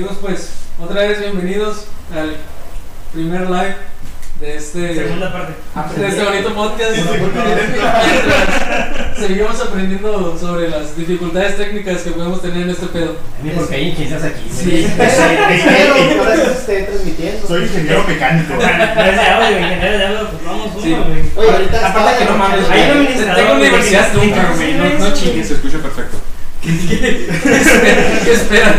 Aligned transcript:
Amigos, 0.00 0.16
pues, 0.22 0.48
otra 0.82 1.02
vez 1.02 1.20
bienvenidos 1.20 1.84
al 2.16 2.34
primer 3.12 3.42
live 3.50 3.76
de 4.40 4.56
este, 4.56 4.94
Segunda 4.94 5.30
parte. 5.30 5.52
de 6.00 6.08
este 6.08 6.24
bonito 6.24 6.54
podcast. 6.54 6.94
Sí, 6.94 7.02
sí, 7.02 7.08
Seguimos 9.26 9.60
aprendiendo 9.60 10.38
sobre 10.38 10.70
las 10.70 10.96
dificultades 10.96 11.58
técnicas 11.58 12.00
que 12.00 12.12
podemos 12.12 12.40
tener 12.40 12.62
en 12.62 12.70
este 12.70 12.86
pedo. 12.86 13.16
Ni 13.42 13.50
porque 13.50 13.74
hay 13.74 13.88
inquietas 13.90 14.22
aquí. 14.24 14.48
Sí. 14.50 14.86
Esté 16.50 16.84
transmitiendo. 16.84 17.46
Soy 17.46 17.64
ingeniero 17.64 18.02
mecánico. 18.08 18.54
No 18.54 18.62
es 18.62 19.16
de 19.16 19.20
audio, 19.28 19.58
ingeniero 19.58 19.98
de 19.98 20.06
audio, 20.06 20.30
pues 20.30 20.44
vamos 20.46 20.68
uno, 20.76 20.82
Sí. 20.82 20.94
güey. 20.94 21.24
Oye, 21.36 21.50
ahorita 21.56 21.88
Aparte 21.88 22.24
que 22.24 22.30
no 22.30 22.38
mames, 22.38 22.66
tengo 23.36 23.52
universidad 23.52 24.08
nunca, 24.14 24.48
no 24.98 25.12
chingues. 25.12 25.48
Se 25.48 25.54
escucha 25.54 25.76
perfecto. 25.76 26.16
¿Qué 26.62 28.32
esperan? 28.32 28.74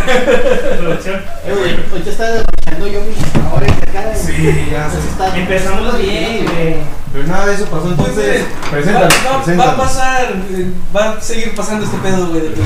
Producción. 0.79 1.15
Eh, 1.45 1.55
güey, 1.57 1.75
ahorita 1.91 2.09
está 2.11 2.25
desarrollando 2.31 2.87
yo 2.87 3.01
mis 3.01 3.17
ahora 3.51 3.65
en 3.67 3.79
la 3.79 3.85
cara. 3.91 4.15
Sí, 4.15 4.33
ya 4.71 4.85
Entonces 4.85 5.11
está- 5.11 5.37
Empezamos 5.37 5.97
bien, 5.97 6.45
güey. 6.45 6.75
Pero 7.13 7.27
nada 7.27 7.47
de 7.47 7.55
eso 7.55 7.65
pasó 7.65 7.87
entonces. 7.89 8.43
Va, 8.65 8.69
Preséntalo, 8.71 9.07
va- 9.07 9.55
va 9.65 9.71
a 9.71 9.77
pasar, 9.77 10.33
eh, 10.51 10.71
va 10.95 11.09
a 11.11 11.21
seguir 11.21 11.53
pasando 11.55 11.85
este 11.85 11.97
pedo, 11.97 12.27
güey. 12.27 12.41
de 12.41 12.47
que- 12.49 12.61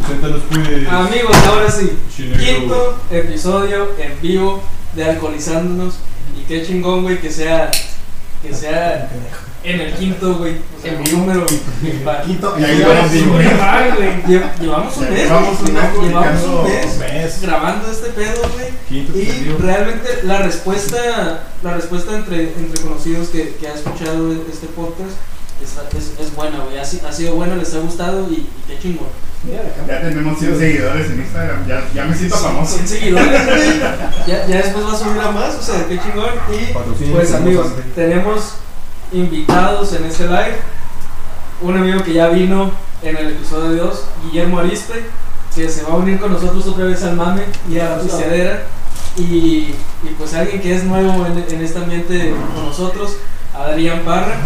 Preséntalos, 0.00 0.42
pues. 0.50 0.88
Amigos, 0.88 1.36
ahora 1.46 1.70
sí. 1.70 1.92
Quinto 2.16 2.98
episodio 3.10 3.90
en 3.98 4.20
vivo 4.20 4.62
de 4.94 5.04
Alcoholizándonos. 5.04 5.94
Y 6.36 6.42
qué 6.48 6.66
chingón, 6.66 7.02
güey, 7.02 7.20
que 7.20 7.30
sea, 7.30 7.70
que 8.42 8.54
sea 8.54 9.10
en 9.62 9.80
el 9.80 9.92
quinto, 9.94 10.34
güey. 10.36 10.54
O 10.56 10.82
sea, 10.82 10.92
En 10.92 10.98
un 10.98 11.04
vivo. 11.04 11.18
número 11.18 11.46
impar. 11.82 12.22
Quinto, 12.24 12.54
Y 12.58 12.64
ahí 12.64 12.78
ya 12.78 12.88
vamos, 12.88 13.10
sí, 13.12 13.18
sí, 13.20 13.24
güey. 13.26 13.46
Ay, 13.60 13.90
güey. 13.96 14.22
Lle- 14.24 14.58
Llevamos 14.60 14.96
un 14.96 15.10
mes, 15.10 15.18
llevamos 15.24 15.60
un 15.60 15.72
mes 15.74 15.82
Llevamos 16.08 16.42
un 16.44 16.64
mes 16.64 16.98
mes. 16.98 17.42
grabando 17.42 17.90
este 17.90 18.08
pedo, 18.10 18.40
güey. 18.54 18.70
Y 19.22 19.56
realmente 19.60 20.08
la 20.24 20.38
respuesta, 20.42 21.44
la 21.62 21.74
respuesta 21.74 22.16
entre, 22.16 22.52
entre 22.56 22.80
conocidos 22.82 23.28
que, 23.28 23.54
que 23.56 23.68
ha 23.68 23.74
escuchado 23.74 24.32
este 24.50 24.66
podcast 24.68 25.12
es, 25.62 25.76
es, 25.96 26.18
es 26.20 26.34
buena, 26.34 26.58
güey. 26.64 26.78
Ha, 26.78 26.84
si- 26.84 27.00
ha 27.06 27.12
sido 27.12 27.34
buena, 27.34 27.56
les 27.56 27.74
ha 27.74 27.78
gustado 27.80 28.26
y, 28.30 28.34
y 28.34 28.48
qué 28.66 28.78
chingón. 28.78 29.08
Ya 29.88 30.00
tenemos 30.02 30.38
100 30.38 30.58
seguidores 30.58 31.10
en 31.10 31.20
Instagram. 31.20 31.66
Ya, 31.66 31.82
ya 31.94 32.04
me 32.04 32.14
siento 32.14 32.36
famoso. 32.36 32.76
100 32.76 32.88
seguidores, 32.88 33.46
güey. 33.46 33.78
Ya, 34.26 34.46
ya 34.46 34.56
después 34.58 34.84
va 34.86 34.92
a 34.92 34.96
subir 34.98 35.20
a 35.20 35.30
más, 35.30 35.54
o 35.54 35.62
sea, 35.62 35.86
qué 35.88 35.98
chingón. 35.98 36.30
Y 36.50 37.10
pues 37.12 37.32
amigos, 37.32 37.68
tenemos 37.94 38.54
invitados 39.12 39.92
en 39.94 40.04
este 40.04 40.26
live. 40.26 40.56
Un 41.62 41.76
amigo 41.76 42.02
que 42.02 42.12
ya 42.14 42.28
vino 42.28 42.70
en 43.02 43.16
el 43.16 43.28
episodio 43.28 43.84
2, 43.84 44.04
Guillermo 44.24 44.58
Arispe, 44.60 45.04
que 45.54 45.68
se 45.68 45.82
va 45.82 45.94
a 45.94 45.96
unir 45.96 46.18
con 46.20 46.32
nosotros 46.32 46.66
otra 46.66 46.84
vez 46.84 47.02
al 47.02 47.16
mame 47.16 47.42
y 47.68 47.78
a 47.78 47.90
la 47.90 48.00
pisteadera. 48.00 48.62
Y, 49.16 49.22
y 50.04 50.14
pues 50.16 50.32
alguien 50.34 50.60
que 50.62 50.74
es 50.76 50.84
nuevo 50.84 51.26
en, 51.26 51.38
en 51.52 51.64
este 51.64 51.78
ambiente 51.78 52.32
con 52.54 52.64
nosotros, 52.66 53.16
Adrián 53.54 54.00
Parra, 54.04 54.36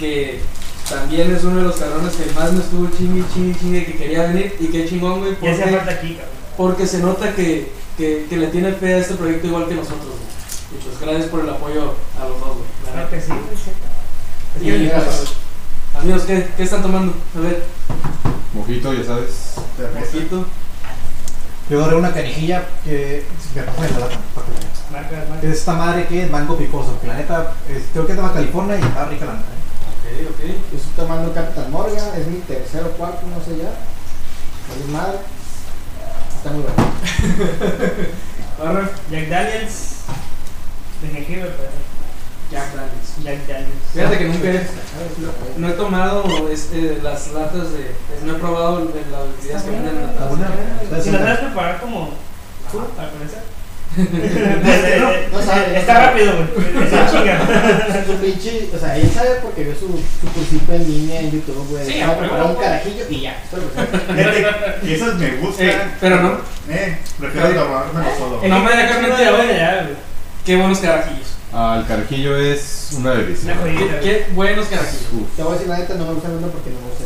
que 0.00 0.40
también 0.88 1.32
es 1.36 1.44
uno 1.44 1.58
de 1.58 1.62
los 1.62 1.76
cabrones 1.76 2.14
que 2.14 2.32
más 2.32 2.52
me 2.52 2.60
estuvo 2.60 2.88
chingue, 2.96 3.22
chingue, 3.32 3.58
chingue, 3.60 3.84
que 3.84 3.94
quería 3.96 4.22
venir. 4.24 4.56
Y 4.58 4.66
qué 4.68 4.88
chingón, 4.88 5.20
güey, 5.20 5.34
porque, 5.36 5.54
falta 5.54 5.92
aquí, 5.92 6.14
cabrón. 6.14 6.30
porque 6.56 6.86
se 6.86 6.98
nota 6.98 7.32
que, 7.36 7.70
que, 7.96 8.26
que 8.28 8.36
le 8.36 8.48
tiene 8.48 8.72
fe 8.72 8.94
a 8.94 8.98
este 8.98 9.14
proyecto 9.14 9.46
igual 9.46 9.68
que 9.68 9.74
nosotros, 9.76 10.06
güey. 10.06 10.80
Y 10.80 10.84
pues 10.84 11.00
gracias 11.00 11.26
por 11.30 11.40
el 11.40 11.50
apoyo 11.50 11.94
a 12.20 12.24
los 12.28 12.40
dos, 12.40 12.48
güey. 12.56 12.68
la 12.86 12.92
Claro 12.92 13.10
que 13.10 13.20
sí. 13.20 13.32
Es 14.56 14.62
Y, 14.62 14.64
que- 14.66 14.88
pues, 14.88 15.32
amigos, 16.00 16.22
¿qué, 16.22 16.48
¿qué 16.56 16.62
están 16.64 16.82
tomando? 16.82 17.14
A 17.36 17.40
ver, 17.40 17.62
Mojito, 18.54 18.92
ya 18.92 19.04
sabes. 19.04 19.54
poquito. 19.76 20.46
Yo 21.68 21.78
agarré 21.80 21.96
una 21.96 22.12
canijilla 22.12 22.66
que 22.84 23.22
me 23.54 23.62
la 23.62 25.38
es 25.42 25.58
esta 25.58 25.74
madre 25.74 26.06
que 26.08 26.24
es 26.24 26.30
mango 26.30 26.56
picoso. 26.58 26.98
Que 27.00 27.06
la 27.06 27.14
neta, 27.16 27.54
es- 27.68 27.84
creo 27.92 28.06
que 28.06 28.12
es 28.12 28.16
de 28.16 28.22
Baja 28.22 28.34
California 28.34 28.76
y 28.76 28.82
está 28.82 29.04
rica 29.06 29.24
la 29.26 29.32
neta. 29.34 29.44
¿eh? 29.44 29.60
Ok, 30.10 30.30
ok. 30.30 30.40
Yo 30.72 30.78
estoy 30.78 30.92
tomando 30.96 31.32
Captain 31.32 31.70
Morgan, 31.70 32.08
es 32.18 32.26
mi 32.26 32.40
tercero 32.40 32.86
o 32.86 32.90
cuarto, 32.90 33.26
no 33.26 33.42
sé 33.44 33.56
ya. 33.62 33.70
Es 33.70 34.88
madre. 34.90 35.18
Está 36.36 36.50
muy 36.50 36.62
bueno. 36.62 36.74
Jack 39.10 39.28
Daniels. 39.28 40.04
De 41.02 41.08
jengibre, 41.08 41.50
pero. 41.56 41.70
Jack 42.50 42.74
Daniels. 42.74 43.22
Jack 43.22 43.46
Daniels. 43.46 43.92
Fíjate 43.92 44.18
que 44.18 44.24
nunca 44.24 44.48
he, 44.50 44.66
no 45.56 45.68
he 45.68 45.72
tomado 45.72 46.48
este, 46.50 47.00
las 47.02 47.32
latas 47.32 47.72
de. 47.72 47.94
No 48.24 48.32
he 48.32 48.38
probado 48.38 48.84
las 48.84 48.92
bebidas 48.92 49.62
que 49.62 49.70
venden 49.70 49.96
en 49.96 50.06
la 50.06 50.14
taza. 50.14 50.36
Lo 50.90 51.02
sabes 51.02 51.38
preparar 51.38 51.80
como 51.80 52.10
tú, 52.70 52.80
al 52.80 53.10
parecer. 53.10 53.59
No 53.96 55.42
sabe. 55.42 55.78
Está 55.78 56.06
rápido, 56.06 56.32
güey. 56.36 56.86
Es 56.86 56.92
una 56.92 57.10
chinga. 57.10 58.04
Su 58.06 58.12
pinche, 58.14 58.68
o 58.74 58.78
sea, 58.78 58.96
él 58.96 59.10
sabe 59.12 59.30
porque 59.42 59.64
vio 59.64 59.74
su, 59.74 59.86
su 59.88 60.32
cursito 60.32 60.72
en 60.72 60.86
línea 60.86 61.20
en 61.20 61.32
YouTube, 61.32 61.66
güey. 61.70 61.84
Sí, 61.84 61.98
Sabe 61.98 62.12
a 62.12 62.18
preparar 62.18 62.44
huevo, 62.46 62.56
un 62.56 62.62
carajillo 62.62 63.04
y 63.10 63.20
ya. 63.22 63.36
Que 64.82 64.94
esas 64.94 65.14
me 65.16 65.30
gustan. 65.36 65.66
Eh, 65.68 65.78
pero 66.00 66.22
no, 66.22 66.38
Eh, 66.68 66.98
prefiero 67.18 67.48
tomármelo 67.48 68.16
solo. 68.16 68.40
No 68.48 68.60
me 68.60 68.76
dejas 68.76 69.02
mentir, 69.02 69.28
güey. 69.30 69.48
qué 70.44 70.56
buenos 70.56 70.78
carajillos. 70.78 71.26
Ah, 71.52 71.78
el 71.80 71.86
carajillo 71.86 72.36
es 72.36 72.90
una 72.96 73.14
delicia. 73.14 73.56
Qué, 74.02 74.26
buenos 74.34 74.66
carajillos. 74.66 75.06
Uf. 75.12 75.36
Te 75.36 75.42
voy 75.42 75.50
a 75.50 75.54
decir 75.54 75.68
la 75.68 75.78
neta, 75.78 75.94
no 75.94 76.06
me 76.06 76.12
gusta 76.14 76.28
el 76.28 76.36
uno 76.36 76.46
porque 76.46 76.70
no 76.70 76.76
me 76.80 76.86
gusta. 76.86 77.04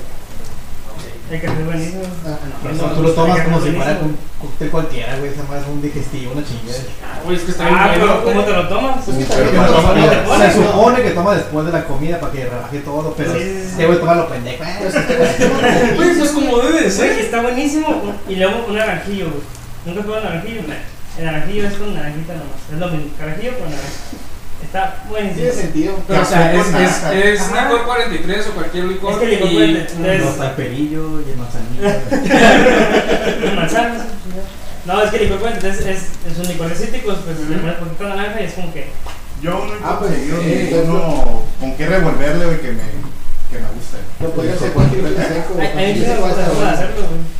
El 1.30 1.40
que 1.40 1.46
es 1.46 1.64
buenísimo. 1.64 2.02
Ah, 2.26 2.36
no. 2.62 2.70
O 2.70 2.74
sea, 2.76 2.94
tú 2.94 3.02
lo 3.02 3.10
tomas 3.12 3.40
como 3.40 3.60
si 3.60 3.70
fuera 3.70 3.98
un 4.02 4.16
cóctel 4.38 4.70
cualquiera, 4.70 5.16
güey. 5.18 5.30
Esa 5.32 5.42
madre 5.44 5.62
es 5.62 5.68
un 5.68 5.80
digestivo, 5.80 6.32
una 6.32 6.44
chingada. 6.44 6.78
Güey, 7.24 7.36
es 7.38 7.42
que 7.44 7.50
está 7.52 7.64
bien 7.64 7.76
Ah, 7.80 7.90
pero 7.94 8.24
¿cómo 8.24 8.44
te 8.44 8.52
lo 8.52 8.68
tomas? 8.68 9.04
Pues 9.06 9.16
Pero 9.28 9.50
que 9.50 9.56
toma- 9.56 9.94
te 10.10 10.16
pones, 10.28 10.52
se 10.52 10.60
¿no? 10.60 10.66
supone 10.72 11.02
que 11.02 11.10
toma 11.10 11.34
después 11.34 11.66
de 11.66 11.72
la 11.72 11.84
comida 11.86 12.20
para 12.20 12.32
que 12.32 12.44
relaje 12.44 12.78
todo, 12.80 13.14
pero 13.16 13.32
Sí, 13.32 13.38
sí, 13.40 13.44
sí. 13.54 13.66
este 13.70 13.86
güey 13.86 13.98
toma 14.00 14.14
lo 14.16 14.28
pendejo. 14.28 14.64
Pues 14.78 14.94
güey 15.96 16.14
se 16.14 16.20
toma 16.28 16.32
como 16.50 16.58
debe 16.58 16.72
de 16.74 16.80
Güey, 16.80 16.90
ser. 16.90 17.10
está 17.20 17.40
buenísimo. 17.40 18.14
Y 18.28 18.36
luego 18.36 18.66
un 18.68 18.74
naranjillo, 18.76 19.24
güey. 19.30 19.42
¿Nunca 19.86 20.02
probado 20.02 20.24
naranjillo? 20.24 20.60
El 21.18 21.24
naranjillo 21.24 21.66
es 21.68 21.74
con 21.74 21.94
naranjita 21.94 22.32
nomás. 22.34 22.60
Es 22.70 22.78
lo 22.78 22.88
mismo. 22.88 23.10
Naranjillo 23.18 23.52
con 23.58 23.70
naranja. 23.70 23.88
Está 24.62 25.04
buenísimo. 25.08 25.40
Tiene 25.40 25.52
sentido. 25.52 25.94
Pero, 26.08 26.22
o 26.22 26.24
sea, 26.24 26.54
es, 26.54 26.66
es, 27.12 27.50
licor 27.52 27.84
43 27.84 28.46
o 28.48 28.52
cualquier 28.54 28.84
licor. 28.84 29.12
Es 29.12 29.18
que 29.18 29.24
el 29.24 29.30
licor 29.32 29.48
y- 29.50 29.54
puede 29.54 29.80
tener- 29.84 30.20
No, 30.20 30.28
está 30.30 30.50
el 30.50 30.56
y 31.20 31.30
el. 31.30 31.38
No, 34.86 35.02
es 35.02 35.10
que 35.10 35.16
el 35.16 35.22
licor 35.24 35.38
puede 35.40 35.68
es, 35.68 35.80
es, 35.80 36.02
es 36.30 36.38
un 36.38 36.46
licor 36.48 36.68
de 36.68 36.74
cítricos, 36.74 37.18
pues 37.24 37.40
le 37.48 37.56
pones 37.56 37.74
poquito 37.76 38.08
naranja 38.08 38.40
y 38.40 38.44
es 38.44 38.52
como 38.52 38.72
que. 38.72 38.88
Yo 39.40 39.66
he 39.66 39.72
Ah, 39.82 39.96
pues, 39.98 40.12
eh, 40.14 40.84
con 41.60 41.76
qué 41.76 41.86
revolverle, 41.86 42.60
que 42.60 42.72
me, 42.72 42.82
que. 43.50 43.58
Lo 44.20 44.30
podría 44.30 44.54
hacer 44.54 44.72
cualquier 44.72 45.08
seco. 45.08 45.54
Güey. 45.54 46.04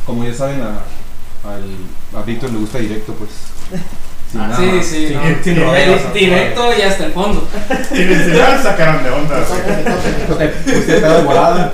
Como 0.05 0.23
ya 0.25 0.33
saben, 0.33 0.61
a, 0.61 0.81
al, 1.49 1.63
a 2.19 2.23
Víctor 2.23 2.51
le 2.51 2.59
gusta 2.59 2.79
directo, 2.79 3.13
pues. 3.13 3.29
Ah, 4.37 4.53
sí, 4.57 4.83
sí, 4.83 5.07
Sin- 5.07 5.13
no. 5.15 5.43
sin 5.43 5.61
rodeos. 5.61 6.13
Directo 6.13 6.73
y 6.77 6.81
hasta 6.81 7.05
el 7.05 7.13
fondo. 7.13 7.47
Sin 7.89 8.11
enseñar, 8.11 8.61
sacaron 8.61 9.03
de 9.03 9.09
onda. 9.11 9.35
Te 10.37 10.47
pusiste 10.49 10.93
pedo 10.99 11.17
de 11.17 11.23
volada. 11.23 11.73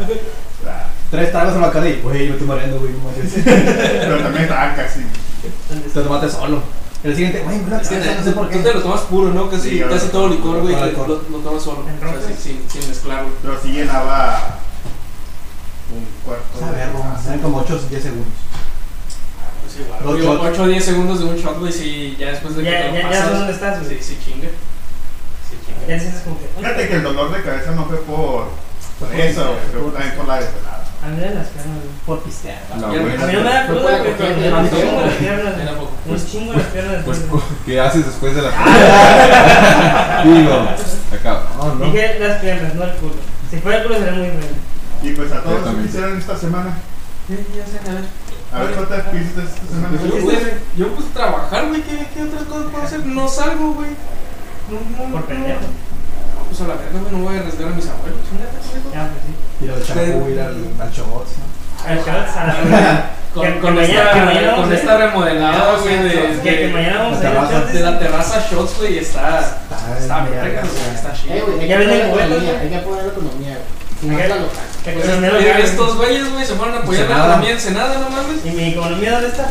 Tres 1.09 1.31
tragos 1.31 1.55
en 1.55 1.61
la 1.61 1.71
cara 1.71 1.89
y, 1.89 1.99
güey, 2.01 2.27
me 2.27 2.31
estoy 2.33 2.47
mareando, 2.47 2.79
güey. 2.79 2.91
No. 2.93 2.99
Pero 3.43 4.17
también 4.19 4.43
estaba 4.43 4.75
casi. 4.75 4.99
¿Dónde 5.69 5.81
Te 5.83 5.87
está? 5.87 6.03
tomaste 6.03 6.29
solo. 6.29 6.61
El 7.03 7.15
siguiente, 7.15 7.39
güey, 7.43 7.57
no 7.67 7.83
sé 7.83 8.31
por 8.31 8.47
tú 8.49 8.57
te 8.59 8.63
qué. 8.63 8.73
lo 8.75 8.81
tomas 8.83 9.01
puro, 9.01 9.33
¿no? 9.33 9.49
Casi, 9.49 9.69
Sí, 9.71 9.77
yo 9.79 9.89
casi 9.89 10.09
todo 10.09 10.29
licor, 10.29 10.61
güey, 10.61 10.75
lo, 10.75 11.07
lo 11.07 11.15
tomas 11.39 11.63
solo. 11.63 11.83
Sin, 12.39 12.63
sin, 12.69 12.87
mezclarlo. 12.87 13.29
Pero 13.41 13.57
sí 13.61 13.69
llenaba 13.71 14.59
un 15.91 16.05
cuarto. 16.23 16.59
Sabe, 16.59 16.85
Roma, 16.93 17.19
saben 17.21 17.39
como 17.39 17.57
8 17.57 17.73
o 17.85 17.89
10 17.89 18.03
segundos. 18.03 18.27
Pues. 19.77 20.03
Dos 20.03 20.17
Digo, 20.19 20.33
shots. 20.35 20.45
8 20.53 20.63
o 20.63 20.67
10 20.67 20.85
segundos 20.85 21.19
de 21.19 21.25
un 21.25 21.35
shot, 21.37 21.59
güey, 21.59 21.71
si 21.73 22.15
ya 22.19 22.29
después 22.31 22.55
de 22.55 22.63
que 22.63 22.71
Ya, 22.71 22.81
te 22.81 22.87
lo 22.89 22.93
ya, 22.95 23.01
ya 23.01 23.07
pasas. 23.07 23.23
sabes 23.23 23.37
dónde 23.39 23.53
estás, 23.53 23.77
Sí, 23.79 23.85
güey. 23.85 24.03
sí, 24.03 24.17
chinga. 24.25 24.47
Sí, 25.49 25.55
chinga. 25.65 25.79
Ya 25.87 25.93
te 25.95 25.99
sientes 25.99 26.21
como 26.21 26.39
que. 26.39 26.45
Fíjate 26.57 26.87
que 26.87 26.95
el 26.95 27.03
dolor 27.03 27.31
de 27.35 27.41
cabeza 27.43 27.71
no 27.71 27.85
fue 27.85 27.97
por, 27.97 28.47
por 28.99 29.15
eso, 29.15 29.43
güey, 29.45 29.57
pero 29.71 29.83
también 29.91 30.15
por 30.15 30.27
la 30.27 30.35
desvelada. 30.39 30.77
A 31.03 31.07
mí 31.07 31.15
me 31.17 31.33
las 31.33 31.47
piernas. 31.47 31.77
Por 32.05 32.19
pistear. 32.21 32.59
Ya, 32.69 32.75
buena. 32.87 33.23
A 33.23 33.27
mí 33.27 33.33
no 33.33 33.41
me 33.41 33.49
da 33.49 33.65
Fue 33.65 33.75
cruda, 33.75 33.97
güey, 33.97 34.13
pero 34.17 34.37
me 34.37 34.49
da 34.49 34.61
¿no? 34.61 34.69
chingo 34.69 35.01
las 35.01 35.13
piernas. 35.15 35.55
Un 36.05 36.25
chingo 36.27 36.53
las 36.53 36.67
piernas. 36.67 37.03
Pues, 37.05 37.29
güey. 37.29 37.41
¿qué 37.65 37.79
haces 37.79 38.05
después 38.05 38.35
de 38.35 38.41
la 38.43 38.51
Digo, 40.25 40.53
acá. 41.11 41.43
No, 41.57 41.75
no. 41.75 41.85
Dije 41.85 42.19
las 42.19 42.37
piernas, 42.39 42.75
no 42.75 42.83
el 42.83 42.91
culo. 42.97 43.13
Si 43.49 43.57
fuera 43.57 43.77
el 43.79 43.83
culo 43.83 43.95
sería 43.97 44.11
muy 44.13 44.27
bueno. 44.29 44.45
Y 45.01 45.11
pues 45.13 45.31
a 45.31 45.41
todos 45.41 45.63
también. 45.63 45.85
¿qué 45.85 45.89
hicieron 45.89 46.17
esta 46.19 46.37
semana. 46.37 46.77
Sí, 47.27 47.35
ya 47.57 47.65
sé, 47.65 47.89
a 47.89 47.93
ver. 47.95 48.03
A 48.53 48.59
ver, 48.59 48.75
¿qué 49.11 49.17
hiciste 49.17 49.41
esta 49.43 49.63
semana? 49.67 49.97
Yo, 50.03 50.23
pues, 50.23 50.39
yo, 50.75 50.87
pues, 50.95 51.07
trabajar, 51.13 51.67
güey, 51.69 51.81
¿qué, 51.83 52.05
¿qué 52.13 52.23
otras 52.23 52.43
cosas 52.43 52.65
puedo 52.71 52.83
hacer? 52.83 53.05
No 53.05 53.27
salgo, 53.27 53.73
güey. 53.73 53.91
No, 54.69 55.05
no, 55.07 55.11
Por 55.13 55.23
pendejo. 55.25 55.61
No, 55.61 56.43
pues 56.47 56.61
a 56.61 56.67
la 56.67 56.75
verga, 56.75 56.99
güey, 56.99 57.11
no 57.13 57.19
voy 57.23 57.35
a 57.37 57.39
arriesgar 57.39 57.67
a 57.71 57.75
mis 57.75 57.87
abuelos. 57.87 58.19
Ya, 58.93 59.09
pues 59.09 59.23
sí. 59.23 59.65
Ir 59.65 59.71
al 59.71 59.83
champú, 59.85 60.29
ir 60.29 60.39
al, 60.41 60.57
al 60.81 60.91
shots, 60.91 61.31
¿no? 61.39 61.61
A 61.87 61.95
la 61.95 63.09
con, 63.33 63.43
Que- 63.43 63.59
con 63.61 63.75
que 63.75 63.83
esta, 63.83 64.11
que 64.11 64.21
mañana 64.21 64.55
con 64.57 64.73
esta 64.73 64.97
remodelada, 64.97 65.77
güey, 65.77 65.97
de, 66.03 66.39
Que, 66.43 66.55
que 66.55 66.67
de, 66.67 66.73
mañana 66.73 66.97
vamos 67.03 67.19
a 67.19 67.23
ir 67.23 67.23
La 67.23 67.31
terraza. 67.47 67.59
Shots. 67.61 67.73
de 67.73 67.79
la 67.79 67.99
terraza 67.99 68.45
Shots, 68.51 68.77
güey, 68.79 68.97
está, 68.97 69.39
Está 69.39 69.97
está 69.97 70.27
está 70.93 71.13
chido. 71.13 71.35
Eh, 71.35 71.41
güey, 71.47 71.59
hay 71.61 71.67
Ya 71.69 71.77
que 71.79 71.85
venden 71.85 72.09
poner 72.11 72.29
la 72.29 72.35
vuelos, 72.35 72.43
economía, 72.43 72.51
güey. 72.51 72.61
hay 72.61 72.69
que 72.69 72.85
poner 72.85 73.03
la 73.05 73.11
economía, 73.11 73.53
güey. 73.55 73.81
Si 74.01 74.07
no 74.07 74.11
Hay 74.15 74.21
es 74.21 74.23
que- 74.27 74.29
la 74.29 74.35
local. 74.41 74.65
Que 74.83 74.91
Pues, 74.91 75.07
oye, 75.07 75.29
local, 75.47 75.61
estos 75.61 75.97
güeyes, 75.97 76.31
güey, 76.31 76.45
se 76.45 76.53
fueron 76.55 76.75
a 76.75 76.79
apoyar 76.79 77.01
la 77.01 77.15
Ensenada. 77.15 77.27
economía 77.33 77.51
en 77.51 77.59
Senada, 77.59 77.99
no 77.99 78.09
mames. 78.09 78.45
¿Y 78.45 78.49
mi 78.51 78.63
economía 78.71 79.11
dónde 79.13 79.27
está? 79.27 79.49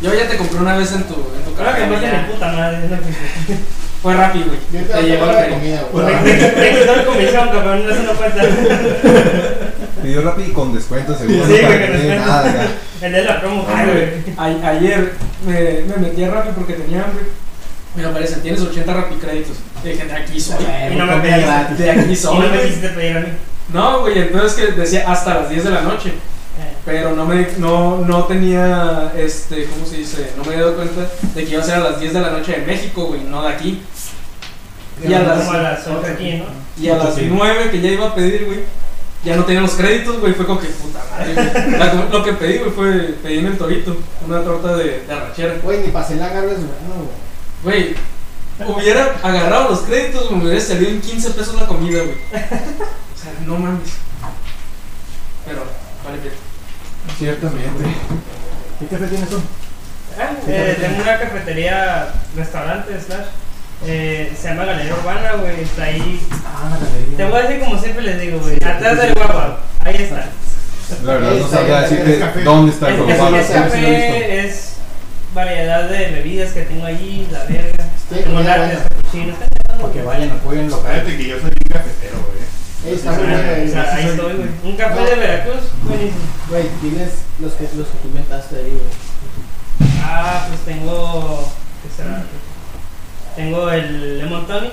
Yo 0.00 0.14
ya 0.14 0.28
te 0.28 0.36
compré 0.36 0.58
una 0.60 0.76
vez 0.76 0.92
en 0.92 1.02
tu, 1.04 1.14
en 1.14 1.44
tu 1.44 1.54
Claro 1.54 1.76
que 1.76 1.96
tiene 1.98 2.18
puta 2.30 2.52
madre. 2.52 2.78
Fue 4.02 4.14
rápido, 4.14 4.46
güey. 4.46 4.84
Te 4.86 4.98
el 5.00 5.18
la 5.18 5.48
comida, 5.48 5.82
güey. 5.90 6.06
me 6.06 6.22
me 6.22 6.78
quitó 6.80 6.96
la 6.96 7.04
comisión, 7.04 7.48
cabrón, 7.48 7.90
eso 7.90 8.02
no 8.04 8.12
cuenta. 8.12 8.42
Pidió 10.02 10.22
rápido 10.22 10.48
y 10.48 10.52
con 10.52 10.72
descuento, 10.72 11.18
seguro. 11.18 11.44
Sí, 11.46 11.60
no 11.60 11.66
güey, 11.66 11.80
con 11.80 11.92
descuento. 11.92 12.30
El 13.00 13.12
de 13.12 13.24
la 13.24 13.40
promo, 13.40 13.64
güey. 13.64 14.58
ayer 14.64 15.12
me, 15.46 15.82
me 15.82 15.96
metí 15.96 16.24
a 16.24 16.30
Rappi 16.30 16.50
porque 16.54 16.74
tenía 16.74 17.04
hambre. 17.04 17.24
Me 17.96 18.04
aparecen, 18.04 18.40
tienes 18.42 18.60
80 18.60 18.92
Rappi 18.92 19.16
créditos. 19.16 19.56
Y 19.84 19.88
dije, 19.88 20.04
de 20.04 20.12
aquí 20.12 20.40
soy. 20.40 20.64
Y 20.92 20.94
no 20.96 21.06
me 21.06 21.14
gratis. 21.40 21.78
De 21.78 21.90
aquí 21.90 22.12
Y 22.12 22.16
soy. 22.16 22.38
no 22.38 22.48
me 22.48 22.62
quisiste 22.62 22.88
pedir 22.90 23.16
a 23.16 23.20
mí. 23.20 23.28
No, 23.72 24.00
güey, 24.00 24.18
entonces 24.18 24.54
que 24.54 24.72
decía 24.72 25.04
hasta 25.10 25.34
las 25.40 25.50
10 25.50 25.64
de 25.64 25.70
la 25.70 25.82
noche. 25.82 26.12
Pero 26.84 27.14
no 27.14 27.24
me 27.26 27.46
no, 27.58 27.98
no 27.98 28.24
tenía, 28.24 29.12
este, 29.16 29.64
¿cómo 29.66 29.84
se 29.86 29.98
dice? 29.98 30.32
No 30.36 30.42
me 30.44 30.52
había 30.54 30.64
dado 30.64 30.76
cuenta 30.76 31.06
de 31.34 31.44
que 31.44 31.50
iba 31.52 31.62
a 31.62 31.64
ser 31.64 31.74
a 31.74 31.80
las 31.90 32.00
10 32.00 32.14
de 32.14 32.20
la 32.20 32.30
noche 32.30 32.52
de 32.52 32.66
México, 32.66 33.04
güey, 33.06 33.20
no 33.24 33.42
de 33.42 33.48
aquí. 33.52 33.82
Y 35.06 35.12
a 35.12 35.20
las, 35.20 35.38
Como 35.44 35.52
a 35.52 35.62
las 35.62 35.86
8 35.86 36.02
aquí, 36.12 36.32
¿no? 36.38 36.44
y 36.82 36.88
a 36.88 36.96
las 36.96 37.14
Sí. 37.14 37.26
9 37.30 37.70
que 37.70 37.80
ya 37.80 37.90
iba 37.90 38.06
a 38.08 38.14
pedir, 38.14 38.46
güey, 38.46 38.60
ya 39.22 39.36
no 39.36 39.44
tenía 39.44 39.60
los 39.60 39.72
créditos, 39.72 40.18
güey, 40.18 40.32
fue 40.32 40.46
como 40.46 40.60
que 40.60 40.66
puta 40.68 41.00
madre, 41.10 41.34
güey. 41.34 41.78
La- 41.78 42.08
Lo 42.10 42.24
que 42.24 42.32
pedí, 42.32 42.58
güey, 42.58 42.70
fue, 42.70 42.90
pedí 43.22 43.38
en 43.38 43.46
el 43.46 43.58
torito, 43.58 43.96
una 44.26 44.42
torta 44.42 44.76
de, 44.76 45.00
de 45.06 45.12
arrachera. 45.12 45.56
Güey, 45.62 45.80
ni 45.82 45.88
pasé 45.88 46.16
la 46.16 46.28
garra 46.28 46.50
es 46.52 46.58
bueno, 46.58 47.10
güey. 47.62 47.94
Güey, 48.58 48.74
hubiera 48.76 49.14
agarrado 49.22 49.68
los 49.70 49.80
créditos, 49.80 50.30
me 50.32 50.42
hubiera 50.44 50.60
salido 50.60 50.90
en 50.90 51.00
15 51.00 51.30
pesos 51.30 51.54
la 51.54 51.66
comida, 51.66 52.00
güey. 52.02 52.16
Sea, 53.30 53.46
no 53.46 53.58
mames. 53.58 53.90
Pero, 55.46 55.64
vale, 56.04 56.18
bien. 56.20 56.34
Ciertamente. 57.18 57.84
¿Qué 58.78 58.86
café 58.86 59.06
tienes 59.06 59.28
tú? 59.28 59.40
Ah, 60.18 60.30
eh, 60.46 60.76
tengo 60.80 61.02
una 61.02 61.18
cafetería, 61.18 62.08
restaurante, 62.36 63.00
slash. 63.00 63.26
Eh, 63.86 64.32
se 64.36 64.48
llama 64.48 64.64
Galería 64.64 64.94
Urbana, 64.94 65.32
güey. 65.34 65.60
Está 65.60 65.84
ahí. 65.84 66.20
Ah, 66.44 66.70
la 66.80 66.86
galería. 66.86 67.16
Te 67.16 67.24
voy 67.24 67.38
a 67.38 67.42
decir 67.42 67.64
como 67.64 67.78
siempre 67.80 68.02
les 68.04 68.20
digo, 68.20 68.40
güey. 68.40 68.56
Atrás 68.56 68.96
del 68.98 69.14
guagua. 69.14 69.60
Ahí 69.84 69.96
está. 69.96 70.26
La 71.04 71.12
verdad, 71.14 71.30
no 71.30 71.46
esa, 71.46 71.80
decirte 71.82 72.42
dónde 72.44 72.72
está 72.72 72.88
el 72.88 72.94
Es, 72.94 73.00
es, 73.00 73.16
global. 73.16 73.34
es 73.34 73.46
sí, 73.46 73.52
sí 73.52 73.58
lo 73.58 73.62
he 73.62 73.62
café, 73.62 74.46
es 74.46 74.72
variedad 75.34 75.88
de 75.88 76.10
bebidas 76.12 76.52
que 76.52 76.62
tengo 76.62 76.86
allí, 76.86 77.28
la 77.30 77.44
verga. 77.44 77.84
Tengo 78.08 78.24
comida 78.24 78.56
lattes, 78.56 78.78
buena. 78.78 78.88
capuchinos. 78.88 79.36
Para 79.80 79.92
que 79.92 80.02
vayan, 80.02 80.30
apoyen 80.30 80.70
local. 80.70 80.90
Cállate 80.90 81.16
que 81.16 81.28
yo 81.28 81.40
soy 81.40 81.50
un 81.50 81.72
cafetero, 81.72 82.16
güey. 82.26 82.37
O 82.84 82.96
sea, 82.96 83.94
ahí 83.94 84.06
estoy, 84.06 84.34
güey. 84.34 84.48
Un 84.64 84.76
café 84.76 85.00
de 85.04 85.14
Veracruz, 85.16 85.64
buenísimo. 85.82 86.20
Güey, 86.48 86.68
tienes 86.80 87.10
los 87.40 87.52
que, 87.54 87.64
los 87.74 87.88
que 87.88 87.98
tú 87.98 88.08
inventaste 88.08 88.56
ahí, 88.56 88.70
güey. 88.70 89.90
Ah, 90.02 90.46
pues 90.48 90.60
tengo. 90.60 91.52
¿Qué 91.82 92.02
será? 92.02 92.24
Tengo 93.36 93.70
el 93.70 94.18
Lemon 94.18 94.46
Tonic, 94.46 94.72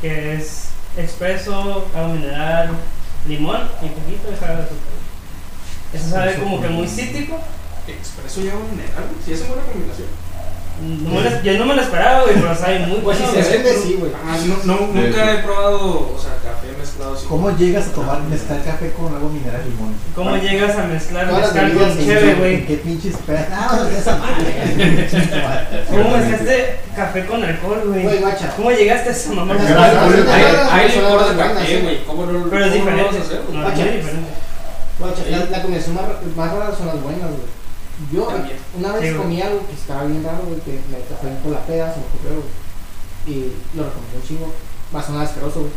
que 0.00 0.34
es 0.34 0.68
expreso, 0.96 1.86
agua 1.94 2.08
mineral, 2.14 2.70
limón 3.28 3.68
y 3.82 3.88
poquito 3.88 4.30
de 4.30 4.36
jarabe 4.36 4.60
de 4.60 4.64
azúcar. 4.64 4.96
Eso 5.92 6.10
sabe 6.10 6.34
como 6.36 6.60
que 6.60 6.68
muy 6.68 6.88
cítrico. 6.88 7.38
Expreso 7.86 8.40
y 8.40 8.48
agua 8.48 8.66
mineral. 8.70 9.04
Sí, 9.24 9.32
es 9.32 9.40
una 9.40 9.48
buena 9.50 9.62
combinación. 9.64 10.08
No 10.82 11.10
me 11.10 11.30
lo- 11.30 11.42
yo 11.42 11.58
no 11.58 11.64
me 11.64 11.74
lo 11.74 11.82
esperaba, 11.82 12.22
güey, 12.24 12.34
pero 12.34 12.54
sabe 12.54 12.80
muy 12.80 12.98
Pues 12.98 13.18
bueno. 13.18 13.32
si 13.34 13.42
se 13.42 13.52
vende, 13.56 13.74
sí, 13.82 13.96
güey. 13.98 14.12
Ah, 14.14 14.36
no, 14.46 14.56
no, 14.74 14.86
nunca 14.92 15.32
he 15.32 15.38
probado, 15.42 16.12
o 16.14 16.18
sea, 16.20 16.32
café 16.44 16.66
mezclado 16.78 17.14
así. 17.14 17.26
¿Cómo 17.28 17.50
llegas 17.56 17.86
a 17.88 17.92
tomar 17.92 18.20
mezcal 18.22 18.62
café 18.62 18.92
con 18.92 19.06
agua 19.14 19.30
mineral 19.30 19.62
y 19.66 19.70
limón? 19.70 19.94
¿Cómo 20.14 20.36
llegas 20.36 20.76
a 20.76 20.82
mezclar 20.84 21.26
las 21.32 21.40
mezcal 21.54 21.72
con 21.74 21.98
cheve, 21.98 22.34
güey? 22.34 22.66
¿Qué 22.66 22.76
pinches 22.76 23.14
esperas? 23.14 23.46
Ah, 23.50 23.78
no, 23.80 23.88
esa 23.98 24.16
madre. 24.18 25.08
¿Cómo 25.90 26.10
mezclaste 26.16 26.76
café 26.94 27.26
con 27.26 27.42
alcohol, 27.44 27.82
Güey. 27.86 28.20
¿Cómo 28.56 28.70
llegaste 28.70 29.08
a 29.08 29.12
esa 29.12 29.32
mamá? 29.32 29.54
Las 29.54 29.64
Hay, 30.72 30.88
licor 30.90 31.16
las 31.20 31.28
de 31.28 31.34
buenas, 31.36 31.58
café, 31.58 31.80
güey. 31.80 32.04
¿Cómo 32.04 32.26
no, 32.26 32.50
Pero 32.50 32.64
es 32.64 32.70
lo 32.70 32.76
diferente. 32.76 33.18
a 33.18 33.20
hacer, 33.22 33.42
güey? 33.48 33.58
No, 33.58 33.68
es 33.68 33.74
diferente. 33.76 34.30
La, 35.50 35.62
combinación 35.62 35.94
más 36.36 36.52
rara 36.52 36.74
son 36.76 36.86
las 36.86 37.02
buenas, 37.02 37.28
güey. 37.30 37.65
Yo 38.12 38.22
También. 38.24 38.56
una 38.78 38.92
vez 38.92 39.10
Sí, 39.12 39.16
comí 39.16 39.40
algo 39.40 39.66
que 39.66 39.74
estaba 39.74 40.04
bien 40.04 40.22
raro, 40.24 40.42
güey, 40.46 40.60
que 40.60 40.72
me 40.72 40.98
fue 41.18 41.30
por 41.42 41.52
la 41.52 41.60
peda, 41.66 41.92
se 41.94 42.00
me 42.00 42.06
ocurrió, 42.06 42.42
güey. 42.42 43.36
Y 43.36 43.52
lo 43.76 43.84
recomendé 43.84 44.16
un 44.16 44.22
chingo. 44.22 44.52
Va 44.94 45.00
a 45.00 45.02
sonar 45.02 45.24
asqueroso, 45.26 45.60
güey. 45.60 45.72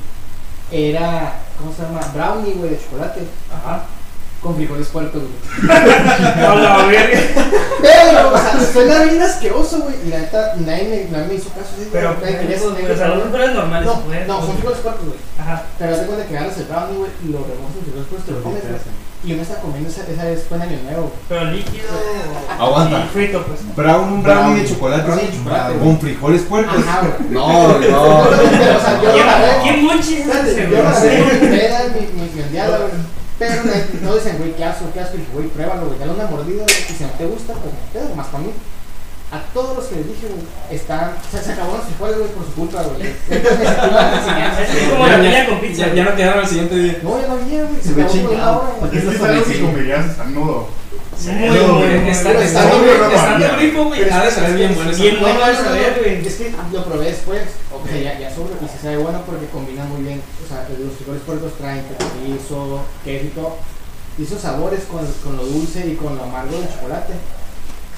Era, 0.71 1.39
¿cómo 1.57 1.73
se 1.73 1.81
llama? 1.81 2.01
Brownie, 2.13 2.53
güey, 2.53 2.71
de 2.71 2.79
chocolate. 2.79 3.21
Ajá. 3.51 3.85
Con 4.41 4.55
frijoles 4.55 4.87
puertos, 4.87 5.21
güey. 5.21 5.71
A 5.71 6.55
la 6.55 6.85
verga. 6.85 7.19
Pero, 7.81 8.33
o 8.33 8.37
sea, 8.37 8.71
suena 8.71 9.03
bien 9.03 9.21
asqueroso, 9.21 9.79
güey. 9.79 9.95
Y 10.05 10.09
la 10.09 10.19
neta, 10.19 10.53
nadie 10.57 10.83
me, 10.87 11.11
nadie 11.17 11.27
me 11.27 11.33
hizo 11.35 11.49
caso. 11.49 11.69
así, 11.75 11.89
Pero, 11.91 12.15
nadie 12.21 12.37
quería- 12.39 12.57
pues, 12.59 12.71
nadie 12.71 12.83
o 12.83 12.87
sea, 12.87 12.95
quería 12.95 13.15
los 13.15 13.23
frijoles 13.23 13.53
normales, 13.55 13.85
No, 13.87 14.01
pues. 14.01 14.27
no, 14.27 14.41
son 14.45 14.53
frijoles 14.57 14.79
puertos, 14.79 15.05
güey. 15.07 15.19
Ajá. 15.39 15.63
Pero 15.79 15.97
de 15.97 16.05
cuenta 16.05 16.25
que 16.27 16.37
agarras 16.37 16.57
el 16.57 16.65
brownie, 16.65 16.97
güey, 16.99 17.11
y 17.25 17.27
lo 17.31 17.39
remojas 17.39 17.75
en 17.75 17.83
frijoles 17.83 18.07
puertos, 18.07 18.25
te 18.27 18.31
lo 18.33 18.43
comes, 18.43 18.61
güey. 18.61 19.08
Y 19.21 19.33
uno 19.33 19.41
está 19.41 19.55
comiendo 19.59 19.89
esa, 19.89 20.03
esa 20.09 20.23
vez 20.23 20.45
fue 20.47 20.55
en 20.57 20.63
Año 20.63 20.77
Nuevo. 20.83 21.11
Pero 21.27 21.43
líquido. 21.51 21.89
o- 22.57 22.63
Aguanta. 22.63 22.99
y 23.05 23.09
Frito, 23.09 23.43
pues. 23.45 23.75
Brown, 23.75 24.13
un 24.13 24.23
brownie 24.23 24.41
Brownie. 24.43 24.61
de 24.63 24.69
chocolate. 24.69 25.03
Brownie 25.03 25.25
de 25.27 25.37
chocolate. 25.37 25.79
Con 25.79 25.99
frijoles 25.99 26.41
puercos. 26.43 26.77
Ajá, 26.87 27.01
güey. 27.01 27.29
No, 27.31 27.67
no. 27.67 27.79
Pero, 27.79 28.01
o 28.77 28.79
sea, 28.79 29.01
yo 29.03 29.11
¿Qué, 29.11 29.17
lo 29.17 29.29
agarré. 29.29 29.63
¿Qué 29.63 29.77
monchis 29.81 30.19
es 30.19 30.35
ese, 30.47 30.69
yo 30.71 30.77
agarré 30.79 31.19
con 31.19 31.49
mi 31.49 32.21
mi, 32.23 32.29
mi. 32.31 32.99
Pero 33.37 33.63
no, 33.63 33.71
no 34.09 34.15
dicen, 34.15 34.37
güey, 34.37 34.55
qué 34.55 34.65
asco, 34.65 34.85
qué 34.93 34.99
asco. 35.01 35.15
Y 35.15 35.19
dije, 35.19 35.31
güey, 35.33 35.47
pruébalo, 35.47 35.87
güey. 35.87 35.99
Dale 35.99 36.11
una 36.13 36.25
mordida. 36.27 36.63
Y 36.63 36.93
si 36.93 37.03
no 37.03 37.09
te 37.11 37.25
gusta, 37.25 37.53
pues 37.53 37.73
no 37.73 38.07
te 38.09 38.15
más 38.15 38.27
mí. 38.39 38.51
A 39.31 39.39
todos 39.53 39.77
los 39.77 39.85
que 39.85 39.95
les 39.97 40.07
dije, 40.07 40.25
güey, 40.27 40.41
están. 40.71 41.11
O 41.11 41.31
sea, 41.31 41.41
se 41.43 41.51
acabó 41.53 41.77
los 41.77 41.85
frijoles, 41.85 42.17
güey, 42.17 42.31
por 42.31 42.45
su 42.45 42.53
culpa, 42.53 42.81
güey. 42.83 43.13
Es 43.29 44.89
como 44.89 45.05
la 45.07 45.21
piña 45.21 45.45
con 45.47 45.59
pizza. 45.61 45.87
Ya, 45.87 45.93
ya 45.93 46.03
no 46.05 46.15
quedaron 46.15 46.39
al 46.39 46.47
siguiente 46.47 46.75
día. 46.75 46.97
No, 47.03 47.21
ya 47.21 47.27
no 47.27 47.33
había, 47.35 47.63
güey. 47.63 47.75
Se 47.81 47.89
Se 47.89 47.93
ve 47.93 48.07
chingado. 48.07 48.59
hora, 48.61 48.69
¿Por 48.79 48.89
güey. 48.89 48.91
qué 48.91 48.97
Es 48.97 49.03
que 49.05 49.15
es 49.15 49.21
algo 49.21 49.43
que 49.45 49.61
comerías 49.61 50.05
estando 50.09 50.39
Muy, 50.39 51.49
No, 51.49 51.67
muy, 51.67 51.83
güey, 51.83 52.09
está- 52.09 53.39
ya. 53.39 53.55
rico, 53.57 53.83
güey, 53.85 54.09
ha 54.09 54.23
de 54.23 54.31
saber 54.31 54.53
bien 54.55 54.73
bueno. 54.75 54.91
Bien 54.97 55.19
bueno 55.19 55.39
no, 55.39 55.45
de 55.47 55.55
saber, 55.55 55.99
güey. 56.01 56.27
Es 56.27 56.35
que 56.35 56.53
lo 56.73 56.83
probé 56.85 57.05
después. 57.05 57.41
Ok. 57.71 57.85
O 57.85 57.87
sea, 57.87 57.97
ya, 58.01 58.19
ya 58.19 58.33
sobre. 58.33 58.53
Y 58.65 58.67
se 58.67 58.81
sabe 58.81 58.97
bueno 58.97 59.21
porque 59.27 59.45
combina 59.47 59.83
muy 59.85 60.01
bien. 60.03 60.21
O 60.43 60.47
sea, 60.47 60.65
los 60.79 60.93
frijoles 60.95 61.21
puertos 61.21 61.53
traen 61.57 61.83
queso, 61.85 62.81
queso 63.05 63.25
y 63.25 63.29
todo. 63.29 63.57
Y 64.17 64.23
esos 64.23 64.41
sabores 64.41 64.81
con, 64.89 65.05
con 65.23 65.37
lo 65.37 65.43
dulce 65.45 65.85
y 65.87 65.95
con 65.95 66.17
lo 66.17 66.23
amargo 66.23 66.57
del 66.59 66.67
chocolate. 66.67 67.13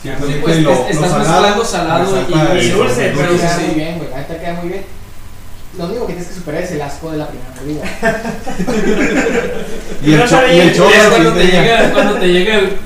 Sí, 0.04 0.10
pues, 0.42 0.58
lo- 0.62 0.72
es- 0.72 0.96
lo 0.96 1.06
estás 1.06 1.18
mezclando 1.20 1.64
salado 1.66 2.18
y- 2.60 2.70
dulce, 2.72 3.14
pero 3.16 3.38
queda 3.38 3.56
sí, 3.58 3.62
muy 3.68 3.76
bien, 3.76 3.98
güey. 4.00 4.10
Neta 4.16 4.40
queda 4.40 4.54
muy 4.56 4.70
bien. 4.70 4.84
Lo 5.78 5.86
único 5.86 6.02
que 6.08 6.14
tienes 6.14 6.28
que 6.28 6.34
superar 6.36 6.64
es 6.64 6.72
el 6.72 6.82
asco 6.82 7.12
de 7.12 7.18
la 7.18 7.28
primera 7.28 7.50
mordida. 7.56 7.84
Y 10.04 10.14
el, 10.14 10.18
No 10.20 10.24
cho 10.26 10.30
sabía. 10.30 10.54
y 10.56 10.60
el 10.68 10.76
chorro 10.76 11.10
cuando 11.12 11.34
te 11.34 11.46
llega, 11.46 11.92
cuando 11.94 12.14
te 12.16 12.28
llega 12.28 12.56
el. 12.56 12.78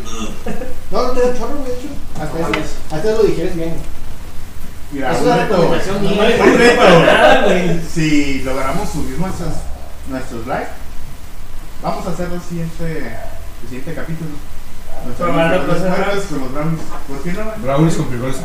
No, 0.92 1.04
no 1.04 1.10
te 1.12 1.20
da 1.22 1.38
chorro, 1.38 1.56
güey, 1.56 1.72
de 1.72 1.78
hecho. 1.80 1.88
Hasta, 2.22 2.40
No 2.40 2.48
hasta 2.98 3.12
lo 3.12 3.24
digieres 3.24 3.56
bien. 3.56 3.74
Mira, 4.92 5.12
es 5.14 5.22
un 5.22 5.28
una 5.28 5.36
reto. 5.38 5.56
recomendación 5.58 6.04
No 6.04 6.10
güey. 7.46 7.82
Si 7.94 8.42
logramos 8.44 8.90
subir 8.90 9.18
nuestros, 9.18 9.54
nuestros 10.10 10.46
likes, 10.48 10.70
vamos 11.82 12.06
a 12.06 12.10
hacer 12.12 12.28
el 12.32 12.42
siguiente, 12.42 12.98
el 12.98 13.68
siguiente 13.70 13.94
capítulo. 13.96 14.32
Frijoles 15.06 15.62
cosas 15.66 15.82
puercos 15.82 15.98
raras. 16.00 16.24
con 16.30 16.40
los 16.40 16.52
brownies. 16.54 16.82
¿Por 17.08 17.18
qué 17.24 17.32
no? 17.34 17.44
güey? 17.46 17.60
Brownies 17.62 17.96
con 17.96 18.08
frijoles 18.08 18.36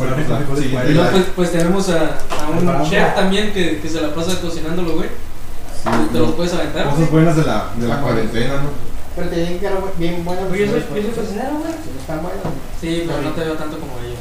pues, 1.10 1.24
pues 1.36 1.52
tenemos 1.52 1.88
a, 1.88 2.18
a 2.40 2.50
un 2.50 2.90
chef 2.90 3.14
también 3.14 3.52
que, 3.52 3.80
que 3.80 3.88
se 3.88 4.00
la 4.00 4.14
pasa 4.14 4.40
cocinándolo, 4.40 4.94
güey. 4.96 5.08
Sí, 5.08 5.88
Te 6.12 6.18
no. 6.18 6.26
los 6.26 6.34
puedes 6.34 6.52
aventar. 6.52 6.90
Cosas 6.90 7.10
buenas 7.10 7.36
de 7.36 7.44
la, 7.44 7.70
de 7.76 7.88
la 7.88 8.00
cuarentena, 8.00 8.54
¿no? 8.62 8.90
Pero 9.16 9.28
te 9.28 9.34
tienen 9.34 9.54
que 9.54 9.60
quedar 9.60 9.78
bien 9.98 10.24
Oye, 10.26 10.66
yo 10.66 10.72
soy, 10.72 11.02
yo 11.02 11.10
cocinero, 11.14 11.50
güey. 11.58 11.72
Están 11.98 12.22
buenos, 12.22 12.40
Sí, 12.80 13.04
pero 13.06 13.22
no 13.22 13.30
te 13.30 13.40
veo 13.40 13.54
tanto 13.54 13.78
como 13.78 13.92
ellos. 13.98 14.18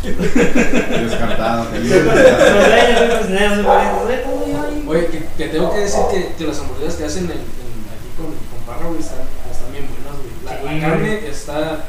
Descartado. 0.02 1.66
Ahí. 1.72 1.90
Oye, 4.88 5.06
que, 5.06 5.24
que 5.36 5.48
tengo 5.48 5.72
que 5.72 5.78
decir 5.80 6.00
que, 6.10 6.34
que 6.36 6.46
las 6.46 6.58
hamburguesas 6.60 6.94
que 6.96 7.04
hacen 7.04 7.24
en, 7.24 7.30
en, 7.32 7.38
aquí 7.38 8.08
con, 8.16 8.26
con 8.26 8.66
barra, 8.66 8.86
güey, 8.88 9.00
están, 9.00 9.20
están 9.50 9.70
bien 9.72 9.86
buenas, 9.88 10.18
güey. 10.18 10.30
La, 10.64 10.80
carne 10.80 11.26
está, 11.28 11.84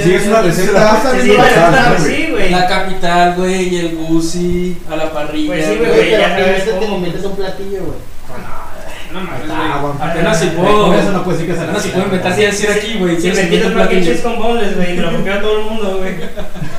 Se 0.03 0.29
la 0.29 0.41
receta, 0.41 0.91
pasa 0.91 1.21
Sí, 1.21 1.27
la 1.27 1.33
la 1.37 1.43
neta, 1.43 1.55
sala, 1.55 1.85
pues 1.89 2.01
güey. 2.03 2.15
sí, 2.15 2.31
güey. 2.31 2.49
La 2.51 2.67
capital, 2.67 3.35
güey, 3.35 3.69
y 3.69 3.77
el 3.79 3.95
Gucci 3.95 4.77
a 4.89 4.95
la 4.95 5.11
parrilla. 5.11 5.53
Pues 5.53 5.65
sí, 5.65 5.75
Güey, 5.77 6.11
ya 6.11 6.29
sabes 6.29 6.57
este 6.59 6.71
te 6.71 6.79
cómo. 6.79 6.95
inventas 6.97 7.25
un 7.25 7.35
platillo, 7.35 7.79
güey. 7.83 7.97
No 9.13 9.19
mames, 9.19 9.41
Ah. 9.51 9.93
Apenas 10.01 10.39
si 10.39 10.47
puedo. 10.47 10.93
eso 10.95 11.11
no 11.11 11.23
puedes 11.23 11.39
decir 11.41 11.53
que 11.53 11.59
se 11.59 11.63
Apenas 11.65 11.83
si 11.83 11.89
puedo 11.89 12.05
inventar 12.05 12.31
así 12.31 12.41
decir 12.41 12.69
aquí, 12.71 12.97
güey. 12.97 13.15
Si 13.17 13.21
Si 13.35 13.43
me 13.43 13.55
el 13.57 13.73
platillo. 13.73 14.01
cheese 14.03 14.21
con 14.23 14.39
boneless, 14.39 14.75
güey, 14.75 14.93
y 14.93 14.97
lo 14.97 15.11
copió 15.11 15.33
a 15.33 15.41
todo 15.41 15.59
el 15.59 15.65
mundo, 15.65 15.97
güey. 15.99 16.13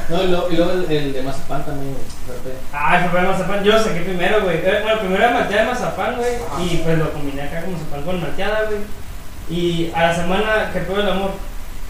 No, 0.06 0.23
y 0.23 0.26
luego, 0.28 0.49
y 0.50 0.56
luego 0.56 0.73
el, 0.73 0.85
el 0.92 1.12
de 1.14 1.23
mazapán 1.23 1.64
también, 1.64 1.94
güey. 1.94 2.54
Ah, 2.75 2.99
el 2.99 3.04
papá 3.06 3.23
de 3.23 3.28
mazapán, 3.28 3.64
yo 3.64 3.73
lo 3.73 3.83
saqué 3.83 4.00
primero, 4.00 4.42
güey. 4.42 4.56
Eh, 4.59 4.80
Bueno, 4.83 4.99
primero 5.00 5.25
era 5.25 5.33
malteada 5.33 5.62
de 5.64 5.71
mazapán, 5.71 6.16
güey. 6.16 6.33
Y 6.61 6.76
pues 6.85 6.99
lo 6.99 7.11
combiné 7.12 7.40
acá 7.42 7.62
con 7.62 7.73
mazapán 7.73 8.02
con 8.02 8.21
malteada, 8.21 8.64
güey. 8.68 8.80
Y 9.50 9.90
a 9.94 10.08
la 10.08 10.14
semana 10.14 10.70
que 10.72 10.80
tuve 10.80 11.02
el 11.02 11.10
amor, 11.10 11.32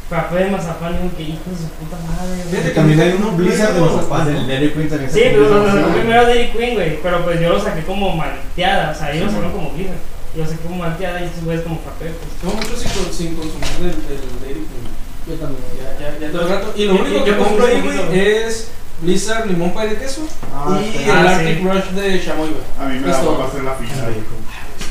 frappé 0.08 0.36
de 0.44 0.50
mazapán, 0.50 0.92
digo 1.00 1.10
que 1.16 1.22
hijo 1.22 1.48
de 1.50 1.56
su 1.56 1.68
puta 1.78 1.96
madre, 2.06 2.34
güey. 2.42 2.50
Fíjate 2.50 2.70
también 2.70 3.00
hay 3.00 3.12
un 3.12 3.36
blizzard 3.36 3.74
de 3.74 3.80
mazapán, 3.80 4.28
El. 4.28 4.46
Dairy 4.48 4.70
Queen 4.72 4.88
también 4.88 5.10
Sí, 5.10 5.18
se 5.20 5.30
pero 5.30 5.48
lo, 5.48 5.58
lo, 5.66 5.74
lo 5.74 5.80
güey. 5.88 5.92
primero 6.00 6.22
Dairy 6.26 6.48
Queen, 6.50 6.74
güey. 6.74 6.98
Pero 7.02 7.24
pues 7.24 7.40
yo 7.40 7.48
lo 7.50 7.60
saqué 7.60 7.82
como 7.84 8.14
malteada, 8.16 8.90
o 8.90 8.94
sea, 8.94 9.12
ellos 9.12 9.30
sacaron 9.32 9.52
bueno. 9.52 9.64
como 9.66 9.76
blizzard. 9.76 10.02
Yo 10.36 10.42
lo 10.42 10.50
saqué 10.50 10.62
como 10.62 10.76
malteada 10.76 11.20
y 11.20 11.24
estos 11.24 11.44
güeyes 11.44 11.62
como 11.62 11.78
frappé, 11.80 12.06
pues. 12.10 12.30
Tengo 12.40 12.54
mucho 12.54 12.76
sin, 12.76 12.90
sin 13.12 13.36
consumir 13.36 13.68
del, 13.78 14.08
del 14.08 14.40
Dairy 14.42 14.64
Queen. 14.66 14.86
Yo 15.26 15.34
también. 15.36 15.62
Ya, 15.78 15.88
ya, 15.98 16.18
ya 16.26 16.32
todo 16.32 16.42
el 16.42 16.48
rato. 16.48 16.72
Y 16.76 16.84
lo 16.86 16.94
único 16.96 17.24
que 17.24 17.36
compro 17.36 17.66
ahí, 17.66 17.80
güey, 17.80 18.18
es 18.20 18.68
Blizzard 19.00 19.46
limón 19.46 19.72
pie 19.72 19.88
de 19.88 19.96
queso 19.96 20.22
Ah, 20.54 20.78
y 20.80 21.04
el 21.04 21.10
Ah, 21.10 21.30
Arctic 21.30 21.58
sí. 21.58 21.64
Rush 21.66 21.90
de 21.96 22.24
chamoy, 22.24 22.48
güey. 22.50 22.62
A 22.78 22.84
mí 22.92 22.98
me 23.00 23.08
da 23.10 23.20
todo. 23.20 23.36
para 23.38 23.48
hacer 23.48 23.62
la 23.64 23.74
fila. 23.74 23.92
Oye, 24.06 24.22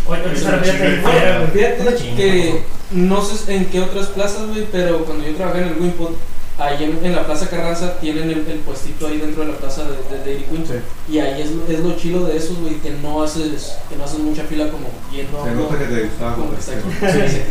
oye. 0.08 1.52
Fíjate 1.54 1.96
que 2.16 2.62
no 2.92 3.22
sé 3.24 3.56
en 3.56 3.66
qué 3.66 3.80
otras 3.82 4.08
plazas, 4.08 4.48
güey, 4.48 4.68
pero 4.72 5.06
cuando 5.06 5.26
yo 5.26 5.36
trabajé 5.36 5.62
en 5.62 5.68
el 5.70 5.78
Wimpod, 5.80 6.12
ahí 6.60 6.84
en, 6.84 7.04
en 7.04 7.16
la 7.16 7.26
Plaza 7.26 7.50
Carranza 7.50 7.98
tienen 8.00 8.26
el, 8.30 8.46
el 8.48 8.60
puestito 8.60 9.08
ahí 9.08 9.18
dentro 9.18 9.44
de 9.46 9.52
la 9.54 9.58
plaza 9.58 9.82
de, 9.86 9.96
de 10.16 10.24
Dairy 10.24 10.44
Queen. 10.44 10.66
Sí. 10.68 10.74
Y 11.14 11.20
ahí 11.20 11.42
es, 11.42 11.52
lo- 11.52 11.66
es 11.68 11.80
lo 11.80 11.96
chilo 11.98 12.26
de 12.26 12.38
esos, 12.38 12.60
güey, 12.60 12.76
que 12.76 12.92
no 13.02 13.24
haces, 13.24 13.74
que 13.90 13.96
no 13.96 14.04
haces 14.06 14.20
mucha 14.20 14.44
fila 14.44 14.70
como 14.70 14.88
yendo 15.12 15.42
a 15.42 15.46
Se 15.46 15.52
nota 15.56 15.78
que 15.80 15.86
te 15.86 16.02
gustaba 16.04 16.36
como 16.36 16.52
que 16.52 16.58
comer. 16.58 16.80
está 17.00 17.18
aquí. 17.18 17.30
Sí, 17.30 17.36
sí. 17.38 17.42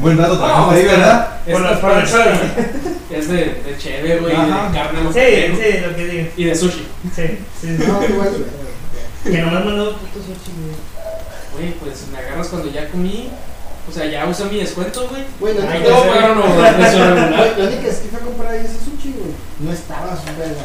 Buen 0.00 0.18
rato 0.18 0.36
trabajamos 0.36 0.74
ahí, 0.74 0.84
¿verdad? 0.84 1.40
Por 1.50 1.60
las 1.62 1.78
partes. 1.78 2.14
es 3.10 3.28
de, 3.28 3.36
de 3.36 3.76
cheve, 3.78 4.18
güey, 4.18 4.36
de 4.36 4.42
carne. 4.74 5.04
lo 5.04 5.12
Sí, 5.12 5.20
sí, 5.20 5.78
lo 5.86 5.96
que 5.96 6.06
digo. 6.06 6.28
Y 6.36 6.44
de 6.44 6.54
sushi. 6.54 6.86
Sí, 7.16 7.22
sí, 7.60 7.76
sí. 7.78 7.84
No, 7.86 8.00
tú, 9.22 9.28
güey, 9.30 9.34
güey. 9.34 9.36
Que 9.36 9.42
nomás 9.42 9.64
mandó 9.64 9.92
putos 9.96 10.22
sushi, 10.24 10.52
güey. 10.60 10.76
Güey, 11.54 11.72
pues 11.80 12.04
me 12.12 12.18
agarras 12.18 12.48
cuando 12.48 12.70
ya 12.70 12.88
comí. 12.88 13.30
O 13.88 13.92
sea, 13.92 14.06
ya 14.06 14.24
usé 14.26 14.44
mi 14.44 14.58
descuento, 14.60 15.08
güey. 15.08 15.54
La 15.56 15.70
Ay, 15.72 15.78
única- 15.78 15.90
No, 15.90 16.02
pero 16.12 16.34
no, 16.34 16.46
no, 16.46 16.62
la 16.62 16.70
única 16.70 17.82
vez 17.86 17.96
que 17.98 18.08
fui 18.08 18.18
a 18.20 18.24
comprar 18.24 18.52
ahí 18.52 18.60
ese 18.60 18.78
sushi, 18.84 19.12
güey. 19.18 19.32
No 19.60 19.72
estaba 19.72 20.16
su 20.16 20.26
verga. 20.38 20.62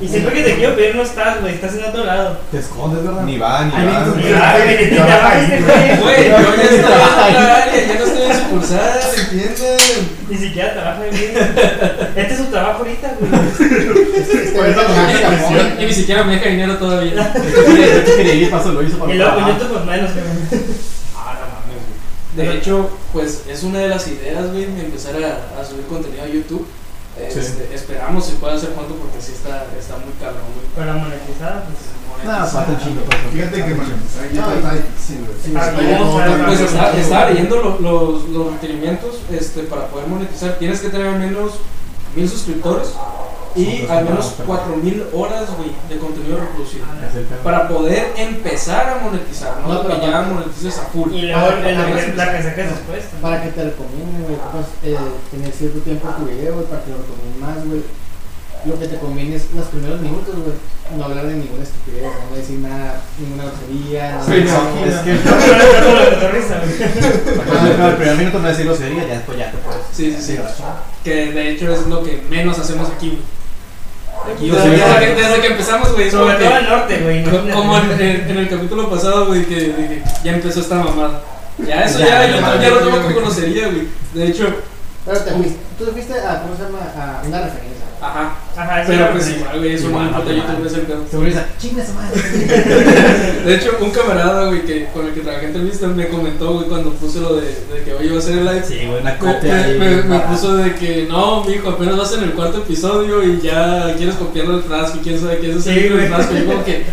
Y 0.00 0.06
siempre 0.08 0.32
que 0.32 0.42
te 0.44 0.54
quiero 0.54 0.76
pedir 0.76 0.94
no 0.94 1.02
estás, 1.02 1.40
güey, 1.40 1.54
estás 1.54 1.74
en 1.74 1.84
otro 1.84 2.04
lado. 2.04 2.38
Te 2.52 2.58
escondes, 2.58 3.02
¿verdad? 3.04 3.22
Ni 3.24 3.36
va, 3.36 3.64
ni 3.64 3.72
va. 3.72 4.04
ni- 4.06 4.22
güey. 4.22 4.32
Güey, 4.32 4.94
Yo 4.94 5.02
güey. 6.02 6.28
Ya 6.28 6.64
estaba 6.70 7.28
en 7.28 7.36
otra 7.36 7.62
área, 7.64 7.86
ya 7.86 7.94
no 7.98 8.04
estoy 8.04 8.22
en 8.22 8.36
sucursal, 8.38 9.00
¿entienden? 9.18 9.77
Ni 10.28 10.36
siquiera 10.36 10.72
trabaja 10.74 11.06
en 11.06 11.14
bien. 11.14 11.32
Este 12.16 12.32
es 12.34 12.38
su 12.38 12.44
trabajo 12.46 12.78
ahorita, 12.78 13.14
güey. 13.18 13.32
Y, 15.80 15.86
ni 15.86 15.92
siquiera 15.92 16.24
me 16.24 16.34
deja 16.34 16.48
dinero 16.48 16.76
todavía. 16.76 17.32
Yo 17.34 17.40
te 17.42 17.64
quería- 17.64 17.94
yo 17.94 18.02
te 18.04 18.16
quería 18.16 18.34
ir, 18.34 18.50
paso, 18.50 18.72
lo 18.72 18.82
hizo 18.82 18.98
para 18.98 19.14
Y 19.14 19.18
luego 19.18 19.34
con. 19.34 19.46
YouTube, 19.48 19.68
pues 19.72 19.84
menos. 19.86 20.10
Ah, 21.16 21.38
no 21.40 21.46
mames, 21.46 21.78
güey. 22.36 22.46
De 22.46 22.54
hecho, 22.58 22.90
pues 23.12 23.42
es 23.48 23.62
una 23.62 23.78
de 23.80 23.88
las 23.88 24.06
ideas, 24.08 24.50
güey, 24.52 24.66
de 24.66 24.84
empezar 24.84 25.14
a, 25.16 25.60
a 25.60 25.64
subir 25.64 25.86
contenido 25.86 26.22
a 26.24 26.28
YouTube. 26.28 26.66
Sí. 27.32 27.38
Este, 27.40 27.74
Esperamos 27.74 28.24
si 28.24 28.32
puede 28.34 28.54
hacer 28.56 28.70
pronto 28.70 28.94
porque 28.94 29.20
sí 29.20 29.32
está, 29.32 29.66
está 29.78 29.96
muy 29.98 30.12
cabrón, 30.20 30.46
güey. 30.54 30.66
Para 30.76 30.94
monetizar, 30.94 31.64
pues. 31.64 32.26
Nada, 32.26 32.46
falta 32.46 32.72
un 32.72 32.78
chingo. 32.80 33.02
Fíjate 33.32 33.56
que 33.64 33.74
monetizar 33.74 34.32
ya 34.32 34.54
está 34.56 34.74
difícil. 34.74 35.26
Sí, 35.44 35.50
sí, 35.50 35.52
Pues 35.52 36.60
está- 36.60 36.92
estaba 36.98 37.24
no. 37.24 37.30
leyendo 37.30 37.56
lo- 37.62 37.78
los, 37.80 38.28
los 38.28 38.52
requerimientos 38.54 39.16
este, 39.30 39.62
para 39.64 39.86
poder 39.86 40.08
monetizar. 40.08 40.58
Tienes 40.58 40.80
que 40.80 40.88
tener 40.88 41.06
al 41.08 41.18
menos 41.20 41.52
mil 42.16 42.28
suscriptores 42.28 42.88
y 43.58 43.86
al 43.90 44.04
menos 44.04 44.34
cuatro 44.46 44.76
mil 44.76 45.04
horas, 45.12 45.44
güey, 45.56 45.70
de 45.88 45.98
contenido 45.98 46.38
reproducido. 46.38 46.84
Pedo. 46.86 47.38
Para 47.42 47.68
poder 47.68 48.12
empezar 48.16 48.88
a 48.88 49.04
monetizar, 49.04 49.60
no, 49.60 49.74
No, 49.74 49.82
pero 49.82 50.00
que 50.00 50.06
ya 50.10 50.22
monetices 50.22 50.78
a 50.78 50.82
full. 50.82 51.12
Y 51.12 51.22
luego 51.22 51.40
Ah, 51.40 51.50
la, 51.62 51.82
ah, 51.82 51.86
que- 51.86 52.14
la 52.14 52.36
que 52.36 52.42
saques 52.42 52.70
después. 52.70 53.04
Para 53.20 53.42
que 53.42 53.48
te 53.50 53.64
recomienden, 53.64 54.22
güey, 54.24 54.36
eh, 54.84 54.96
tener 55.30 55.52
cierto 55.52 55.78
tiempo 55.80 56.08
tu 56.18 56.24
video, 56.26 56.54
güey, 56.54 56.66
para 56.66 56.82
que 56.84 56.90
lo 56.90 56.98
recomienden 56.98 57.40
más, 57.40 57.66
güey. 57.66 57.82
Lo 58.64 58.76
que 58.78 58.88
te 58.88 58.98
conviene 58.98 59.36
es 59.36 59.44
los 59.54 59.66
primeros 59.66 60.00
minutos, 60.00 60.34
güey, 60.34 60.56
no 60.98 61.04
hablar 61.04 61.26
de 61.26 61.34
ninguna 61.34 61.62
estupidez, 61.62 62.10
no 62.28 62.36
decir 62.36 62.58
nada, 62.58 63.00
ninguna 63.16 63.44
grosería, 63.44 64.20
Sí, 64.20 64.30
no, 64.44 64.84
es 64.84 64.96
que 64.98 65.12
No, 67.78 67.88
el 67.88 67.94
primer 67.96 68.16
minuto 68.16 68.38
no 68.40 68.48
decir 68.48 68.66
grosería, 68.66 69.06
ya 69.06 69.14
después 69.14 69.38
ya 69.38 69.50
te 69.52 69.58
puedes. 69.58 69.80
Sí, 69.92 70.12
sí, 70.18 70.32
sí. 70.36 70.38
Que 71.04 71.32
de 71.32 71.50
hecho 71.52 71.72
es 71.72 71.86
lo 71.86 72.02
que 72.02 72.20
menos 72.28 72.58
hacemos 72.58 72.88
aquí, 72.90 73.08
güey. 73.10 73.37
Aquí, 74.34 74.50
desde, 74.50 74.70
que, 75.00 75.14
desde 75.14 75.40
que 75.40 75.46
empezamos, 75.48 75.92
güey, 75.94 76.10
Sobre 76.10 76.36
que- 76.36 76.44
todo 76.44 76.54
al 76.54 76.68
norte, 76.68 76.98
güey. 76.98 77.24
como 77.52 77.76
en, 77.78 78.38
el 78.38 78.48
capítulo 78.48 78.90
pasado, 78.90 79.26
güey, 79.26 79.44
que, 79.44 79.54
que 79.56 80.02
ya 80.24 80.32
empezó 80.32 80.60
esta 80.60 80.76
mamada. 80.76 81.22
Ya 81.66 81.82
eso 81.82 81.98
Ya, 81.98 82.06
ya, 82.06 82.26
ya, 82.26 82.36
YouTube 82.36 82.60
ya, 82.62 82.68
lo 82.70 82.96
ya. 82.96 83.02
con 83.02 83.14
conocería, 83.14 83.66
güey. 83.66 83.88
De 84.14 84.26
hecho, 84.28 84.46
Pero 85.04 85.18
te 85.20 85.30
fuiste, 85.32 85.56
tú 85.78 85.84
te 85.86 85.90
fuiste 85.92 86.14
a, 86.14 86.42
¿cómo 86.42 86.56
se 86.56 86.62
llama? 86.62 86.78
A 86.96 87.22
una 87.26 87.40
referencia. 87.40 87.84
ajá. 88.00 88.34
Ajá, 88.58 88.84
sí, 88.84 88.92
Pero 88.92 89.10
pues 89.12 89.30
igual, 89.30 89.58
güey, 89.58 89.72
no. 89.74 89.78
YouTube 90.34 90.66
es. 90.66 90.72
Seguro 91.10 91.26
dice, 91.28 91.42
chinga 91.60 91.82
esa 91.82 91.92
madre. 91.94 92.20
De 93.44 93.54
hecho, 93.54 93.76
un 93.80 93.90
camarada, 93.90 94.46
güey, 94.48 94.62
que, 94.64 94.86
con 94.92 95.06
el 95.06 95.14
que 95.14 95.20
trabajé 95.20 95.46
en 95.46 95.52
Televisa 95.52 95.86
me 95.88 96.08
comentó, 96.08 96.54
güey, 96.54 96.66
cuando 96.66 96.90
puse 96.94 97.20
lo 97.20 97.36
de, 97.36 97.42
de 97.46 97.82
que 97.84 97.92
hoy 97.94 98.06
iba 98.06 98.16
a 98.16 98.18
hacer 98.18 98.38
el 98.38 98.44
live. 98.44 98.64
Sí, 98.66 98.74
güey, 98.86 99.00
una 99.00 99.16
copia 99.18 99.54
me- 99.54 99.62
ahí. 99.64 99.78
me- 99.78 99.96
me 100.02 100.02
barata. 100.08 100.30
puso 100.32 100.56
de 100.56 100.74
que 100.74 101.06
no, 101.08 101.44
mijo, 101.44 101.70
apenas 101.70 101.96
vas 101.96 102.12
en 102.14 102.24
el 102.24 102.32
cuarto 102.32 102.58
episodio 102.58 103.22
y 103.22 103.40
ya 103.40 103.94
quieres 103.96 104.16
copiarlo 104.16 104.56
el 104.56 104.62
frasco 104.64 104.98
y 104.98 105.04
quién 105.04 105.20
sabe 105.20 105.38
qué 105.38 105.52
es 105.52 105.62
Sí, 105.62 105.70
ese 105.70 105.88
güey. 105.90 106.08
frasco. 106.08 106.34
Y 106.36 106.42
como 106.42 106.64
que 106.64 106.84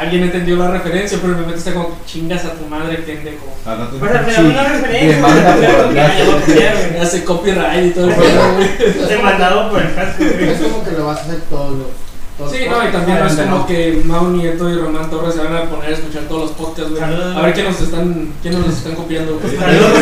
alguien 0.00 0.22
entendió 0.24 0.56
la 0.56 0.70
referencia, 0.70 1.18
pero 1.20 1.34
mi 1.34 1.40
mente 1.42 1.58
está 1.58 1.74
como 1.74 1.98
chingas 2.06 2.44
a 2.46 2.54
tu 2.54 2.66
madre, 2.66 2.96
pendejo. 2.98 3.46
Pues 3.98 4.12
al 4.12 4.24
final 4.24 4.46
una 4.46 4.64
referencia. 4.64 5.92
Ya. 5.94 7.02
Hace 7.02 7.22
copyright 7.22 7.86
y 7.86 7.90
todo 7.90 8.08
el 8.08 8.14
pedo, 8.14 8.54
güey. 8.54 9.08
Demandado 9.08 9.70
por 9.70 9.82
el 9.82 9.94
casco, 9.94 10.24
güey. 10.24 10.48
Es 10.48 10.60
como 10.60 10.82
que 10.84 10.92
lo 10.92 11.06
vas 11.06 11.18
a 11.18 11.22
hacer 11.22 11.40
todos 11.50 11.78
los. 11.78 11.86
Sí, 12.50 12.64
no, 12.70 12.88
y 12.88 12.90
también 12.90 13.18
no 13.18 13.26
es 13.26 13.34
como 13.34 13.66
que 13.66 14.00
Mau 14.06 14.30
Nieto 14.30 14.70
y 14.70 14.78
Román 14.78 15.10
Torres 15.10 15.34
se 15.34 15.44
van 15.44 15.54
a 15.54 15.64
poner 15.64 15.90
a 15.90 15.92
escuchar 15.92 16.22
todos 16.22 16.48
los 16.48 16.52
podcasts, 16.52 16.90
güey. 16.90 17.02
A 17.02 17.42
ver 17.42 17.52
quién 17.52 17.66
nos 17.66 17.78
están, 17.78 18.32
quién 18.40 18.58
nos 18.58 18.78
están 18.78 18.94
copiando, 18.94 19.38
güey. 19.38 19.54
Saludos, 19.54 19.92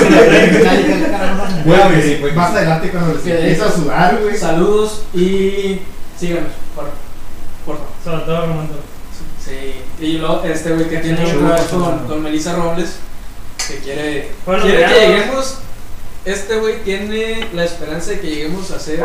te 1.64 2.32
más 2.36 2.50
adelante 2.52 2.90
cuando 2.90 3.14
les 3.24 3.60
a 3.60 3.72
sudar, 3.72 4.20
güey. 4.22 4.36
Saludos 4.36 5.02
y 5.12 5.80
síganos, 6.16 6.52
por, 6.76 6.84
por 7.66 7.76
favor. 7.78 7.92
Sobre 8.04 8.24
todo 8.24 8.46
Román 8.46 8.68
Torres. 8.68 8.84
Sí, 9.44 9.77
y 10.00 10.18
luego 10.18 10.42
este 10.44 10.72
güey 10.72 10.88
que 10.88 10.98
tiene 10.98 11.24
otra 11.24 11.54
vez 11.56 11.62
sí, 11.62 11.76
con, 11.76 11.98
con 12.06 12.22
Melissa 12.22 12.54
Robles, 12.54 12.96
que 13.66 13.78
quiere, 13.78 14.30
Bueno, 14.46 14.62
quiere 14.62 14.84
que 14.86 14.94
lleguemos, 15.08 15.58
este 16.24 16.56
güey 16.56 16.82
tiene 16.84 17.48
la 17.54 17.64
esperanza 17.64 18.10
de 18.12 18.20
que 18.20 18.26
lleguemos 18.28 18.70
a 18.70 18.78
ser 18.78 19.00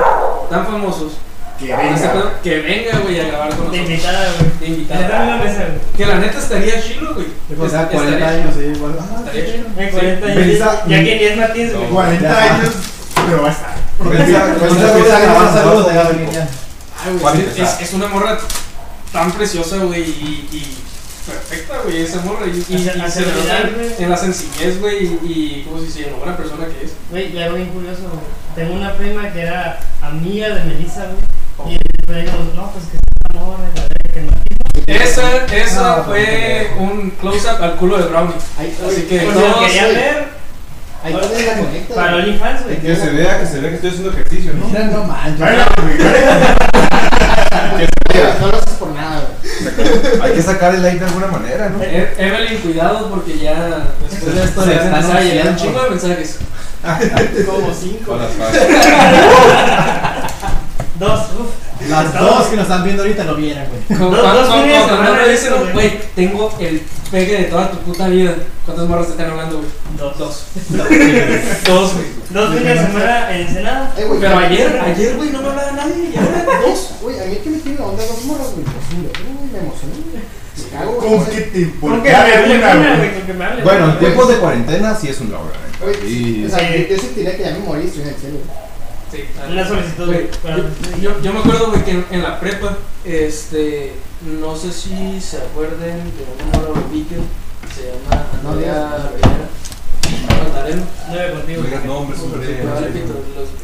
tan 0.50 0.66
famosos 0.66 1.14
Que 1.60 1.72
este 1.72 2.08
venga. 2.08 2.42
que 2.44 2.60
venga, 2.60 3.00
güey, 3.00 3.20
a 3.20 3.28
grabar 3.28 3.50
con 3.56 3.72
De 3.72 3.78
nosotros. 3.78 3.90
invitada, 3.90 4.28
güey. 4.40 4.60
De 4.60 4.68
invitada. 4.68 5.38
güey. 5.38 5.54
Que 5.98 6.06
la 6.06 6.16
neta 6.20 6.40
estaría 6.40 6.82
chilo, 6.82 7.14
güey. 7.16 7.28
Tenga 7.48 7.66
Est- 7.66 7.92
40 7.92 7.94
estaría 7.94 8.28
años, 8.30 8.56
chido. 8.56 8.74
sí, 8.74 8.78
igual. 8.80 8.96
Ah, 9.00 9.16
Estaría 9.20 9.46
chido. 9.46 9.66
En 9.78 9.90
40 9.92 10.26
años. 10.28 10.38
Melissa- 10.38 10.84
Ya 10.88 10.98
que 10.98 11.16
ni 11.16 11.24
es 11.24 11.38
Martínez, 11.38 11.76
güey. 11.76 11.90
40 11.90 12.44
años, 12.44 12.70
pero 13.28 13.42
va 13.44 13.50
a 13.50 13.52
estar. 13.52 13.74
A 14.04 15.20
grabar 15.20 15.54
saludos, 15.54 15.88
un 15.88 15.94
ya 15.94 16.02
va 16.02 16.02
a 16.02 16.08
poco- 16.10 16.18
venir 16.20 16.34
ya. 16.34 16.48
Ay, 17.06 17.10
güey, 17.12 17.20
¿Cuál 17.22 17.40
es, 17.40 17.48
es 17.48 17.48
es, 17.48 17.60
esa? 17.60 17.82
es 17.82 17.94
una 17.94 18.08
morra 18.08 18.38
tan 19.14 19.32
preciosa, 19.32 19.78
güey, 19.78 20.02
y, 20.02 20.48
y 20.52 20.78
perfecta, 21.26 21.76
güey, 21.86 22.02
esa 22.02 22.22
morra. 22.22 22.48
Y, 22.48 22.66
y, 22.68 22.76
y 22.76 22.80
se 23.12 23.22
le 23.22 23.28
nota 23.28 23.70
en 24.00 24.10
la 24.10 24.18
sencillez, 24.18 24.82
güey, 24.82 25.06
y, 25.06 25.08
y 25.24 25.66
¿cómo 25.66 25.80
se 25.80 25.86
dice? 25.86 26.06
En 26.08 26.12
la 26.14 26.18
buena 26.18 26.36
persona 26.36 26.66
que 26.66 26.86
es. 26.86 26.92
Güey, 27.12 27.32
y 27.34 27.42
algo 27.42 27.56
bien 27.58 27.70
curioso, 27.70 28.02
güey. 28.02 28.26
Tengo 28.56 28.74
una 28.76 28.94
prima 28.94 29.32
que 29.32 29.42
era 29.42 29.80
amiga 30.02 30.50
de 30.50 30.64
Melissa, 30.66 31.06
güey. 31.06 31.24
Oh. 31.58 31.70
Y 31.70 31.78
después 31.98 32.26
dijimos, 32.26 32.56
no, 32.56 32.72
pues 32.72 32.86
que 32.86 32.98
está 32.98 33.40
amor, 33.40 33.60
la 33.60 33.82
verdad 33.82 33.88
que 34.14 34.22
Martín. 34.22 34.58
Esa, 34.88 35.46
esa 35.56 35.98
No, 35.98 36.04
fue 36.06 36.72
un 36.80 37.12
close-up 37.12 37.62
al 37.64 37.76
culo 37.76 37.98
de 38.00 38.06
Brownie. 38.06 38.36
Ahí, 38.58 38.76
Así 38.86 39.04
que 39.04 39.20
si 39.20 39.26
lo 39.28 39.34
todos, 39.34 39.66
querían 39.68 39.94
ver, 39.94 40.28
ahí 41.04 41.14
pones 41.14 41.46
la 41.46 41.58
conecta. 41.58 41.96
para. 41.96 42.16
OnlyFans, 42.18 42.64
güey. 42.64 42.82
Que 42.82 42.96
se 42.96 43.10
vea, 43.12 43.40
que 43.40 43.46
se 43.46 43.60
vea 43.60 43.70
que 43.70 43.76
estoy 43.76 43.90
haciendo 43.92 44.12
ejercicio, 44.12 44.54
¿no? 44.56 44.68
Mira, 44.68 44.86
no 44.88 45.04
manches. 45.06 45.40
no 48.42 48.48
lo 48.48 48.58
haces 48.58 48.74
por 48.80 48.90
nada, 48.90 49.22
güey. 49.42 50.22
Hay 50.22 50.32
que 50.34 50.42
sacar 50.42 50.76
el 50.76 50.82
like 50.82 51.00
de 51.00 51.06
alguna 51.06 51.28
manera, 51.28 51.70
¿no? 51.70 51.82
E- 51.84 52.14
Evelyn, 52.18 52.60
cuidado 52.62 53.10
porque 53.10 53.38
ya 53.40 53.88
después 54.10 54.36
de 54.36 54.44
esto 54.44 54.62
Se 54.64 54.70
le 54.70 54.76
van 54.76 54.84
a 54.84 55.00
están 55.00 55.02
empezar 55.02 55.18
a 55.18 55.24
llegar 55.24 55.48
un 55.50 55.56
chingo 55.56 55.84
de 55.84 55.90
mensajes. 55.90 56.38
Como 57.46 57.74
cinco. 57.74 58.18
Dos, 61.00 61.20
uff. 61.40 61.64
Las 61.90 62.14
dos 62.18 62.46
que 62.48 62.56
nos 62.56 62.64
están 62.64 62.84
viendo 62.84 63.04
ahorita 63.04 63.24
lo 63.26 63.36
vieran, 63.36 63.68
güey. 63.68 64.00
Como 64.00 64.16
cuando, 64.18 64.58
me 64.58 65.30
dicen, 65.30 65.54
güey. 65.74 66.00
tengo 66.16 66.56
el 66.60 66.82
pegue 67.12 67.38
de 67.40 67.44
toda 67.46 67.72
tu 67.72 67.78
puta 67.80 68.08
vida. 68.08 68.36
¿Cuántas 68.66 68.88
morras 68.88 69.08
te 69.08 69.12
están 69.14 69.32
hablando, 69.32 69.58
güey? 69.58 69.70
Dos. 69.98 70.18
Dos. 70.18 70.44
Dos, 70.70 71.94
güey. 71.94 72.06
Dos 72.30 72.56
fines 72.56 72.80
de 72.80 72.86
semana 72.88 73.36
en 73.36 73.48
Ensenada. 73.48 73.94
Eh, 73.98 74.06
Pero 74.20 74.38
ayer, 74.38 74.82
ayer, 74.86 75.16
güey, 75.18 75.30
no 75.32 75.42
me 75.42 75.50
hablaba 75.50 75.72
nadie. 75.74 76.12
Y 76.74 76.76
ahora 76.76 76.80
dos. 76.80 76.90
Güey, 77.02 77.20
a 77.20 77.26
mí 77.26 77.36
que 77.36 77.50
me 77.50 77.58
tiene 77.60 77.80
la 77.80 77.86
onda 77.86 78.06
dos 78.06 78.26
morras, 78.26 78.52
güey. 78.54 78.66
Pues, 78.66 78.76
un 78.94 79.04
verbo, 79.04 79.40
güey, 79.40 79.52
me 79.52 79.60
emocioné, 79.60 79.94
güey. 79.94 80.24
Me 80.58 80.70
cago, 80.72 80.92
güey. 80.94 81.10
¿Cómo 81.10 81.26
que 81.26 81.42
te 81.42 81.72
Con 81.72 81.80
¿Por 81.80 82.04
que 82.04 82.10
que 82.10 82.16
hable. 82.16 83.64
Bueno, 83.64 83.90
en 83.92 84.00
tiempos 84.00 84.28
de 84.28 84.36
cuarentena 84.38 84.96
sí 84.96 85.08
es 85.10 85.20
un 85.22 85.32
logro, 85.32 85.52
¿eh? 85.52 86.46
O 86.46 86.50
sea, 86.50 86.76
yo 86.76 86.98
sentiría 86.98 87.38
que 87.38 87.44
ya 87.44 87.52
me 87.52 87.60
morí, 87.60 87.86
estoy 87.86 88.04
en 88.04 88.08
el 88.10 88.16
cielo. 88.16 88.38
Sí, 89.12 89.26
Una 89.52 89.68
solicitud, 89.68 90.08
Güey, 90.08 90.28
yo, 91.00 91.22
yo, 91.22 91.34
me 91.34 91.40
acuerdo, 91.40 91.70
güey, 91.70 91.84
que 91.84 91.92
en, 91.92 92.06
en 92.10 92.24
la 92.24 92.40
prepa, 92.40 92.78
este, 93.06 93.94
no 94.42 94.56
sé 94.56 94.72
si 94.72 95.22
se 95.22 95.38
acuerden 95.38 95.98
de 95.98 96.24
una 96.34 96.58
morra 96.58 96.82
Beacon, 96.92 97.28
se 97.76 97.92
llama 97.92 98.26
Andrea. 98.44 99.12
Rivera, 99.14 99.50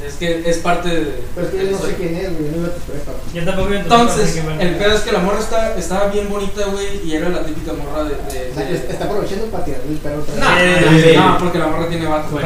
es 0.06 0.14
que 0.16 0.50
es 0.50 0.58
parte 0.58 0.90
de... 0.90 1.24
Pero 1.36 1.48
es 1.48 1.54
que 1.54 1.66
yo 1.66 1.72
no 1.72 1.78
sé 1.80 1.96
quién 1.96 2.16
es, 2.16 2.38
güey. 2.38 2.52
No 2.52 2.58
iba 2.58 2.68
a 2.68 2.72
tu 2.76 2.82
prepa. 2.82 3.12
güey. 3.12 3.34
Yo 3.34 3.46
tampoco 3.46 3.74
Entonces, 3.74 4.36
el 4.60 4.76
pedo 4.76 4.94
es 4.96 5.02
que 5.02 5.12
la 5.12 5.20
morra 5.20 5.40
está, 5.40 5.76
estaba 5.76 6.08
bien 6.08 6.30
bonita, 6.30 6.66
güey, 6.66 7.02
y 7.06 7.14
era 7.16 7.30
la 7.30 7.44
típica 7.44 7.74
morra 7.74 8.04
de... 8.04 8.10
de, 8.16 8.52
O 8.52 8.54
sea, 8.56 8.66
de- 8.66 8.76
está 8.76 9.06
aprovechando 9.06 9.46
para 9.48 9.66
tirarle 9.66 9.92
el 9.92 9.98
perro 9.98 10.22
otra 10.22 10.56
vez. 10.56 11.16
No, 11.18 11.30
no, 11.32 11.38
porque 11.38 11.60
la 11.60 11.68
morra 11.68 11.88
tiene 11.88 12.08
vato. 12.08 12.30
Güey. 12.32 12.46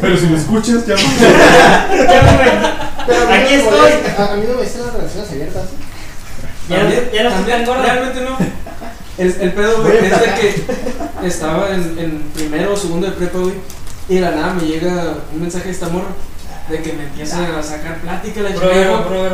Pero 0.00 0.16
si 0.16 0.26
me 0.26 0.36
escuchas, 0.38 0.86
ya 0.86 0.94
mí 0.96 1.02
Aquí 3.08 3.56
no 3.56 3.70
me 3.70 3.88
estoy. 3.90 3.92
A, 4.18 4.32
a 4.32 4.36
mí 4.36 4.44
no 4.48 4.54
me 4.54 4.62
dicen 4.62 4.82
las 4.86 4.94
relaciones 4.94 5.30
abiertas. 5.30 5.62
¿sí? 5.70 5.76
Ya 6.68 6.76
ya 6.78 6.82
no 6.84 6.88
estoy 6.90 7.20
también, 7.30 7.64
tan 7.64 7.66
gorda. 7.66 7.82
Realmente 7.82 8.20
no. 8.22 8.38
El, 9.18 9.34
el 9.40 9.52
pedo, 9.52 9.82
güey, 9.82 9.96
es 9.98 10.10
de 10.20 10.26
que 10.40 11.26
estaba 11.26 11.74
en, 11.74 11.98
en 11.98 12.22
primero 12.34 12.74
o 12.74 12.76
segundo 12.76 13.06
de 13.06 13.12
prepa, 13.12 13.38
güey, 13.38 13.54
y 14.08 14.14
de 14.16 14.20
la 14.20 14.30
nada 14.32 14.54
me 14.54 14.66
llega 14.68 15.14
un 15.32 15.40
mensaje 15.40 15.66
de 15.66 15.70
esta 15.70 15.88
morra 15.88 16.08
de 16.68 16.82
que 16.82 16.92
me 16.92 17.04
empieza 17.04 17.58
a 17.58 17.62
sacar 17.62 18.00
plática 18.00 18.40
la 18.42 18.52
chica. 18.52 18.66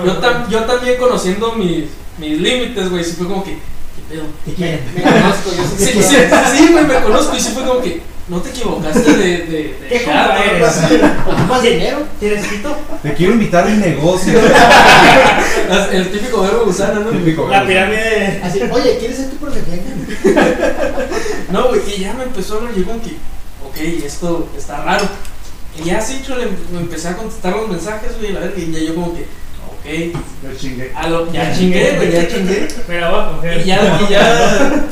Yo, 0.04 0.20
tam- 0.20 0.48
yo 0.48 0.60
también 0.64 0.96
conociendo 0.98 1.52
mis, 1.54 1.84
mis 2.18 2.38
límites, 2.40 2.90
güey, 2.90 3.02
sí 3.04 3.14
fue 3.18 3.26
como 3.26 3.42
que, 3.42 3.52
¿qué 3.54 4.02
pedo? 4.14 4.24
¿Qué 4.44 4.52
quieren? 4.54 4.80
Me 4.94 5.02
conozco, 5.02 5.50
yo 5.56 5.64
sé 5.78 5.86
Sí, 5.86 5.92
que 5.98 6.02
sí, 6.02 6.16
sí, 6.56 6.68
güey, 6.72 6.84
me 6.86 6.94
conozco 7.02 7.36
y 7.36 7.40
sí 7.40 7.50
fue 7.52 7.64
como 7.64 7.80
que, 7.80 8.02
no 8.28 8.40
te 8.40 8.50
equivocaste 8.50 9.12
de, 9.12 9.16
de, 9.18 9.76
de 9.80 9.88
¿Qué 9.88 10.10
algo 10.10 10.44
eres? 10.44 10.80
¿Ocupas 11.26 11.62
dinero? 11.62 11.98
¿Tienes 12.20 12.46
pito? 12.46 12.76
Te 13.02 13.14
quiero 13.14 13.32
invitar 13.34 13.64
a 13.66 13.70
mi 13.70 13.76
negocio. 13.78 14.38
El 15.92 16.10
típico 16.10 16.42
verbo 16.42 16.64
gusano, 16.66 17.00
¿no? 17.00 17.10
Típico. 17.10 17.48
La 17.48 17.66
pirámide. 17.66 18.40
Así, 18.42 18.60
oye, 18.70 18.98
¿quieres 18.98 19.16
ser 19.16 19.30
tu 19.30 19.36
profe? 19.36 19.60
No, 21.50 21.68
güey, 21.68 21.80
y 21.96 22.00
ya 22.00 22.14
me 22.14 22.24
empezó 22.24 22.54
a 22.54 22.56
hablar, 22.58 22.74
yo 22.74 22.84
como 22.86 23.02
que, 23.02 23.10
ok, 23.66 24.04
esto 24.06 24.48
está 24.56 24.82
raro. 24.82 25.04
Y 25.78 25.84
ya 25.84 25.98
así, 25.98 26.22
chole, 26.26 26.46
me 26.72 26.80
empecé 26.80 27.08
a 27.08 27.16
contestar 27.16 27.54
los 27.54 27.68
mensajes, 27.68 28.18
güey, 28.18 28.32
la 28.32 28.40
verga, 28.40 28.54
y 28.58 28.72
ya 28.72 28.78
yo 28.80 28.94
como 28.94 29.14
que, 29.14 29.22
ok, 29.22 30.16
Yo 30.42 30.58
chingué. 30.58 30.92
a 30.94 31.08
lo, 31.08 31.30
ya 31.30 31.52
chingué, 31.54 31.96
güey, 31.96 32.12
ya 32.12 32.28
chingué. 32.28 32.68
Pero 32.86 33.10
voy 33.10 33.20
a 33.20 33.36
coger. 33.36 33.60
Y 33.60 33.64
ya, 33.64 34.00
y 34.00 34.12
ya, 34.12 34.84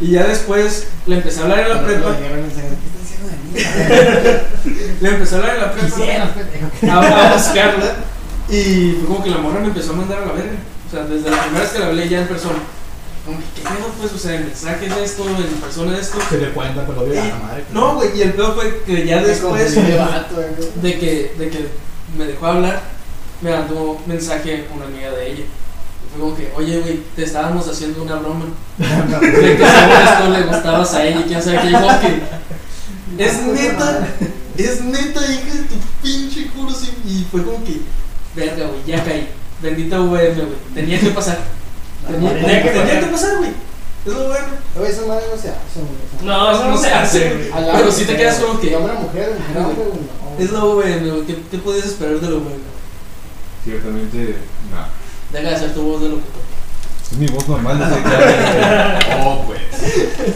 y 0.00 0.10
ya 0.10 0.26
después 0.26 0.86
le 1.06 1.16
empecé 1.16 1.40
a 1.40 1.42
hablar 1.44 1.60
en 1.60 1.68
la 1.68 1.84
prepa, 1.84 2.16
¿Qué 2.16 2.24
están 2.26 3.00
diciendo 3.00 3.28
de 3.28 3.36
mí? 3.36 4.98
le 5.00 5.08
empecé 5.08 5.34
a 5.34 5.38
hablar 5.38 5.54
en 5.54 5.62
la 5.62 5.72
prepa 5.72 6.92
a, 6.92 7.30
a 7.30 7.36
buscarla, 7.36 7.94
y 8.48 8.92
fue 8.98 9.06
como 9.06 9.24
que 9.24 9.30
la 9.30 9.38
morra 9.38 9.60
me 9.60 9.68
empezó 9.68 9.92
a 9.92 9.96
mandar 9.96 10.22
a 10.22 10.26
la 10.26 10.32
verga. 10.32 10.58
O 10.86 10.90
sea, 10.90 11.04
desde 11.04 11.30
la 11.30 11.42
primera 11.42 11.64
vez 11.64 11.72
que 11.72 11.78
la 11.78 11.86
hablé 11.86 12.08
ya 12.08 12.20
en 12.20 12.28
persona. 12.28 12.58
Como 13.24 13.38
que, 13.38 13.44
¿qué 13.56 13.62
pedo, 13.62 13.88
pues? 13.98 14.12
O 14.12 14.18
sea, 14.18 14.34
en 14.34 14.46
mensajes 14.46 14.92
esto, 15.02 15.26
en 15.26 15.60
persona 15.60 15.98
esto. 15.98 16.18
Se 16.28 16.38
le 16.38 16.50
cuenta 16.50 16.84
con 16.84 16.94
lo 16.94 17.06
de 17.06 17.14
la 17.14 17.36
madre. 17.36 17.64
No, 17.72 17.94
güey, 17.94 18.18
y 18.18 18.22
el 18.22 18.34
peor 18.34 18.54
fue 18.54 18.82
que 18.84 19.06
ya 19.06 19.22
después... 19.22 19.74
de 19.74 20.98
que, 20.98 21.34
de 21.38 21.48
que 21.48 21.68
me 22.18 22.26
dejó 22.26 22.46
hablar, 22.46 22.82
me 23.40 23.50
mandó 23.50 23.98
mensaje 24.06 24.66
una 24.74 24.84
amiga 24.84 25.10
de 25.12 25.32
ella. 25.32 25.44
Fue 26.14 26.20
como 26.20 26.36
que, 26.36 26.52
oye, 26.56 26.78
güey, 26.80 27.00
te 27.16 27.24
estábamos 27.24 27.68
haciendo 27.68 28.02
una 28.02 28.14
broma. 28.16 28.44
De 28.78 29.56
que 29.56 29.66
según 29.66 29.96
esto 30.06 30.30
le 30.30 30.42
gustabas 30.46 30.94
a 30.94 31.04
ella 31.04 31.20
y 31.20 31.24
quién 31.24 31.42
sabe 31.42 31.60
qué. 31.62 31.72
Como 31.72 32.00
que, 32.00 33.24
es 33.24 33.42
neta, 33.42 34.08
es 34.56 34.80
neta, 34.82 35.20
hija 35.32 35.54
de 35.54 35.62
tu 35.64 35.74
pinche 36.02 36.48
culo. 36.50 36.70
sí". 36.72 36.90
Y 37.06 37.26
fue 37.30 37.44
como 37.44 37.64
que, 37.64 37.80
verga, 38.36 38.66
güey, 38.68 38.80
ya 38.86 39.02
caí. 39.04 39.28
Bendita 39.60 39.98
VM, 40.00 40.34
güey. 40.34 40.48
Tenía 40.74 41.00
que 41.00 41.10
pasar. 41.10 41.38
Tenía, 42.08 42.32
Tenía 42.34 42.62
que 42.62 42.68
tenía 42.70 42.84
pasar. 42.84 43.00
que 43.00 43.06
pasar, 43.06 43.36
güey. 43.38 43.50
Es 44.06 44.12
lo 44.12 44.26
bueno. 44.28 44.46
Oye, 44.78 44.90
esa 44.90 45.06
madre 45.06 45.24
no 45.34 45.40
se 45.40 45.48
hace, 45.48 45.80
güey. 45.80 46.24
No, 46.24 46.52
eso 46.52 46.68
no 46.68 46.76
se 46.76 46.88
hace, 46.92 47.30
güey. 47.34 47.50
Pero 47.76 47.90
si 47.90 48.04
te 48.04 48.16
quedas 48.16 48.36
como 48.38 48.60
que- 48.60 48.76
hombre 48.76 48.92
mujer, 48.94 49.32
mujer 49.48 49.64
hombre, 49.64 49.84
no. 50.38 50.44
Es 50.44 50.50
lo 50.50 50.74
bueno, 50.74 51.14
güey. 51.14 51.26
¿Qué, 51.26 51.38
¿Qué 51.50 51.58
podías 51.58 51.86
esperar 51.86 52.20
de 52.20 52.28
lo 52.28 52.40
bueno? 52.40 52.58
Ciertamente, 53.64 54.36
no. 54.70 55.03
Deja 55.34 55.48
de 55.50 55.54
hacer 55.54 55.74
tu 55.74 55.82
voz 55.82 56.00
de 56.00 56.08
locutor. 56.08 56.42
Es 57.12 57.18
mi 57.18 57.26
voz 57.26 57.46
normal 57.48 57.78
desde 57.78 58.02
que. 58.02 59.14
Oh, 59.22 59.44
pues. 59.46 59.60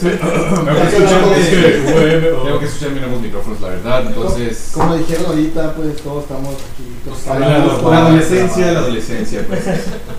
Tengo 0.00 0.20
que 0.20 0.82
escuchar 0.84 1.22
mi- 1.26 2.44
Tengo 2.44 2.58
que 2.60 2.66
escuchar 2.66 2.90
bien 2.90 3.04
ambos 3.04 3.20
micrófonos, 3.22 3.60
la 3.60 3.68
verdad. 3.68 4.06
Entonces. 4.06 4.70
Como 4.74 4.96
dijeron 4.96 5.26
ahorita, 5.26 5.74
pues 5.74 5.96
todos 6.02 6.24
estamos 6.24 6.54
aquí. 6.54 6.84
todos 7.04 7.26
La, 7.26 7.32
hablamos, 7.46 7.82
la 7.90 7.98
adolescencia, 8.06 8.72
la 8.72 8.78
adolescencia, 8.80 9.44
pues. 9.48 9.60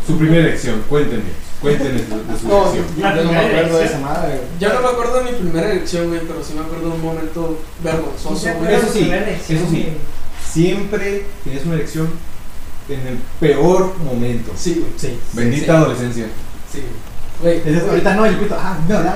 Su 0.08 0.18
primera 0.18 0.48
elección, 0.48 0.82
cuéntenme. 0.89 1.50
Cuéntenme 1.62 1.92
de, 1.92 2.00
de 2.00 2.39
su 2.39 2.48
No, 2.48 2.74
yo, 2.74 2.82
elección. 2.82 3.15
yo 3.15 3.24
no 3.24 3.32
me 3.32 3.38
acuerdo 3.38 3.78
de 3.78 3.86
esa 3.86 4.00
madre. 4.00 4.42
Yo 4.60 4.74
no 4.74 4.82
me 4.82 4.88
acuerdo 4.88 5.24
de 5.24 5.32
mi 5.32 5.38
primera 5.38 5.72
elección, 5.72 6.08
güey, 6.08 6.22
pero 6.22 6.44
sí 6.44 6.54
me 6.56 6.62
acuerdo 6.62 6.88
de 6.89 6.96
un 6.96 7.02
momento 7.02 7.58
vergonzoso, 7.84 8.48
güey. 8.60 8.74
Eso 8.76 8.88
sí, 8.92 9.12
eso 9.50 9.65
sí. 9.70 9.88
Siempre 10.52 11.26
tienes 11.44 11.65
una 11.65 11.76
elección 11.76 12.10
en 12.89 13.08
el 13.08 13.17
peor 13.39 13.95
momento. 14.04 14.52
Sí, 14.56 14.75
güey. 14.80 14.91
Sí. 14.97 15.19
Bendita 15.34 15.65
Sí. 15.65 15.71
adolescencia. 15.71 16.25
Sí, 16.71 16.84
güey. 17.41 17.62
Ahorita 17.89 18.13
no, 18.15 18.25
y 18.25 18.30
el 18.30 18.36
pito, 18.38 18.58
ah, 18.60 18.78
no, 18.88 18.95
no, 18.99 19.04
no. 19.04 19.10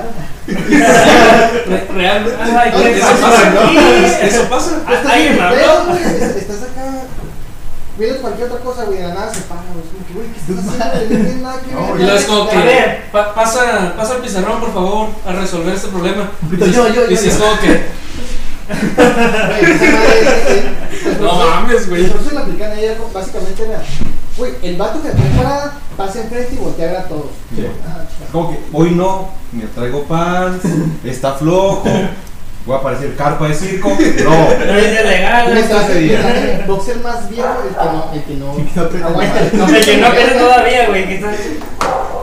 Re- 1.66 1.88
realmente. 1.94 2.36
Ay, 2.42 2.72
¿qué 2.76 2.98
eso 2.98 3.06
pasa, 3.20 3.50
no? 3.50 3.72
¿no? 3.72 3.80
Eso 3.80 4.42
pasa. 4.48 4.76
Estás 4.78 5.06
Ay, 5.06 5.26
en 5.28 5.36
me 5.36 5.42
habló. 5.42 5.94
Estás 5.94 6.62
acá. 6.62 7.02
Viendo 7.96 8.20
cualquier 8.22 8.48
otra 8.50 8.60
cosa, 8.64 8.84
güey, 8.84 8.98
de 8.98 9.06
la 9.08 9.14
nada 9.14 9.32
se 9.32 9.40
para, 9.42 9.60
güey. 9.72 9.84
Es 9.84 9.92
como 9.92 10.06
que, 10.06 10.14
güey, 10.14 10.26
¿qué 10.32 10.40
estás 10.40 10.58
haciendo? 10.66 11.14
No 11.14 11.24
tiene 11.24 11.42
nada 11.42 11.60
que 11.60 11.72
No, 11.72 11.92
ver. 11.92 12.00
Y 12.00 12.02
luego 12.04 12.18
es 12.18 12.24
como 12.24 12.42
A 12.42 12.50
que. 12.50 12.56
ver. 12.58 13.02
pa- 13.12 13.34
pasa, 13.34 13.94
pasa 13.96 14.16
el 14.16 14.22
pizarrón, 14.22 14.60
por 14.60 14.72
favor, 14.74 15.08
a 15.26 15.32
resolver 15.32 15.74
este 15.74 15.88
problema. 15.88 16.28
Pito, 16.50 16.66
yo, 16.66 16.88
yo, 16.88 17.06
Y 17.06 17.10
yo, 17.14 17.16
si 17.16 17.28
es 17.28 17.38
yo. 17.38 17.44
como 17.44 17.60
que. 17.60 17.82
Güey, 18.68 19.72
esa 19.72 19.84
madre 19.92 20.20
es- 20.20 20.50
es- 20.50 21.06
el 21.06 21.12
No 21.22 21.28
proceso- 21.30 21.50
mames, 21.50 21.88
güey. 21.88 22.04
El 22.04 22.10
proceso 22.10 22.34
la 22.34 22.40
aplican 22.42 22.70
a 22.72 22.80
ella, 22.80 22.94
básicamente 23.12 23.62
era. 23.62 23.82
Güey, 24.36 24.52
el 24.62 24.76
vato 24.76 25.02
que 25.02 25.10
trae 25.10 25.30
parada 25.36 25.72
pasa 25.96 26.20
enfrente 26.22 26.54
y 26.54 26.58
voltea 26.58 27.00
a 27.00 27.04
todos. 27.04 27.26
Sí. 27.54 27.66
Ah. 27.86 28.04
Como 28.32 28.50
que 28.50 28.58
hoy 28.72 28.90
no, 28.92 29.30
me 29.52 29.64
traigo 29.66 30.02
pants, 30.04 30.64
está 31.04 31.34
flojo, 31.34 31.84
voy 32.66 32.76
a 32.76 32.80
parecer 32.82 33.14
carpa 33.16 33.46
de 33.48 33.54
circo. 33.54 33.90
No. 33.90 33.94
No 34.66 34.78
es 34.78 35.04
legal. 35.04 35.56
El 35.56 36.64
boxer 36.66 36.96
más 36.96 37.28
viejo, 37.30 37.48
el 37.62 37.74
que 37.74 37.84
no, 37.84 38.10
el 38.12 38.22
que 38.24 38.34
no, 38.34 38.56
El 38.56 38.66
que 38.90 38.98
no. 38.98 39.66
No, 39.68 39.76
el 39.76 39.84
que 39.84 39.96
no 39.98 40.40
todavía, 40.40 40.88
güey. 40.88 41.06
Que 41.06 41.14
está 41.16 41.30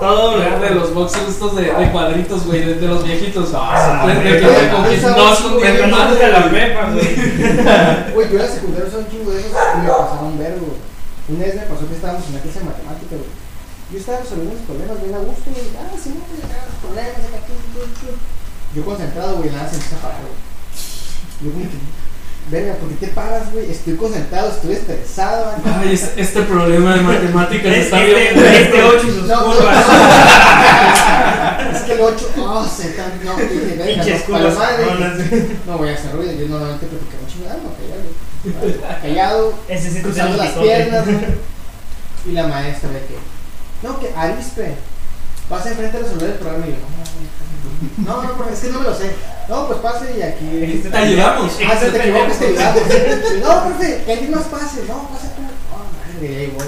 todo 0.02 0.40
De 0.40 0.70
los 0.74 0.94
boxers 0.96 1.30
estos 1.30 1.56
de, 1.56 1.70
de 1.70 1.92
cuadritos, 1.92 2.46
güey, 2.48 2.66
de, 2.66 2.74
de 2.74 2.88
los 2.88 3.04
viejitos. 3.04 3.54
Ah, 3.54 4.04
de, 4.08 4.16
de 4.16 4.40
que 4.40 4.46
no 4.46 4.50
güey, 5.54 5.78
de 5.78 5.86
Me 5.86 5.92
madre, 5.94 6.26
de 6.26 6.32
la 6.32 6.42
güey. 6.50 6.74
güey. 6.94 8.12
Güey, 8.14 8.30
yo 8.34 8.36
en 8.36 8.42
la 8.42 8.48
secundaria 8.50 8.88
usaba 8.88 9.04
un 9.06 9.10
chingo 9.12 9.32
de 9.32 9.40
esos 9.42 9.54
y 9.54 9.78
me 9.78 9.90
pasaba 9.90 10.26
un 10.26 10.40
verbo, 10.40 10.66
güey. 10.74 10.82
Una 11.30 11.46
vez 11.46 11.56
me 11.56 11.70
pasó 11.70 11.88
que 11.88 11.94
estábamos 11.94 12.26
en 12.26 12.34
una 12.34 12.42
clase 12.42 12.60
de 12.60 12.66
matemática, 12.66 13.14
güey. 13.14 13.32
Yo 13.94 13.98
estaba 14.02 14.18
resolviendo 14.26 14.56
mis 14.58 14.66
problemas 14.66 14.98
bien 15.06 15.14
a 15.14 15.22
gusto, 15.22 15.48
güey. 15.54 15.70
Ah, 15.78 15.94
sí, 15.94 16.10
no, 16.18 16.26
pues 16.26 16.42
acá 16.50 16.66
los 16.66 16.78
problemas, 16.82 17.22
acá, 17.22 17.40
tú, 17.46 17.54
tú, 17.70 17.80
tú. 18.02 18.10
Yo 18.74 18.82
concentrado, 18.82 19.38
güey, 19.38 19.54
nada 19.54 19.70
se 19.70 19.78
empieza 19.78 20.02
a 20.02 20.06
parar, 20.10 20.26
güey. 20.26 20.42
Yo 21.46 21.48
como 21.54 21.66
que, 21.70 21.78
verga, 22.50 22.74
¿por 22.76 22.90
qué 22.90 23.06
te 23.06 23.12
paras, 23.14 23.52
güey? 23.52 23.70
Estoy 23.72 23.96
concentrado, 23.96 24.50
estoy 24.50 24.74
estresado. 24.74 25.54
Ay, 25.64 25.94
este, 25.94 26.22
este 26.22 26.42
problema 26.44 26.96
de 26.96 27.02
matemáticas 27.02 27.66
Este, 27.66 27.82
está 27.82 28.00
bien. 28.00 28.38
este 28.38 28.84
8 28.84 29.08
y 29.08 29.12
sus 29.12 29.28
No, 29.28 29.48
no, 29.48 29.54
curvas. 29.54 29.86
Es 31.74 31.82
que 31.84 31.94
el 31.94 32.02
8, 32.02 32.32
oh, 32.38 32.68
se 32.68 32.90
tan, 32.90 33.12
no, 33.24 33.36
dije, 33.36 33.76
verga, 33.78 34.04
no, 34.28 34.56
madre, 34.60 35.48
no 35.66 35.78
voy 35.78 35.90
a 35.90 35.94
hacer 35.94 36.12
ruido, 36.12 36.34
yo 36.34 36.48
normalmente 36.48 36.88
platicaba 36.88 37.24
ah, 37.50 37.58
no, 37.64 37.74
callado, 37.76 38.02
güey. 38.04 39.02
Callado, 39.02 39.54
Ese 39.68 40.02
cruzando 40.02 40.38
las 40.38 40.52
piernas. 40.52 41.06
Y 42.26 42.32
la 42.34 42.48
maestra 42.48 42.90
de 42.90 43.00
que, 43.00 43.18
No, 43.82 44.00
que 44.00 44.14
Arispe. 44.16 44.76
Pasa 45.50 45.70
enfrente 45.70 45.98
a 45.98 46.00
resolver 46.02 46.30
el 46.30 46.36
problema 46.38 46.66
y 46.66 46.70
yo, 46.70 46.76
no, 46.78 47.02
no, 47.98 48.22
no, 48.24 48.36
no, 48.36 48.50
es 48.50 48.60
que 48.60 48.70
no 48.70 48.80
me 48.80 48.86
lo 48.86 48.96
sé. 48.96 49.12
No, 49.50 49.68
pues 49.68 49.80
pase 49.80 50.18
y 50.18 50.22
aquí. 50.22 50.84
Te 50.90 50.98
ayudamos. 50.98 51.52
Ah, 51.68 51.78
se 51.80 51.90
te 51.90 51.98
equivocas, 51.98 52.38
te 52.40 52.46
ayudamos. 52.48 52.82
No, 53.42 53.66
profe, 53.66 54.04
que 54.06 54.12
alguien 54.12 54.32
más 54.32 54.44
pase. 54.44 54.84
No, 54.88 55.10
pasa 55.10 55.36
tú. 55.36 55.42
Oh, 55.74 56.16
madre, 56.16 56.38
ahí 56.38 56.54
voy. 56.56 56.66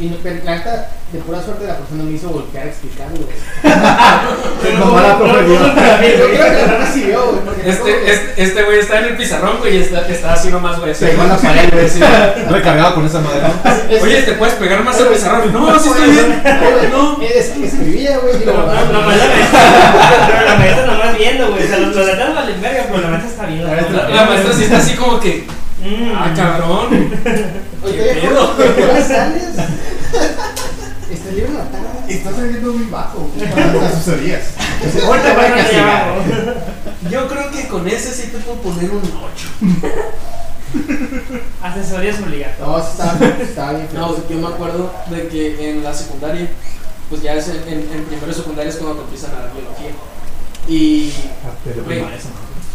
Y 0.00 0.06
no, 0.06 0.16
pero 0.22 0.36
la 0.44 0.54
neta, 0.56 0.90
de 1.12 1.18
pura 1.18 1.42
suerte 1.42 1.66
la 1.66 1.76
persona 1.76 2.04
me 2.04 2.12
hizo 2.12 2.28
voltear 2.28 2.66
a 2.66 2.68
explicarlo, 2.68 3.16
güey. 3.16 4.78
Nomás 4.78 5.02
la 5.08 5.18
profe 5.18 5.42
vio. 5.42 5.58
Yo 5.58 5.74
creo 5.74 6.28
que 6.28 6.66
la 6.66 6.92
vio, 6.94 7.26
güey. 7.32 7.40
porque 7.44 7.68
Este, 7.68 8.12
este, 8.12 8.42
este 8.44 8.62
güey 8.62 8.78
está 8.78 8.98
en 9.00 9.04
el 9.06 9.16
pizarrón, 9.16 9.58
güey, 9.58 9.76
y 9.78 9.80
está, 9.82 10.06
está 10.06 10.34
así 10.34 10.50
nomás, 10.50 10.78
güey. 10.78 10.94
Pegó 10.94 11.22
en 11.24 11.28
la 11.30 11.36
pared, 11.36 11.70
güey. 11.72 11.88
sí. 11.88 12.00
Recargado 12.48 12.94
con 12.94 13.06
esa 13.06 13.20
madre. 13.20 13.40
es- 13.90 14.02
Oye, 14.02 14.22
¿te 14.22 14.32
puedes 14.34 14.54
pegar 14.54 14.84
más 14.84 15.00
al 15.00 15.08
pizarrón? 15.08 15.52
No, 15.52 15.78
sí 15.80 15.88
estoy 15.88 16.10
bien. 16.12 16.42
No. 16.92 17.18
Es 17.20 17.46
que 17.48 17.66
escribía, 17.66 18.18
güey. 18.18 18.34
pero 18.44 18.66
la 18.66 20.56
maestra 20.58 20.86
nomás 20.86 21.16
viendo, 21.18 21.50
güey. 21.50 21.64
O 21.64 21.66
sea, 21.68 21.78
los, 21.78 21.96
atrás 22.08 22.34
valen 22.36 22.60
verga, 22.62 22.84
pero 22.88 23.02
la 23.02 23.08
maestra 23.08 23.30
está 23.30 23.46
viendo. 23.46 23.66
La, 23.66 24.08
la 24.08 24.24
maestra 24.26 24.52
sí 24.52 24.62
está 24.64 24.76
así 24.78 24.94
como 24.94 25.18
que, 25.18 25.44
Mm. 25.80 26.12
ah, 26.12 26.32
cabrón. 26.36 26.88
Oye, 27.84 28.18
¿Qué 28.20 29.02
sales? 29.02 29.44
Tarde. 31.70 32.14
Está 32.14 32.32
saliendo 32.32 32.72
muy 32.72 32.86
bajo 32.86 33.30
para 33.50 33.72
las 33.74 33.94
asesorías. 33.94 34.42
Ahorita 35.04 35.30
a 35.30 35.34
abajo. 35.82 36.22
Yo 37.10 37.28
creo 37.28 37.50
que 37.50 37.68
con 37.68 37.88
ese 37.88 38.12
sí 38.12 38.28
te 38.28 38.38
puedo 38.38 38.58
poner 38.58 38.90
un 38.90 39.02
8. 39.02 39.48
Asesorías 41.62 42.20
obligatorias. 42.20 42.68
No, 42.68 42.78
estaba 43.42 43.72
bien. 43.72 43.88
No, 43.94 44.28
yo 44.28 44.36
me 44.36 44.48
acuerdo 44.48 44.92
de 45.08 45.28
que 45.28 45.70
en 45.70 45.82
la 45.82 45.94
secundaria, 45.94 46.48
pues 47.08 47.22
ya 47.22 47.34
es 47.34 47.48
en, 47.48 47.56
en, 47.68 47.90
en 47.90 48.04
primero 48.04 48.30
y 48.30 48.34
secundaria 48.34 48.68
es 48.68 48.76
cuando 48.76 48.96
te 48.96 49.02
empiezan 49.04 49.30
a 49.30 49.40
dar 49.40 49.52
biología. 49.52 49.92
Y. 50.66 51.12
güey, 51.86 52.04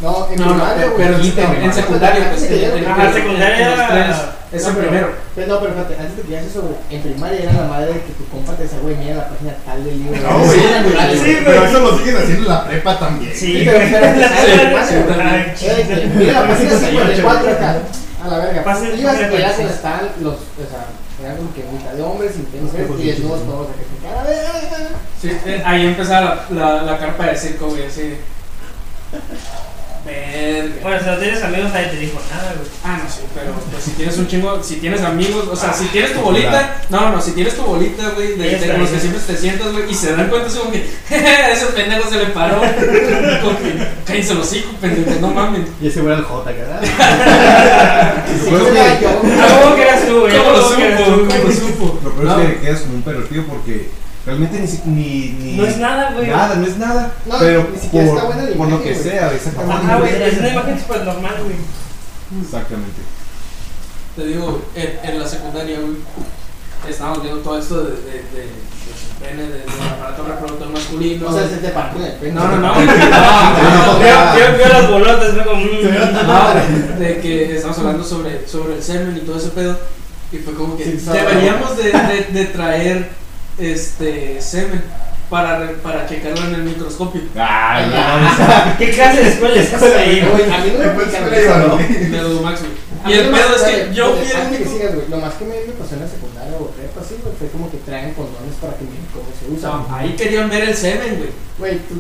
No, 0.03 0.27
en 0.29 0.35
No, 0.37 0.45
no, 0.45 0.51
primaria, 0.51 0.75
pero, 0.75 0.91
güey. 0.93 1.07
pero 1.07 1.23
sí, 1.23 1.33
en, 1.37 1.55
en 1.63 1.67
no, 1.67 1.73
secundaria, 1.73 2.29
pues. 2.29 2.43
en- 2.43 2.49
secundaria- 3.13 4.29
Es 4.53 4.61
No, 4.61 4.69
el 4.69 4.75
pero- 4.75 4.87
primero. 4.87 5.07
Pero 5.33 5.47
no, 5.47 5.59
pero 5.61 5.73
fíjate, 5.73 5.93
antes 5.97 6.15
de 6.17 6.21
que 6.21 6.27
llegas 6.29 6.45
eso, 6.45 6.61
güey, 6.61 6.75
en 6.91 7.01
primaria 7.01 7.39
era 7.41 7.53
la 7.53 7.63
madre 7.63 7.87
de 7.93 8.01
que 8.05 8.13
tu 8.13 8.27
compa 8.27 8.53
te 8.53 8.63
decía, 8.63 8.77
güey, 8.83 8.95
mira 8.97 9.15
la 9.15 9.27
página 9.29 9.53
tal 9.65 9.83
del 9.83 9.97
libro. 9.97 10.21
No, 10.21 10.39
güey. 10.45 10.59
Sí, 10.59 10.65
era. 10.67 11.43
Pero 11.45 11.65
eso 11.65 11.79
lo 11.79 11.97
siguen 11.97 12.17
haciendo 12.17 12.43
en 12.43 12.49
la 12.53 12.63
prepa 12.67 12.99
también. 12.99 13.31
Sí, 13.33 13.63
pero- 13.65 13.79
pero- 13.79 14.05
Era 14.05 15.87
que, 15.87 16.11
Mira 16.15 16.33
la 16.33 16.47
página 16.47 16.69
54 16.77 17.49
acá. 17.51 17.75
A 18.23 18.27
la 18.27 18.37
verga. 18.37 18.63
Pasa 18.63 18.87
el 18.87 18.99
Ibas 18.99 19.15
y 19.15 19.19
era 19.23 19.31
país. 19.31 19.57
donde 19.57 19.73
estaban 19.73 20.01
los, 20.21 20.35
o 20.35 20.65
sea, 20.69 20.85
eran 21.25 21.37
como 21.37 21.53
que 21.53 21.63
mitad 21.63 21.91
de 21.91 22.01
hombres 22.03 22.31
y 22.37 22.57
mujeres 22.61 22.89
y 22.99 23.03
desnudos 23.07 23.45
todos. 23.45 23.67
de 23.69 23.73
que, 23.73 24.07
A 24.07 24.15
la 24.15 24.23
verga. 24.23 24.51
Sí, 25.19 25.31
eh, 25.45 25.63
ahí 25.65 25.87
empezaba 25.87 26.45
la, 26.49 26.59
la, 26.75 26.83
la 26.83 26.97
carpa 26.99 27.25
de 27.25 27.35
circo, 27.37 27.67
güey, 27.69 27.85
así. 27.87 28.17
Verga. 30.05 30.73
Bueno, 30.81 30.99
si 30.99 31.05
no 31.05 31.17
tienes 31.17 31.43
amigos, 31.43 31.71
nadie 31.73 31.87
te 31.87 31.95
dijo 31.97 32.19
nada, 32.29 32.53
güey. 32.57 32.67
Ah, 32.83 32.99
no, 33.01 33.09
sí, 33.09 33.21
pero 33.33 33.53
pues, 33.53 33.83
si 33.83 33.91
tienes 33.91 34.17
un 34.17 34.27
chingo, 34.27 34.61
si 34.61 34.75
tienes 34.75 35.01
amigos, 35.01 35.47
o 35.49 35.55
sea, 35.55 35.71
si 35.73 35.85
tienes 35.85 36.13
tu 36.13 36.19
bolita, 36.19 36.81
no, 36.89 37.09
no, 37.09 37.21
si 37.21 37.31
tienes 37.31 37.55
tu 37.55 37.63
bolita, 37.63 38.09
güey, 38.09 38.35
de, 38.35 38.43
Ahí 38.43 38.59
de 38.59 38.67
con 38.71 38.81
los 38.81 38.89
que 38.89 38.99
siempre 38.99 39.21
te 39.25 39.37
sientas, 39.37 39.71
güey, 39.71 39.89
y 39.89 39.93
se 39.93 40.13
dan 40.13 40.27
cuenta, 40.27 40.47
así 40.47 40.57
como 40.57 40.71
que, 40.71 40.79
ese 41.51 41.65
pendejo 41.67 42.09
se 42.09 42.17
le 42.17 42.25
paró, 42.27 42.61
cállense 44.05 44.33
los 44.33 44.53
hijos, 44.53 44.75
pendejo, 44.81 45.19
no 45.21 45.27
mamen. 45.29 45.65
Y 45.81 45.87
ese 45.87 46.01
güey 46.01 46.11
era 46.13 46.19
el 46.19 46.25
J, 46.27 46.51
¿verdad? 46.51 46.81
Es 48.33 48.49
yo. 48.49 48.57
Ah, 49.39 49.59
¿Cómo 49.63 49.75
que 49.75 49.81
eras 49.83 50.05
tú, 50.07 50.19
güey? 50.21 50.37
¿Cómo 50.37 50.49
lo 50.51 50.61
¿Cómo 50.63 50.75
que 50.75 50.85
eras 50.87 50.99
supo? 50.99 51.27
¿Cómo 51.27 51.47
lo 51.47 51.51
supo? 51.53 51.99
Lo 52.03 52.11
peor 52.13 52.25
No. 52.25 52.41
es 52.41 52.47
que 52.49 52.59
quedas 52.61 52.79
como 52.81 52.93
un 52.95 53.01
pervertido 53.03 53.43
porque 53.45 53.89
realmente 54.25 54.59
ni, 54.59 54.67
si- 54.67 54.81
ni, 54.85 55.35
ni 55.39 55.57
No 55.57 55.65
es 55.65 55.77
nada, 55.77 56.11
güey. 56.11 56.27
Nada, 56.29 56.55
no 56.55 56.65
es 56.65 56.77
nada. 56.77 57.11
No, 57.25 57.35
pero 57.39 57.67
ni 57.73 57.79
siquiera 57.79 58.07
por, 58.07 58.15
está 58.17 58.27
buena 58.27 58.41
la 58.49 58.55
por 58.57 58.67
lo 58.67 58.75
imagen, 58.75 58.83
que 58.93 58.99
güey. 58.99 59.03
sea, 59.11 59.33
exactamente. 59.33 59.85
Ajá, 59.85 59.97
güey, 59.99 60.23
es 60.23 60.37
una 60.37 60.49
imagen 60.49 60.79
súper 60.79 61.01
normal, 61.03 61.35
güey. 61.43 61.55
Exactamente. 62.43 63.01
Te 64.15 64.25
digo, 64.27 64.61
en, 64.75 64.99
en 65.03 65.19
la 65.19 65.27
secundaria, 65.27 65.79
güey, 65.79 65.97
estábamos 66.89 67.23
viendo 67.23 67.41
todo 67.41 67.57
esto 67.59 67.83
de, 67.83 67.91
de, 67.91 68.11
de, 68.11 68.41
de 68.43 68.93
su 68.93 69.15
pene, 69.23 69.43
de, 69.43 69.59
del 69.59 69.89
aparato 69.91 70.23
reproductor 70.25 70.69
masculino. 70.69 71.27
O 71.29 71.33
sea, 71.33 71.47
se 71.47 71.57
te 71.57 71.69
partió 71.69 72.05
el 72.05 72.11
pene. 72.13 72.33
no, 72.33 72.47
no, 72.47 72.57
no, 72.57 72.73
No, 72.75 72.79
no, 72.79 73.99
Vio, 73.99 74.15
vio, 74.35 74.57
vio 74.57 74.67
las 74.69 74.89
bolotas, 74.89 75.29
como. 75.45 75.61
mm. 75.61 76.27
No, 76.27 76.99
de 76.99 77.19
que 77.21 77.55
estamos 77.55 77.77
hablando 77.79 78.03
sobre, 78.03 78.47
sobre 78.47 78.75
el 78.75 78.83
semen 78.83 79.17
y 79.17 79.21
todo 79.21 79.37
ese 79.37 79.49
pedo. 79.49 79.77
Y 80.31 80.37
fue 80.37 80.53
como 80.55 80.75
que 80.77 80.85
deberíamos 80.85 81.77
de, 81.77 81.83
de, 81.91 82.27
de 82.31 82.45
traer 82.45 83.09
este 83.57 84.41
semen 84.41 84.83
para, 85.29 85.59
re- 85.59 85.73
para 85.75 86.07
checarlo 86.07 86.45
en 86.47 86.55
el 86.55 86.63
microscopio. 86.63 87.21
Ay, 87.35 87.91
¿Qué 88.77 88.91
clase 88.91 89.23
de 89.23 89.29
escuela 89.29 89.61
estás 89.61 89.81
ahí, 89.81 90.21
Güey, 90.21 90.31
güey? 90.47 90.53
a 90.53 90.57
mí 90.63 90.73
no 90.73 90.79
me 90.79 92.17
¿no? 92.17 92.23
¿no? 92.23 92.29
Los 92.29 92.41
Max, 92.41 92.61
Y 93.07 93.13
el 93.13 93.29
pedo 93.29 93.55
es 93.55 93.61
que 93.63 93.93
yo 93.93 94.13
fui 94.15 94.27
el 94.31 94.47
único. 94.47 94.69
sigas, 94.71 94.95
güey, 94.95 95.07
lo 95.09 95.17
más 95.17 95.33
que 95.35 95.45
me, 95.45 95.55
pasó 95.77 95.95
en 95.95 96.01
la 96.01 96.07
secundaria 96.07 96.57
o 96.59 96.67
prepa, 96.67 97.01
sí, 97.07 97.15
güey, 97.23 97.35
fue 97.37 97.47
como 97.49 97.71
que 97.71 97.77
traen 97.77 98.13
condones 98.13 98.55
para 98.61 98.73
que 98.77 98.83
miren 98.83 99.07
cómo 99.13 99.25
se 99.39 99.51
usan. 99.51 99.71
No, 99.89 99.95
ahí 99.95 100.15
querían 100.15 100.49
ver 100.49 100.63
el 100.69 100.75
semen, 100.75 101.15
güey. 101.17 101.29
Güey, 101.57 101.79
tú, 101.87 101.95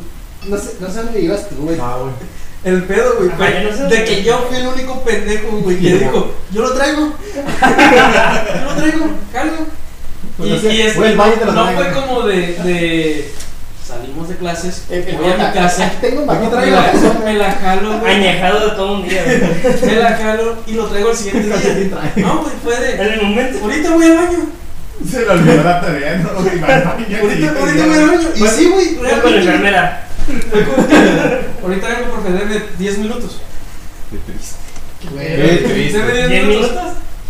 no 0.49 0.57
sé, 0.57 0.75
no 0.79 0.87
sé 0.89 1.03
dónde 1.03 1.21
ibas 1.21 1.49
tú, 1.49 1.55
güey. 1.55 1.77
Ah, 1.81 1.97
güey. 2.01 2.13
El 2.65 2.83
pedo, 2.83 3.15
güey, 3.17 3.29
no 3.29 3.75
sé 3.75 3.83
de 3.85 4.05
que 4.05 4.23
yo 4.23 4.45
fui 4.47 4.57
el 4.57 4.67
único 4.67 5.01
pendejo, 5.03 5.57
güey, 5.57 5.77
que 5.79 5.93
dijo, 5.97 6.31
yo 6.51 6.61
lo 6.61 6.73
traigo, 6.73 7.13
yo 7.35 8.65
lo 8.65 8.75
traigo, 8.75 9.05
jalo. 9.33 9.82
Pues 10.37 10.63
Y, 10.63 10.67
y 10.67 10.81
es, 10.81 10.95
güey, 10.95 11.11
el 11.11 11.17
baño 11.17 11.33
te 11.33 11.45
lo 11.45 11.51
no 11.53 11.67
fue 11.73 11.91
como 11.91 12.21
de, 12.23 12.35
de 12.63 13.31
salimos 13.87 14.29
de 14.29 14.35
clases, 14.37 14.85
El- 14.89 15.07
el 15.07 15.15
voy 15.17 15.31
a 15.31 15.37
mi 15.37 15.53
casa, 15.53 15.85
Aquí 15.85 15.97
tengo 16.01 16.23
un 16.23 16.29
Aquí 16.29 16.45
baño, 16.47 16.59
me 16.59 16.71
la, 16.71 16.93
me 17.25 17.33
la 17.35 17.51
jalo, 17.51 17.99
güey, 17.99 18.15
Añejado 18.15 18.69
de 18.69 18.75
todo 18.75 18.93
un 18.93 19.07
día, 19.07 19.23
güey. 19.23 19.75
me 19.85 19.95
la 20.01 20.17
jalo 20.17 20.55
y 20.65 20.71
lo 20.73 20.85
traigo 20.87 21.09
al 21.09 21.15
siguiente 21.15 21.57
día. 21.57 22.13
No, 22.15 22.37
güey, 22.41 22.53
fue 22.63 22.79
de, 22.79 22.93
En 22.95 23.13
el 23.13 23.21
momento. 23.21 23.59
ahorita 23.63 23.91
voy 23.91 24.05
al 24.05 24.15
baño, 24.17 24.39
Se 25.09 25.19
le 25.21 25.29
olvidó 25.29 25.63
la 25.63 25.81
tarea, 25.81 26.17
¿no? 26.17 26.29
Y 26.55 26.59
va 26.59 26.67
al 26.67 26.83
baño, 26.83 27.17
ahorita, 27.21 27.53
voy 27.59 27.69
al 27.97 28.07
baño. 28.07 28.29
Y 28.35 28.47
sí, 28.47 28.69
güey, 28.69 28.95
Fue 28.95 29.21
con 29.21 29.31
la 29.35 29.37
enfermera. 29.41 30.07
Fue 30.49 30.63
como 30.63 30.87
que, 30.87 30.95
ahorita 31.63 31.87
vengo 31.89 32.11
por 32.15 32.23
cederme 32.23 32.61
10 32.79 32.97
minutos. 32.99 33.41
Qué 34.09 34.17
triste. 34.31 34.55
Güey, 35.11 35.27
Qué 35.59 35.69
triste. 35.69 35.97
Deme 35.99 36.27
10 36.27 36.43
¿10 36.43 36.47
minutos. 36.47 36.71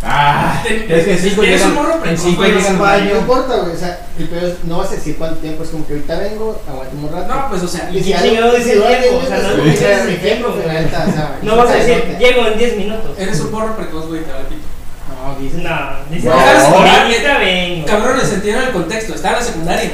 Ah, 0.06 0.62
es 0.68 1.04
que 1.04 1.16
cinco 1.18 1.42
Eres 1.42 1.62
un 1.62 1.68
llegan- 1.70 1.74
morro 1.74 2.04
en 2.04 2.18
cinco 2.18 2.36
güey, 2.36 2.52
llegan 2.52 2.66
al 2.66 2.76
no 2.76 2.82
baño. 2.82 3.14
No 3.14 3.20
importa, 3.20 3.56
güey, 3.56 3.72
o 3.74 3.78
sea, 3.78 4.06
el 4.18 4.28
pedo 4.28 4.48
es, 4.48 4.54
no 4.64 4.78
vas 4.78 4.88
a 4.88 4.94
decir 4.96 5.16
cuánto 5.16 5.36
tiempo, 5.38 5.62
es 5.64 5.70
como 5.70 5.86
que 5.86 5.94
ahorita 5.94 6.18
vengo, 6.18 6.62
aguanto 6.68 6.96
un 6.96 7.10
rato. 7.12 7.34
No, 7.34 7.48
pues, 7.48 7.62
o 7.62 7.68
sea, 7.68 7.88
Y 7.90 7.98
¿Y 7.98 8.04
si 8.04 8.12
chingado 8.12 8.52
dice 8.54 8.70
tiempo? 8.72 8.86
alguien 8.86 9.14
O 9.14 9.26
sea, 9.26 9.38
no 9.38 9.48
dice, 9.56 9.70
dices 9.70 9.80
"Mira, 9.80 10.04
mi 10.04 10.16
tiempo, 10.16 10.48
tiempo, 10.48 10.48
pues, 10.62 10.66
neta, 10.84 11.06
o 11.08 11.12
sea, 11.12 11.38
No 11.42 11.56
vas 11.56 11.70
a 11.70 11.74
decir, 11.74 12.16
llego 12.18 12.46
en 12.46 12.58
10 12.58 12.76
minutos. 12.76 13.10
eres 13.18 13.40
un 13.40 13.50
porro 13.50 13.76
precoz, 13.76 14.08
güey, 14.08 14.20
te. 14.22 14.30
No, 14.30 15.38
dice, 15.40 15.56
No. 15.58 15.70
"Ah, 15.70 17.02
ahorita 17.02 17.38
vengo. 17.38 17.86
Cabrones, 17.86 18.30
entiendan 18.32 18.64
el 18.66 18.72
contexto, 18.72 19.14
estaba 19.14 19.38
en 19.38 19.40
la 19.40 19.46
secundaria. 19.46 19.90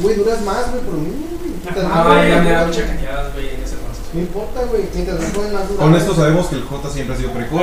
güey, 0.00 0.14
duras 0.14 0.40
más, 0.42 0.70
güey, 0.70 0.82
por 0.82 0.94
mí, 0.94 1.10
güey. 1.38 1.52
Ah, 1.92 2.24
ya 2.26 2.36
me 2.40 2.50
da 2.50 2.62
güey, 2.64 2.66
mucha 2.68 2.86
cañadas, 2.86 3.32
güey. 3.34 3.48
No 4.14 4.20
importa, 4.20 4.62
güey, 4.70 4.84
mientras 4.94 5.20
más 5.20 5.30
ponen 5.30 5.52
más 5.52 5.68
duras. 5.68 5.82
Con 5.84 5.94
esto 5.94 6.14
sabemos 6.14 6.46
que 6.46 6.54
el 6.56 6.62
J 6.64 6.90
siempre 6.90 7.14
ha 7.14 7.18
sido 7.18 7.32
precoz. 7.32 7.62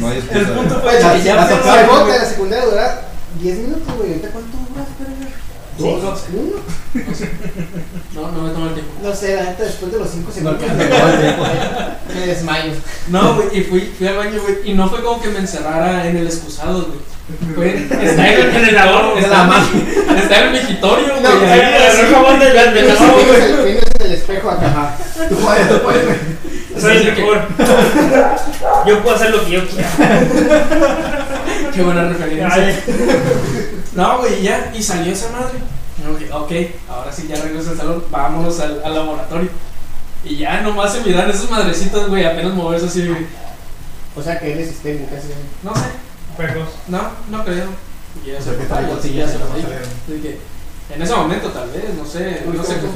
No 0.00 0.08
hay 0.08 0.18
excusa. 0.18 0.38
El 0.40 0.46
punto 0.52 0.74
de- 0.74 0.80
fue 0.80 0.90
que 0.96 1.02
ya 1.22 1.46
Se 1.46 1.54
en 1.64 2.08
la 2.08 2.24
secundaria 2.24 2.64
dura 2.66 3.02
10 3.40 3.58
minutos, 3.58 3.94
güey. 3.96 4.08
¿Ahorita 4.10 4.28
cuánto 4.30 4.56
Dos, 5.78 6.02
¿Dos? 6.02 6.24
¿Uno? 6.32 6.56
No, 8.14 8.32
no 8.32 8.42
me 8.42 8.50
tomo 8.52 8.66
el 8.68 8.74
tiempo. 8.74 8.92
No 9.02 9.14
sé, 9.14 9.36
la 9.36 9.44
neta, 9.44 9.62
después 9.64 9.92
de 9.92 9.98
los 9.98 10.08
5 10.10 10.28
No 10.28 10.34
segundos 10.34 10.62
el 10.62 11.18
tiempo. 11.20 11.44
me 12.14 12.26
desmayo. 12.26 12.72
No, 13.08 13.34
güey, 13.36 13.58
y 13.58 13.62
fui, 13.62 13.92
fui 13.96 14.06
al 14.08 14.16
baño, 14.16 14.40
güey, 14.42 14.56
y 14.64 14.74
no 14.74 14.88
fue 14.88 15.02
como 15.02 15.22
que 15.22 15.28
me 15.28 15.38
encerrara 15.38 16.06
en 16.08 16.16
el 16.16 16.26
excusado, 16.26 16.86
güey. 16.86 16.98
Fue, 17.54 17.76
está 18.06 18.26
en, 18.32 18.56
en 18.56 18.64
el 18.68 18.74
lavabo, 18.74 19.18
está, 19.18 19.42
en 19.44 19.50
mi- 19.50 20.18
está 20.22 20.40
en 20.40 20.46
el 20.46 20.62
migitorio, 20.62 21.08
güey. 21.10 21.22
No, 21.22 21.28
ahí, 21.28 21.60
Agarró 21.60 21.84
así. 21.86 22.00
el 22.00 22.14
jabón 22.14 22.38
del 22.40 22.52
tienes 22.74 23.82
el 24.00 24.12
espejo 24.12 24.50
acá. 24.50 24.96
Tú 25.28 25.34
puedes, 25.36 25.68
tú 25.68 25.78
puedes. 25.82 26.16
Soy 26.80 26.96
el 26.96 27.04
mejor. 27.16 27.42
Yo 28.86 29.02
puedo 29.02 29.16
hacer 29.16 29.30
lo 29.30 29.44
que 29.44 29.50
yo 29.50 29.60
quiera. 29.68 29.88
Qué 31.74 31.82
buena 31.82 32.08
referencia. 32.08 32.82
No, 33.98 34.18
güey, 34.18 34.42
ya, 34.42 34.72
y 34.72 34.80
salió 34.80 35.12
esa 35.12 35.28
madre. 35.32 35.58
Y 35.98 36.02
yo 36.04 36.16
dije, 36.16 36.32
ok, 36.32 36.52
ahora 36.88 37.12
sí 37.12 37.26
ya 37.28 37.42
regreso 37.42 37.70
al 37.70 37.76
salón, 37.78 38.04
vámonos 38.12 38.60
al, 38.60 38.80
al 38.84 38.94
laboratorio. 38.94 39.50
Y 40.22 40.36
ya 40.36 40.60
nomás 40.60 40.92
se 40.92 41.00
miran 41.00 41.28
esos 41.28 41.50
madrecitos, 41.50 42.08
güey, 42.08 42.24
apenas 42.24 42.54
moverse 42.54 42.86
así, 42.86 43.08
güey. 43.08 43.26
O 44.14 44.22
sea 44.22 44.38
que 44.38 44.52
eres 44.52 44.70
histérico, 44.70 45.10
casi. 45.12 45.26
No 45.64 45.74
sé, 45.74 45.86
Precoz. 46.36 46.68
no, 46.86 47.10
no 47.28 47.44
creo. 47.44 47.66
Y 48.24 48.30
ya 48.30 48.40
se 48.40 48.52
fue, 48.52 48.66
tal, 48.66 48.86
ya, 48.88 49.02
sí, 49.02 49.14
ya 49.14 49.26
ya 49.26 49.32
se 49.32 49.38
lo 49.40 49.46
dije. 49.46 49.66
pasaron. 49.66 49.88
Así 49.88 50.20
que, 50.22 50.38
en 50.94 51.02
ese 51.02 51.16
momento 51.16 51.48
tal 51.48 51.68
vez, 51.70 51.94
no 51.96 52.06
sé, 52.06 52.44
Uy, 52.46 52.56
no 52.56 52.62
sé 52.62 52.78
¿cómo? 52.78 52.92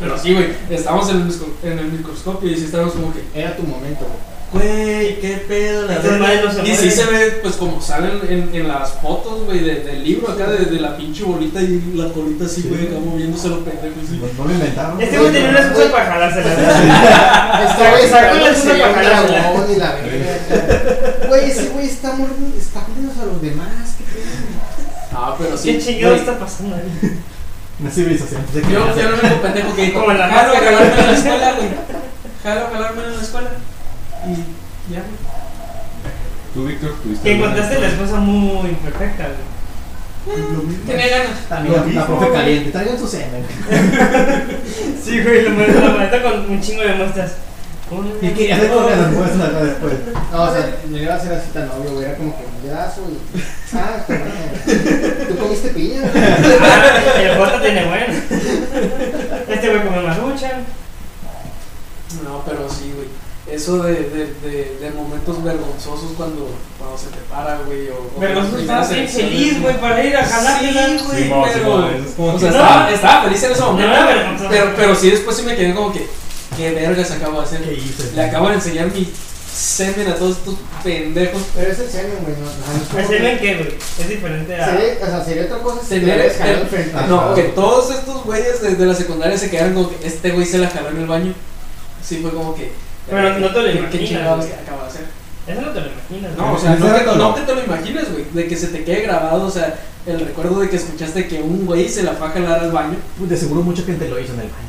Pero 0.00 0.18
sí, 0.18 0.34
güey, 0.34 0.56
estábamos 0.70 1.08
en 1.10 1.22
el, 1.22 1.70
en 1.70 1.78
el 1.78 1.92
microscopio 1.92 2.50
y 2.50 2.56
sí 2.56 2.64
estábamos 2.64 2.94
como 2.94 3.12
que, 3.12 3.22
Era 3.32 3.56
tu 3.56 3.62
momento, 3.62 4.06
güey. 4.06 4.37
Güey, 4.52 5.20
qué 5.20 5.44
pedo, 5.46 5.86
la 5.86 5.94
Estas 5.94 6.10
verga". 6.12 6.18
madres 6.26 6.44
no 6.44 6.52
se 6.64 6.68
Y 6.70 6.76
sí 6.76 6.90
se 6.90 7.04
ve, 7.06 7.30
pues 7.42 7.56
como 7.56 7.80
salen 7.82 8.20
en, 8.28 8.50
en 8.54 8.68
las 8.68 8.92
fotos, 8.92 9.44
güey, 9.44 9.60
de- 9.60 9.80
del 9.80 10.04
libro 10.04 10.32
acá, 10.32 10.48
de, 10.50 10.64
de 10.66 10.80
la 10.80 10.96
pinche 10.96 11.22
bolita 11.24 11.60
y 11.60 11.92
la 11.94 12.08
colita 12.12 12.44
así, 12.46 12.62
Sí. 12.62 12.68
güey, 12.68 12.86
acá 12.88 12.96
moviéndose 13.04 13.48
lo 13.48 13.64
pendejo, 13.64 13.94
así. 14.04 14.16
No, 14.16 14.42
no 14.42 14.48
lo 14.48 14.54
inventaron. 14.54 15.00
Este 15.02 15.18
güey 15.18 15.32
tenía 15.32 15.50
una 15.50 15.60
excusa 15.60 15.92
para 15.92 16.06
jalársela. 16.06 16.52
Este 17.68 17.90
güey 17.90 18.08
Sacó 18.08 18.36
el 18.36 18.46
excusa 18.46 18.78
para 18.78 18.94
jalársela. 18.94 19.40
dragón 19.40 19.66
y 19.72 19.76
la 19.76 19.92
verga. 19.92 21.26
Güey, 21.28 21.50
ese 21.50 21.68
güey 21.68 21.86
está 21.86 22.12
mordiendo, 22.12 22.56
está 22.58 22.80
mordiendo 22.88 23.22
a 23.22 23.26
los 23.26 23.42
demás. 23.42 23.94
¿Qué 23.98 24.04
pedo? 24.04 24.24
Ah, 25.12 25.34
pero 25.38 25.56
sí. 25.58 25.72
¿Qué 25.72 25.78
chingado 25.84 26.14
está 26.14 26.38
pasando 26.38 26.76
ahí? 26.76 27.18
Una 27.80 27.90
civilización. 27.90 28.42
Yo 28.54 28.92
fui 28.92 29.02
el 29.02 29.12
único 29.12 29.42
pendejo 29.42 29.74
que 29.76 29.82
dijo, 29.82 30.00
Como 30.00 30.12
en 30.12 30.18
la 30.18 30.28
jalo 30.28 30.54
jalarme 30.54 31.00
en 31.00 31.06
la 31.06 31.12
escuela, 31.12 31.52
güey. 31.52 31.68
Jalo 32.42 32.60
a 32.66 32.70
jalarme 32.70 33.02
en 33.04 33.16
la 33.16 33.22
escuela. 33.22 33.50
Y 34.26 34.92
ya. 34.92 35.02
Tú, 36.54 36.64
Víctor, 36.66 36.94
tuviste. 37.02 37.28
Que 37.28 37.36
encontraste 37.36 37.78
la 37.78 37.88
esposa 37.88 38.16
muy 38.16 38.70
perfecta, 38.72 39.24
güey. 39.28 39.58
Lo 40.36 40.62
mismo. 40.62 40.84
Tenía 40.86 41.08
ganas. 41.08 41.48
También 41.48 41.74
Lo 41.74 42.00
la 42.00 42.06
profe 42.06 42.32
caliente, 42.32 42.70
traigan 42.70 42.98
su 42.98 43.06
semen. 43.06 43.44
Sí, 45.02 45.22
güey, 45.22 45.42
la 45.44 45.50
maleta, 45.50 45.80
la 45.80 45.90
maleta 45.90 46.22
con 46.22 46.50
un 46.50 46.60
chingo 46.60 46.82
de 46.82 46.94
muestras. 46.94 47.32
¿Cómo 47.88 48.02
no? 48.02 48.20
¿Qué 48.20 48.34
querías 48.34 48.58
hacer 48.58 48.70
con 48.72 48.90
las 48.90 49.12
muestras 49.12 49.48
acá 49.48 49.64
después? 49.64 49.94
No, 50.30 50.42
o 50.42 50.52
sea, 50.52 50.76
no 50.86 50.98
iba 50.98 51.14
a 51.14 51.16
hacer 51.16 51.32
así 51.32 51.50
tan 51.54 51.70
obvio, 51.70 51.92
güey. 51.92 52.04
Era 52.04 52.16
como 52.16 52.36
que 52.36 52.44
un 52.44 52.62
dedazo 52.62 53.00
y. 53.08 53.40
Ah, 53.74 53.96
está 54.00 54.18
bueno. 54.18 55.26
¿Tú 55.28 55.36
comiste 55.38 55.68
piña? 55.70 56.02
Ah, 56.14 57.20
el 57.22 57.38
Jota 57.38 57.60
tiene 57.62 57.86
bueno. 57.86 58.14
Este 59.48 59.68
güey 59.70 59.82
come 59.82 60.02
maruchan. 60.02 60.64
No, 62.24 62.42
pero 62.44 62.68
sí, 62.68 62.92
güey. 62.94 63.08
Eso 63.50 63.82
de, 63.82 63.92
de, 63.94 64.26
de, 64.42 64.76
de 64.80 64.90
momentos 64.94 65.42
vergonzosos 65.42 66.12
cuando, 66.16 66.50
cuando 66.78 66.98
se 66.98 67.06
te 67.06 67.18
para, 67.30 67.58
güey. 67.66 67.88
O, 67.88 67.94
o 67.94 68.20
Pero 68.20 68.34
las 68.34 68.50
tú 68.50 68.56
primeras 68.56 68.90
estabas 68.90 68.90
bien 68.94 69.08
feliz, 69.08 69.62
güey, 69.62 69.80
para 69.80 70.04
ir 70.04 70.16
a 70.16 70.24
jalártela. 70.24 70.86
Sí, 70.98 71.04
güey, 71.06 71.52
Simón, 71.54 72.04
pero. 72.16 72.34
O 72.34 72.38
sea, 72.38 72.48
que- 72.50 72.56
estaba, 72.56 72.90
estaba 72.90 73.22
feliz 73.24 73.42
en 73.42 73.52
ese 73.52 73.60
momento. 73.62 73.88
No 73.88 73.94
era 73.96 74.06
vergonzoso. 74.06 74.50
pero, 74.50 74.72
pero 74.76 74.94
sí, 74.94 75.10
después 75.10 75.36
sí 75.36 75.42
me 75.44 75.56
quedé 75.56 75.74
como 75.74 75.92
que. 75.92 76.06
¿Qué 76.56 76.72
vergas 76.72 77.10
acabo 77.10 77.40
de 77.40 77.46
hacer? 77.46 77.62
¿Qué 77.62 77.74
hice? 77.74 78.12
Le 78.14 78.22
acabo 78.22 78.48
de 78.48 78.54
enseñar 78.56 78.92
mi 78.92 79.08
semen 79.50 80.08
a 80.08 80.14
todos 80.14 80.36
estos 80.38 80.54
pendejos. 80.84 81.42
Pero 81.54 81.72
es 81.72 81.78
el 81.78 81.88
semen, 81.90 82.12
güey. 82.22 82.34
No, 82.36 82.98
¿El 83.00 83.06
semen 83.06 83.38
qué, 83.38 83.54
güey? 83.56 83.74
Es 83.98 84.08
diferente 84.08 84.56
a. 84.60 84.66
Sería, 84.66 84.98
o 85.02 85.06
sea, 85.06 85.24
sería 85.24 85.44
otra 85.44 85.58
cosa 85.58 85.80
si 85.88 85.94
el- 85.94 86.06
No, 86.06 87.06
claro. 87.06 87.34
que 87.34 87.42
todos 87.44 87.90
estos 87.92 88.24
güeyes 88.24 88.60
desde 88.60 88.84
la 88.86 88.94
secundaria 88.94 89.38
se 89.38 89.50
quedaron 89.50 89.74
como 89.74 89.90
que 89.90 90.06
este 90.06 90.30
güey 90.32 90.44
se 90.46 90.58
la 90.58 90.68
jaló 90.68 90.90
en 90.90 90.98
el 90.98 91.06
baño. 91.06 91.32
Sí, 92.06 92.18
fue 92.22 92.30
como 92.32 92.54
que. 92.54 92.72
Pero 93.10 93.38
no 93.40 93.48
te 93.48 93.58
lo 93.58 93.64
¿qué- 93.64 93.72
¿Qué 93.72 93.78
imaginas, 93.78 94.08
chingados 94.08 94.46
güey. 94.46 94.58
acabo 94.60 94.82
de 94.82 94.88
hacer? 94.88 95.04
Eso 95.46 95.60
no 95.62 95.70
te 95.70 95.80
lo 95.80 95.86
imaginas, 95.86 96.36
No, 96.36 96.44
güey. 96.44 96.56
o 96.56 96.58
sea, 96.58 96.70
no, 96.76 96.94
que, 96.94 97.16
no. 97.18 97.34
que 97.34 97.40
te 97.42 97.54
lo 97.54 97.64
imagines, 97.64 98.12
güey. 98.12 98.24
De 98.32 98.46
que 98.48 98.56
se 98.56 98.66
te 98.68 98.84
quede 98.84 99.00
grabado, 99.02 99.46
o 99.46 99.50
sea, 99.50 99.74
el 100.06 100.20
recuerdo 100.20 100.60
de 100.60 100.68
que 100.68 100.76
escuchaste 100.76 101.26
que 101.26 101.40
un 101.42 101.64
güey 101.66 101.88
se 101.88 102.02
la 102.02 102.12
fue 102.12 102.26
a 102.28 102.30
jalar 102.30 102.60
al 102.60 102.72
baño. 102.72 102.96
Pues 103.16 103.30
de 103.30 103.36
seguro 103.36 103.62
mucha 103.62 103.82
gente 103.82 104.08
lo 104.08 104.18
hizo 104.20 104.34
en 104.34 104.40
el 104.40 104.48
baño. 104.48 104.68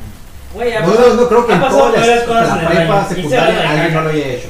Güey, 0.54 0.74
No, 0.82 0.88
no, 0.88 1.14
no 1.16 1.28
creo 1.28 1.46
que 1.48 1.54
en 1.54 1.60
todas 1.60 1.92
varias 1.94 2.08
las 2.08 2.24
cosas 2.24 2.48
la 2.48 2.54
en 2.56 2.60
el 2.72 2.78
prepa, 2.78 3.08
secundaria, 3.10 3.70
alguien 3.72 3.94
no 3.94 4.02
lo 4.02 4.10
haya 4.10 4.28
hecho. 4.28 4.50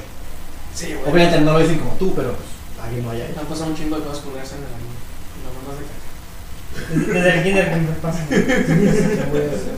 Sí, 0.74 0.94
güey. 0.94 1.12
Obviamente 1.12 1.42
no 1.42 1.54
lo 1.54 1.60
dicen 1.60 1.80
como 1.80 1.92
tú, 1.94 2.14
pero 2.16 2.30
pues 2.34 2.48
alguien 2.86 3.04
lo 3.06 3.12
haya 3.12 3.26
hecho. 3.26 3.40
Han 3.40 3.46
pasado 3.48 3.70
un 3.72 3.76
chingo 3.76 3.98
de 3.98 4.04
cosas 4.06 4.20
curiosas 4.24 4.54
en 4.54 4.58
el 4.60 4.70
baño. 4.72 4.86
No 5.44 5.50
mandas 5.58 5.76
de 5.80 5.86
cagar. 5.90 7.24
Desde 7.24 7.38
el 7.38 7.44
kinder 7.44 7.70
que 7.70 7.76
me 7.76 7.92
pasa. 8.00 8.20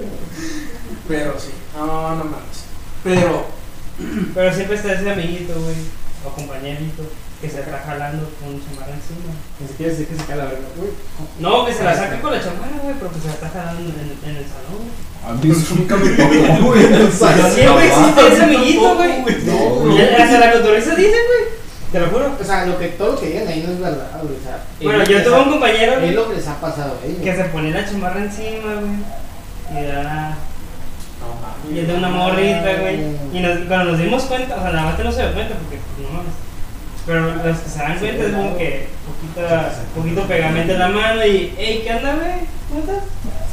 Pero 1.08 1.40
sí. 1.40 1.50
No, 1.76 1.86
no 2.16 2.24
mames. 2.24 2.66
Pero. 3.04 3.61
Pero 4.34 4.54
siempre 4.54 4.76
está 4.78 4.94
ese 4.94 5.10
amiguito, 5.12 5.54
güey, 5.60 5.76
o 6.26 6.30
compañerito, 6.30 7.04
que 7.42 7.50
se 7.50 7.60
está 7.62 7.80
jalando 7.86 8.30
con 8.40 8.54
chamarra 8.62 8.94
encima. 8.94 9.34
Ni 9.60 9.68
siquiera 9.68 9.92
decir 9.92 10.08
que 10.08 10.16
se 10.16 10.26
cae 10.26 10.38
la 10.38 10.46
verga. 10.46 10.68
Uy, 10.78 10.90
No, 11.40 11.66
que 11.66 11.74
se 11.74 11.84
la 11.84 11.96
saca 11.96 12.22
con 12.22 12.32
la 12.32 12.40
chamarra, 12.44 12.78
güey, 12.84 12.96
pero 13.00 13.12
que 13.12 13.20
se 13.20 13.28
la 13.28 13.34
está 13.34 13.50
jalando 13.50 13.82
en, 13.82 14.30
en 14.30 14.36
el 14.38 14.46
salón. 14.46 15.12
A 15.26 15.34
mí 15.34 15.52
eso 15.52 15.76
nunca 15.76 15.96
me 15.98 16.10
tocó, 16.10 16.66
güey. 16.68 16.82
Siempre 17.52 17.88
existe 17.88 18.28
ese 18.34 18.44
amiguito, 18.44 18.96
güey. 18.96 19.22
No, 19.46 20.24
Hasta 20.24 20.40
la 20.40 20.52
cotorriza 20.52 20.96
dice, 20.96 21.10
güey. 21.12 21.62
Te 21.92 22.00
lo 22.00 22.08
juro. 22.08 22.32
O 22.40 22.44
sea, 22.44 22.66
lo 22.66 22.80
que, 22.80 22.88
todo 22.90 23.12
lo 23.14 23.20
que 23.20 23.28
digan 23.28 23.48
ahí 23.48 23.64
no 23.68 23.74
es 23.74 23.80
verdad, 23.80 24.20
güey. 24.24 24.36
O 24.36 24.44
sea, 24.44 24.64
Bueno, 24.82 25.04
yo 25.04 25.24
tuve 25.24 25.40
un 25.42 25.50
compañero, 25.52 25.94
Es 25.94 26.00
güey, 26.00 26.12
lo 26.14 26.30
que 26.30 26.36
les 26.38 26.48
ha 26.48 26.60
pasado 26.62 26.98
a 27.02 27.06
ellos. 27.06 27.22
que 27.22 27.36
se 27.36 27.44
pone 27.46 27.72
la 27.72 27.86
chamarra 27.90 28.22
encima, 28.24 28.74
güey. 28.76 29.82
Y 29.84 29.86
da. 29.88 30.38
Y 31.74 31.80
es 31.80 31.88
de 31.88 31.94
una 31.96 32.10
morrita, 32.10 32.74
güey. 32.82 33.00
Y 33.34 33.40
nos- 33.40 33.60
cuando 33.68 33.92
nos 33.92 34.00
dimos 34.00 34.24
cuenta, 34.24 34.56
o 34.58 34.62
sea, 34.62 34.72
la 34.72 34.82
mate 34.84 35.04
no 35.04 35.12
se 35.12 35.22
dio 35.22 35.34
cuenta 35.34 35.56
porque, 35.56 35.78
pues, 35.96 36.08
no 36.08 36.14
mames. 36.18 36.34
Pero 37.06 37.36
los 37.36 37.58
que 37.60 37.70
se 37.70 37.80
dan 37.80 37.98
cuenta 38.00 38.24
es 38.26 38.34
como 38.34 38.58
que 38.58 38.88
poquita, 39.08 39.72
poquito 39.96 40.22
pegamento 40.28 40.74
en 40.74 40.80
la 40.80 40.88
mano 40.90 41.26
y, 41.26 41.54
hey, 41.58 41.82
¿qué 41.84 41.94
onda, 41.96 42.16
güey? 42.16 42.32
¿Cómo 42.70 42.82
estás? 42.82 43.04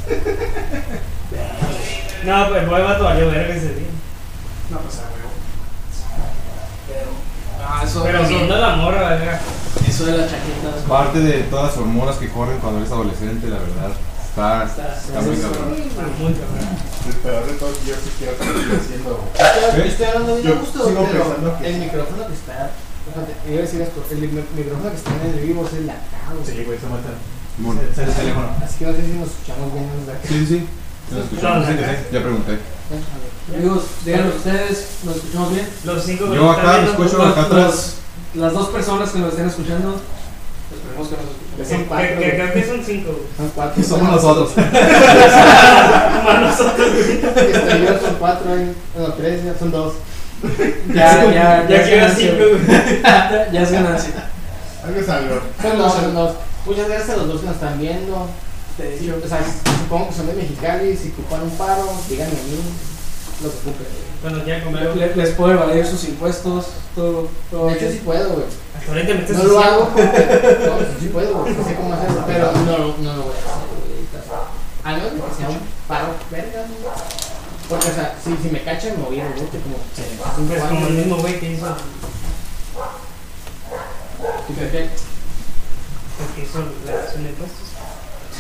No, 2.25 2.49
pues 2.49 2.63
el 2.63 2.69
boy 2.69 2.83
vato 2.83 3.05
valió 3.05 3.31
verga 3.31 3.55
ese 3.55 3.75
día. 3.75 3.87
No 4.71 4.79
pasa, 4.79 5.03
güey. 5.11 5.23
Pero. 6.89 7.11
Ah, 7.65 7.83
eso. 7.85 8.03
Pero 8.03 8.19
eso, 8.21 8.29
viendo 8.29 8.57
la 8.59 8.77
morra, 8.77 9.09
verga. 9.11 9.41
eso 9.87 10.05
de 10.07 10.13
las 10.19 10.31
chaquetas. 10.31 10.75
güey. 10.75 10.89
Parte 10.89 11.21
de 11.21 11.43
todas 11.45 11.67
las 11.67 11.77
hormonas 11.77 12.17
que 12.17 12.29
corren 12.29 12.59
cuando 12.59 12.81
eres 12.81 12.91
adolescente, 12.93 13.47
la 13.47 13.59
verdad. 13.59 13.93
Está, 14.39 14.63
Está- 14.71 14.95
está 14.95 15.21
muy 15.21 15.35
cabrón. 15.37 15.75
Está 15.83 16.03
muy 16.23 16.31
cabrón. 16.39 16.71
El 17.11 17.15
peor 17.27 17.43
de 17.47 17.53
todo 17.59 17.71
yo 17.83 17.95
sí 17.99 18.11
quiero 18.23 18.39
seguir 18.39 18.71
haciendo. 18.79 19.11
Estoy, 19.35 19.81
¿Eh? 19.83 19.89
estoy 19.89 20.07
hablando 20.07 20.37
bien 20.37 20.47
a 20.47 20.61
gusto, 20.63 20.79
sigo 20.87 21.07
pero 21.11 21.25
pensando 21.27 21.59
que- 21.59 21.67
el 21.67 21.77
micrófono 21.83 22.23
que 22.29 22.35
está. 22.39 22.71
Fíjate, 23.03 23.33
iba 23.51 23.59
a 23.59 23.63
decir 23.67 23.81
esto: 23.83 23.99
el 24.15 24.19
mi- 24.19 24.47
micrófono 24.55 24.91
que 24.91 24.97
está 24.97 25.11
en 25.19 25.27
el 25.35 25.41
vivo 25.43 25.67
es 25.67 25.73
el 25.75 25.85
güey. 25.91 26.47
Sí, 26.47 26.65
güey, 26.65 26.79
se 26.79 26.87
mata. 26.87 27.11
Se 27.95 28.03
el 28.07 28.15
teléfono. 28.15 28.49
Así 28.63 28.79
que 28.79 28.87
no 28.87 28.93
sé 28.95 29.03
si 29.03 29.13
nos 29.19 29.29
escuchamos 29.35 29.73
bien 29.75 29.87
desde 29.99 30.13
acá. 30.15 30.29
Sí, 30.29 30.47
sí. 30.47 30.59
Ya 32.13 32.21
pregunté. 32.23 32.59
Amigos, 33.53 33.83
díganos 34.05 34.37
ustedes, 34.37 34.87
¿nos 35.03 35.17
escuchamos 35.17 35.51
bien? 35.51 35.67
Los 35.83 36.05
cinco 36.05 36.33
Yo 36.33 36.51
acá 36.53 36.73
viendo, 36.79 36.91
escucho 36.93 37.19
Los- 37.19 37.33
acá 37.33 37.43
atrás. 37.43 37.65
los- 37.67 37.95
las 38.45 38.53
dos 38.53 38.69
personas 38.69 39.11
que 39.11 39.19
nos 39.19 39.31
estén 39.31 39.49
escuchando, 39.49 40.01
esperemos 40.75 41.09
que 41.09 41.17
nos 41.17 41.69
escuchen. 41.69 41.87
Cuatro, 41.89 42.19
que-. 42.19 42.31
Creo 42.31 42.53
que 42.53 42.67
son 42.67 42.83
cinco. 42.85 43.21
Son 43.37 43.51
cuatro. 43.55 43.83
Somos 43.83 44.09
nosotros. 44.11 44.51
Como 44.55 46.39
nosotros. 46.39 46.89
Yo, 46.89 48.01
son 48.01 48.15
cuatro, 48.19 48.53
ahí. 48.53 48.75
no, 48.97 49.13
tres, 49.15 49.45
ya 49.45 49.59
son 49.59 49.71
dos. 49.71 49.95
Ya, 50.95 51.25
ya, 51.33 51.69
Ya 51.69 51.77
es 51.77 52.17
quiero 52.17 52.47
ganancia. 52.57 53.03
Ya, 53.03 53.51
ya 53.53 53.63
es 53.63 53.73
ganancia. 53.73 54.31
Algo 54.85 55.01
es 55.01 55.09
algo. 55.09 55.41
Son 55.61 55.79
dos, 55.79 55.93
son 55.93 56.15
dos. 56.15 56.35
Muchas 56.65 56.89
gracias 56.89 57.11
a 57.11 57.17
los 57.17 57.29
dos 57.29 57.41
que 57.41 57.47
nos 57.47 57.57
están 57.57 57.79
viendo. 57.79 58.29
Sí, 58.77 59.11
o 59.11 59.29
sea, 59.29 59.41
supongo 59.81 60.09
que 60.09 60.15
son 60.15 60.29
de 60.29 60.35
Mexicali, 60.35 60.97
si 60.97 61.09
ocupan 61.09 61.43
un 61.43 61.51
paro, 61.51 61.93
díganme 62.09 62.31
a 62.31 62.45
mí 62.45 62.61
lo 63.43 63.51
que 63.51 63.57
güey. 63.65 64.09
Cuando 64.23 64.45
quieran 64.45 64.63
comer, 64.65 64.97
le- 64.97 65.15
les 65.17 65.31
puede 65.35 65.55
valer 65.55 65.87
sus 65.87 66.05
impuestos, 66.05 66.67
todo, 66.95 67.29
todo 67.51 67.67
De 67.67 67.73
hecho, 67.75 67.81
bien. 67.87 67.93
sí 67.93 67.99
puedo, 68.05 68.29
güey. 68.31 68.47
Hasta 68.77 68.93
ahorita 68.93 69.15
me 69.15 69.21
estás 69.21 69.37
No 69.37 69.45
lo 69.45 69.51
diciendo. 69.59 69.77
hago 69.77 69.89
porque. 69.89 70.67
No, 70.67 71.01
sí 71.01 71.07
puedo, 71.09 71.39
güey. 71.39 71.55
No 71.55 71.65
sé 71.65 71.75
cómo 71.77 71.95
hacerlo, 71.95 72.25
pero 72.27 72.53
no, 72.53 72.63
no 72.99 73.17
lo 73.17 73.23
voy 73.23 73.33
a 73.33 73.39
hacer, 73.39 73.69
güey. 73.69 73.89
A 74.85 74.93
menos 74.97 75.13
de 75.15 75.21
que 75.21 75.35
sea 75.37 75.49
un 75.51 75.59
paro, 75.87 76.15
verga, 76.31 76.61
güey. 76.67 76.93
Porque, 77.69 77.89
o 77.91 77.95
sea, 77.95 78.17
si, 78.25 78.35
si 78.43 78.49
me 78.51 78.63
cachan, 78.63 78.97
me 78.99 79.05
voy 79.05 79.17
a 79.21 79.27
ir 79.27 79.33
al 79.33 79.39
bote 79.39 79.59
como 79.61 79.77
se 79.95 80.03
me 80.03 80.17
pasó 80.23 80.41
un 80.41 80.49
Pues 80.49 80.63
como 80.63 80.87
el 80.87 80.95
mismo 80.95 81.17
güey 81.19 81.39
que 81.39 81.53
hizo, 81.53 81.67
¿Qué? 84.49 84.79
el 84.81 86.35
que 86.35 86.43
hizo 86.43 86.59
la 86.87 86.99
acción 86.99 87.23
de 87.25 87.31
impuestos. 87.31 87.68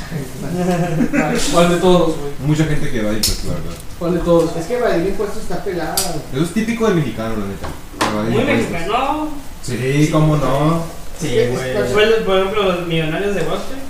¿Cuál 1.53 1.69
de 1.71 1.77
todos, 1.77 2.17
güey? 2.19 2.33
Mucha 2.47 2.65
gente 2.65 2.91
que 2.91 3.03
va 3.03 3.11
ahí, 3.11 3.17
pues, 3.19 3.45
la 3.45 3.53
verdad. 3.55 3.73
¿Cuál 3.99 4.15
de 4.15 4.21
todos? 4.21 4.57
Es 4.57 4.67
que 4.67 4.75
evadir 4.79 5.07
impuestos 5.09 5.43
está 5.43 5.63
pelada, 5.65 5.95
güey. 5.97 6.23
Eso 6.35 6.45
es 6.45 6.55
típico 6.55 6.87
del 6.87 6.97
mexicano, 6.97 7.35
la 7.37 7.47
neta. 7.47 7.69
Evadir 8.13 8.31
Muy 8.31 8.41
impuestos. 8.41 8.71
mexicano. 8.73 9.29
Sí, 9.63 10.09
cómo 10.11 10.37
no. 10.37 10.83
Sí, 11.21 11.29
güey. 11.51 11.93
Fue, 11.93 12.07
por 12.25 12.39
ejemplo, 12.39 12.63
los 12.63 12.87
millonarios 12.87 13.35
de 13.35 13.43
Wall 13.43 13.59
Street. 13.59 13.83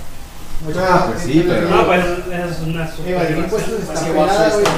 Ah, 0.77 1.07
pues 1.09 1.23
sí, 1.23 1.45
pero- 1.47 1.69
No, 1.69 1.85
pues 1.85 2.05
esa 2.05 2.49
es 2.49 2.59
una 2.67 2.91
super. 2.93 3.13
Evadir 3.13 3.37
impuestos 3.37 3.79
está 3.79 3.93
Ese 3.93 4.11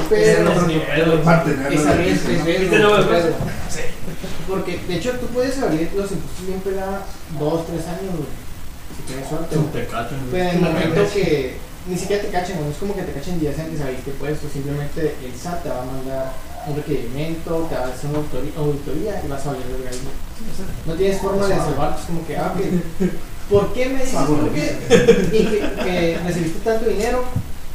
pero. 0.08 0.44
no 0.44 0.52
es 0.52 0.66
nivel, 0.68 1.04
güey. 1.06 1.22
Para 1.24 1.42
tenerlo 1.44 1.70
Es 1.78 1.84
de 1.84 1.90
arriesgo, 1.90 2.12
es 2.12 2.28
vista. 2.28 2.44
riesgo. 2.44 2.60
¿Viste 2.62 2.78
luego 2.78 2.96
es 2.98 3.04
el 3.06 3.10
riesgo. 3.10 3.36
Sí. 3.68 3.80
Porque, 4.48 4.80
de 4.86 4.94
hecho, 4.94 5.10
tú 5.12 5.26
puedes 5.26 5.56
evadir 5.58 5.90
los 5.96 6.12
impuestos 6.12 6.46
bien 6.46 6.60
pelada 6.60 7.02
dos, 7.40 7.66
tres 7.66 7.86
años, 7.88 8.14
güey. 8.14 8.28
Si 8.96 9.02
tienes 9.02 9.28
suerte. 9.28 9.56
güey. 9.56 9.70
Te 9.72 9.86
cachan. 9.86 10.18
Pero 10.30 10.44
en 10.50 10.56
el 10.56 10.60
momento 10.60 11.06
que 11.12 11.56
ni 11.86 11.96
siquiera 11.98 12.22
te 12.22 12.28
cachen, 12.28 12.60
no 12.60 12.70
es 12.70 12.76
como 12.76 12.94
que 12.94 13.02
te 13.02 13.12
cachen 13.12 13.40
días 13.40 13.58
antes 13.58 13.78
de 13.78 13.84
haberte 13.84 14.10
puesto, 14.12 14.48
simplemente 14.48 15.16
el 15.24 15.34
SAT 15.34 15.62
te 15.64 15.68
va 15.68 15.82
a 15.82 15.84
mandar 15.84 16.32
un 16.66 16.76
requerimiento, 16.76 17.66
te 17.68 17.74
va 17.74 17.86
a 17.86 17.88
hacer 17.88 18.10
una 18.10 18.18
auditoría, 18.20 18.52
auditoría 18.56 19.22
y 19.24 19.28
vas 19.28 19.46
a 19.46 19.50
valer 19.50 19.66
el 19.66 19.84
gallo. 19.84 19.98
No 20.86 20.94
tienes 20.94 21.20
forma 21.20 21.46
de 21.48 21.56
salvarte, 21.56 22.00
es 22.00 22.06
como 22.06 22.26
que, 22.26 22.36
ah, 22.36 22.54
ok, 22.54 23.10
¿por 23.50 23.72
qué 23.72 23.86
me 23.86 24.04
dices 24.04 24.14
por 24.14 24.50
qué? 24.50 24.78
Y 25.32 25.44
que, 25.46 25.84
que 25.84 26.20
recibiste 26.24 26.60
tanto 26.60 26.88
dinero, 26.88 27.24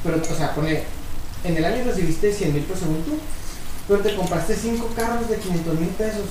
pero, 0.04 0.18
o 0.22 0.36
sea, 0.36 0.56
pone, 0.56 0.84
en 1.44 1.58
el 1.58 1.66
año 1.66 1.84
recibiste 1.84 2.32
100 2.32 2.54
mil 2.54 2.64
pesos 2.64 2.84
según 2.84 3.04
tú, 3.04 3.18
pero 3.90 4.00
te 4.00 4.16
compraste 4.16 4.56
5 4.56 4.90
carros 4.96 5.30
de 5.30 5.38
500 5.38 5.80
mil 5.80 5.90
pesos. 5.90 6.24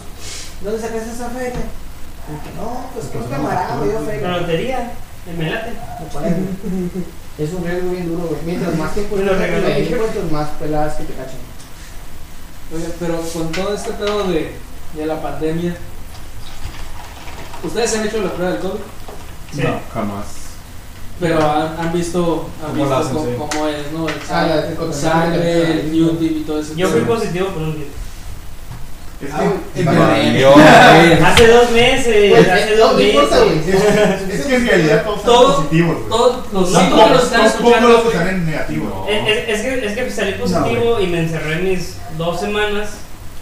¿dónde 0.63 0.81
sacaste 0.81 1.11
esa 1.11 1.31
feria? 1.31 1.61
No, 2.57 2.87
pues 2.95 3.07
que 3.07 3.19
un 3.19 3.25
camarada 3.25 3.77
me 3.77 3.89
dio 3.89 4.01
La 4.01 4.07
feria. 4.07 4.29
lotería, 4.39 4.93
el 5.29 5.37
melate. 5.37 5.73
Es 7.39 7.53
un 7.53 7.65
riesgo 7.65 7.91
bien 7.91 8.09
duro, 8.09 8.29
güey. 8.29 8.41
Mientras 8.45 8.77
más 8.77 8.95
tiempo 8.95 9.17
Me 9.17 9.25
lo 9.25 9.33
tengas 9.33 9.47
regaló 9.49 9.67
de 9.67 9.73
ahí, 9.75 9.83
mi 9.83 9.89
jefe. 9.89 10.01
pues 10.21 10.33
más 10.33 10.49
peladas 10.59 10.95
que 10.97 11.05
te 11.05 11.13
cachen. 11.15 11.39
Oye, 12.75 12.87
pero 12.99 13.21
con 13.33 13.53
todo 13.53 13.75
este 13.75 13.93
pedo 13.93 14.25
de, 14.25 14.53
de 14.95 15.07
la 15.07 15.21
pandemia, 15.23 15.77
¿ustedes 17.63 17.95
han 17.97 18.07
hecho 18.07 18.23
la 18.23 18.33
prueba 18.33 18.53
del 18.53 18.61
COVID? 18.63 18.81
Sí. 19.55 19.61
No, 19.63 19.81
jamás. 19.93 20.25
Pero 21.21 21.39
han, 21.51 21.79
han 21.81 21.93
visto, 21.93 22.49
han 22.63 22.71
¿Cómo 22.73 22.83
visto 22.83 22.91
la 22.91 22.99
hacen, 22.99 23.15
cómo, 23.15 23.27
sí? 23.27 23.33
cómo 23.39 23.67
es, 23.69 23.93
¿no? 23.93 24.09
El 24.09 24.15
Ah, 24.31 24.47
la- 24.47 24.67
el 24.67 24.77
sangre, 24.77 24.93
sangre, 24.95 25.63
el- 25.63 25.79
el 25.81 25.93
YouTube 25.95 26.23
y 26.23 26.43
todo 26.45 26.61
eso. 26.61 26.75
Yo 26.75 26.89
fui 26.89 27.01
positivo 27.03 27.49
por 27.49 27.63
un 27.63 27.75
día. 27.77 27.87
Es 27.87 27.87
Ah, 27.87 27.91
que, 27.91 27.95
el 27.95 27.95
no, 27.95 29.16
Valió, 29.16 29.16
Eh, 29.16 29.16
güey. 29.16 29.16
Hace 31.25 31.47
dos 31.49 31.71
meses, 31.71 32.31
Pues, 32.31 32.49
hace 32.49 32.71
no, 32.77 32.77
dos 32.77 32.93
no 32.95 33.01
importa, 33.01 33.45
meses. 33.45 33.75
es 34.33 34.47
que 34.47 34.55
en 34.57 34.67
realidad 34.67 35.05
todos 35.05 35.23
Todo- 35.23 35.47
son 35.47 35.57
positivos. 35.65 36.09
Todos 36.09 36.53
los 36.53 36.71
No, 36.73 36.81
cinco 36.81 36.97
no, 36.97 37.05
que 37.05 37.11
nos 37.11 37.25
están 37.25 37.47
escuchando, 37.47 37.89
los 37.89 38.07
están 38.07 38.29
en 38.29 38.47
negativo. 38.47 39.05
No. 39.07 39.13
Es, 39.13 39.49
es- 39.49 39.61
que, 39.63 39.87
es 39.87 39.93
que 39.95 40.11
salí 40.11 40.33
positivo 40.33 41.01
y 41.01 41.07
me 41.07 41.21
encerré 41.21 41.57
mis 41.57 41.95
dos 42.17 42.41
semanas. 42.41 42.89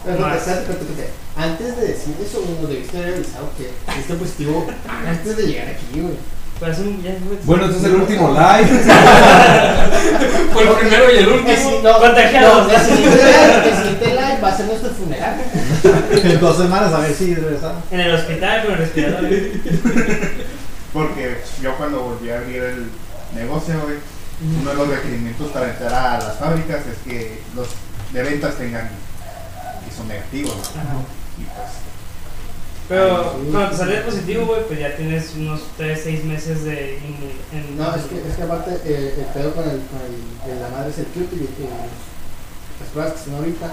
Pero 0.04 0.16
espérate, 0.34 0.72
espérate. 0.72 1.10
Antes 1.36 1.76
de 1.76 1.86
decir 1.88 2.14
eso, 2.24 2.44
debiste 2.68 2.96
haber 2.98 3.14
avisado 3.14 3.50
que 3.58 3.70
este 3.98 4.14
positivo 4.14 4.66
antes 5.08 5.36
de 5.36 5.42
llegar 5.46 5.68
aquí, 5.68 6.00
güey. 6.00 6.14
Un, 6.60 7.02
ya 7.02 7.10
Bueno, 7.44 7.66
este 7.66 7.76
es 7.78 7.84
el 7.84 7.94
último 7.96 8.28
live. 8.32 8.66
fue 10.52 10.62
el 10.62 10.68
primero 10.78 11.12
y 11.12 11.18
el 11.18 11.28
último. 11.28 11.80
No, 11.82 11.98
Contagiados. 11.98 12.66
no, 12.68 12.72
el 12.74 12.80
siguiente 12.80 13.16
live- 13.16 13.68
el 13.68 13.76
siguiente 13.76 14.06
live 14.06 14.40
va 14.42 14.48
a 14.48 14.56
ser 14.56 14.66
nuestro 14.66 14.90
funeral. 14.90 15.34
En 16.24 16.40
dos 16.40 16.56
semanas 16.56 16.92
a 16.94 17.00
ver 17.00 17.12
si 17.14 17.34
regresamos. 17.34 17.82
en 17.90 18.00
el 18.00 18.14
hospital 18.14 18.62
con 18.62 18.72
el 18.72 18.78
respirador. 18.78 19.28
Porque 20.92 21.38
yo 21.60 21.76
cuando 21.76 22.00
volví 22.02 22.30
a 22.30 22.38
abrir 22.38 22.62
el 22.62 22.86
negocio, 23.34 23.74
güey, 23.82 23.96
uno 24.60 24.70
de 24.70 24.76
los 24.76 24.88
requerimientos 24.88 25.50
para 25.50 25.70
entrar 25.70 25.92
a 25.92 26.18
las 26.24 26.38
fábricas 26.38 26.80
es 26.86 26.98
que 27.04 27.42
los 27.54 27.68
de 28.12 28.22
ventas 28.22 28.54
tengan 28.56 28.88
que 29.86 29.94
son 29.94 30.08
negativos. 30.08 30.54
Ajá. 30.76 30.96
Y 31.38 31.42
pues, 31.44 31.68
Pero 32.88 33.32
Sí. 33.40 33.48
cuando 33.50 33.70
te 33.70 33.76
sales 33.76 34.00
positivo, 34.02 34.46
güey, 34.46 34.62
pues 34.66 34.78
ya 34.78 34.94
tienes 34.96 35.32
unos 35.36 35.60
3, 35.78 36.00
6 36.04 36.24
meses 36.24 36.64
de 36.64 36.98
inmunidad. 37.02 37.90
No, 37.90 37.96
es 37.96 38.02
que, 38.06 38.28
es 38.28 38.36
que 38.36 38.42
aparte 38.42 38.70
eh, 38.84 39.14
el 39.18 39.24
pedo 39.32 39.54
con, 39.54 39.64
el, 39.64 39.80
con 39.88 40.00
el, 40.04 40.52
el- 40.52 40.60
la 40.60 40.68
madre 40.68 40.90
es 40.90 40.98
el 40.98 41.06
cute 41.06 41.34
y 41.34 41.48
las 42.80 42.88
pruebas 42.92 43.12
que 43.14 43.18
están 43.20 43.34
ahorita 43.36 43.66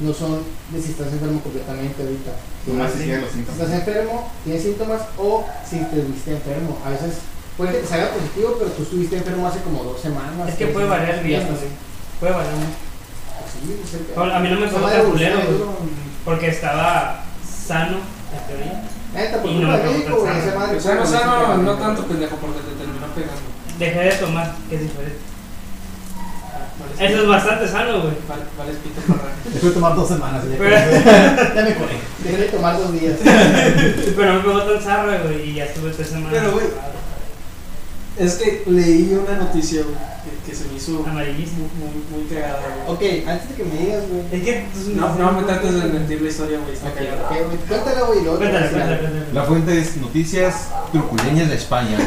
no 0.00 0.14
son 0.14 0.42
de 0.70 0.80
si 0.80 0.92
estás 0.92 1.08
enfermo 1.12 1.40
completamente 1.42 2.02
ahorita. 2.02 2.30
sí. 2.64 2.72
se 2.96 3.02
siguen 3.02 3.20
los 3.20 3.30
Si 3.30 3.36
síntomas. 3.36 3.60
estás 3.60 3.78
enfermo, 3.80 4.32
tienes 4.44 4.62
síntomas 4.62 5.02
o 5.18 5.44
si 5.68 5.78
te 5.84 6.00
viste 6.00 6.30
enfermo. 6.32 6.78
A 6.86 6.90
veces 6.90 7.14
puede 7.56 7.72
que 7.72 7.78
te 7.78 7.86
salga 7.86 8.10
positivo, 8.12 8.56
pero 8.58 8.70
tú 8.70 8.82
estuviste 8.84 9.16
enfermo 9.18 9.46
hace 9.48 9.60
como 9.60 9.84
dos 9.84 10.00
semanas. 10.00 10.48
Es 10.48 10.54
que 10.54 10.68
puede 10.68 10.86
variar 10.86 11.16
el 11.18 11.24
día, 11.24 11.40
güey. 11.40 11.68
Puede 12.20 12.32
variar 12.32 12.54
mucho. 12.54 12.78
Sí, 13.52 13.80
es 13.84 13.94
el 13.94 14.00
pedo. 14.00 14.14
Bueno, 14.16 14.34
a 14.34 14.40
mí 14.40 14.48
no 14.48 14.60
me 14.60 14.68
fue 14.68 14.90
tan 14.92 15.10
culero. 15.10 15.38
Porque 16.24 16.48
estaba 16.48 17.24
sano, 17.66 17.98
en 18.32 18.46
teoría. 18.46 18.82
Neta, 19.14 19.36
Y 19.38 19.40
culpa 19.40 19.76
no 19.76 19.82
médico, 19.90 20.16
güey, 20.20 20.38
esa 20.38 20.58
madre. 20.58 20.76
O 20.76 20.80
sea, 20.80 20.94
no, 20.96 21.04
fue- 21.04 21.18
sano, 21.18 21.56
no 21.58 21.74
tanto 21.74 22.02
pendejo 22.04 22.36
porque 22.36 22.60
te 22.60 22.74
terminó 22.76 23.06
pegando. 23.14 23.48
Dejé 23.78 24.00
de 24.00 24.12
tomar, 24.26 24.54
que 24.68 24.74
es 24.76 24.82
diferente. 24.82 25.18
Vale, 26.78 27.12
Eso 27.12 27.22
es 27.22 27.28
bastante 27.28 27.68
sano, 27.68 28.00
güey. 28.02 28.14
Vale, 28.28 28.42
vale, 28.56 28.72
pito 28.74 29.00
para 29.02 29.28
Después 29.44 29.62
de 29.64 29.70
tomar 29.70 29.94
dos 29.96 30.08
semanas. 30.08 30.42
Ya, 30.48 30.56
Pero- 30.58 30.76
ya 31.54 31.62
me 31.62 31.74
curé. 31.74 31.96
Dejé 32.22 32.36
de 32.36 32.48
tomar 32.48 32.76
dos 32.78 32.92
días. 32.92 33.16
Pero 33.24 34.32
no 34.32 34.34
me 34.34 34.40
pegó 34.44 34.62
tan 34.62 34.82
zarra, 34.82 35.18
güey, 35.24 35.50
y 35.50 35.54
ya 35.54 35.64
estuve 35.64 35.90
tres 35.90 36.08
semanas. 36.08 36.30
Pero, 36.38 36.52
güey, 36.52 36.66
Es 38.18 38.34
que 38.34 38.62
leí 38.66 39.16
una 39.24 39.38
noticia, 39.38 39.82
güey, 39.82 39.94
que, 40.44 40.50
que 40.50 40.56
se 40.56 40.64
me 40.66 40.74
hizo 40.76 41.04
Amarillismo. 41.08 41.68
muy, 41.78 42.18
muy 42.20 42.28
cagada, 42.28 42.58
güey. 42.86 42.96
Ok, 43.22 43.28
antes 43.28 43.48
de 43.50 43.54
que 43.54 43.64
me 43.64 43.78
digas, 43.80 44.02
güey. 44.10 44.22
Es 44.32 44.42
que. 44.44 44.64
No, 44.96 45.14
no 45.14 45.32
me 45.32 45.42
trates 45.44 45.72
de 45.74 45.88
mentir 45.88 46.22
la 46.22 46.28
historia, 46.28 46.58
güey, 46.58 46.72
está 46.74 46.92
cagada. 46.92 47.28
ok, 47.30 47.36
güey, 47.46 47.58
Cuéntala, 47.68 48.02
güey, 48.06 48.22
luego. 48.24 48.40
La 49.32 49.42
fuente 49.44 49.78
es 49.78 49.96
Noticias 49.98 50.68
Truculeñas 50.92 51.48
de 51.48 51.54
España. 51.54 51.96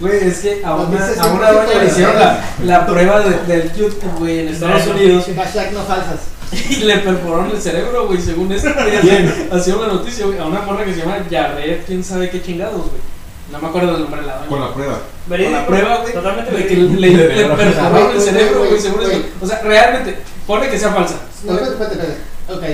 Güey, 0.00 0.26
es 0.28 0.38
que 0.40 0.62
a 0.64 0.74
una, 0.74 0.98
a 0.98 1.26
una 1.32 1.50
100% 1.50 1.52
doña 1.64 1.78
le 1.80 1.86
hicieron 1.86 2.18
la, 2.18 2.44
la 2.64 2.86
prueba 2.86 3.20
de- 3.20 3.38
del 3.46 3.72
YouTube, 3.72 4.18
güey, 4.18 4.40
en 4.40 4.48
Estados. 4.48 4.86
Unidos 4.88 5.26
Hashtag 5.36 5.72
no 5.72 5.80
falsas. 5.82 6.20
y 6.70 6.76
le 6.76 6.98
perforaron 6.98 7.50
el 7.50 7.60
cerebro, 7.60 8.08
güey, 8.08 8.20
según 8.20 8.50
esto. 8.52 8.68
güey, 8.74 9.28
Hacía 9.52 9.76
una 9.76 9.86
noticia, 9.88 10.26
güey, 10.26 10.38
a 10.38 10.44
una 10.46 10.62
morra 10.62 10.84
que 10.84 10.92
se 10.94 11.00
llama 11.00 11.18
Jared, 11.30 11.82
quién 11.86 12.02
sabe 12.02 12.30
qué 12.30 12.42
chingados, 12.42 12.80
güey. 12.80 13.11
No 13.52 13.58
me 13.60 13.68
acuerdo 13.68 13.92
del 13.92 14.02
nombre 14.02 14.20
de 14.22 14.26
la 14.26 14.36
doña. 14.36 14.48
Con 14.48 14.60
la 14.60 14.74
prueba. 14.74 14.98
Con 15.28 15.52
la 15.52 15.66
prueba, 15.66 15.96
güey, 15.98 16.12
Totalmente 16.14 16.50
de 16.56 16.66
que 16.66 16.76
le, 16.76 17.08
le, 17.10 17.26
verdad. 17.28 17.56
perforaron 17.56 18.10
el 18.12 18.20
cerebro, 18.20 18.58
güey, 18.60 18.70
güey. 18.70 18.80
eso. 18.80 19.26
O 19.40 19.46
sea, 19.46 19.60
realmente, 19.62 20.18
pone 20.46 20.68
que 20.70 20.78
sea 20.78 20.92
falsa. 20.92 21.14
No, 21.44 21.52
espérate, 21.52 21.72
espérate, 21.72 21.94
espérate. 21.94 22.20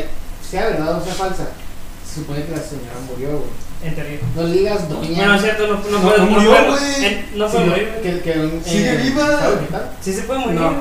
Ok, 0.03 0.07
sea 0.49 0.67
verdad 0.69 0.99
o 0.99 1.05
sea 1.05 1.15
falsa, 1.15 1.49
se 2.09 2.21
supone 2.21 2.45
que 2.45 2.53
la 2.53 2.59
señora 2.63 2.95
murió, 3.11 3.29
güey. 3.31 3.69
En 3.81 3.95
teoría. 3.95 4.19
No 4.35 4.43
le 4.43 4.53
digas 4.55 4.89
doña. 4.89 5.09
Bueno, 5.17 5.35
es 5.37 5.43
cierto, 5.43 5.67
no, 5.69 5.75
no, 5.75 5.91
No, 5.91 6.01
puede 6.01 6.19
no 6.19 6.27
murió, 6.27 6.51
puede- 6.51 6.69
güey. 6.71 7.05
en- 7.05 7.39
No 7.39 7.47
puede 7.49 7.65
Sí, 7.65 7.71
morir. 7.71 7.89
Que, 8.03 8.21
que, 8.21 8.33
en- 8.33 8.65
Sigue 8.65 8.97
viva. 8.97 9.39
Sí 10.01 10.13
se 10.13 10.23
puede 10.23 10.41
morir. 10.41 10.61
No. 10.61 10.71
No, 10.71 10.81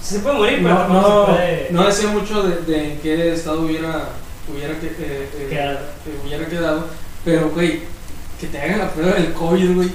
sí 0.00 0.14
se 0.14 0.20
puede 0.20 0.36
morir, 0.38 0.58
pero 0.62 0.74
No, 0.74 0.88
no, 0.88 1.26
se 1.26 1.32
puede. 1.32 1.68
no 1.72 1.86
decía 1.86 2.08
mucho 2.08 2.42
de, 2.44 2.56
de 2.62 2.92
en 2.92 3.00
qué 3.00 3.32
estado 3.34 3.60
hubiera, 3.62 4.08
hubiera, 4.50 4.78
que, 4.80 4.86
eh, 4.86 5.28
eh, 5.36 5.46
Quedado. 5.50 5.78
que 6.04 6.26
hubiera 6.26 6.46
quedado, 6.46 6.86
pero, 7.24 7.50
güey, 7.50 7.82
que 8.40 8.46
te 8.46 8.60
hagan 8.60 8.78
la 8.78 8.90
prueba 8.90 9.14
del 9.14 9.32
COVID, 9.32 9.74
güey, 9.74 9.90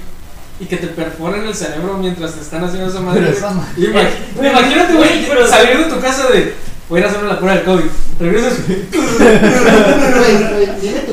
y 0.60 0.66
que 0.66 0.76
te 0.76 0.86
perforen 0.88 1.44
el 1.46 1.54
cerebro 1.54 1.96
mientras 1.98 2.34
te 2.34 2.40
están 2.40 2.64
haciendo 2.64 2.88
esa 2.90 3.00
madre. 3.00 3.20
Pero 3.20 3.32
güey. 3.32 3.38
esa 3.38 3.50
madre. 3.50 3.70
Y 3.76 3.80
imag- 3.86 4.08
Pero- 4.36 4.50
imagínate, 4.50 4.94
güey, 4.94 5.26
pero- 5.28 5.46
salir 5.48 5.78
de 5.78 5.84
tu 5.94 6.00
casa 6.00 6.28
de, 6.30 6.54
voy 6.88 6.98
a 6.98 7.00
ir 7.00 7.06
a 7.06 7.10
hacerme 7.10 7.28
la 7.28 7.38
prueba 7.38 7.54
del 7.56 7.64
COVID, 7.64 7.84
regresas 8.20 8.54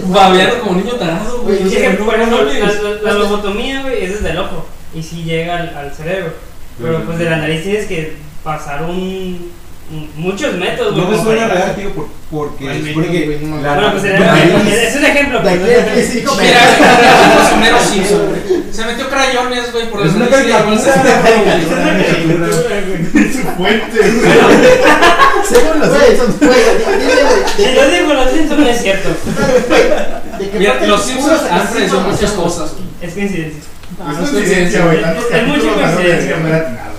babeando 0.08 0.60
como 0.62 0.76
niño 0.80 0.94
tarado, 0.96 1.42
güey. 1.42 1.64
La, 2.60 2.72
la- 2.72 3.02
la 3.02 3.14
lobotomía, 3.14 3.82
güey, 3.82 4.04
es 4.06 4.12
desde 4.14 4.32
el 4.32 4.38
ojo. 4.40 4.66
Y 4.94 5.02
sí 5.02 5.24
llega 5.24 5.58
al, 5.58 5.76
al 5.76 5.94
cerebro. 5.94 6.34
Pero 6.82 7.04
pues 7.06 7.18
de 7.20 7.30
la 7.30 7.38
nariz 7.38 7.64
tienes 7.64 7.86
que 7.86 8.16
pasar 8.44 8.84
un. 8.84 9.52
Muchos 10.16 10.54
métodos, 10.56 10.94
güey. 10.94 11.06
No 11.06 11.12
me 11.12 11.24
suena 11.24 11.48
real, 11.48 11.76
tío, 11.76 11.90
por- 11.92 12.08
porque 12.32 12.70
Ay, 12.70 12.82
se 12.82 12.88
supone 12.90 13.08
güey, 13.08 13.40
que 13.40 13.46
no 13.46 13.62
la 13.62 13.74
Bueno, 13.76 13.92
pues 13.92 14.04
es 14.06 14.96
un 14.96 15.06
ejemplo. 15.06 15.42
Pues, 15.42 16.08
sí, 16.12 16.22
como- 16.22 16.42
Mira. 16.42 16.60
Se 18.72 18.86
metió 18.86 19.10
crayones, 19.10 19.72
güey, 19.74 19.90
por 19.90 20.06
Es 20.06 20.14
las. 20.14 20.22
Su 23.32 23.42
fuente, 23.58 23.98
güey. 24.00 24.32
Según 25.48 25.80
los 25.80 25.90
Simpsons. 25.90 26.40
güey, 26.40 27.76
yo 27.76 27.90
digo 27.92 28.14
los 28.14 28.32
Simpsons 28.32 28.60
no 28.60 28.68
es 28.68 28.82
cierto. 28.82 29.10
Mira, 30.58 30.86
los 30.88 31.02
Simpsons 31.04 31.42
han 31.52 31.68
predecido 31.68 32.02
muchas 32.02 32.32
cosas. 32.32 32.72
Es 33.02 33.14
coincidencia. 33.14 33.62
Ah, 34.00 34.12
Es 34.14 34.18
no 34.20 34.24
es 34.26 34.30
coincidencia, 34.32 34.86
güey. 34.86 34.98
Es 35.00 35.48
mucha 35.48 35.66
no 35.66 35.74
coincidencia, 35.74 36.38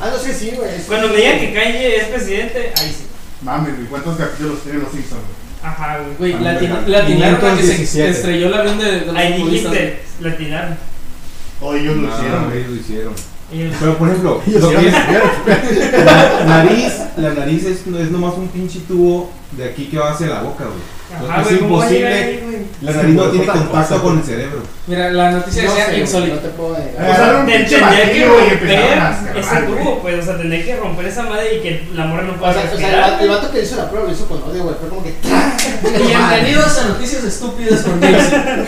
Ah, 0.02 0.10
no 0.10 0.18
sé, 0.18 0.34
sí, 0.34 0.52
güey. 0.56 0.74
es- 0.74 0.86
Cuando 0.86 1.08
me 1.08 1.16
digan 1.16 1.38
que 1.38 1.52
Kanye 1.54 1.96
es 1.96 2.04
presidente, 2.08 2.72
ahí 2.76 2.88
sí. 2.88 3.06
Mames, 3.42 3.74
güey. 3.76 3.86
¿Cuántos 3.86 4.16
capítulos 4.16 4.62
tienen 4.62 4.82
los 4.82 4.90
Simpsons, 4.92 5.22
güey? 5.22 5.72
Ajá, 5.72 5.98
güey. 6.18 6.32
Güey, 6.34 6.42
latinaron 6.44 7.56
que 7.56 7.62
se 7.62 7.76
517. 7.76 8.10
estrelló 8.10 8.46
el 8.48 8.54
avión 8.54 8.78
de, 8.78 8.84
de 9.00 9.06
los 9.06 9.16
Ahí 9.16 9.42
dijiste, 9.44 10.02
latinaron. 10.20 10.76
O 11.60 11.74
ellos 11.74 11.96
lo 11.96 12.08
hicieron, 12.08 12.44
güey. 12.46 12.58
ellos 12.58 12.70
lo 12.70 12.76
hicieron. 12.76 13.14
Pero 13.80 13.98
por 13.98 14.08
ejemplo, 14.08 14.42
lo 14.44 14.44
que 14.44 14.50
hicieron 14.50 14.84
es 14.86 15.92
la 16.04 16.44
nariz, 16.46 16.92
la 17.16 17.34
nariz 17.34 17.64
es, 17.64 17.86
es 17.86 18.10
nomás 18.10 18.34
un 18.34 18.48
pinche 18.48 18.80
tubo 18.88 19.30
de 19.52 19.66
aquí 19.68 19.84
que 19.86 19.98
va 19.98 20.12
hacia 20.12 20.26
la 20.28 20.42
boca, 20.42 20.64
güey. 20.64 20.80
Ajá, 21.14 21.40
es 21.40 21.46
güey, 21.46 21.58
¿cómo 21.60 21.78
va 21.78 21.84
a 21.84 21.90
imposible. 21.90 22.52
La 22.82 22.92
nariz 22.92 23.14
no 23.14 23.24
tiene 23.26 23.46
contacto 23.46 24.02
con 24.02 24.18
el 24.18 24.24
cerebro. 24.24 24.62
Mira, 24.88 25.10
la 25.12 25.30
noticia 25.30 25.62
No 25.62 25.70
decía 25.70 25.86
güey, 25.86 26.00
insólito. 26.00 26.34
no 26.34 26.40
te 26.40 26.48
puedo. 26.48 26.72
O 26.72 26.76
sea, 26.76 27.46
tendría 27.46 28.12
que 28.12 28.26
romper 28.26 29.38
ese 29.38 29.56
tubo, 29.66 29.98
pues, 30.02 30.18
o 30.18 30.22
sea, 30.26 30.36
tendría 30.38 30.64
que 30.64 30.76
romper 30.76 31.06
esa 31.06 31.22
madre 31.22 31.54
y 31.56 31.60
que 31.60 31.88
la 31.94 32.06
morra 32.06 32.22
no 32.22 32.32
O 32.32 32.36
pueda 32.36 32.52
sea, 32.54 32.62
o 32.74 32.76
sea, 32.76 32.88
el, 32.88 33.04
respirar. 33.10 33.28
vato, 33.28 33.50
que 33.52 33.62
hizo 33.62 33.76
la 33.76 33.88
prueba 33.88 34.06
lo 34.08 34.12
hizo 34.12 34.26
con 34.26 34.42
odio, 34.42 34.64
güey. 34.64 34.74
Fue 34.80 34.88
como 34.88 35.02
que. 35.04 35.12
Bienvenidos 36.06 36.78
a 36.78 36.88
Noticias 36.88 37.22
Estúpidas 37.24 37.82
con 37.82 38.00
Jason. 38.00 38.42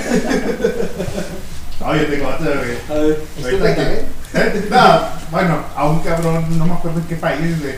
Oye, 1.87 2.05
tengo 2.05 2.29
otra, 2.29 2.47
güey. 2.55 2.77
A 2.89 3.03
ver. 3.03 3.19
Estúpida 3.37 3.75
también. 3.75 4.01
Eh, 4.35 4.67
No, 4.71 5.01
bueno, 5.31 5.59
a 5.77 5.89
un 5.89 5.99
cabrón, 6.01 6.59
no 6.59 6.67
me 6.67 6.73
acuerdo 6.75 7.01
en 7.01 7.07
qué 7.07 7.17
país, 7.17 7.61
güey. 7.61 7.75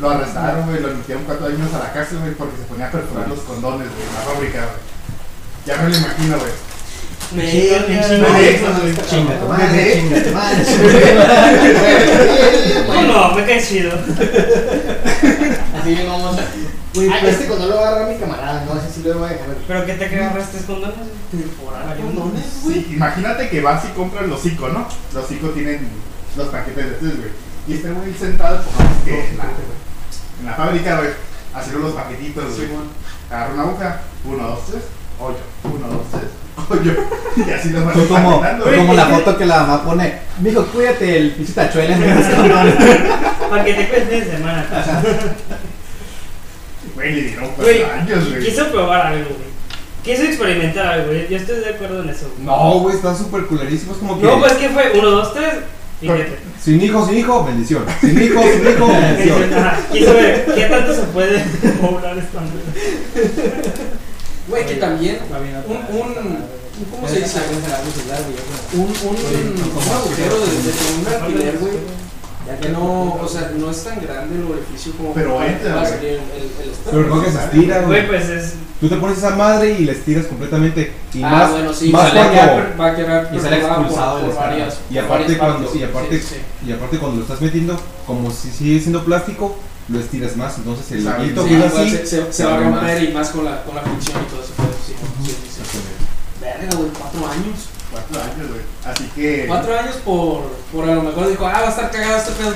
Lo 0.00 0.10
arrestaron, 0.10 0.66
güey, 0.66 0.80
lo 0.80 0.88
metieron 0.88 1.24
cuatro 1.24 1.46
años 1.46 1.72
a 1.72 1.78
la 1.78 1.92
cárcel, 1.92 2.18
güey, 2.18 2.34
porque 2.34 2.56
se 2.58 2.64
ponía 2.64 2.88
a 2.88 2.90
perforar 2.90 3.28
los 3.28 3.40
condones, 3.40 3.88
güey, 3.88 4.06
en 4.06 4.14
la 4.14 4.20
fábrica, 4.20 4.58
güey. 4.58 4.82
Ya 5.64 5.76
me 5.82 5.88
lo 5.88 5.96
imagino, 5.96 6.38
güey. 6.38 6.52
Me 7.34 7.42
chingo, 7.50 7.72
me 13.34 13.44
caes 13.46 13.68
chido. 13.68 13.92
Así 15.80 15.88
bien 15.88 16.06
vamos. 16.06 16.36
Güey, 16.94 17.10
pues, 17.20 17.34
este 17.34 17.46
cuando 17.46 17.66
lo 17.66 17.78
agarra 17.78 18.06
mi 18.08 18.16
camarada, 18.18 18.64
no 18.64 18.80
sé 18.80 18.90
si 18.94 19.02
lo 19.02 19.18
voy 19.18 19.28
a 19.28 19.32
dejar. 19.32 19.48
¿Pero 19.66 19.86
qué 19.86 19.94
te 19.94 20.04
agarraste 20.04 20.58
condones? 20.66 20.94
Temporal, 21.30 21.96
condones, 21.96 22.44
güey. 22.62 22.74
Sí, 22.76 22.92
imagínate 22.94 23.48
que 23.48 23.60
vas 23.60 23.84
y 23.84 23.88
compras 23.88 24.26
los 24.28 24.40
cinco, 24.40 24.68
¿no? 24.68 24.86
Los 25.12 25.26
cinco 25.28 25.48
tienen 25.48 25.88
los 26.36 26.48
paquetes 26.48 26.84
de 26.84 26.92
tres, 26.92 27.16
güey 27.16 27.30
y 27.68 27.74
este 27.74 27.88
muy 27.90 28.12
sentado, 28.14 28.62
pongamos 28.62 28.92
pues, 29.02 29.14
que 29.14 29.28
en 29.30 29.38
la, 29.38 29.44
en 30.40 30.46
la 30.46 30.54
fábrica, 30.54 30.98
güey, 30.98 31.10
haciendo 31.54 31.88
los 31.88 31.94
paquetitos, 31.94 32.56
güey. 32.56 32.68
Agarra 33.30 33.54
una 33.54 33.62
aguja, 33.62 34.00
uno, 34.24 34.48
dos, 34.48 34.66
tres, 34.70 34.82
hoyo, 35.18 35.38
uno, 35.64 35.88
dos, 35.88 36.02
tres. 36.12 36.30
Hoyo. 36.68 36.94
Y 37.36 37.50
así 37.50 37.68
lo 37.68 37.84
van 37.84 38.06
como, 38.06 38.42
como 38.64 38.94
la 38.94 39.06
foto 39.10 39.36
que 39.36 39.44
la 39.44 39.60
mamá 39.60 39.84
pone, 39.84 40.20
mijo, 40.40 40.64
cuídate 40.66 41.18
el 41.18 41.32
pisita 41.32 41.70
chuela 41.70 41.96
Para 43.50 43.64
que 43.64 43.74
te 43.74 43.88
cuentes 43.88 44.26
de 44.26 44.32
semana. 44.32 44.66
Güey, 46.94 47.14
le 47.14 47.22
dieron 47.22 47.50
cuatro 47.54 47.92
años, 47.92 48.30
güey. 48.30 48.44
Quiso 48.44 48.70
probar 48.70 49.06
algo, 49.08 49.28
güey. 49.28 49.46
Quiso 50.02 50.22
experimentar 50.22 50.86
algo, 50.86 51.08
güey. 51.08 51.28
Yo 51.28 51.36
estoy 51.36 51.60
de 51.60 51.74
acuerdo 51.74 52.02
en 52.02 52.08
eso. 52.08 52.32
Güey. 52.34 52.46
No, 52.46 52.80
güey, 52.80 52.96
está 52.96 53.14
súper 53.14 53.46
culerísimo. 53.46 53.92
Es 53.92 53.98
como 53.98 54.18
que. 54.18 54.26
No, 54.26 54.40
pues 54.40 54.54
que 54.54 54.70
fue 54.70 54.92
1, 54.98 55.10
2, 55.10 55.34
3. 55.34 55.54
Sin 56.62 56.80
hijo, 56.82 57.06
sin 57.06 57.18
hijo, 57.18 57.44
bendición. 57.44 57.84
Sin 58.00 58.22
hijo, 58.22 58.42
sin 58.42 58.68
hijo, 58.68 58.86
bendición. 58.86 59.50
Quiso 59.92 60.14
ver 60.14 60.46
qué 60.54 60.64
tanto 60.66 60.94
se 60.94 61.02
puede 61.02 61.38
poblar 61.80 62.18
esta. 62.18 62.40
Güey, 64.48 64.66
que 64.66 64.74
también 64.74 65.18
un, 65.66 65.76
un, 65.96 66.08
un- 66.18 66.38
¿cómo 66.90 67.08
se 67.08 67.16
dice? 67.20 67.38
Un, 68.74 68.80
Un, 68.80 68.88
un, 68.88 69.16
un 69.16 69.92
agujero 69.92 70.38
de, 70.38 70.46
de 70.46 70.72
un 71.00 71.06
alquiler, 71.24 71.58
güey. 71.58 71.72
Ya 72.46 72.58
que 72.58 72.68
no, 72.68 73.14
o 73.14 73.28
sea, 73.28 73.50
no 73.58 73.70
es 73.70 73.82
tan 73.82 74.00
grande 74.00 74.36
el 74.36 74.44
orificio 74.50 74.92
como 74.96 75.12
Pero 75.14 75.34
para 75.36 75.50
entra, 75.50 75.88
el, 75.88 76.04
el, 76.04 76.14
el 76.14 76.20
Pero 76.88 77.06
no 77.08 77.22
que 77.22 77.32
se 77.32 77.38
estira, 77.44 77.82
Güey, 77.82 78.06
pues 78.06 78.28
es. 78.28 78.54
Tú 78.80 78.88
te 78.88 78.96
pones 78.96 79.18
esa 79.18 79.30
madre 79.30 79.72
y 79.78 79.84
le 79.84 79.92
estiras 79.92 80.26
completamente. 80.26 80.92
Y 81.14 81.22
ah, 81.22 81.30
más, 81.30 81.50
bueno, 81.50 81.72
sí, 81.72 81.90
más 81.90 82.02
va, 82.02 82.08
a 82.08 82.30
quedar, 82.30 82.48
cuando. 82.50 82.62
per- 82.68 82.80
va 82.80 82.86
a 82.86 82.94
quedar 82.94 83.30
y 83.34 83.40
sale 83.40 83.56
expulsado 83.58 84.20
por, 84.20 84.34
varias, 84.36 84.78
Y 84.90 84.98
aparte 84.98 85.38
cuando- 85.38 85.58
partes. 85.64 85.80
y 85.80 85.84
aparte- 85.84 86.20
Sí, 86.20 86.26
sí. 86.34 86.68
Y 86.68 86.72
aparte, 86.72 86.98
cuando 86.98 87.16
lo 87.16 87.22
estás 87.22 87.40
metiendo, 87.40 87.80
como 88.06 88.30
si 88.30 88.50
sigue 88.50 88.78
siendo 88.80 89.02
plástico, 89.04 89.56
lo 89.88 89.98
estiras 89.98 90.36
más. 90.36 90.58
Entonces 90.58 90.92
el 90.92 91.02
Sí, 91.02 91.08
así. 91.64 91.90
se, 91.90 92.06
se, 92.06 92.32
se 92.32 92.44
va 92.44 92.54
a 92.54 92.60
romper 92.60 93.02
y 93.02 93.12
más 93.12 93.30
con 93.30 93.44
la, 93.44 93.62
con 93.64 93.74
la 93.74 93.82
fricción 93.82 94.22
y 94.22 94.30
todo 94.30 94.42
eso. 94.42 94.52
pues, 94.56 94.68
Sí, 94.86 94.92
sí, 95.24 95.30
sí, 95.52 95.60
sí. 95.72 95.78
Verga, 96.40 96.76
güey, 96.76 96.90
cuatro 96.98 97.26
años. 97.26 97.70
Cuatro 97.96 98.20
años, 98.20 98.48
güey. 98.50 98.62
Así 98.84 99.10
que. 99.14 99.46
Cuatro 99.46 99.78
años 99.78 99.96
por, 100.04 100.42
por 100.72 100.88
a 100.88 100.94
lo 100.94 101.02
mejor 101.02 101.28
dijo, 101.28 101.46
ah, 101.46 101.60
va 101.62 101.66
a 101.66 101.70
estar 101.70 101.90
cagado 101.90 102.18
este 102.18 102.32
pedo. 102.32 102.52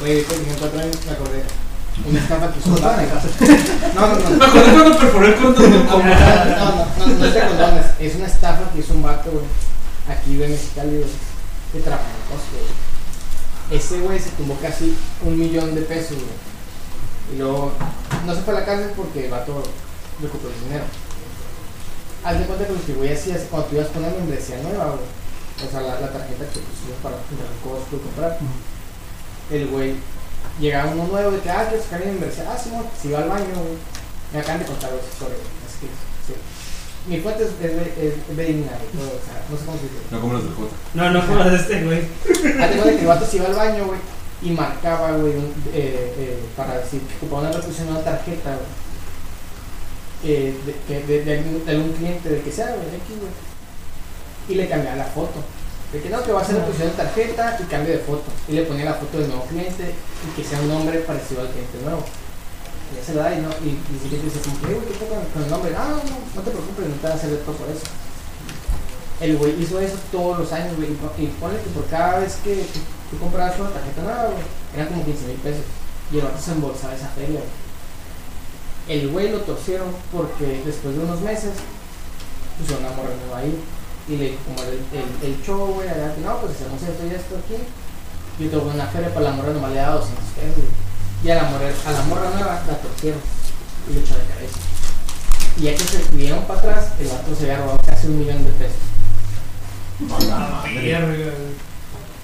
Güey, 0.00 0.22
por 0.24 0.34
ejemplo, 0.34 0.56
cuatro 0.60 0.80
años 0.80 0.96
me 1.06 1.12
acordé. 1.12 1.42
Una 2.08 2.18
estafa 2.18 2.52
que 2.52 2.58
hizo 2.58 2.68
un 2.70 2.80
vato. 2.80 3.02
No, 3.94 4.06
no, 4.06 4.18
no. 4.18 4.30
Me 4.30 4.44
acuerdo 4.46 4.72
cuando 4.72 4.98
perforé 4.98 5.28
el 5.28 5.34
condón 5.36 5.72
de 5.72 5.78
No, 5.78 5.98
no, 5.98 6.86
no, 6.98 7.06
no, 7.06 7.24
es 7.26 7.34
de 7.34 7.40
condones, 7.40 7.86
es 8.00 8.14
una 8.16 8.26
estafa 8.26 8.70
que 8.72 8.78
hizo 8.78 8.94
un 8.94 9.02
vato, 9.02 9.30
güey. 9.30 9.44
Aquí, 10.08 10.42
en 10.42 10.50
Mexicali, 10.50 10.96
güey. 10.96 11.10
De 11.74 11.80
Trapacos, 11.80 12.42
güey. 12.52 13.78
Ese 13.78 14.00
güey 14.00 14.18
se 14.18 14.30
tumbó 14.30 14.56
casi 14.60 14.96
un 15.22 15.38
millón 15.38 15.74
de 15.74 15.82
pesos, 15.82 16.16
güey. 16.16 17.34
Y 17.34 17.38
luego, 17.38 17.72
no 18.26 18.34
se 18.34 18.40
fue 18.40 18.54
a 18.54 18.60
la 18.60 18.64
cárcel 18.64 18.92
porque 18.96 19.26
el 19.26 19.30
vato 19.30 19.62
recuperó 20.20 20.52
el 20.52 20.64
dinero. 20.64 20.84
Haz 22.24 22.38
de 22.38 22.44
cuenta 22.46 22.66
que 22.66 22.72
lo 22.72 22.84
que 23.02 23.12
hacía 23.12 23.36
es 23.36 23.42
cuando 23.50 23.68
tú 23.68 23.76
ibas 23.76 23.88
con 23.88 24.04
una 24.04 24.14
membresía 24.14 24.58
nueva, 24.62 24.94
güey. 24.94 25.10
O 25.66 25.70
sea, 25.70 25.80
la, 25.82 26.00
la 26.00 26.10
tarjeta 26.12 26.44
que 26.50 26.58
ibas 26.60 27.00
para 27.02 27.16
comprar 27.16 27.50
cosas 27.62 27.88
que 27.90 27.98
comprar. 27.98 28.38
El 29.50 29.66
güey 29.68 29.94
llegaba 30.60 30.90
uno 30.92 31.06
nuevo 31.08 31.30
de 31.32 31.40
que, 31.40 31.50
ah, 31.50 31.66
quiero 31.68 31.82
sacar 31.82 32.00
mi 32.00 32.12
membresía. 32.12 32.44
Ah, 32.48 32.56
sí, 32.58 32.70
no, 32.72 32.84
se 33.00 33.08
iba 33.08 33.18
al 33.20 33.28
baño, 33.28 33.52
güey. 33.54 33.78
Me 34.32 34.40
acaban 34.40 34.60
de 34.60 34.66
contar 34.66 34.90
historia, 34.94 35.36
güey. 35.36 35.58
Así 35.66 35.76
que, 35.82 35.92
sí. 36.26 36.34
Mi 37.08 37.18
fuente 37.20 37.42
es, 37.42 37.50
es, 37.58 37.72
es, 37.98 38.14
es 38.14 38.92
todo, 38.94 39.10
o 39.10 39.22
sea, 39.26 39.42
no 39.50 39.56
sé 39.58 39.64
cómo 39.66 39.76
se 39.76 39.84
dice. 39.90 40.06
No 40.10 40.20
como 40.20 40.32
los 40.34 40.44
de 40.44 40.50
Jota. 40.54 40.74
No, 40.94 41.10
no 41.10 41.26
como 41.26 41.42
de 41.44 41.56
este, 41.56 41.82
güey. 41.84 41.98
Hazte 42.62 42.76
cuenta 42.78 42.90
que 42.94 43.00
el 43.00 43.06
vato 43.06 43.26
se 43.26 43.36
iba 43.38 43.46
al 43.46 43.54
baño, 43.54 43.86
güey, 43.86 43.98
y 44.42 44.50
marcaba, 44.50 45.10
güey, 45.16 45.34
un- 45.36 45.52
eh, 45.74 46.14
eh, 46.16 46.38
para 46.56 46.78
decir 46.78 47.00
que 47.02 47.16
ocupaba 47.16 47.42
una 47.42 47.50
reproducción 47.52 47.88
de 47.88 47.92
una 47.94 48.04
tarjeta, 48.04 48.50
güey. 48.54 48.81
Eh, 50.24 50.54
de, 50.88 51.02
de, 51.06 51.24
de 51.24 51.38
algún, 51.38 51.64
de 51.64 51.70
algún 51.72 51.92
cliente, 51.94 52.28
de 52.28 52.40
que 52.42 52.52
sea, 52.52 52.66
de 52.66 52.74
aquí, 52.96 53.14
güey. 53.18 53.32
Y 54.48 54.54
le 54.54 54.68
cambiaba 54.68 54.96
la 54.96 55.04
foto. 55.04 55.42
De 55.92 56.00
que 56.00 56.08
no, 56.08 56.22
que 56.22 56.32
va 56.32 56.40
a 56.40 56.44
ser 56.44 56.54
reproducción 56.56 56.88
de 56.90 56.96
tarjeta 56.96 57.58
y 57.60 57.64
cambio 57.64 57.92
de 57.92 57.98
foto. 58.00 58.24
Y 58.48 58.52
le 58.52 58.62
ponía 58.62 58.84
la 58.86 58.94
foto 58.94 59.18
del 59.18 59.28
nuevo 59.28 59.44
cliente 59.44 59.92
y 59.92 60.36
que 60.36 60.46
sea 60.48 60.60
un 60.60 60.68
nombre 60.68 60.98
parecido 61.00 61.42
al 61.42 61.48
cliente 61.48 61.78
nuevo. 61.82 62.04
Y 62.92 62.96
ya 62.96 63.04
se 63.04 63.14
lo 63.14 63.20
da 63.20 63.34
y, 63.34 63.40
no, 63.40 63.50
y, 63.64 63.68
y 63.76 63.92
el 63.94 63.98
cliente 64.08 64.26
dice, 64.26 64.40
como 64.44 64.60
que, 64.60 64.66
"Eh, 64.72 64.74
güey, 64.74 64.86
¿qué 64.88 65.04
pasa 65.04 65.20
con, 65.34 65.42
el 65.42 65.50
nombre? 65.50 65.72
Ah, 65.76 65.88
no, 65.90 65.96
no, 65.96 66.16
no 66.34 66.40
te 66.42 66.50
preocupes, 66.50 66.86
no 66.88 66.94
te 66.96 67.06
va 67.06 67.12
a 67.12 67.16
hacer 67.16 67.30
de 67.30 67.36
todo 67.44 67.56
por 67.56 67.68
eso. 67.68 67.84
El 69.20 69.36
güey 69.36 69.54
hizo 69.62 69.78
eso 69.80 69.96
todos 70.10 70.38
los 70.40 70.52
años, 70.52 70.76
güey. 70.76 70.90
Y 70.92 70.94
po- 70.94 71.12
Y 71.18 71.26
ponle 71.38 71.58
que 71.60 71.70
por 71.70 71.86
cada 71.86 72.18
vez 72.20 72.36
que 72.44 72.54
tú, 72.72 72.80
tú 73.10 73.18
comprabas 73.18 73.58
una 73.60 73.70
tarjeta 73.70 74.02
nueva, 74.02 74.24
güey, 74.32 74.44
eran 74.74 74.88
como 74.88 75.04
15 75.04 75.26
mil 75.26 75.36
pesos. 75.36 75.64
Y 76.12 76.18
el 76.18 76.24
vato 76.24 76.40
se 76.42 76.52
embolsaba 76.52 76.94
esa 76.94 77.08
feria, 77.08 77.38
güey. 77.40 77.61
El 78.88 79.08
güey 79.10 79.30
lo 79.30 79.40
torcieron 79.40 79.88
porque 80.10 80.62
después 80.64 80.96
de 80.96 81.04
unos 81.04 81.20
meses 81.20 81.52
pusieron 82.58 82.84
una 82.84 82.96
morra 82.96 83.10
nueva 83.24 83.38
ahí. 83.38 83.58
Y 84.08 84.16
le 84.16 84.24
dijo, 84.30 84.38
como 84.46 84.62
el, 84.68 84.82
el, 84.90 85.30
el 85.30 85.42
show, 85.42 85.74
güey, 85.74 85.88
allá, 85.88 86.14
que 86.14 86.20
no, 86.22 86.38
pues 86.38 86.56
hacemos 86.56 86.82
esto 86.82 87.06
y 87.06 87.14
esto 87.14 87.38
aquí. 87.38 87.62
Yo 88.40 88.50
te 88.50 88.56
voy 88.56 88.70
a 88.70 88.74
una 88.74 88.86
feria 88.86 89.14
para 89.14 89.30
la 89.30 89.32
morra, 89.32 89.52
nomás 89.52 89.70
le 89.70 89.78
daba 89.78 89.96
200 89.96 90.24
pesos. 90.34 90.64
Y 91.22 91.30
a 91.30 91.34
la 91.36 91.44
morra, 91.44 91.70
a 91.86 91.92
la 91.92 92.02
morra 92.02 92.30
nueva 92.30 92.62
la 92.66 92.78
torcieron. 92.78 93.20
Y 93.88 93.94
le 93.94 94.00
echó 94.00 94.14
de 94.14 94.24
cabeza. 94.26 94.58
Y 95.56 95.62
ya 95.62 95.74
que 95.74 95.84
se 95.84 96.16
dieron 96.16 96.42
para 96.44 96.58
atrás, 96.58 96.86
el 96.98 97.06
vato 97.06 97.34
se 97.34 97.44
había 97.44 97.58
robado 97.58 97.80
casi 97.86 98.06
un 98.08 98.18
millón 98.18 98.44
de 98.44 98.50
pesos. 98.52 98.82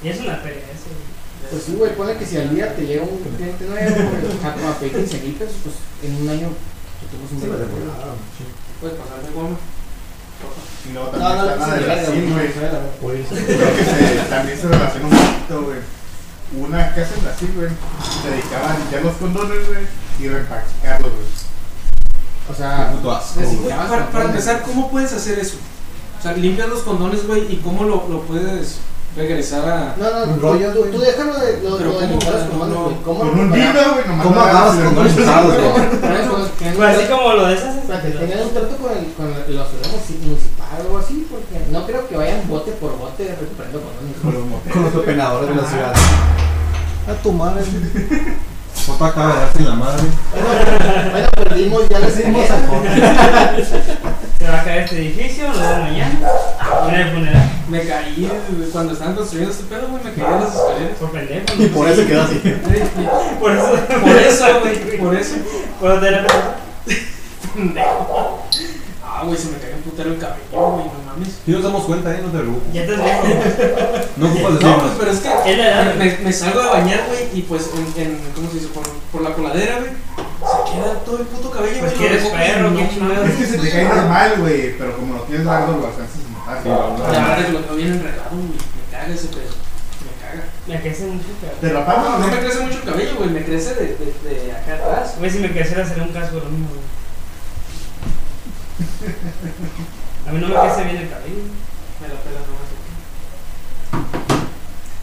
Y 0.02 0.08
es 0.08 0.20
una 0.20 0.36
feria 0.36 0.62
eso. 0.62 0.90
Pues 1.50 1.62
sí, 1.62 1.74
güey, 1.76 1.94
ponle 1.94 2.16
que 2.16 2.26
si 2.26 2.36
al 2.36 2.54
día 2.54 2.74
te 2.74 2.86
llega 2.86 3.02
un 3.02 3.18
cliente 3.18 3.64
nuevo, 3.64 4.68
a 4.68 4.78
pedir 4.78 4.92
15 4.96 5.20
mil 5.20 5.34
pesos, 5.34 5.56
pues 5.62 5.74
en 6.02 6.22
un 6.22 6.28
año 6.28 6.48
te 7.06 7.16
un 7.16 7.40
Sí, 7.40 7.46
buen 7.46 7.58
de 7.58 7.66
Puedes 8.80 9.34
goma. 9.34 9.56
Y 10.88 10.92
luego 10.92 11.12
No, 11.12 11.18
también 11.18 11.38
no, 11.38 11.50
está 11.50 11.66
la 11.66 11.96
de 11.96 12.30
güey. 13.00 13.24
se 13.24 13.44
Creo 13.44 13.76
que 13.76 14.30
también 14.30 14.58
se 14.58 14.68
relaciona 14.68 15.06
un 15.06 15.12
poquito, 15.12 15.62
güey. 15.62 15.78
Una 16.56 16.94
casa 16.94 17.14
en 17.14 17.24
Brasil, 17.24 17.52
güey, 17.54 17.68
se 18.22 18.30
dedicaba 18.30 18.72
a 18.72 18.78
limpiar 18.78 19.02
los 19.02 19.16
condones, 19.16 19.66
güey, 19.66 19.86
y 20.18 20.28
reempacarlos, 20.28 21.10
güey. 21.12 21.26
O 22.50 22.54
sea, 22.54 22.90
asco, 22.90 23.40
Güey, 23.40 23.46
reciclaban 23.46 23.88
Para, 23.88 24.10
para 24.10 24.24
empezar, 24.24 24.62
¿cómo 24.62 24.90
puedes 24.90 25.12
hacer 25.12 25.38
eso? 25.38 25.58
O 26.18 26.22
sea, 26.22 26.32
limpias 26.32 26.70
los 26.70 26.80
condones, 26.80 27.26
güey, 27.26 27.52
y 27.52 27.56
cómo 27.56 27.84
lo, 27.84 28.08
lo 28.08 28.22
puedes 28.22 28.78
regresar 29.18 29.68
a. 29.68 29.94
No, 29.98 30.10
no, 30.26 30.32
Un 30.32 30.40
tú, 30.40 30.40
tú, 30.40 30.78
güey. 30.78 30.90
tú 30.92 30.98
déjalo 31.00 31.34
de 31.38 31.52
lo, 31.62 31.76
Pero 31.76 31.92
lo 31.92 32.00
de 32.00 32.06
¿cómo? 32.08 32.84
güey. 32.84 32.96
¿Cómo 33.04 33.18
Con 33.18 33.26
lo 33.28 33.32
un 33.42 33.52
dildo, 33.52 33.80
güey, 33.92 34.06
nomás 34.06 34.24
¿Cómo 34.26 34.34
lo 34.36 34.40
agarras 34.42 34.62
agarras 34.62 34.74
y 34.74 34.78
lo 34.78 34.84
condones 34.88 35.12
pones. 35.12 35.28
usados, 35.28 35.54
¿Cómo 35.54 35.70
güey? 35.72 35.88
preparaban 35.88 36.28
con 36.28 36.38
los- 36.40 36.50
tenían 36.52 36.72
un 36.74 36.78
Pues 36.78 36.96
así 36.96 37.06
como 37.08 37.32
lo 37.34 37.46
de 37.48 37.54
esas. 37.54 37.76
espérate, 37.76 38.08
un 38.08 38.50
trato 38.54 38.76
con 38.78 38.90
el, 38.96 39.04
con 39.18 39.26
el, 39.26 39.56
la 39.56 39.64
musi- 39.66 40.18
municipal 40.22 40.68
o 40.72 40.80
algo 40.82 40.98
así, 40.98 41.26
porque 41.30 41.54
no 41.70 41.86
creo 41.86 42.08
que 42.08 42.16
vayan 42.16 42.48
bote 42.48 42.70
por 42.72 42.96
bote 42.98 43.36
recuperando. 43.38 43.80
Con. 43.82 44.72
Con 44.72 44.82
los 44.84 44.94
openadores 44.94 45.48
de 45.50 45.54
la 45.56 45.68
ciudad. 45.68 45.92
A 47.08 47.12
tu 47.22 47.32
madre. 47.32 47.62
Jota 48.86 49.06
acaba 49.06 49.34
de 49.34 49.40
darse 49.40 49.60
la 49.64 49.74
madre. 49.74 50.02
Bueno, 50.32 51.10
bueno, 51.10 51.28
perdimos 51.36 51.88
ya 51.88 51.98
escalera. 51.98 52.54
al 52.54 52.62
fondo. 52.68 52.88
Se 54.38 54.48
va 54.50 54.60
a 54.60 54.64
caer 54.64 54.82
este 54.84 54.96
edificio, 54.98 55.48
lo 55.52 55.58
veo 55.58 55.78
mañana. 55.78 56.18
En 56.88 56.94
el 56.94 57.10
funeral. 57.12 57.50
Me 57.70 57.86
caí 57.86 58.30
cuando 58.72 58.92
estaban 58.94 59.14
construyendo 59.14 59.52
este 59.52 59.64
pedo, 59.64 59.88
güey, 59.88 60.02
me 60.02 60.12
caí 60.14 60.24
en 60.34 60.40
las 60.40 60.54
escaleras. 60.54 60.96
Por 60.98 61.10
pendejo. 61.10 61.44
Y 61.62 61.66
por 61.66 61.88
eso 61.88 62.06
quedó 62.06 62.22
así. 62.22 62.40
Por 63.40 63.52
eso. 63.52 63.72
Por 64.00 64.16
eso, 64.16 64.60
güey, 64.60 64.98
por 64.98 65.14
eso. 65.16 65.34
Por 65.80 66.00
tener. 66.00 66.26
Ah, 69.04 69.22
güey, 69.24 69.36
se 69.36 69.48
me 69.50 69.58
cayó 69.58 69.74
un 69.76 69.82
putero 69.82 70.10
el 70.12 70.18
cabello, 70.18 70.38
güey, 70.52 70.84
no 70.86 71.02
mames. 71.06 71.28
Si 71.44 71.50
nos 71.50 71.62
damos 71.62 71.84
cuenta, 71.84 72.14
¿eh? 72.14 72.20
No 72.22 72.30
te 72.30 72.38
preocupes. 72.38 72.72
Ya 72.72 72.82
estás 72.82 73.02
viejo. 73.02 73.22
No 74.16 74.26
ocupas 74.28 74.42
No, 74.44 74.58
decirnos. 74.58 74.82
pues, 74.82 74.92
pero 74.98 75.10
es 75.10 75.18
que 75.20 75.56
la 75.56 75.94
me, 75.98 76.18
me 76.24 76.32
salgo 76.32 76.60
de 76.62 76.68
bañar, 76.68 77.00
güey, 77.08 77.28
y 77.34 77.42
pues 77.42 77.70
en, 77.74 78.02
en 78.02 78.18
¿cómo 78.34 78.48
se 78.48 78.54
dice? 78.58 78.68
Por, 78.68 78.84
por 79.12 79.22
la 79.22 79.34
coladera, 79.34 79.78
güey, 79.80 79.90
se 79.90 80.72
queda 80.72 80.94
todo 81.04 81.18
el 81.18 81.26
puto 81.26 81.50
cabello, 81.50 81.80
Pues 81.80 81.96
güey. 81.98 82.08
que 82.08 82.08
lo 82.08 82.14
eres 82.14 82.22
recojo 82.24 82.36
y 82.36 82.46
perro, 82.46 82.70
no 82.70 82.76
qué 82.78 82.88
chingados. 82.94 83.28
Es 83.28 83.34
que 83.36 83.46
se 83.46 83.58
te 83.58 83.70
cae 83.70 83.84
normal, 83.88 84.34
güey, 84.38 84.78
pero 84.78 84.96
como 84.96 85.14
lo 85.14 85.20
tienes 85.22 85.46
largo, 85.46 85.72
lo 85.72 85.86
alcanzas 85.88 86.16
a 86.16 86.37
verdad 86.54 87.46
que 87.46 87.52
lo 87.52 87.60
tengo 87.60 87.76
bien 87.76 87.92
enredado, 87.92 88.30
güey, 88.30 88.48
me 88.48 88.90
caga 88.90 89.12
ese 89.14 89.28
pedo, 89.28 89.52
me 90.04 90.12
caga. 90.20 90.44
Me 90.66 90.80
crece 90.80 91.06
mucho, 91.06 91.26
cabrón. 91.40 91.60
Te 91.60 91.72
lo 91.72 91.80
No, 91.84 92.18
no 92.18 92.26
me 92.28 92.38
crece 92.38 92.60
mucho 92.60 92.78
el 92.78 92.84
cabello, 92.84 93.16
güey, 93.16 93.30
me 93.30 93.44
crece 93.44 93.74
de, 93.74 93.96
de, 93.96 94.44
de 94.44 94.52
acá 94.52 94.74
atrás. 94.74 95.14
Güey, 95.18 95.30
si 95.30 95.38
me 95.38 95.50
creciera 95.52 95.86
sería 95.86 96.02
un 96.04 96.12
casco 96.12 96.36
lo 96.38 96.46
mismo, 96.46 96.68
güey. 96.68 96.80
A 100.26 100.32
mí 100.32 100.40
no 100.40 100.48
me 100.48 100.54
crece 100.54 100.84
bien 100.84 100.96
el 100.96 101.08
cabello. 101.08 101.42
Me 102.00 102.08
la 102.08 102.14
pela 102.22 102.40
nomás. 102.46 102.68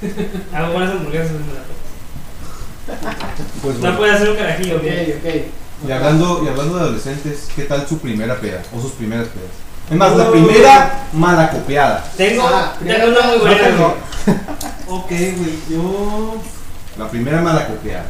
Hago 0.53 0.73
buenas 0.73 0.91
hamburguesas, 0.91 1.31
me 1.31 1.39
la 1.39 1.63
pela. 1.65 3.15
Pues 3.61 3.79
No 3.79 3.97
puede 3.97 4.11
hacer 4.13 4.29
un 4.29 4.37
carajillo, 4.37 4.75
Ok, 4.77 4.83
ok. 4.83 5.87
Y 5.87 5.91
hablando, 5.91 6.41
y 6.43 6.47
hablando 6.47 6.75
de 6.75 6.81
adolescentes, 6.81 7.47
¿qué 7.55 7.63
tal 7.63 7.85
su 7.87 7.99
primera 7.99 8.39
peda? 8.39 8.61
O 8.73 8.79
sus 8.81 8.91
primeras 8.93 9.27
pedas. 9.27 9.64
Es 9.89 9.95
más, 9.97 10.15
la 10.17 10.31
primera 10.31 11.03
mala 11.13 11.49
copiada. 11.51 12.03
Tengo, 12.17 12.43
Ah, 12.47 12.73
tengo 12.83 13.07
una 13.09 13.21
muy 13.27 13.37
buena. 13.37 13.67
Ok, 14.87 15.09
güey, 15.09 15.59
yo. 15.69 16.35
La 16.97 17.07
primera 17.09 17.41
mala 17.41 17.67
copiada. 17.67 18.05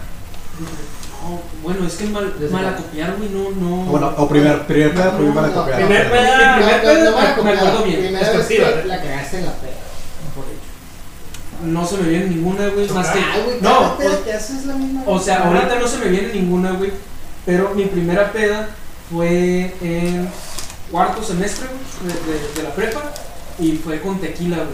No, 0.59 1.41
bueno, 1.63 1.87
es 1.87 1.93
que 1.95 2.05
mal, 2.05 2.33
Desde 2.39 2.53
mal 2.53 2.63
la- 2.63 2.69
acopiar, 2.71 3.15
güey, 3.17 3.29
no, 3.29 3.49
no. 3.49 3.75
Bueno, 3.85 4.13
o 4.17 4.27
primer, 4.29 4.61
primer 4.67 4.93
peda, 4.93 5.05
No, 5.05 5.17
primera 5.17 5.47
no, 5.47 5.53
copiada. 5.53 5.77
primer 5.79 6.03
Mi 6.05 6.09
primer 6.11 7.03
no 7.03 7.17
me- 7.43 7.51
acuerdo 7.51 7.83
bien. 7.83 7.99
Primera 8.01 8.31
vez 8.31 8.45
que 8.45 8.55
¿eh? 8.61 8.83
la 8.85 9.01
cagaste 9.01 9.39
en 9.39 9.45
la 9.45 9.51
peda. 9.53 9.71
No 11.63 11.87
se 11.87 11.97
me 11.97 12.09
viene 12.09 12.25
ninguna, 12.27 12.67
güey, 12.67 12.87
más 12.89 13.07
que. 13.09 13.19
Ah, 13.19 13.37
güey, 13.43 13.61
No, 13.61 13.79
o- 13.93 13.97
que 14.23 14.33
haces 14.33 14.65
la 14.65 14.73
misma. 14.75 15.03
O 15.07 15.19
sea, 15.19 15.43
ahorita 15.47 15.79
no 15.79 15.87
se 15.87 15.97
me 15.97 16.07
viene 16.09 16.33
ninguna, 16.33 16.71
güey. 16.71 16.91
Pero 17.45 17.71
mi 17.73 17.85
primera 17.85 18.31
peda 18.31 18.69
fue 19.09 19.73
en 19.81 20.29
cuarto 20.91 21.23
semestre, 21.23 21.67
de, 22.03 22.61
de- 22.61 22.63
la 22.63 22.73
prepa. 22.75 23.11
Y 23.59 23.73
fue 23.77 24.01
con 24.01 24.19
tequila, 24.19 24.57
güey. 24.57 24.67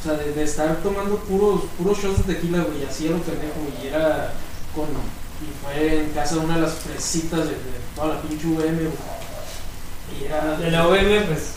O 0.00 0.02
sea, 0.02 0.14
de, 0.14 0.32
de 0.32 0.42
estar 0.44 0.76
tomando 0.82 1.16
puros, 1.18 1.62
puros 1.78 1.98
shots 1.98 2.26
de 2.26 2.34
tequila, 2.34 2.62
güey. 2.62 2.84
Así 2.84 3.06
a 3.08 3.12
lo 3.12 3.18
pendejo. 3.18 3.54
Y 3.82 3.86
era 3.88 4.32
con. 4.74 4.84
Y 4.86 5.64
fue 5.64 6.04
en 6.04 6.10
casa 6.10 6.36
de 6.36 6.40
una 6.42 6.54
de 6.56 6.62
las 6.62 6.72
fresitas 6.74 7.46
de, 7.48 7.56
toda 7.94 8.14
la 8.14 8.22
pinche 8.22 8.46
VM, 8.46 8.78
güey. 8.78 8.92
Y 10.20 10.24
era. 10.24 10.56
De 10.56 10.70
la 10.70 10.86
OM, 10.88 10.96
pues. 11.28 11.52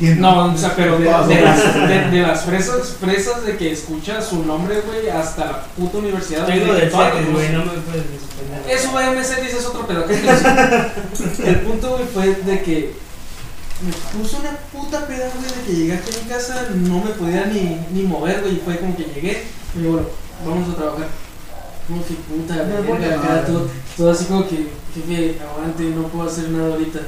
No, 0.00 0.52
o 0.52 0.56
sea, 0.56 0.74
pero 0.74 0.98
de, 0.98 1.04
de 1.04 1.40
las, 1.42 1.74
de, 1.74 2.10
de 2.10 2.22
las 2.22 2.44
fresas, 2.44 2.96
fresas 2.98 3.44
de 3.44 3.58
que 3.58 3.72
escucha 3.72 4.22
su 4.22 4.44
nombre, 4.44 4.80
güey, 4.86 5.10
hasta 5.10 5.44
la 5.44 5.64
puta 5.76 5.98
universidad. 5.98 6.46
Güey, 6.46 6.60
que 6.60 6.86
toda 6.86 7.10
la 7.10 7.14
CETES, 7.16 7.32
güey, 7.32 7.48
no 7.50 7.58
me 7.66 7.72
puedes 7.72 8.04
suspender. 8.20 8.62
Eso 8.66 8.92
va 8.94 9.06
a 9.06 9.12
MC, 9.12 9.42
dices 9.42 9.66
otro 9.66 9.86
pedo. 9.86 10.06
¿qué 10.06 10.14
es 10.14 10.24
eso? 10.24 11.44
El 11.44 11.60
punto, 11.60 11.90
güey, 11.90 12.04
fue 12.06 12.34
de 12.34 12.62
que 12.62 12.94
me 13.82 13.92
puso 14.18 14.38
una 14.38 14.52
puta 14.72 15.06
peda, 15.06 15.30
güey, 15.34 15.50
de 15.50 15.66
que 15.66 15.76
llegué 15.76 15.92
aquí 15.92 16.10
a 16.14 16.22
mi 16.22 16.30
casa, 16.30 16.68
no 16.74 17.04
me 17.04 17.10
podía 17.10 17.44
ni, 17.46 17.80
ni 17.92 18.02
mover, 18.04 18.40
güey, 18.40 18.54
y 18.54 18.62
fue 18.64 18.78
como 18.78 18.96
que 18.96 19.04
llegué, 19.04 19.44
y 19.74 19.80
digo, 19.80 19.92
bueno, 19.92 20.08
vamos 20.46 20.68
a 20.70 20.76
trabajar. 20.76 21.08
Como 21.86 22.04
que 22.06 22.14
puta, 22.14 22.54
verga, 22.56 23.44
todo, 23.44 23.68
todo 23.96 24.10
así 24.12 24.24
como 24.26 24.48
que, 24.48 24.68
jefe, 24.94 25.36
aguante, 25.42 25.82
no 25.84 26.04
puedo 26.04 26.28
hacer 26.30 26.48
nada 26.48 26.72
ahorita. 26.72 27.00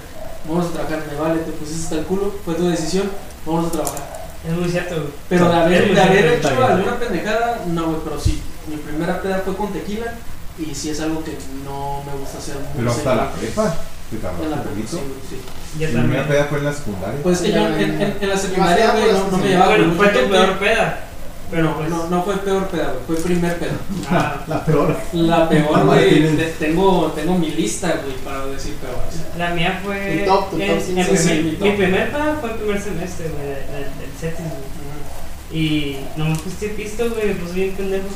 Vamos 0.49 0.67
a 0.67 0.71
trabajar, 0.73 1.03
me 1.11 1.19
vale, 1.21 1.41
te 1.41 1.53
pusiste 1.53 1.85
hasta 1.85 1.97
el 1.97 2.05
culo, 2.05 2.35
fue 2.45 2.55
tu 2.55 2.69
decisión, 2.69 3.11
vamos 3.47 3.69
a 3.69 3.71
trabajar. 3.73 4.23
Es 4.47 4.53
muy 4.57 4.69
cierto, 4.69 4.97
güey. 4.97 5.07
Pero 5.29 5.49
de 5.49 5.57
haber, 5.57 5.95
de 5.95 6.01
haber 6.03 6.27
hecho 6.35 6.65
alguna 6.65 6.99
pendejada, 6.99 7.61
no, 7.69 7.85
güey, 7.87 7.99
pero 8.05 8.19
sí. 8.21 8.43
Mi 8.69 8.77
primera 8.77 9.21
peda 9.23 9.43
fue 9.45 9.57
con 9.57 9.73
tequila 9.73 10.15
y 10.59 10.75
sí 10.75 10.91
es 10.91 11.01
algo 11.01 11.23
que 11.25 11.37
no 11.65 12.03
me 12.07 12.19
gusta 12.21 12.39
hacer 12.39 12.55
muy 12.57 12.65
Pero 12.77 12.91
hasta 12.91 13.15
la 13.15 13.33
prepa. 13.33 13.75
Te 14.11 14.17
En 14.45 14.51
la 14.51 14.63
prepa, 14.63 14.89
sí, 14.91 14.99
sí. 15.31 15.41
Ya 15.79 15.87
Mi 15.89 15.93
primera 15.95 16.23
también. 16.23 16.29
peda 16.29 16.45
fue 16.51 16.59
en 16.59 16.65
la 16.65 16.73
secundaria. 16.73 17.23
Pues 17.23 17.39
que 17.41 17.53
yo 17.53 17.67
en, 17.69 17.81
en- 18.03 18.17
en 18.21 18.29
la 18.29 18.37
secundaria, 18.37 18.91
güey, 18.93 19.13
no, 19.13 19.19
no 19.19 19.25
me 19.25 19.31
pues, 19.31 19.45
llevaba 19.45 19.67
Bueno, 19.77 19.95
fue 19.95 20.09
tu 20.09 20.31
peor 20.31 20.59
peda. 20.59 21.05
Pero 21.53 21.65
No, 21.65 21.77
pues. 21.77 21.91
no, 21.91 22.09
no 22.09 22.23
fue 22.25 22.37
peor 22.39 22.67
peda, 22.69 22.95
güey, 22.95 23.05
fue 23.07 23.17
primer 23.17 23.59
peda. 23.59 23.75
ah, 24.11 24.43
La 24.49 24.65
peor. 24.65 24.97
La 25.13 25.49
peor, 25.49 25.85
güey, 25.85 26.37
tengo, 26.59 27.13
tengo 27.15 27.37
mi 27.39 27.51
lista, 27.51 28.01
güey, 28.03 28.17
para 28.25 28.47
decir 28.47 28.75
peor. 28.77 28.97
o 29.07 29.13
sea. 29.13 29.37
La 29.37 29.55
mía 29.55 29.81
fue. 29.85 30.25
Tu 30.25 30.31
top, 30.31 30.51
tu 30.51 30.61
en- 30.61 30.69
top, 30.75 30.85
sí, 30.85 30.93
mi- 30.95 31.05
sí, 31.05 31.29
mi 31.35 31.43
mi, 31.51 31.57
top. 31.57 31.77
primer 31.77 32.11
peda 32.11 32.39
fue 32.41 32.51
el 32.51 32.57
primer 32.57 32.81
semestre, 32.81 33.29
güey, 33.29 33.85
CETES, 34.19 34.39
güey. 34.41 35.63
Y 35.63 35.99
no 36.17 36.25
me 36.25 36.37
puse 36.37 36.69
pisto, 36.71 37.11
güey, 37.11 37.29
me 37.29 37.35
puse 37.35 37.53
bien 37.55 37.73
pendejo. 37.77 38.07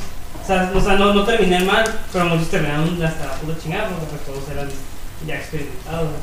O 0.43 0.47
sea, 0.47 0.73
o 0.75 0.81
sea 0.81 0.95
no, 0.95 1.13
no 1.13 1.25
terminé 1.25 1.61
mal, 1.61 1.85
pero 2.13 2.25
muchos 2.27 2.49
terminaron 2.49 3.03
hasta 3.05 3.27
la 3.27 3.33
pura 3.35 3.57
chingada 3.63 3.89
porque 3.91 4.07
pues, 4.07 4.23
todos 4.25 4.49
eran 4.51 4.69
ya 5.27 5.35
experimentados, 5.37 6.09
güey. 6.09 6.21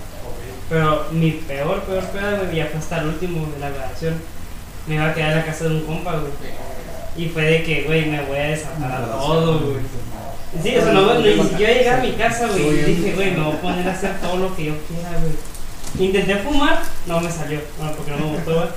Pero 0.69 1.05
mi 1.11 1.31
peor, 1.31 1.81
peor 1.83 2.03
peda, 2.05 2.39
güey, 2.39 2.55
ya 2.55 2.65
fue 2.67 2.79
hasta 2.79 3.01
el 3.01 3.07
último 3.09 3.45
de 3.53 3.59
la 3.59 3.69
grabación. 3.69 4.15
Me 4.87 4.95
iba 4.95 5.09
a 5.09 5.13
quedar 5.13 5.31
en 5.33 5.37
la 5.37 5.45
casa 5.45 5.65
de 5.65 5.75
un 5.75 5.85
compa, 5.85 6.13
güey. 6.13 6.31
Y 7.15 7.27
fue 7.29 7.43
de 7.43 7.63
que, 7.63 7.83
güey, 7.83 8.05
me 8.07 8.21
voy 8.23 8.37
a 8.37 8.43
desatar 8.47 8.91
a 8.91 9.05
todo, 9.05 9.59
güey. 9.59 9.83
Sí, 10.61 10.75
o 10.77 10.81
sea, 10.83 10.93
no, 10.93 11.15
siquiera 11.49 11.73
llegué 11.73 11.89
a 11.89 11.97
mi 11.97 12.11
casa, 12.13 12.47
güey, 12.47 12.67
y 12.69 12.83
dije, 12.83 13.13
güey, 13.15 13.31
me 13.31 13.43
voy 13.43 13.53
a 13.53 13.61
poner 13.61 13.87
a 13.87 13.91
hacer 13.91 14.19
todo 14.19 14.37
lo 14.37 14.55
que 14.55 14.65
yo 14.65 14.73
quiera, 14.87 15.09
güey. 15.19 16.07
Intenté 16.07 16.35
fumar, 16.37 16.81
no 17.07 17.19
me 17.21 17.31
salió, 17.31 17.59
bueno, 17.77 17.93
porque 17.95 18.11
no 18.11 18.17
me 18.17 18.35
gustó, 18.35 18.53
güey. 18.55 18.67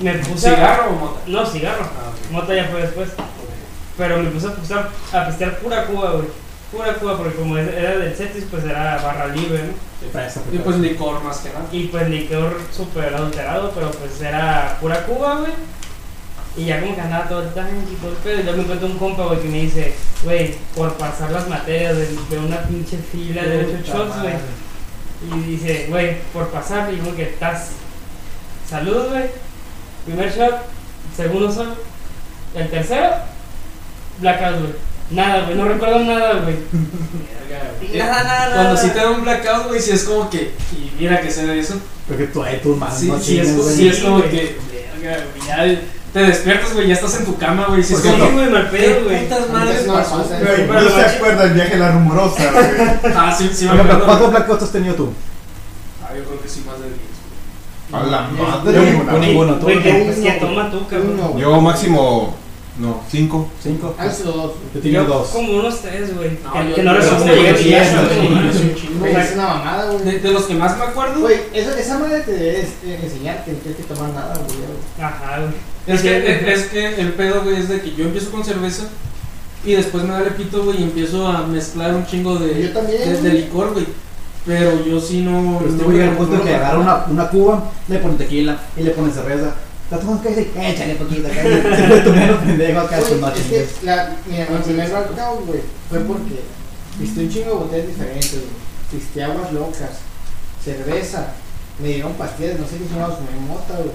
Me 0.00 0.14
puse 0.24 0.48
a- 0.48 0.54
¿Cigarro 0.54 0.90
o 0.90 0.92
mota? 0.92 1.20
No, 1.26 1.46
cigarro. 1.46 1.82
Ah. 1.84 2.10
Mota 2.30 2.54
ya 2.54 2.64
fue 2.66 2.80
después. 2.82 3.10
Pero 3.98 4.16
me 4.18 4.30
puse 4.30 4.46
a, 4.74 5.18
a 5.20 5.26
pistear 5.26 5.58
pura 5.58 5.84
Cuba, 5.86 6.12
güey. 6.12 6.28
Pura 6.72 6.94
Cuba, 6.94 7.18
porque 7.18 7.34
como 7.36 7.58
era 7.58 7.96
del 7.98 8.14
Cetis, 8.16 8.44
pues 8.50 8.64
era 8.64 8.96
barra 9.02 9.26
libre, 9.28 9.58
¿no? 9.64 9.72
Y 10.54 10.58
pues 10.58 10.76
licor 10.78 11.22
más 11.22 11.38
que 11.38 11.50
nada. 11.50 11.66
Y 11.70 11.84
pues 11.88 12.08
licor 12.08 12.58
súper 12.74 13.14
adulterado, 13.14 13.70
pero 13.74 13.90
pues 13.90 14.18
era 14.22 14.78
pura 14.80 15.04
Cuba, 15.04 15.36
güey. 15.40 15.52
Y 16.56 16.66
ya 16.66 16.80
como 16.80 16.94
que 16.94 17.00
andaba 17.00 17.28
todo 17.28 17.42
el 17.42 17.54
tanque 17.54 17.92
y 17.92 17.96
todo 17.96 18.10
el 18.10 18.16
pedo. 18.18 18.40
Y 18.40 18.42
luego 18.42 18.56
me 18.58 18.62
encuentro 18.64 18.88
un 18.88 18.98
compa, 18.98 19.24
güey, 19.24 19.40
que 19.40 19.48
me 19.48 19.60
dice, 19.62 19.94
güey, 20.22 20.54
por 20.74 20.92
pasar 20.94 21.30
las 21.30 21.48
materias 21.48 21.96
de, 21.96 22.08
de 22.30 22.38
una 22.38 22.62
pinche 22.62 22.98
fila 22.98 23.42
de 23.42 23.80
8 23.82 23.92
shots, 23.92 24.20
güey. 24.20 24.34
Y 25.30 25.50
dice, 25.50 25.86
güey, 25.88 26.20
por 26.32 26.48
pasar, 26.48 26.92
y 26.92 26.98
como 26.98 27.14
que 27.14 27.22
estás. 27.22 27.70
Salud, 28.68 29.08
güey. 29.10 29.24
Primer 30.04 30.30
shot, 30.30 30.62
segundo 31.16 31.52
shot. 31.52 31.78
El 32.54 32.68
tercero, 32.68 33.14
blackout, 34.18 34.58
güey. 34.60 34.72
Nada, 35.10 35.44
güey, 35.44 35.56
no 35.56 35.64
recuerdo 35.66 36.00
nada, 36.00 36.40
güey. 36.40 36.56
Nada, 37.98 38.24
nada, 38.24 38.54
Cuando 38.54 38.76
sí 38.80 38.88
te 38.90 38.98
da 38.98 39.10
un 39.10 39.22
blackout, 39.22 39.68
güey, 39.68 39.80
sí 39.80 39.90
es 39.90 40.04
como 40.04 40.30
que. 40.30 40.54
Y 40.72 40.92
mira 40.98 41.20
que 41.20 41.30
se 41.30 41.44
ve 41.44 41.58
eso. 41.58 41.78
Porque 42.08 42.24
tú 42.24 42.42
ahí 42.42 42.60
tus 42.62 42.76
manos 42.76 42.98
Sí, 42.98 43.08
no 43.08 43.18
sí, 43.18 43.38
es, 43.38 43.48
sí 43.74 43.88
es 43.88 43.98
como 43.98 44.22
que. 44.22 44.56
Verga, 45.02 45.24
güey, 45.34 45.46
ya 45.46 45.80
te 46.12 46.20
despiertas, 46.20 46.74
güey, 46.74 46.88
ya 46.88 46.94
estás 46.94 47.18
en 47.18 47.24
tu 47.24 47.36
cama, 47.38 47.66
güey. 47.68 47.82
Sí, 47.82 47.94
es 47.94 48.02
güey, 48.02 48.50
mal 48.50 48.68
¿Qué 48.70 48.76
pedo, 48.76 49.04
güey. 49.04 49.24
putas 49.24 49.48
madres 49.50 49.86
no 49.86 49.96
no 49.96 50.90
se 50.90 51.16
acuerda 51.16 51.44
el 51.44 51.52
viaje 51.54 51.74
a 51.74 51.78
la 51.78 51.92
rumorosa, 51.92 52.50
güey. 52.52 53.14
Ah, 53.16 53.34
sí, 53.36 53.50
sí, 53.52 53.64
me 53.64 53.80
acuerdo. 53.80 54.04
¿Cuántos 54.04 54.30
blackouts 54.30 54.62
has 54.64 54.72
tenido 54.72 54.94
tú? 54.94 55.12
Ah, 56.04 56.10
yo 56.16 56.24
creo 56.24 56.42
que 56.42 56.48
sí, 56.48 56.64
más 56.66 56.78
de 56.80 56.88
10. 56.88 56.98
A 57.92 58.02
la 58.10 58.28
madre. 58.28 58.78
ninguna. 58.90 59.12
Yo 59.12 59.18
ninguno, 59.18 59.54
tú. 59.54 59.66
Yo 61.38 61.60
máximo. 61.60 62.41
No, 62.78 63.02
cinco. 63.10 63.48
Cinco. 63.62 63.94
Han 63.98 64.10
sido 64.14 64.32
dos. 64.32 64.52
Yo 64.74 64.80
tenía 64.80 65.02
dos. 65.02 65.28
como 65.28 65.58
unos 65.58 65.80
tres, 65.82 66.16
güey. 66.16 66.38
No, 66.42 66.52
que, 66.52 66.68
yo- 66.70 66.74
que 66.74 66.82
no 66.82 66.94
es 69.20 69.32
una 69.34 69.46
mamada, 69.46 69.90
güey. 69.92 70.04
De, 70.04 70.18
de 70.20 70.30
los 70.32 70.44
que 70.44 70.54
más 70.54 70.76
me 70.78 70.84
acuerdo, 70.84 71.20
Güey, 71.20 71.36
esa, 71.52 71.78
esa 71.78 71.98
madre 71.98 72.20
te 72.20 72.32
debe 72.32 72.68
enseñar 73.02 73.44
que 73.44 73.52
no 73.52 73.58
tienes 73.58 73.76
que 73.80 73.94
tomar 73.94 74.10
nada, 74.10 74.34
güey. 74.34 75.04
Ajá, 75.06 75.40
güey. 75.40 75.52
es 75.86 76.00
que, 76.00 76.52
es 76.52 76.62
que 76.68 77.00
el 77.00 77.12
pedo, 77.12 77.42
güey, 77.42 77.56
es 77.56 77.68
de 77.68 77.80
que 77.82 77.94
yo 77.94 78.04
empiezo 78.04 78.30
con 78.30 78.44
cerveza 78.44 78.84
y 79.64 79.72
después 79.74 80.04
me 80.04 80.10
da 80.10 80.20
el 80.22 80.30
pito, 80.34 80.64
güey, 80.64 80.80
y 80.80 80.84
empiezo 80.84 81.26
a 81.26 81.46
mezclar 81.46 81.94
un 81.94 82.06
chingo 82.06 82.36
de, 82.36 82.62
Yo 82.62 82.72
también, 82.72 83.00
de, 83.00 83.12
de 83.12 83.20
güey. 83.20 83.32
licor, 83.42 83.72
güey. 83.74 83.86
Pero 84.44 84.84
yo 84.84 84.98
sí 85.00 85.20
no. 85.20 85.58
Pero 85.58 85.70
este 85.70 85.82
no 85.82 85.88
güey 85.88 85.98
me- 85.98 86.04
al 86.08 86.16
punto 86.16 86.34
en 86.36 86.40
que 86.42 86.54
agarra 86.54 86.78
una, 86.78 87.04
una 87.08 87.28
cuba, 87.28 87.70
le 87.88 87.98
pone 87.98 88.14
tequila 88.16 88.56
y 88.76 88.82
le 88.82 88.90
pone 88.92 89.12
cerveza. 89.12 89.54
¿La 89.92 90.00
tomas 90.00 90.22
qué 90.22 90.28
dice? 90.30 90.50
Échale 90.56 90.94
poquito 90.94 91.28
acá. 91.28 91.42
Se 91.42 92.02
fue 92.02 92.12
menos 92.12 92.38
pendejo 92.42 92.80
acá, 92.80 92.96
Güey, 92.98 93.08
pues 93.10 93.20
no 93.20 93.28
es 93.28 93.34
que 93.34 93.42
chingues. 93.42 93.82
la, 93.82 94.16
mira, 94.26 94.46
mi 94.48 94.58
primer 94.64 94.88
blackout, 94.88 95.46
güey, 95.46 95.60
fue 95.90 95.98
porque 96.00 96.40
viste 96.98 97.20
un 97.20 97.28
chingo 97.28 97.50
de 97.50 97.56
botellas 97.56 97.86
diferentes, 97.88 98.32
güey. 98.32 98.44
Viste 98.90 99.22
aguas 99.22 99.52
locas, 99.52 99.90
cerveza, 100.64 101.34
me 101.78 101.88
dieron 101.88 102.14
pastillas, 102.14 102.58
no 102.58 102.66
sé 102.66 102.78
qué 102.78 102.88
chingados, 102.88 103.18
me 103.20 103.46
mota, 103.46 103.74
güey. 103.74 103.90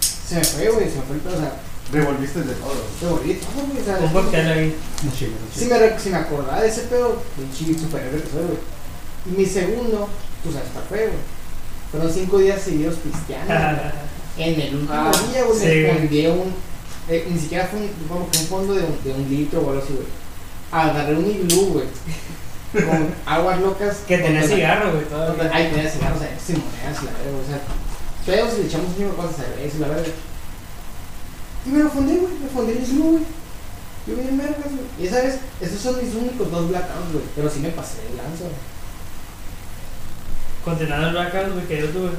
Se 0.00 0.36
me 0.36 0.44
fue, 0.44 0.68
güey, 0.70 0.88
se 0.88 0.96
me 0.96 1.02
fue 1.02 1.16
el 1.16 1.20
pedo, 1.22 1.36
o 1.36 1.40
sea, 1.40 1.52
Revolviste 1.92 2.40
de 2.40 2.54
todo. 2.54 2.72
te 2.98 3.06
volví 3.06 3.34
todo, 3.34 3.66
güey, 3.66 4.04
Un 4.06 4.12
cóctel 4.14 4.48
ahí. 4.48 4.76
Si 5.54 5.66
me, 5.66 5.98
si 6.00 6.08
me 6.08 6.16
acordaba 6.16 6.62
de 6.62 6.68
ese 6.68 6.80
pedo, 6.84 7.22
pinche 7.36 7.78
superhéroe 7.78 8.22
que 8.22 8.30
soy, 8.30 8.42
güey. 8.42 8.58
Y 9.26 9.30
mi 9.38 9.44
segundo, 9.44 10.08
sabes, 10.44 10.66
está 10.66 10.80
fue, 10.88 11.08
güey. 11.08 11.18
Fueron 11.92 12.10
cinco 12.10 12.38
días 12.38 12.62
seguidos 12.62 12.94
pisteando. 12.96 13.52
En 14.38 14.60
el 14.60 14.74
último 14.74 14.92
Ah, 14.92 15.12
día, 15.32 15.44
güey, 15.44 15.58
sí, 15.58 15.64
me 15.66 15.90
escondí 15.90 16.26
un. 16.26 16.54
eh, 17.08 17.26
ni 17.30 17.38
siquiera 17.40 17.66
fue 17.66 17.80
un, 17.80 17.90
un 18.20 18.46
fondo 18.46 18.74
de 18.74 18.82
un, 18.84 19.02
de 19.02 19.12
un 19.12 19.28
litro 19.30 19.60
o 19.62 19.70
algo 19.70 19.82
así, 19.82 19.92
güey. 19.94 20.06
Agarré 20.72 21.14
un 21.16 21.26
iglú, 21.30 21.66
güey. 21.74 21.86
Con 22.72 23.14
aguas 23.24 23.60
locas. 23.60 23.96
Que 24.06 24.18
tenía 24.18 24.42
cigarro, 24.42 24.92
güey. 24.92 25.04
Ay, 25.52 25.70
tenía 25.72 25.90
cigarros, 25.90 26.18
o 26.18 26.20
sea, 26.22 26.38
sin 26.44 26.56
monedas, 26.58 27.02
la 27.04 27.12
verga, 27.12 27.38
o 27.42 27.48
sea. 27.48 27.60
Pedos 28.26 28.54
y 28.58 28.62
le 28.62 28.66
echamos 28.66 28.88
un 28.88 28.96
chingo 28.96 29.10
de 29.10 29.16
cosas 29.16 29.40
a 29.40 29.62
y 29.62 29.78
la 29.78 29.88
verga. 29.88 30.08
Y 31.64 31.68
me 31.70 31.78
lo 31.84 31.88
fundí, 31.90 32.16
güey, 32.16 32.32
me 32.42 32.48
fundí 32.48 32.72
el 32.72 32.82
iglú, 32.82 33.10
güey. 33.12 33.22
Yo 34.06 34.14
bien 34.16 34.36
vergas, 34.38 34.66
güey. 34.70 34.86
Y 35.00 35.06
esa 35.06 35.22
vez, 35.22 35.38
esos 35.60 35.80
son 35.80 35.96
mis 36.04 36.14
únicos 36.14 36.50
dos 36.50 36.68
blackouts, 36.68 37.12
güey. 37.12 37.24
Pero 37.34 37.48
sí 37.50 37.60
me 37.60 37.70
pasé 37.70 38.02
de 38.02 38.16
lanza, 38.16 38.44
güey. 38.44 38.66
Continuando 40.64 41.06
el 41.08 41.12
blackout, 41.14 41.52
güey, 41.54 41.66
que 41.66 41.78
yo 41.80 41.88
tuve. 41.88 42.10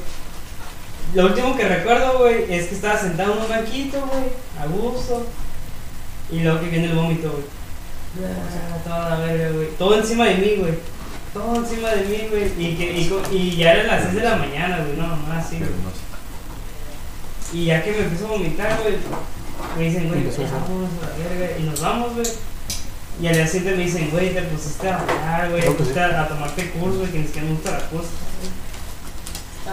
Lo 1.14 1.26
último 1.26 1.55
que 1.55 1.68
recuerdo, 1.68 2.20
güey, 2.20 2.51
es 2.53 2.68
que 2.68 2.76
estaba 2.76 2.97
sentado 2.99 3.34
en 3.34 3.39
un 3.39 3.49
banquito, 3.49 3.99
güey, 4.05 4.24
a 4.60 4.66
gusto. 4.68 5.26
Y 6.32 6.39
luego 6.39 6.60
que 6.60 6.68
viene 6.70 6.88
el 6.88 6.95
vómito, 6.95 7.32
güey. 7.32 7.43
Ah, 8.28 8.78
toda 8.84 9.10
la 9.12 9.26
verga, 9.26 9.49
güey. 9.51 9.68
Todo 9.78 9.97
encima 9.97 10.26
de 10.26 10.36
mí, 10.36 10.55
güey. 10.60 10.74
todo 11.34 11.55
encima 11.55 11.89
de 11.89 12.03
mí, 12.03 12.28
güey. 12.30 12.51
Y, 12.58 12.76
que, 12.76 13.10
y, 13.32 13.55
ya 13.55 13.74
eran 13.74 13.88
las 13.88 14.03
6 14.03 14.16
de 14.16 14.24
la 14.24 14.36
mañana, 14.36 14.80
güey, 14.80 14.97
no, 14.97 15.08
no 15.08 15.34
así, 15.34 15.58
Pero 15.60 15.72
güey. 15.72 15.84
no 15.84 15.89
sé. 15.91 17.58
Y 17.58 17.66
ya 17.66 17.82
que 17.84 17.91
me 17.91 17.99
empiezo 17.99 18.26
a 18.26 18.30
vomitar, 18.32 18.80
güey, 18.82 18.95
me 19.78 19.84
dicen, 19.86 20.08
güey, 20.10 20.20
Empezó 20.22 20.41
a 20.41 20.45
ya 20.45 20.49
hacer. 20.49 20.62
vámonos 20.62 20.89
a 21.01 21.08
la 21.08 21.30
verga. 21.30 21.60
Y 21.60 21.64
nos 21.64 21.82
vamos, 21.82 22.14
güey. 22.16 22.28
Y 23.22 23.28
al 23.28 23.34
día 23.34 23.47
siguiente 23.47 23.78
me 23.78 23.84
dicen, 23.86 24.10
güey, 24.12 24.34
te 24.34 24.41
pusiste 24.43 24.89
a 24.89 24.99
hablar, 24.99 25.49
güey, 25.49 25.62
te 25.62 25.72
pusiste 25.72 25.99
a 25.99 26.28
tomarte 26.28 26.70
curso, 26.72 26.99
güey, 26.99 27.12
que 27.12 27.20
ni 27.20 27.26
siquiera 27.26 27.47
me 27.47 27.53
gusta 27.53 27.72
la 27.72 27.89
cosa. 27.89 28.10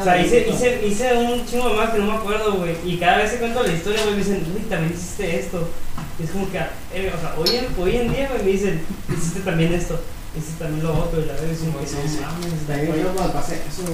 O 0.00 0.04
sea, 0.04 0.20
hice, 0.20 0.48
hice, 0.48 0.86
hice 0.86 1.14
un 1.14 1.46
chingo 1.46 1.72
más 1.74 1.90
que 1.90 1.98
no 1.98 2.06
me 2.06 2.12
acuerdo, 2.14 2.54
güey. 2.54 2.76
Y 2.84 2.98
cada 2.98 3.18
vez 3.18 3.32
que 3.32 3.38
cuento 3.38 3.62
la 3.62 3.72
historia, 3.72 4.02
güey, 4.02 4.14
me 4.16 4.18
dicen, 4.22 4.44
güey, 4.50 4.64
también 4.64 4.92
hiciste 4.92 5.38
esto. 5.40 5.68
Y 6.18 6.24
es 6.24 6.30
como 6.30 6.50
que, 6.50 6.58
eh, 6.58 7.12
o 7.16 7.20
sea, 7.20 7.34
hoy 7.38 7.56
en, 7.56 7.66
hoy 7.82 7.96
en 7.96 8.12
día, 8.12 8.28
güey, 8.30 8.44
me 8.44 8.50
dicen, 8.52 8.82
hiciste 9.12 9.40
también 9.40 9.72
esto, 9.72 10.00
hiciste 10.36 10.64
también 10.64 10.84
lo 10.84 10.94
otro. 11.04 11.20
Y 11.20 11.26
la 11.26 11.32
verdad 11.34 11.50
es 11.50 11.58
como 11.58 11.78
que, 11.80 11.86
Sí, 11.86 11.94
no 12.02 12.08
sí. 12.08 12.18
mames, 12.20 12.66
De 12.68 12.74
ahí 12.74 12.86
güey. 12.86 13.00
yo. 13.02 13.12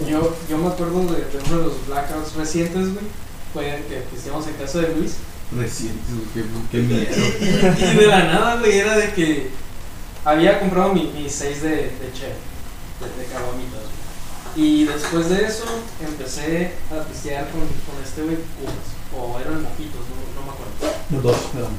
Yo, 0.08 0.36
yo 0.48 0.58
me 0.58 0.68
acuerdo 0.68 1.00
de, 1.12 1.20
de 1.20 1.38
uno 1.48 1.58
de 1.58 1.64
los 1.64 1.86
blackouts 1.86 2.34
recientes, 2.36 2.92
güey. 2.94 3.04
Fue 3.52 3.64
que, 3.88 4.04
que 4.08 4.16
estábamos 4.16 4.46
en 4.46 4.54
casa 4.54 4.78
de 4.80 4.94
Luis. 4.94 5.16
Recientes, 5.56 6.06
güey, 6.14 6.26
qué, 6.34 6.44
qué 6.70 6.78
miedo. 6.78 7.92
Y 7.92 7.96
de 7.96 8.06
la 8.06 8.24
nada, 8.24 8.56
güey, 8.60 8.78
era 8.78 8.96
de 8.96 9.12
que 9.12 9.50
había 10.24 10.60
comprado 10.60 10.92
mi, 10.94 11.04
mi 11.14 11.28
6 11.28 11.62
de, 11.62 11.68
de 11.70 12.12
chef, 12.12 12.36
de, 13.00 13.06
de 13.22 13.28
caguamitas. 13.32 13.80
Y 14.56 14.84
después 14.84 15.28
de 15.28 15.44
eso 15.44 15.64
empecé 16.00 16.74
a 16.90 17.04
pistear 17.04 17.48
con, 17.50 17.60
con 17.60 18.02
este 18.04 18.22
güey 18.22 18.36
cubas. 18.36 18.74
O 19.16 19.38
eran 19.40 19.62
mojitos, 19.62 20.00
no, 20.08 20.40
no 20.40 20.46
me 20.46 20.52
acuerdo. 20.52 20.96
Los 21.10 21.22
dos, 21.22 21.36
perdón. 21.52 21.72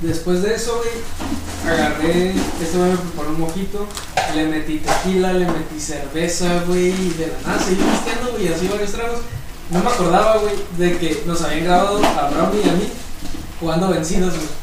Después 0.00 0.42
de 0.42 0.54
eso, 0.54 0.78
güey, 0.78 1.72
agarré, 1.72 2.30
este 2.30 2.76
güey 2.76 2.90
me 2.90 2.96
preparó 2.96 3.28
un 3.30 3.40
mojito, 3.40 3.86
le 4.34 4.46
metí 4.46 4.78
tequila, 4.78 5.32
le 5.32 5.46
metí 5.46 5.78
cerveza, 5.78 6.64
güey, 6.66 6.88
y 6.88 7.10
de 7.10 7.28
la 7.28 7.48
nada 7.48 7.64
seguí 7.64 7.82
pisteando, 7.82 8.32
güey, 8.32 8.48
así 8.52 8.66
varios 8.66 8.90
tragos. 8.90 9.20
No 9.70 9.80
me 9.80 9.88
acordaba, 9.88 10.38
güey, 10.38 10.54
de 10.76 10.98
que 10.98 11.22
nos 11.24 11.40
habían 11.42 11.64
grabado 11.64 11.98
a 12.04 12.30
Brownie 12.30 12.62
y 12.64 12.68
a 12.68 12.72
mí 12.72 12.88
jugando 13.60 13.90
vencidos, 13.90 14.34
güey. 14.34 14.61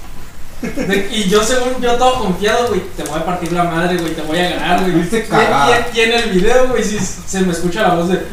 De- 0.61 1.09
y 1.13 1.29
yo, 1.29 1.41
según 1.43 1.81
yo, 1.81 1.93
todo 1.95 2.19
confiado, 2.23 2.67
güey, 2.67 2.81
te 2.97 3.03
voy 3.03 3.17
a 3.19 3.25
partir 3.25 3.51
la 3.53 3.63
madre, 3.63 3.97
güey, 3.97 4.13
te 4.13 4.21
voy 4.23 4.37
a 4.39 4.49
ganar, 4.49 4.81
güey. 4.81 5.03
Y, 5.03 5.21
cagada. 5.27 5.87
y- 5.93 5.97
y 5.97 6.01
en 6.01 6.11
el 6.13 6.29
video, 6.31 6.67
güey, 6.69 6.83
sí, 6.83 6.97
se 6.99 7.41
me 7.41 7.51
escucha 7.53 7.83
la 7.87 7.95
voz 7.95 8.09
de. 8.09 8.15
de 8.17 8.23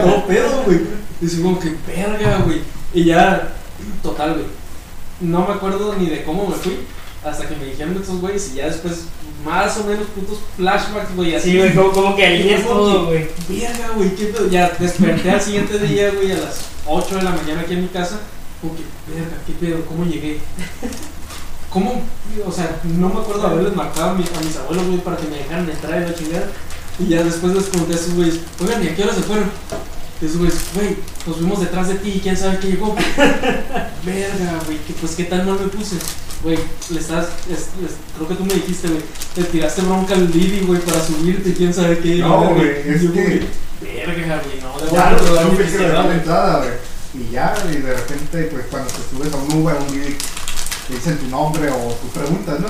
todo 0.00 0.26
pedo, 0.26 0.62
güey. 0.64 0.80
Y 1.20 1.26
así 1.26 1.42
como 1.42 1.58
que, 1.58 1.74
verga, 1.86 2.38
güey. 2.44 2.60
Y 2.94 3.04
ya, 3.04 3.48
total, 4.02 4.34
güey. 4.34 4.44
No 5.20 5.46
me 5.46 5.54
acuerdo 5.54 5.94
ni 5.98 6.06
de 6.06 6.22
cómo 6.24 6.46
me 6.46 6.54
fui. 6.56 6.78
Hasta 7.24 7.46
que 7.48 7.56
me 7.56 7.64
dijeron 7.66 7.96
estos 8.00 8.20
güeyes 8.20 8.50
y 8.52 8.56
ya 8.56 8.66
después, 8.66 9.06
más 9.44 9.76
o 9.78 9.84
menos, 9.84 10.06
putos 10.14 10.38
flashbacks, 10.56 11.14
güey. 11.16 11.34
Así, 11.34 11.50
Sí, 11.50 11.58
güey, 11.58 11.74
como, 11.74 11.90
como 11.90 12.14
que 12.16 12.24
alineas 12.26 12.62
Como 12.62 12.74
todo, 12.80 13.06
güey. 13.06 13.28
Verga, 13.48 13.88
güey, 13.96 14.14
qué 14.14 14.26
pedo. 14.26 14.48
Ya 14.48 14.70
desperté 14.78 15.30
al 15.30 15.40
siguiente 15.40 15.78
día, 15.80 16.10
güey, 16.14 16.30
a 16.32 16.36
las 16.36 16.60
8 16.86 17.16
de 17.16 17.22
la 17.22 17.30
mañana 17.32 17.62
aquí 17.62 17.74
en 17.74 17.82
mi 17.82 17.88
casa. 17.88 18.20
Como 18.60 18.74
que, 18.76 18.82
verga, 19.14 19.36
qué 19.46 19.52
pedo, 19.54 19.84
¿cómo 19.86 20.04
llegué? 20.04 20.40
¿Cómo? 21.70 22.02
O 22.46 22.52
sea, 22.52 22.80
no 22.84 23.08
me 23.08 23.20
acuerdo 23.20 23.46
haberles 23.46 23.74
marcado 23.76 24.10
a, 24.10 24.14
mi- 24.14 24.24
a 24.24 24.40
mis 24.44 24.56
abuelos, 24.56 24.86
güey, 24.86 24.98
para 25.00 25.16
que 25.16 25.28
me 25.28 25.36
dejaran 25.38 25.68
entrar 25.68 26.02
y 26.02 26.04
la 26.06 26.14
chingada. 26.14 26.46
Y 26.98 27.06
ya 27.08 27.22
después 27.22 27.54
les 27.54 27.64
pregunté 27.64 27.94
a 27.94 27.96
esos 27.96 28.14
güeyes, 28.14 28.40
oigan, 28.60 28.82
¿y 28.84 28.88
a 28.88 28.96
qué 28.96 29.02
hora 29.04 29.14
se 29.14 29.22
fueron? 29.22 29.50
Y 30.20 30.24
esos 30.26 30.38
güeyes, 30.38 30.58
güey, 30.74 30.96
nos 31.26 31.36
fuimos 31.36 31.60
detrás 31.60 31.88
de 31.88 31.94
ti 31.96 32.12
y 32.16 32.20
quién 32.20 32.36
sabe 32.36 32.58
qué 32.58 32.68
llegó. 32.68 32.96
Verga, 34.04 34.60
güey, 34.66 34.78
que 34.86 34.92
pues 35.00 35.12
qué 35.14 35.24
tan 35.24 35.46
mal 35.46 35.58
me 35.60 35.68
puse. 35.68 35.96
Güey, 36.42 36.58
le 36.90 37.00
estás, 37.00 37.26
es- 37.50 37.68
les- 37.80 37.94
creo 38.16 38.28
que 38.28 38.34
tú 38.34 38.44
me 38.44 38.54
dijiste, 38.54 38.88
güey, 38.88 39.02
te 39.34 39.44
tiraste 39.44 39.82
bronca 39.82 40.14
al 40.14 40.32
Didi, 40.32 40.60
güey, 40.66 40.80
para 40.80 41.04
subirte, 41.04 41.52
quién 41.54 41.72
sabe 41.74 41.98
qué. 41.98 42.16
No, 42.16 42.54
güey, 42.54 42.70
es 42.86 43.02
Y 43.04 43.08
que- 43.08 43.46
Verga, 43.80 44.42
güey, 44.44 44.60
no, 44.60 44.84
de 44.84 44.90
Ya, 44.92 45.10
no, 45.10 45.18
no, 45.18 45.52
no 45.52 45.58
güey. 47.18 47.26
güey. 47.26 47.30
Y 47.30 47.32
ya, 47.32 47.54
y 47.72 47.76
de 47.76 47.94
repente, 47.94 48.42
pues 48.44 48.66
cuando 48.70 48.90
te 48.90 49.00
subes 49.10 49.32
a 49.32 49.36
un 49.36 49.62
Uber, 49.62 49.76
a 49.76 49.80
un 49.80 49.92
Didi, 49.92 50.16
te 50.88 50.94
dicen 50.94 51.18
tu 51.18 51.26
nombre 51.26 51.70
o 51.70 51.92
tus 51.94 52.10
preguntas, 52.10 52.60
¿no? 52.60 52.68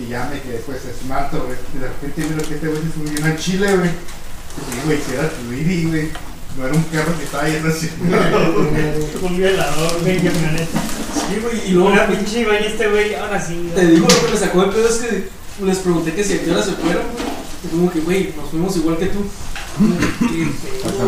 Y 0.00 0.08
ya 0.08 0.30
me 0.32 0.40
quedé, 0.40 0.58
pues, 0.58 0.82
smart, 1.02 1.32
güey. 1.32 1.58
Y 1.74 1.78
de 1.78 1.88
repente 1.88 2.22
miro 2.22 2.48
que 2.48 2.54
este 2.54 2.68
güey 2.68 2.82
se 2.82 2.92
subió 2.92 3.26
en 3.26 3.38
Chile, 3.38 3.76
güey. 3.76 3.90
Y 3.90 4.70
dije, 4.70 4.86
güey, 4.86 4.98
si 5.06 5.12
era 5.14 5.28
tu 5.28 5.90
güey. 5.90 6.30
No 6.56 6.66
era 6.66 6.74
un 6.74 6.82
carro 6.82 7.16
que 7.16 7.24
estaba 7.24 7.48
yendo 7.48 7.68
así. 7.68 7.90
Un 9.22 9.36
violador, 9.36 10.00
güey, 10.00 10.16
camioneta. 10.16 10.80
Sí, 11.28 11.38
güey, 11.40 11.68
y 11.68 11.70
luego 11.72 11.90
Una 11.90 12.08
pinche 12.08 12.44
baña 12.44 12.66
este 12.66 12.88
güey, 12.88 13.14
ahora 13.14 13.40
sí. 13.40 13.70
te 13.72 13.86
digo 13.86 14.08
lo 14.08 14.26
que 14.26 14.32
me 14.32 14.38
sacó 14.38 14.64
de 14.64 14.72
pedo 14.72 14.88
es 14.88 14.96
que 14.96 15.28
les 15.64 15.78
pregunté 15.78 16.12
que 16.12 16.24
si 16.24 16.34
a 16.34 16.42
qué 16.44 16.50
hora 16.50 16.62
se 16.62 16.72
fueron, 16.72 17.04
güey. 17.12 17.24
Y 17.62 17.68
como 17.68 17.92
que, 17.92 18.00
güey, 18.00 18.34
nos 18.36 18.50
fuimos 18.50 18.76
igual 18.76 18.98
que 18.98 19.06
tú. 19.06 19.24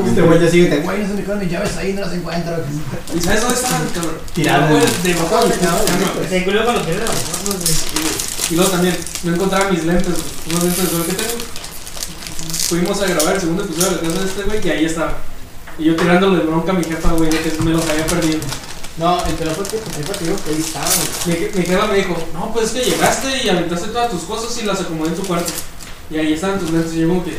Este 0.06 0.22
güey 0.22 0.40
ya 0.40 0.50
sigue, 0.50 0.80
güey, 0.80 1.02
no 1.02 1.08
se 1.08 1.14
me 1.14 1.24
quedan 1.24 1.38
mis 1.38 1.50
llaves 1.50 1.76
ahí, 1.76 1.92
no 1.92 2.00
las 2.00 2.12
encuentro. 2.12 2.56
¿Y 3.14 3.20
sabes 3.20 3.40
dónde 3.40 3.56
estaban, 3.56 3.86
cabrón? 3.94 4.14
De 4.34 4.42
güey. 4.42 4.82
Se 6.28 6.40
güey. 6.44 8.12
Y 8.50 8.54
luego 8.54 8.70
también, 8.70 8.96
no 9.24 9.34
encontraba 9.34 9.70
mis 9.70 9.84
lentes. 9.84 10.14
Unos 10.50 10.64
lentes 10.64 10.84
de 10.84 10.90
sol 10.90 11.04
que 11.06 11.12
tengo. 11.12 11.38
Fuimos 12.68 13.02
a 13.02 13.06
grabar 13.06 13.34
el 13.34 13.40
segundo 13.40 13.64
episodio 13.64 13.90
de 13.90 13.96
la 13.96 14.02
casa 14.02 14.20
de 14.20 14.26
este 14.26 14.42
güey 14.42 14.66
y 14.66 14.70
ahí 14.70 14.84
estaba. 14.84 15.18
Y 15.78 15.84
yo 15.84 15.96
tirándole 15.96 16.44
bronca 16.44 16.72
a 16.72 16.74
mi 16.74 16.84
jefa, 16.84 17.12
güey, 17.12 17.30
de 17.30 17.38
que 17.40 17.62
me 17.62 17.70
los 17.70 17.88
había 17.88 18.06
perdido. 18.06 18.40
No, 18.98 19.24
el 19.24 19.34
fue 19.34 19.64
que 19.64 19.78
tu 19.78 19.90
jefa 19.90 20.12
te 20.12 20.24
dijo 20.24 20.36
que 20.44 20.50
ahí 20.50 20.60
estaba, 20.60 20.86
güey. 21.24 21.40
Mi, 21.40 21.58
mi 21.58 21.64
jefa 21.64 21.86
me 21.86 21.96
dijo, 21.96 22.28
no, 22.34 22.52
pues 22.52 22.66
es 22.66 22.72
que 22.72 22.90
llegaste 22.90 23.42
y 23.44 23.48
aventaste 23.48 23.88
todas 23.88 24.10
tus 24.10 24.22
cosas 24.22 24.56
y 24.62 24.66
las 24.66 24.80
acomodé 24.80 25.10
en 25.10 25.16
tu 25.16 25.22
cuarto. 25.24 25.52
Y 26.10 26.16
ahí 26.18 26.32
estaban 26.34 26.58
tus 26.58 26.70
lentes 26.70 26.92
y 26.94 27.00
yo 27.00 27.08
como 27.08 27.24
que... 27.24 27.38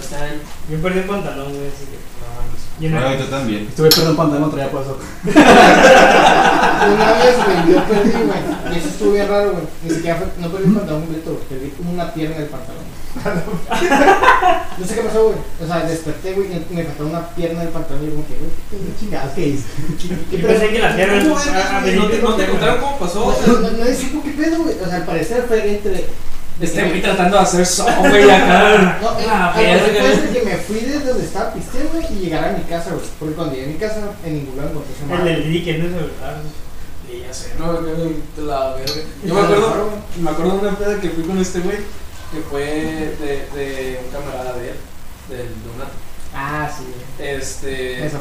Está 0.00 0.24
ahí. 0.24 0.40
Yo 0.70 0.78
perdí 0.80 1.00
el 1.00 1.04
pantalón, 1.04 1.52
güey, 1.52 1.68
así 1.68 1.84
que. 1.86 1.98
No 2.88 3.00
no- 3.00 3.14
yo 3.14 3.26
también. 3.26 3.66
Este 3.68 3.82
güey 3.82 3.92
perdió 3.92 4.10
un 4.10 4.16
pantalón, 4.16 4.50
traía 4.50 4.70
por 4.70 4.82
eso. 4.82 4.98
Una 5.24 7.12
vez, 7.12 7.36
güey, 7.44 7.74
yo 7.74 7.84
perdí, 7.84 8.10
güey. 8.10 8.74
Y 8.74 8.78
eso 8.78 8.88
estuvo 8.88 9.12
bien 9.12 9.28
raro, 9.28 9.52
güey. 9.52 9.64
Ni 9.84 9.90
siquiera 9.94 10.16
fue, 10.16 10.26
no 10.38 10.48
perdí 10.50 10.68
el 10.68 10.74
pantalón 10.74 11.02
completo. 11.02 11.40
Perdí 11.48 11.72
una 11.88 12.12
pierna 12.12 12.36
del 12.38 12.48
pantalón. 12.48 12.82
No 14.78 14.86
sé 14.86 14.94
qué 14.94 15.02
pasó, 15.02 15.24
güey. 15.24 15.36
O 15.62 15.66
sea, 15.66 15.84
desperté, 15.84 16.32
güey, 16.32 16.48
y 16.48 16.74
me 16.74 16.84
faltó 16.84 17.06
una 17.06 17.28
pierna 17.28 17.60
del 17.60 17.68
pantalón. 17.68 18.04
Y 18.04 18.06
yo 18.06 18.12
como 18.14 18.26
que, 18.26 18.36
güey, 18.38 18.50
¿Qué 18.70 18.76
chingadas 18.98 19.32
que 19.34 19.48
hice? 19.48 19.64
¿qué 20.30 20.38
Yo 20.38 20.48
pensé 20.48 20.70
que 20.70 20.78
la 20.78 20.96
pierna. 20.96 21.22
¿Cómo 21.22 21.36
ah, 21.36 21.42
ah? 21.70 21.82
¿No 21.94 22.06
te, 22.08 22.20
contaron 22.20 22.80
cómo 22.80 22.98
pasó? 22.98 23.26
O 23.26 23.34
sea, 23.34 23.46
No, 23.46 23.60
no, 23.60 23.70
no 23.70 24.22
qué 24.22 24.30
pedo, 24.30 24.62
güey. 24.62 24.76
O 24.82 24.86
sea, 24.86 24.96
al 24.96 25.04
parecer 25.04 25.44
fue 25.46 25.76
entre. 25.76 26.06
Este 26.62 26.84
güey 26.84 27.02
tratando 27.02 27.36
de 27.36 27.42
hacer 27.42 27.66
so, 27.66 27.84
güey, 28.00 28.30
acá. 28.30 28.98
No, 29.00 29.18
eh, 29.20 29.26
Ah, 29.28 29.52
fue 29.54 30.32
que 30.32 30.42
me 30.44 30.56
fui 30.56 30.80
desde 30.80 31.08
donde 31.08 31.24
estaba 31.24 31.52
pisteando 31.52 32.00
y 32.00 32.14
llegar 32.14 32.44
a 32.44 32.52
mi 32.52 32.62
casa, 32.64 32.90
güey. 32.90 33.06
Porque 33.18 33.34
cuando 33.34 33.54
llegué 33.54 33.66
a 33.66 33.72
mi 33.72 33.78
casa, 33.78 34.00
en 34.24 34.34
ningún 34.34 34.56
lado 34.56 34.70
encontré 34.70 34.92
esa 34.94 35.04
El 35.04 35.18
madre. 35.18 35.32
del 35.32 35.44
Didi 35.44 35.64
que 35.64 35.78
no 35.78 35.86
es 35.86 35.94
verdad. 35.94 36.36
Sí, 37.08 37.22
ya 37.26 37.34
sé, 37.34 37.52
no, 37.58 37.72
la 38.46 38.74
verga. 38.74 38.92
Yo 39.24 39.34
me 39.34 39.40
acuerdo, 39.40 39.90
me 40.20 40.30
acuerdo 40.30 40.52
de 40.58 40.68
una 40.68 40.78
peda 40.78 41.00
que 41.00 41.10
fui 41.10 41.24
con 41.24 41.38
este 41.38 41.60
güey, 41.60 41.76
que 41.78 42.40
fue 42.48 42.64
de, 42.64 43.46
de 43.54 44.00
un 44.04 44.10
camarada 44.12 44.52
de 44.58 44.68
él, 44.70 44.76
del 45.28 45.48
Donato. 45.64 45.92
Ah, 46.34 46.70
sí. 46.74 46.84
Este, 47.22 48.06
Esa. 48.06 48.18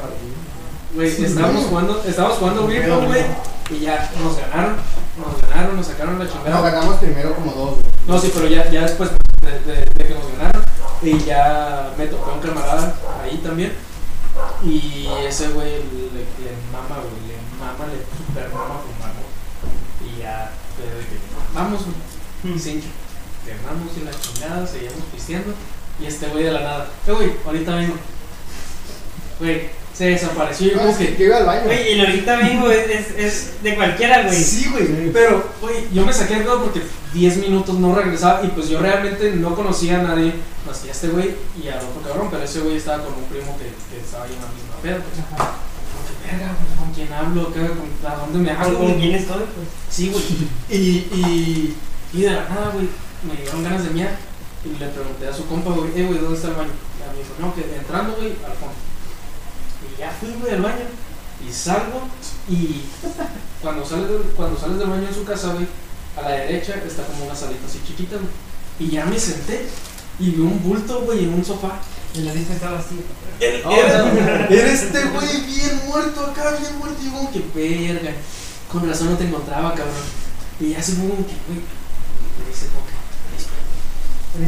Güey, 0.96 1.24
estábamos 1.24 1.66
jugando, 1.66 2.04
estábamos 2.06 2.38
jugando 2.38 2.62
Pong, 2.64 3.08
güey, 3.08 3.24
y 3.70 3.80
ya 3.80 4.12
nos 4.22 4.38
ganaron, 4.38 4.76
nos 5.18 5.42
ganaron, 5.50 5.76
nos 5.78 5.88
sacaron 5.88 6.20
la 6.20 6.26
No, 6.26 6.32
chingada. 6.32 6.62
ganamos 6.62 6.96
primero 6.98 7.36
como 7.36 7.52
dos, 7.52 7.72
güey. 7.76 7.84
No, 8.08 8.20
sí, 8.20 8.32
pero 8.34 8.48
ya, 8.48 8.70
ya 8.70 8.82
después 8.82 9.10
de, 9.42 9.52
de- 9.72 9.86
de 9.86 10.08
que 10.08 10.14
nos 10.14 10.38
ganaron, 10.38 10.64
y 11.02 11.20
ya 11.24 11.94
me 11.98 12.08
tocó 12.08 12.34
un 12.34 12.40
camarada 12.42 12.94
ahí 13.24 13.38
también. 13.44 13.74
Y 14.64 15.08
ese 15.28 15.50
güey 15.50 15.72
le, 15.72 16.22
le 16.44 16.52
mama, 16.72 17.02
güey, 17.02 17.28
le 17.28 17.38
mama, 17.60 17.86
le 17.92 18.00
super 18.18 18.50
mama 18.54 18.80
fumar, 18.82 19.12
güey. 19.18 20.14
Y 20.16 20.20
ya, 20.20 20.52
fue 20.76 20.86
de 20.86 21.06
que, 21.06 21.18
vamos, 21.54 21.82
güey, 22.44 22.60
cincho. 22.60 22.88
Ganamos 23.46 23.98
y 23.98 24.06
la 24.06 24.12
chingada, 24.12 24.68
seguíamos 24.68 25.04
pisteando. 25.14 25.54
Y 26.00 26.06
este 26.06 26.28
güey 26.28 26.44
de 26.46 26.52
la 26.52 26.60
nada, 26.62 26.88
eh, 27.08 27.12
güey, 27.12 27.32
ahorita 27.46 27.76
vengo. 27.76 27.96
Güey, 29.40 29.70
se 29.94 30.06
desapareció. 30.06 30.68
Yo 30.70 30.74
No, 30.76 30.80
como 30.82 30.92
es 30.92 30.98
que, 30.98 31.16
que 31.16 31.24
iba 31.26 31.38
al 31.38 31.46
baño. 31.46 31.64
Güey, 31.66 31.92
y 31.94 31.96
lo 31.96 32.04
ahorita 32.08 32.36
vengo 32.38 32.72
es, 32.72 32.90
es, 32.90 33.08
es 33.18 33.64
de 33.64 33.76
cualquiera, 33.76 34.24
güey. 34.24 34.36
Sí, 34.36 34.68
güey. 34.72 35.12
Pero, 35.12 35.44
güey, 35.62 35.76
yo 35.94 36.06
me 36.06 36.14
saqué 36.14 36.36
de 36.36 36.42
pedo 36.42 36.64
porque 36.64 36.82
10 37.14 37.38
minutos 37.38 37.78
no 37.78 37.94
regresaba 37.94 38.44
y 38.44 38.48
pues 38.50 38.70
yo 38.70 38.80
realmente 38.80 39.32
no 39.34 39.54
conocía 39.56 40.00
a 40.00 40.04
nadie 40.04 40.34
más 40.66 40.78
que 40.80 40.90
a 40.90 40.92
este 40.92 41.08
güey 41.10 41.36
y 41.62 41.68
al 41.68 41.80
otro 41.80 42.02
cabrón, 42.08 42.28
pero 42.32 42.44
ese 42.44 42.60
güey 42.62 42.78
estaba 42.78 43.04
con 43.04 43.14
un 43.16 43.26
primo 43.26 43.58
que, 43.58 43.66
que 43.94 44.02
estaba 44.04 44.24
ahí 44.26 44.32
en 44.34 44.42
la 44.42 44.48
misma 44.48 44.76
peda. 44.82 44.98
Pues, 45.04 45.26
como 45.28 46.02
que, 46.08 46.32
verga, 46.32 46.54
pues, 46.56 46.80
¿con 46.80 46.94
quién 46.94 47.12
hablo? 47.14 47.54
¿Qué, 47.54 47.60
con- 47.68 48.12
¿A 48.12 48.16
dónde 48.16 48.40
me 48.40 48.56
¿Con, 48.56 48.64
hago? 48.66 48.80
con 48.80 48.94
quién 49.00 49.16
estoy? 49.16 49.40
Pues. 49.40 49.68
Sí, 49.90 50.10
güey. 50.10 50.24
Y, 50.70 50.80
y, 51.14 51.76
y 52.14 52.22
de 52.22 52.32
la 52.32 52.48
nada, 52.50 52.72
güey, 52.74 52.88
me 53.28 53.42
dieron 53.42 53.64
ganas 53.64 53.84
de 53.84 53.90
miar 53.92 54.16
y 54.64 54.80
le 54.80 54.88
pregunté 54.88 55.28
a 55.28 55.34
su 55.34 55.46
compa, 55.48 55.72
güey, 55.72 55.90
eh, 55.96 56.06
güey, 56.06 56.20
¿dónde 56.20 56.36
está 56.38 56.48
el 56.50 56.54
baño? 56.56 56.70
Y 56.72 57.18
me 57.18 57.24
dijo, 57.24 57.34
no, 57.40 57.54
que 57.56 57.76
entrando, 57.76 58.14
güey, 58.16 58.30
al 58.46 58.54
fondo. 58.54 58.76
Ya 60.02 60.12
fui, 60.20 60.34
güey, 60.42 60.54
al 60.54 60.62
baño 60.62 60.86
y 61.48 61.52
salgo 61.54 62.02
y 62.50 62.82
cuando 63.62 63.86
sales, 63.86 64.10
del, 64.10 64.22
cuando 64.36 64.60
sales 64.60 64.78
del 64.80 64.90
baño 64.90 65.08
en 65.08 65.14
su 65.14 65.24
casa, 65.24 65.54
güey, 65.54 65.68
a 66.18 66.22
la 66.24 66.30
derecha 66.38 66.74
está 66.86 67.04
como 67.06 67.26
una 67.26 67.36
salita 67.36 67.66
así 67.68 67.80
chiquita, 67.86 68.16
güey. 68.18 68.28
Y 68.80 68.92
ya 68.94 69.06
me 69.06 69.20
senté 69.20 69.68
y 70.20 70.32
vi 70.32 70.42
un 70.42 70.62
bulto, 70.64 71.02
güey, 71.02 71.24
en 71.26 71.34
un 71.36 71.46
sofá. 71.46 71.80
Y 72.16 72.22
la 72.22 72.34
lista 72.34 72.54
estaba 72.54 72.80
así. 72.80 73.00
Era, 73.40 73.60
Oh, 73.70 73.72
era- 73.72 74.48
era 74.48 74.72
este 74.72 75.02
güey 75.06 75.42
bien 75.46 75.82
muerto 75.88 76.26
acá, 76.26 76.58
bien 76.60 76.78
muerto. 76.80 76.98
Y 77.02 77.06
yo 77.06 77.12
como 77.14 77.32
que 77.32 77.44
verga. 77.56 78.12
Con 78.72 78.88
razón 78.90 79.12
no 79.12 79.18
te 79.18 79.26
encontraba, 79.26 79.70
cabrón. 79.76 79.94
Y 80.60 80.70
ya 80.72 80.82
se 80.84 80.94
fue 80.94 81.08
como 81.10 81.26
que, 81.26 81.34
güey. 81.48 81.60
Me 82.40 82.50
dice 82.50 82.68
como 82.68 82.86
que, 82.86 82.94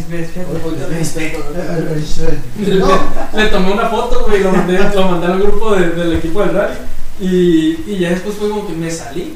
le 3.35 3.45
tomé 3.47 3.71
una 3.73 3.89
foto, 3.89 4.25
güey, 4.27 4.41
lo 4.41 4.51
mandé, 4.51 4.79
lo 4.79 5.07
mandé 5.09 5.27
al 5.27 5.39
grupo 5.41 5.75
de- 5.75 5.89
del 5.91 6.13
equipo 6.17 6.41
del 6.41 6.53
rally. 6.55 6.75
Y, 7.19 7.83
y 7.87 7.99
ya 7.99 8.09
después 8.09 8.35
fue 8.35 8.49
como 8.49 8.65
que 8.67 8.73
me 8.73 8.89
salí. 8.89 9.35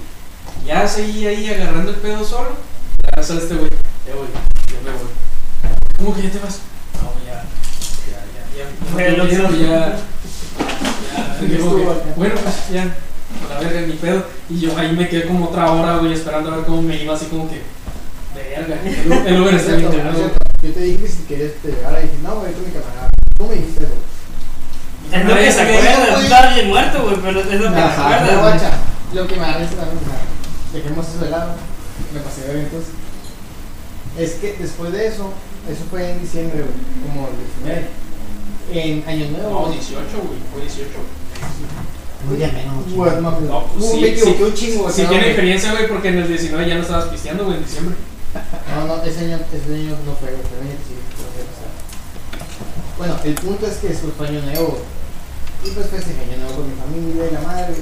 Ya 0.65 0.87
seguí 0.87 1.27
ahí 1.27 1.47
agarrando 1.49 1.91
el 1.91 1.97
pedo 1.97 2.23
solo. 2.23 2.49
Ya 3.15 3.21
sale 3.23 3.41
este 3.41 3.55
güey. 3.55 3.69
Ya 4.05 4.15
voy, 4.15 4.27
ya 4.67 4.79
me 4.83 4.91
voy. 4.97 5.09
¿Cómo 5.97 6.15
que 6.15 6.21
ya 6.23 6.31
te 6.31 6.39
vas? 6.39 6.59
No, 7.01 7.11
ya. 7.25 7.43
Ya, 8.09 8.19
ya, 8.33 8.41
ya. 8.57 8.65
Ya. 8.97 9.05
Ya. 9.57 9.97
Que, 11.39 11.57
bueno, 12.15 12.35
pues 12.43 12.55
ya. 12.71 12.83
A 12.83 12.85
la 13.53 13.59
verga, 13.59 13.81
ni 13.87 13.93
pedo. 13.93 14.23
Y 14.49 14.59
yo 14.61 14.75
ahí 14.77 14.91
me 14.95 15.07
quedé 15.07 15.27
como 15.27 15.45
otra 15.49 15.71
hora, 15.71 15.97
güey, 15.97 16.13
esperando 16.13 16.51
a 16.51 16.55
ver 16.57 16.65
cómo 16.65 16.81
me 16.81 16.95
iba, 17.01 17.13
así 17.13 17.25
como 17.27 17.47
que. 17.49 17.61
Verga. 18.35 18.77
El, 18.85 19.27
el 19.33 19.41
Uber 19.41 19.53
está 19.55 19.75
bien 19.75 19.91
cierto. 19.91 20.31
Yo 20.63 20.71
te 20.73 20.79
dije 20.81 21.03
que 21.03 21.07
si 21.07 21.23
querías 21.23 21.51
te 21.61 21.67
llegara 21.69 21.99
y 21.99 22.03
dije, 22.03 22.17
no, 22.23 22.35
güey, 22.39 22.53
con 22.53 22.65
mi 22.65 22.71
camarada. 22.71 23.09
Tú 23.37 23.47
me 23.47 23.55
dijiste 23.55 23.83
eso. 23.85 23.93
Es 25.13 25.25
lo 25.25 25.35
que 25.35 25.51
se 25.51 25.61
acuerda. 25.61 26.19
Estaba 26.21 26.53
bien 26.55 26.67
muerto, 26.67 27.03
güey, 27.03 27.15
pero 27.21 27.39
es 27.39 27.45
lo 27.61 27.73
que 27.73 27.79
acuerdas. 27.79 28.39
guacha, 28.41 28.71
lo 29.13 29.27
que 29.27 29.35
me 29.37 29.45
risa 29.45 29.75
también, 29.75 29.99
dejemos 30.73 31.07
eso 31.07 31.23
de 31.23 31.29
lado, 31.29 31.51
me 32.13 32.19
pasé 32.19 32.41
de 32.41 32.51
eventos. 32.51 32.83
Es 34.17 34.31
que 34.33 34.57
después 34.59 34.91
de 34.91 35.07
eso, 35.07 35.31
eso 35.69 35.83
fue 35.89 36.11
en 36.11 36.19
diciembre, 36.19 36.59
güey, 36.63 37.07
como 37.07 37.29
el 37.29 37.35
19. 37.63 37.87
En 38.73 39.03
Año 39.07 39.29
Nuevo. 39.37 39.67
No, 39.67 39.71
18, 39.71 39.95
güey, 40.17 40.39
fue 40.51 40.61
18. 40.61 40.89
Un 42.29 42.37
día 42.37 42.51
menos. 42.51 42.91
Güey, 42.93 43.21
no 43.21 43.29
acuerdo. 43.29 43.47
No, 43.53 43.63
pues 43.67 43.85
Uh, 43.85 43.91
sí, 43.93 44.01
me 44.01 44.07
equivoqué 44.09 44.37
sí. 44.37 44.43
un 44.43 44.53
chingo, 44.53 44.83
güey. 44.83 44.93
Si 44.95 45.05
tiene 45.05 45.27
experiencia, 45.27 45.71
güey, 45.71 45.87
porque 45.87 46.09
en 46.09 46.17
el 46.17 46.27
19 46.27 46.67
ya 46.67 46.75
no 46.75 46.81
estabas 46.81 47.05
pisteando, 47.05 47.45
güey, 47.45 47.57
en 47.57 47.63
diciembre. 47.63 47.95
No, 48.77 48.85
no, 48.85 49.03
ese 49.03 49.25
año, 49.25 49.39
ese 49.51 49.73
año 49.73 49.97
no 50.05 50.13
fue, 50.13 50.29
fue 50.29 50.59
año 50.61 50.77
sí, 50.85 50.93
fue. 51.17 51.45
Bueno, 52.97 53.19
el 53.23 53.33
punto 53.33 53.65
es 53.65 53.77
que 53.77 53.87
después 53.89 54.13
fue 54.15 54.27
Año 54.27 54.41
Nuevo. 54.41 54.77
Y 55.65 55.71
pues 55.71 55.87
festejé 55.87 56.21
Año 56.21 56.37
Nuevo 56.37 56.57
con 56.57 56.69
mi 56.69 56.75
familia 56.75 57.27
y 57.27 57.33
la 57.33 57.41
madre. 57.41 57.73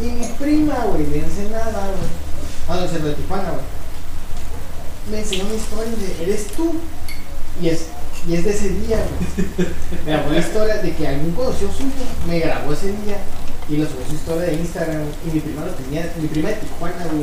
Y 0.00 0.02
mi 0.02 0.26
prima, 0.34 0.74
güey, 0.86 1.06
de 1.06 1.18
Ensenada, 1.20 1.70
güey. 1.70 2.10
Ah, 2.68 2.74
no, 2.74 2.82
de 2.82 3.14
Tijuana, 3.14 3.50
güey. 3.50 3.64
Me 5.12 5.20
enseñó 5.20 5.44
una 5.44 5.54
historia 5.54 5.92
de, 5.92 6.22
¿eres 6.24 6.48
tú? 6.48 6.74
Y 7.60 7.68
es, 7.68 7.86
y 8.26 8.34
es 8.34 8.44
de 8.44 8.50
ese 8.50 8.68
día, 8.70 8.98
güey. 8.98 9.48
Me 10.04 10.12
grabó 10.12 10.32
la 10.32 10.40
historia 10.40 10.76
de 10.78 10.92
que 10.92 11.06
algún 11.06 11.32
conocido 11.32 11.70
suyo 11.70 11.92
me 12.26 12.40
grabó 12.40 12.72
ese 12.72 12.88
día 12.88 13.18
y 13.68 13.76
lo 13.76 13.86
subió 13.86 14.04
a 14.04 14.08
su 14.08 14.14
historia 14.14 14.42
de 14.42 14.54
Instagram. 14.54 15.02
Y 15.26 15.30
mi 15.30 15.40
prima 15.40 15.64
lo 15.64 15.72
tenía, 15.72 16.12
mi 16.20 16.28
prima 16.28 16.48
de 16.48 16.54
Tijuana, 16.56 17.06
güey. 17.10 17.22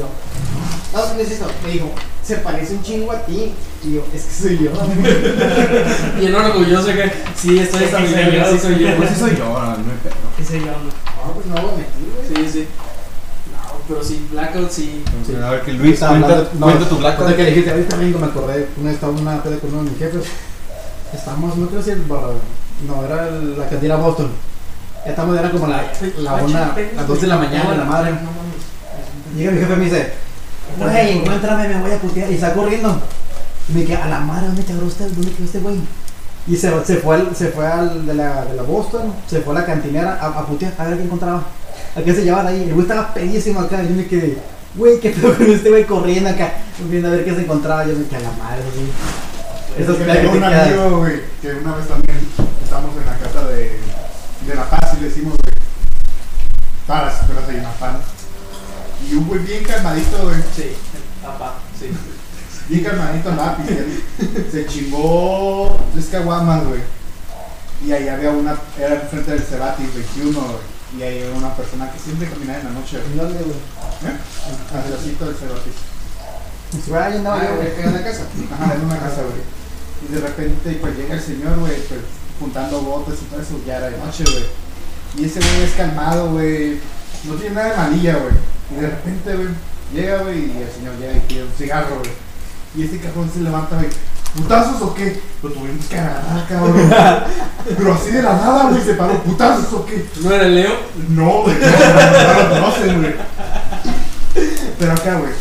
No, 0.93 1.13
no 1.13 1.19
es 1.19 1.31
eso. 1.31 1.45
Me 1.63 1.71
dijo, 1.71 1.91
se 2.23 2.37
parece 2.37 2.73
un 2.73 2.83
chingo 2.83 3.11
a 3.11 3.25
ti. 3.25 3.53
Y 3.83 3.93
yo, 3.93 4.03
es 4.13 4.23
que 4.23 4.33
soy 4.33 4.57
yo. 4.57 4.71
Y 6.21 6.25
en 6.25 6.35
orgulloso 6.35 6.87
que 6.87 7.11
sí, 7.35 7.59
estoy 7.59 7.83
esta 7.83 7.99
Sí, 7.99 8.13
soy 8.13 8.35
yo. 8.35 8.51
sí 8.51 8.59
soy 8.59 8.79
yo. 8.79 8.97
Pues 8.97 9.09
sí 9.09 9.15
soy 9.19 9.35
yo, 9.37 9.45
no, 9.45 9.71
hay 9.71 9.99
pedo. 10.03 10.13
¿Qué 10.37 10.43
sé 10.43 10.59
yo, 10.59 10.65
no? 10.65 10.83
No, 11.27 11.33
pues 11.33 11.45
no 11.45 11.55
lo 11.55 11.77
metí, 11.77 12.33
güey. 12.33 12.47
Sí, 12.47 12.51
sí. 12.51 12.67
No, 13.51 13.79
pero 13.87 14.03
sí, 14.03 14.27
Blackout 14.31 14.71
sí. 14.71 15.03
Sí, 15.25 15.35
A 15.35 15.49
ver, 15.51 15.61
que 15.61 15.73
Luis, 15.73 15.99
cuenta, 15.99 16.49
tu 16.89 16.97
black 16.97 17.19
ahorita 17.19 17.37
que 17.37 17.45
dijiste 17.45 17.71
ahorita 17.71 17.95
me 17.97 18.25
acordé, 18.25 18.67
una 18.77 18.85
vez 18.85 18.95
estaba 18.95 19.13
en 19.13 19.19
una 19.19 19.43
peda 19.43 19.57
con 19.57 19.73
uno 19.73 19.83
de 19.83 19.89
mis 19.91 19.99
jefes. 19.99 20.23
Estábamos, 21.13 21.57
no 21.57 21.67
creo 21.67 21.81
si 21.81 21.91
el 21.91 22.01
barra, 22.01 22.33
no, 22.87 23.05
era 23.05 23.31
la 23.31 23.67
cantina 23.67 23.95
Boston. 23.95 24.29
Ya 25.09 25.13
estamos, 25.13 25.39
era 25.39 25.49
como 25.49 25.65
la, 25.65 25.81
la 26.19 26.35
una, 26.35 26.75
las 26.95 27.07
2 27.07 27.21
de 27.21 27.27
la 27.27 27.37
mañana, 27.37 27.75
la 27.75 27.83
madre. 27.83 28.11
Llega 29.35 29.51
mi 29.51 29.57
jefe 29.57 29.73
y 29.73 29.75
me 29.75 29.85
dice, 29.85 30.13
güey, 30.77 31.17
encuéntrame, 31.17 31.67
me 31.67 31.81
voy 31.81 31.91
a 31.91 31.97
putear. 31.97 32.31
Y 32.31 32.35
está 32.35 32.53
corriendo. 32.53 33.01
Y 33.69 33.73
me 33.73 33.85
queda, 33.85 34.05
a 34.05 34.09
la 34.09 34.19
madre, 34.19 34.45
¿dónde 34.45 34.63
quedó 34.63 34.85
usted? 34.85 35.07
¿Dónde 35.09 35.31
quedó 35.31 35.45
este 35.45 35.59
güey? 35.59 35.77
Y 36.45 36.55
se, 36.55 36.85
se 36.85 36.97
fue, 36.97 37.15
al, 37.15 37.35
se 37.35 37.47
fue 37.47 37.65
al 37.65 38.05
de 38.05 38.13
la, 38.13 38.45
de 38.45 38.55
la 38.55 38.61
Boston, 38.61 39.15
se 39.27 39.41
fue 39.41 39.55
a 39.55 39.61
la 39.61 39.65
cantinera 39.65 40.19
a, 40.21 40.27
a 40.27 40.45
putear, 40.45 40.73
a 40.77 40.85
ver 40.85 40.97
qué 40.97 41.03
encontraba. 41.05 41.41
¿A 41.95 42.01
qué 42.01 42.13
se 42.13 42.23
llevaban 42.23 42.45
ahí? 42.45 42.65
El 42.65 42.73
güey 42.75 42.81
estaba 42.81 43.11
pedísimo 43.11 43.61
acá. 43.61 43.81
Y 43.81 43.87
yo 43.89 43.95
me 43.95 44.05
quedé, 44.05 44.37
güey, 44.75 44.99
¿qué 44.99 45.09
pedo 45.09 45.33
con 45.35 45.49
este 45.49 45.69
güey 45.71 45.85
corriendo 45.85 46.29
acá? 46.29 46.53
Viendo 46.87 47.07
a 47.07 47.11
ver 47.13 47.25
qué 47.25 47.33
se 47.33 47.41
encontraba. 47.41 47.83
Yo 47.83 47.95
me 47.95 48.05
quedé, 48.05 48.17
a 48.17 48.29
la 48.29 48.31
madre, 48.33 48.61
así. 48.61 48.91
Que 49.75 49.83
pedas 49.83 49.97
que 49.97 50.27
te 50.27 50.37
un 50.37 50.43
amigo, 50.43 50.99
güey, 50.99 51.21
que 51.41 51.51
una 51.55 51.77
vez 51.77 51.87
también 51.87 52.19
estamos 52.63 52.91
en 52.95 53.05
la 53.07 53.17
de 54.49 54.55
La 54.55 54.69
Paz 54.69 54.91
y 54.97 55.01
le 55.01 55.09
decimos, 55.09 55.35
güey, 55.37 55.55
para 56.87 57.05
las 57.05 57.19
escuelas 57.21 57.43
hay 57.49 57.57
una. 57.57 57.99
Y 59.09 59.13
un 59.15 59.27
güey 59.27 59.39
bien 59.41 59.63
calmadito, 59.63 60.23
güey, 60.23 60.35
Sí, 60.55 60.75
papá, 61.23 61.55
sí. 61.79 61.89
bien 62.67 62.83
calmadito 62.83 63.29
pisteando. 63.57 64.51
Se 64.51 64.65
chingó 64.65 65.79
tres 65.93 66.05
caguamas, 66.11 66.63
güey. 66.65 66.81
Y 67.85 67.91
ahí 67.93 68.07
había 68.09 68.31
una, 68.31 68.57
era 68.77 68.95
enfrente 68.95 69.31
del 69.31 69.43
Cerati 69.43 69.83
21, 69.83 70.39
güey. 70.39 70.57
Y 70.97 71.03
ahí 71.03 71.23
había 71.23 71.37
una 71.37 71.55
persona 71.55 71.89
que 71.91 71.99
siempre 71.99 72.27
caminaba 72.27 72.59
en 72.59 72.65
la 72.65 72.71
noche, 72.71 72.97
güey. 72.97 73.11
¿En 73.11 73.17
dónde, 73.17 73.39
güey? 73.43 73.55
¿Eh? 73.55 74.17
Del 75.25 75.35
Cerati. 75.35 75.71
Y 76.73 76.89
güey, 76.89 77.01
ahí 77.01 77.17
andaba 77.17 77.39
Ah, 77.41 77.55
güey, 77.55 77.67
en 77.85 77.93
la 77.93 78.03
casa. 78.03 78.23
Ajá, 78.53 78.73
en 78.75 78.81
una 78.85 78.99
casa, 78.99 79.21
güey. 79.23 79.41
Y 80.09 80.13
de 80.13 80.19
repente, 80.21 80.77
pues 80.81 80.97
llega 80.97 81.13
el 81.15 81.21
señor, 81.21 81.57
güey, 81.59 81.75
pues 81.87 82.01
juntando 82.39 82.81
botes 82.81 83.19
y 83.21 83.25
todo 83.25 83.41
eso, 83.41 83.59
ya 83.65 83.77
era 83.77 83.89
de 83.89 83.97
noche, 83.97 84.23
güey. 84.23 84.45
Y 85.17 85.25
ese 85.25 85.39
güey 85.39 85.61
es 85.63 85.71
calmado, 85.73 86.31
güey. 86.31 86.79
No 87.25 87.35
tiene 87.35 87.55
nada 87.55 87.69
de 87.69 87.77
malilla, 87.77 88.17
güey. 88.17 88.33
Y 88.71 88.81
de 88.81 88.89
repente, 88.89 89.35
güey, 89.35 89.47
llega, 89.93 90.21
güey, 90.23 90.45
y 90.45 90.61
el 90.61 90.71
señor 90.71 90.97
llega 90.97 91.13
y 91.13 91.19
pide 91.21 91.43
un 91.43 91.51
cigarro, 91.51 91.99
güey. 91.99 92.11
Y 92.75 92.83
este 92.83 92.99
cabrón 92.99 93.29
se 93.33 93.41
levanta, 93.41 93.75
güey. 93.75 93.89
¿Putazos 94.35 94.81
o 94.83 94.93
qué? 94.93 95.19
Lo 95.41 95.49
tuvimos 95.49 95.85
que 95.87 95.97
agarrar, 95.97 96.47
cabrón. 96.47 96.91
Pero 97.77 97.93
así 97.93 98.11
de 98.11 98.21
la 98.21 98.33
nada, 98.33 98.69
güey, 98.69 98.83
se 98.83 98.93
paró. 98.93 99.21
¿Putazos 99.23 99.73
o 99.73 99.85
qué? 99.85 100.05
¿No 100.21 100.31
era 100.31 100.47
Leo? 100.47 100.73
No, 101.09 101.43
güey, 101.43 101.55
no, 101.59 101.67
no, 101.67 102.33
no 102.33 102.43
lo 102.43 102.49
conocen, 102.49 103.01
güey. 103.01 103.15
Pero 104.77 104.93
acá, 104.93 105.19
güey, 105.19 105.33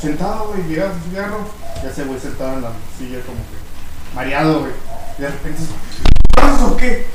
sentado, 0.00 0.48
güey, 0.48 0.68
llega 0.68 0.92
su 0.92 1.08
cigarro, 1.08 1.48
ya 1.82 1.94
se 1.94 2.04
güey 2.04 2.20
sentado 2.20 2.54
en 2.54 2.62
la 2.62 2.72
silla 2.98 3.20
como 3.24 3.38
que 3.38 4.14
mareado, 4.14 4.60
güey. 4.60 4.72
Y 5.18 5.22
de 5.22 5.28
repente, 5.28 5.62
¿putazos 6.34 6.72
o 6.72 6.76
qué? 6.76 7.06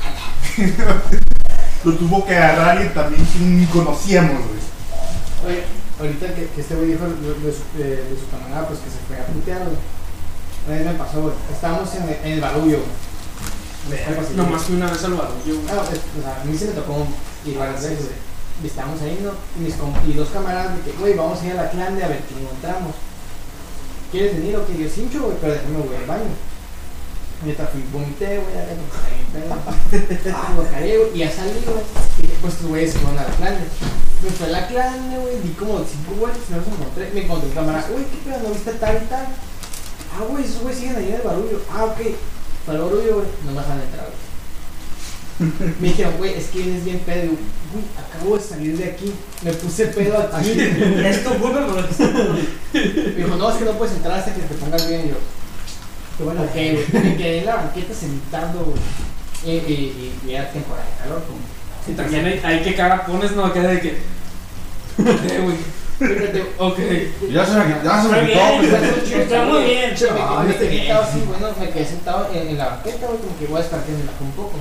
lo 1.84 1.92
tuvo 1.94 2.26
que 2.26 2.36
agarrar 2.36 2.84
y 2.84 2.88
también 2.90 3.26
ni 3.60 3.66
conocíamos, 3.66 4.42
güey. 4.46 4.58
Oye, 5.46 5.64
ahorita 6.00 6.34
que, 6.34 6.46
que 6.48 6.60
este 6.60 6.74
güey 6.74 6.88
dijo 6.92 7.04
de, 7.04 7.14
de 7.14 7.52
su, 7.52 7.62
de, 7.78 7.96
de 8.02 8.16
su 8.18 8.28
camarada, 8.30 8.66
pues 8.68 8.80
que 8.80 8.90
se 8.90 8.98
fue 9.06 9.16
a 9.16 9.26
putear, 9.26 9.60
güey. 9.64 9.76
Una 10.66 10.76
vez 10.76 10.86
me 10.86 10.94
pasó, 10.98 11.22
güey. 11.22 11.34
Estábamos 11.52 11.94
en 11.94 12.02
el, 12.02 12.16
en 12.24 12.32
el 12.32 12.40
barullo, 12.40 12.78
güey. 12.78 14.04
Pacífico. 14.16 14.42
Nomás 14.42 14.62
fui 14.64 14.76
una 14.76 14.90
vez 14.90 15.04
al 15.04 15.14
barullo, 15.14 15.54
güey. 15.62 15.68
Ah, 15.70 15.84
es- 15.92 16.18
o 16.18 16.22
sea, 16.22 16.42
a 16.42 16.44
mí 16.44 16.58
se 16.58 16.66
me 16.66 16.72
tocó 16.72 17.06
ir 17.46 17.56
varias 17.58 17.80
Sí, 17.80 17.88
veces, 17.88 18.04
güey. 18.04 18.28
Y 18.62 18.66
estábamos 18.66 19.00
ahí, 19.02 19.20
¿no? 19.22 19.30
Y, 19.56 19.64
mis 19.64 19.74
y 20.08 20.12
dos 20.18 20.28
camaradas 20.30 20.74
de 20.74 20.82
que, 20.90 20.98
güey, 20.98 21.14
vamos 21.14 21.40
a 21.40 21.46
ir 21.46 21.52
a 21.52 21.62
la 21.62 21.70
clan 21.70 21.96
de 21.96 22.04
a 22.04 22.08
ver 22.08 22.20
qué 22.28 22.34
encontramos. 22.34 22.92
¿Quieres 24.10 24.34
venir 24.36 24.56
o 24.56 24.66
qué? 24.66 24.76
Yo, 24.76 24.88
cincho, 24.90 25.22
güey, 25.22 25.36
pero 25.40 25.52
déjame 25.54 25.78
voy 25.78 25.94
al 25.96 26.06
baño. 26.06 26.34
Mientras 27.44 27.70
fui, 27.70 27.84
vomité, 27.92 28.38
güey, 28.38 28.50
me 28.50 28.86
caí, 28.90 29.22
pedo. 29.32 29.54
Ah, 30.34 30.48
me 30.56 30.96
güey, 30.96 31.14
y 31.14 31.18
ya 31.18 31.30
salí, 31.30 31.62
güey. 31.64 31.84
Y 32.18 32.22
dije, 32.22 32.34
pues 32.40 32.54
tus 32.56 32.66
güeyes 32.66 32.92
se 32.92 32.98
fueron 32.98 33.18
a 33.18 33.22
la 33.22 33.30
clan. 33.30 33.54
Me 34.22 34.30
fui 34.30 34.46
a 34.46 34.50
la 34.50 34.66
clan, 34.66 35.20
güey, 35.20 35.40
di 35.40 35.50
como 35.50 35.78
cinco 35.78 36.18
vueltas 36.18 36.42
y 36.48 36.52
no 36.52 36.58
los 36.58 36.66
encontré. 36.66 37.10
Me 37.14 37.22
encontré 37.22 37.48
un 37.48 37.54
camarada, 37.54 37.88
güey, 37.90 38.04
¿qué 38.06 38.16
pedo? 38.24 38.42
¿No 38.42 38.54
viste 38.54 38.72
tal 38.72 38.96
y 38.96 39.06
tal? 39.06 39.26
Ah, 40.12 40.24
güey, 40.28 40.44
esos 40.44 40.62
güeyes 40.62 40.80
siguen 40.80 40.96
ahí 40.96 41.08
en 41.08 41.14
el 41.14 41.22
barullo. 41.22 41.62
Ah, 41.70 41.84
ok. 41.84 41.98
Fue 42.64 42.74
al 42.74 42.82
barullo, 42.82 43.14
güey, 43.14 43.28
no 43.44 43.52
me 43.52 43.60
dejan 43.60 43.80
entrar, 43.80 44.06
güey. 44.10 44.28
Me 45.80 45.88
dijeron, 45.88 46.14
güey, 46.18 46.34
es 46.34 46.46
que 46.46 46.58
vienes 46.58 46.84
bien 46.84 46.98
pedo. 47.06 47.30
Güey, 47.70 47.84
acabo 47.96 48.36
de 48.36 48.42
salir 48.42 48.76
de 48.76 48.84
aquí. 48.84 49.14
Me 49.42 49.52
puse 49.52 49.86
pedo 49.86 50.18
aquí. 50.32 50.50
Es 51.06 51.22
tu 51.22 51.30
culpa 51.34 51.64
por 51.66 51.76
lo 51.76 51.86
que 51.86 51.92
está 51.92 52.08
Me 52.72 53.22
dijo, 53.22 53.36
no, 53.36 53.50
es 53.50 53.56
que 53.56 53.64
no 53.64 53.72
puedes 53.78 53.94
entrar 53.94 54.18
hasta 54.18 54.34
que 54.34 54.40
te 54.40 54.54
pongas 54.56 54.88
bien. 54.88 55.06
Y 55.06 55.08
yo, 55.10 55.16
Qué 56.18 56.24
bueno. 56.24 56.42
güey. 56.42 57.02
Me 57.04 57.16
quedé 57.16 57.38
en 57.38 57.46
la 57.46 57.54
banqueta 57.56 57.94
sentado, 57.94 58.64
güey. 58.64 58.78
Y, 59.44 59.50
y, 59.72 60.12
y, 60.26 60.34
era 60.34 60.50
temporada 60.50 60.84
de 60.84 61.02
calor, 61.02 61.22
como. 61.24 61.38
Y 61.86 61.92
también 61.96 62.26
hay, 62.26 62.40
hay 62.44 62.62
que 62.62 62.74
cara 62.74 63.06
pones, 63.06 63.32
no, 63.32 63.44
acá 63.46 63.62
de 63.62 63.80
que. 63.80 63.98
Eh. 64.98 65.56
Fíjate, 65.98 66.44
Ok. 66.58 66.78
Ya 67.30 67.44
se 67.44 67.52
me, 67.58 67.74
ya 67.84 68.02
se 68.02 68.08
me 68.08 68.18
Está 68.20 68.60
quitó. 68.60 68.62
bien, 68.62 69.20
está 69.20 69.44
muy 69.44 69.64
bien. 69.64 69.94
Me, 70.00 70.20
Ah, 70.20 70.44
quedé 70.46 70.54
te 70.54 70.68
sentado 70.70 71.02
así, 71.02 71.22
bueno, 71.26 71.48
me 71.58 71.70
quedé 71.70 71.84
sentado 71.84 72.28
en, 72.32 72.48
en 72.48 72.58
la 72.58 72.68
banqueta, 72.68 73.06
güey, 73.06 73.18
como 73.18 73.38
que 73.38 73.46
voy 73.46 73.56
a 73.58 73.62
despertar 73.62 73.94
un 74.20 74.30
poco. 74.32 74.52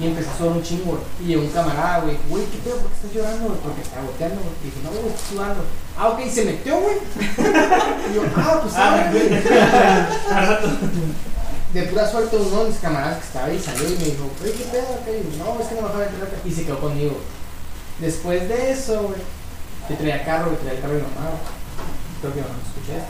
Y 0.00 0.06
empecé 0.06 0.28
a 0.40 0.44
un 0.46 0.62
chingo. 0.62 1.00
Y 1.20 1.24
llegó 1.24 1.42
un 1.42 1.48
camarada, 1.48 1.98
güey. 2.00 2.16
Güey, 2.28 2.44
¿qué 2.46 2.58
pedo? 2.58 2.76
¿Por 2.76 2.88
qué 2.90 2.96
estás 2.96 3.12
llorando, 3.12 3.48
güey? 3.48 3.60
Porque 3.60 3.82
estaba 3.82 4.06
goteando, 4.06 4.40
güey. 4.40 4.54
Y 4.62 4.66
dije, 4.66 4.78
no, 4.84 4.90
güey, 4.90 5.08
estoy 5.08 5.36
sudando. 5.36 5.64
Ah, 5.96 6.08
ok, 6.08 6.20
y 6.24 6.30
se 6.30 6.44
metió, 6.44 6.78
güey. 6.78 6.96
y 8.10 8.14
yo, 8.14 8.22
ah, 8.36 8.60
pues 8.62 8.74
ah, 8.76 9.10
güey. 9.10 9.28
De 11.74 11.82
pura 11.82 12.10
suerte, 12.10 12.34
uno 12.36 12.64
de 12.64 12.70
mis 12.70 12.78
camaradas 12.78 13.18
que 13.18 13.26
estaba 13.26 13.44
ahí 13.46 13.58
salió 13.58 13.90
y 13.90 13.98
me 13.98 14.04
dijo, 14.04 14.30
güey, 14.40 14.52
¿qué 14.52 14.64
pedo? 14.64 14.94
acá?" 14.94 15.10
Y 15.10 15.36
yo, 15.36 15.44
no, 15.44 15.60
es 15.60 15.66
que 15.66 15.74
no 15.74 15.82
me 15.82 15.88
acaba 15.88 16.04
de 16.04 16.10
entrar. 16.10 16.30
Y 16.44 16.50
se 16.50 16.64
quedó 16.64 16.80
conmigo. 16.80 17.18
Después 17.98 18.48
de 18.48 18.70
eso, 18.70 19.02
güey, 19.02 19.20
yo 19.90 19.96
traía 19.96 20.24
carro, 20.24 20.46
güey, 20.46 20.56
traía 20.58 20.72
el 20.74 20.80
carro 20.80 20.94
de 20.94 21.02
mamá. 21.02 21.30
Creo 22.20 22.32
que 22.32 22.40
no 22.40 22.46
lo 22.46 22.54
escuché. 22.54 23.02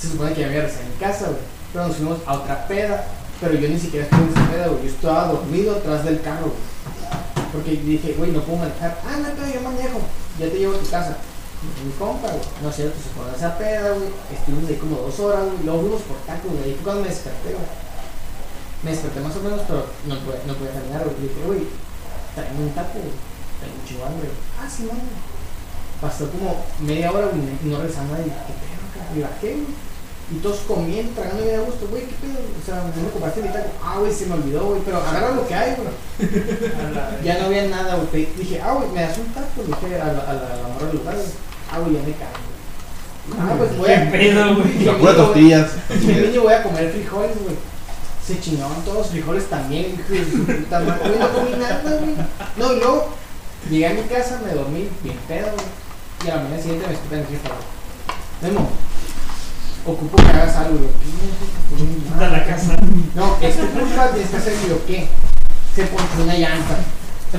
Se 0.00 0.08
supone 0.08 0.32
que 0.34 0.40
ya 0.40 0.48
me 0.48 0.54
iba 0.54 0.62
a 0.64 0.66
regresar 0.66 0.84
a 0.84 0.88
mi 0.88 0.96
casa, 0.96 1.26
güey. 1.26 1.42
Pero 1.72 1.86
nos 1.86 1.96
fuimos 1.96 2.18
a 2.26 2.32
otra 2.34 2.66
peda. 2.66 3.04
Pero 3.40 3.54
yo 3.54 3.68
ni 3.68 3.78
siquiera 3.78 4.04
estuve 4.06 4.22
en 4.22 4.30
esa 4.30 4.50
peda, 4.50 4.68
güey. 4.68 4.82
Yo 4.84 4.88
estaba 4.88 5.28
dormido 5.28 5.76
atrás 5.76 6.04
del 6.04 6.20
carro, 6.22 6.46
güey. 6.46 6.76
Porque 7.52 7.70
dije, 7.72 8.14
güey, 8.14 8.32
no 8.32 8.40
puedo 8.42 8.58
manejar. 8.58 8.98
Ah, 9.04 9.16
no, 9.18 9.28
pero 9.34 9.52
yo 9.52 9.60
manejo. 9.60 10.00
Ya 10.38 10.48
te 10.48 10.58
llevo 10.58 10.74
a 10.74 10.78
tu 10.78 10.88
casa. 10.90 11.16
Mi 11.84 11.92
compa, 11.92 12.28
güey. 12.28 12.42
No 12.62 12.68
es 12.70 12.76
cierto, 12.76 12.96
se 12.96 13.08
fue 13.10 13.30
a 13.30 13.36
esa 13.36 13.58
peda, 13.58 13.92
güey. 13.92 14.08
Estuvimos 14.32 14.68
ahí 14.68 14.76
como 14.76 14.96
dos 14.96 15.18
horas, 15.20 15.44
güey. 15.44 15.64
Luego 15.64 15.80
fuimos 15.80 16.02
por 16.02 16.16
tacos, 16.24 16.52
güey. 16.52 16.64
Ahí 16.64 16.74
fue 16.74 16.84
cuando 16.84 17.02
me 17.02 17.08
desperté, 17.08 17.48
güey. 17.52 17.68
Me 18.82 18.90
desperté 18.90 19.20
más 19.20 19.36
o 19.36 19.40
menos, 19.40 19.60
pero 19.66 19.86
no 20.06 20.14
podía, 20.20 20.40
no 20.46 20.54
podía 20.54 20.72
caminar, 20.72 21.04
güey. 21.04 21.16
Dije, 21.20 21.40
güey, 21.46 21.62
tráeme 22.34 22.60
un 22.60 22.74
taco, 22.76 23.00
güey. 23.00 23.16
Tengo 23.60 23.76
un 23.76 24.04
hambre, 24.04 24.28
güey. 24.28 24.42
Ah, 24.60 24.68
sí, 24.68 24.84
mano. 24.84 25.08
Pasó 26.00 26.28
como 26.28 26.60
media 26.80 27.12
hora, 27.12 27.28
güey, 27.32 27.40
no 27.40 27.76
regresaba 27.80 28.16
nadie. 28.16 28.32
¿Qué 28.32 28.52
pedo, 28.52 28.84
acá? 28.84 29.00
Y 29.16 29.20
bajé, 29.20 29.48
güey. 29.60 29.85
Y 30.28 30.38
todos 30.38 30.58
comiendo, 30.66 31.12
tragando 31.12 31.44
bien 31.44 31.60
a 31.60 31.62
gusto, 31.62 31.86
güey, 31.88 32.02
¿qué 32.02 32.14
pedo? 32.20 32.38
O 32.42 32.64
sea, 32.66 32.82
no 32.82 33.02
me 33.02 33.10
compartí 33.10 33.40
mi 33.42 33.48
taco. 33.48 33.70
Ah, 33.82 33.96
güey, 34.00 34.12
se 34.12 34.26
me 34.26 34.34
olvidó, 34.34 34.64
güey, 34.66 34.80
pero 34.84 34.98
agarra 34.98 35.36
lo 35.36 35.46
que 35.46 35.54
hay, 35.54 35.76
güey. 35.76 35.94
Ya 37.24 37.38
no 37.38 37.46
había 37.46 37.66
nada, 37.68 37.94
güey. 37.96 38.26
Dije, 38.36 38.60
ah, 38.60 38.72
güey, 38.72 38.88
me 38.90 39.02
das 39.02 39.18
un 39.18 39.26
taco, 39.26 39.62
le 39.62 39.66
dije 39.66 40.00
a 40.00 40.06
la, 40.06 40.20
a 40.22 40.32
la, 40.34 40.46
a 40.54 40.56
la 40.62 40.68
morra 40.68 40.86
del 40.88 40.96
lugar, 40.96 41.14
güey. 41.14 41.28
Ah, 41.70 41.78
güey, 41.78 41.94
ya 41.94 42.02
me 42.02 42.12
cago, 42.12 42.38
güey. 42.42 43.38
Ah, 43.40 43.54
pues 43.56 43.76
voy 43.78 43.86
¿Qué 43.86 43.94
a. 43.94 44.10
pedo, 44.10 44.54
güey? 44.56 44.68
Pura 44.98 45.12
niño, 45.12 45.14
tortillas. 45.24 45.70
Dije, 45.90 46.20
niño, 46.26 46.42
voy 46.42 46.54
a 46.54 46.62
comer 46.64 46.90
frijoles, 46.90 47.36
güey. 47.44 47.56
Se 48.26 48.40
chingaban 48.40 48.82
todos 48.84 48.98
los 48.98 49.06
frijoles 49.10 49.46
también, 49.48 49.96
madre. 50.70 50.92
Güey, 51.04 51.18
no 51.20 51.32
comí 51.32 51.50
nada, 51.52 51.82
güey. 52.00 52.14
No, 52.56 52.72
y 52.72 52.78
luego 52.80 53.08
llegué 53.70 53.86
a 53.86 53.94
mi 53.94 54.02
casa, 54.02 54.40
me 54.44 54.52
dormí 54.54 54.88
bien 55.04 55.18
pedo, 55.28 55.46
güey. 55.54 55.66
Y 56.24 56.30
a 56.30 56.34
la 56.36 56.42
mañana 56.42 56.60
siguiente 56.62 56.86
me 56.88 56.94
escuchan 56.94 57.18
el 57.20 57.26
jefe, 57.26 57.48
güey. 57.48 58.52
Memo, 58.52 58.68
ocupo 59.86 60.16
que 60.16 60.22
hagas 60.30 60.56
algo, 60.56 60.78
güey. 60.78 60.90
¿Qué? 61.76 62.10
Puta 62.10 62.28
la 62.30 62.44
casa. 62.46 62.76
No, 63.14 63.36
es 63.40 63.56
tu 63.56 63.66
culpa, 63.70 64.10
tienes 64.10 64.30
que 64.30 64.36
hacer 64.36 64.54
yo 64.68 64.84
qué. 64.86 65.08
Se 65.74 65.84
ponchó 65.86 66.22
una 66.22 66.34
llanta. 66.34 66.76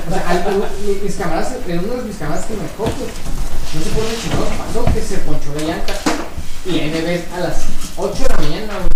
O 0.06 0.10
sea, 0.14 0.28
algo, 0.28 0.66
mi- 0.86 1.00
mis 1.04 1.14
camaradas, 1.16 1.54
en 1.66 1.78
uno 1.80 1.94
de 1.94 2.02
mis 2.02 2.16
camaradas 2.16 2.46
que 2.46 2.54
me 2.54 2.66
copió, 2.76 3.06
no 3.06 3.80
por 3.94 4.04
qué 4.04 4.16
chingados 4.22 4.48
pasó 4.58 4.84
que 4.92 5.02
se 5.02 5.16
ponchó 5.18 5.54
la 5.56 5.62
llanta. 5.66 5.92
Y 6.66 6.78
ahí 6.78 6.90
me 6.90 7.00
ves 7.02 7.24
a 7.34 7.40
las 7.40 7.56
8 7.96 8.22
de 8.22 8.28
la 8.28 8.36
mañana, 8.36 8.72
güey. 8.78 8.88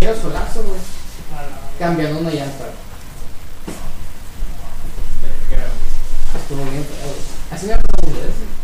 Medio 0.00 0.20
solazo, 0.22 0.62
güey. 0.62 0.80
Cambiando 1.78 2.20
una 2.20 2.30
llanta. 2.30 2.64
Estuvo 6.40 6.62
bien, 6.64 6.84
güey. 6.84 7.14
Así 7.50 7.66
me 7.66 7.72
ha 7.74 7.78
pasado 7.78 8.08
muchas 8.08 8.26
veces. 8.26 8.63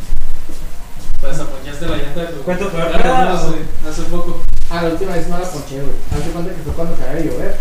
Pues 1.20 1.38
apoyaste 1.38 1.86
la 1.86 1.96
llanta 1.96 2.20
de 2.20 2.26
tu. 2.28 2.42
¿Cuánto 2.42 2.70
fue? 2.70 2.80
Ah, 2.80 3.34
hace, 3.34 3.90
hace 3.90 4.02
poco. 4.10 4.42
Ah, 4.70 4.82
la 4.82 4.88
última 4.90 5.14
vez 5.14 5.28
no 5.28 5.38
la 5.38 5.44
ponché, 5.44 5.76
güey. 5.76 5.92
Hazte 6.10 6.30
cuenta 6.30 6.54
que 6.54 6.62
fue 6.62 6.72
cuando 6.72 6.94
acababa 6.94 7.18
de 7.18 7.24
llover. 7.24 7.56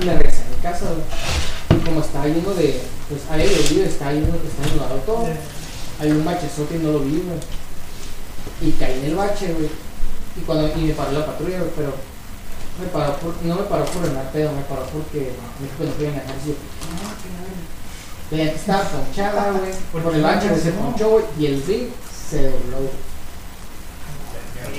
Y 0.00 0.04
me 0.04 0.12
regresé 0.14 0.42
a 0.42 0.56
mi 0.56 0.62
casa, 0.62 0.86
güey. 0.86 1.78
Y 1.78 1.84
como 1.84 2.00
estaba 2.00 2.26
lleno 2.26 2.50
de. 2.54 2.82
Pues 3.08 3.20
había 3.30 3.46
llovido, 3.46 3.84
estaba 3.84 4.12
lleno, 4.12 4.34
estaba 4.34 4.66
inundado 4.66 4.96
todo. 5.06 5.26
Hay 6.00 6.10
un 6.10 6.24
bachezote 6.24 6.74
y 6.74 6.78
no 6.78 6.92
lo 6.92 7.00
vi, 7.00 7.22
güey. 7.22 7.38
Y 8.60 8.72
caí 8.72 8.98
en 8.98 9.04
el 9.04 9.14
bache, 9.14 9.52
güey. 9.52 9.70
Y 10.36 10.40
cuando 10.40 10.66
y 10.66 10.82
me 10.82 10.94
paró 10.94 11.12
la 11.12 11.26
patrulla, 11.26 11.58
güey, 11.58 11.70
pero 11.76 11.94
me 12.80 12.86
paró 12.88 13.16
por, 13.18 13.34
no 13.44 13.54
me 13.54 13.62
paró 13.62 13.84
por 13.84 14.04
el 14.04 14.10
pedo, 14.32 14.50
me 14.50 14.62
paró 14.62 14.82
porque 14.90 15.30
me 15.60 15.66
dijo 15.68 15.78
que 15.78 15.84
no 15.84 15.92
podía 15.92 16.10
manejar. 16.10 16.34
Y 16.42 16.48
yo, 16.48 16.54
no, 16.90 17.10
que 17.22 17.30
no. 17.30 17.44
La 18.30 18.38
llanta 18.38 18.58
estaba 18.58 18.82
ponchada, 18.82 19.52
güey. 19.52 19.70
Por 19.92 20.14
el 20.14 20.22
bache, 20.22 20.48
güey, 20.48 20.60
se 20.60 20.72
ponchó, 20.72 21.10
güey. 21.10 21.24
Y 21.38 21.46
el 21.46 21.62
ring 21.62 21.88
se 22.34 22.42
dobló, 22.50 22.78
güey. 22.78 23.14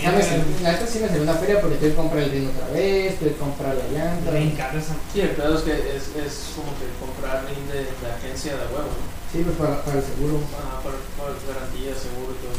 Ya 0.01 0.11
me 0.11 0.19
La 0.61 0.71
neta 0.73 0.85
sí 0.87 0.99
me 0.99 1.07
salió 1.07 1.23
una 1.23 1.35
feria 1.35 1.61
porque 1.61 1.77
tuve 1.77 1.89
que 1.89 1.95
comprar 1.95 2.23
el 2.23 2.31
ring 2.31 2.49
otra 2.49 2.67
vez, 2.73 3.17
tuve 3.19 3.31
que 3.31 3.37
comprar 3.37 3.75
la 3.75 3.87
llanta. 3.87 4.31
Bien 4.31 4.51
caro 4.51 4.77
esa. 4.79 4.95
Sí, 5.13 5.21
el 5.21 5.29
pedo 5.37 5.57
es 5.57 5.63
que 5.63 5.73
es, 5.73 6.03
es 6.19 6.33
como 6.55 6.73
que 6.77 6.85
comprar 6.99 7.45
ring 7.45 7.65
de, 7.69 7.85
de 7.85 8.07
agencia 8.11 8.53
de 8.57 8.65
huevo, 8.73 8.91
¿no? 8.91 9.05
Sí, 9.31 9.41
pues 9.45 9.55
para, 9.57 9.83
para 9.85 9.97
el 9.99 10.03
seguro. 10.03 10.41
Ah, 10.57 10.81
por, 10.83 10.93
por 11.15 11.31
garantía, 11.47 11.93
seguro 11.95 12.33
y 12.33 12.39
todo. 12.43 12.57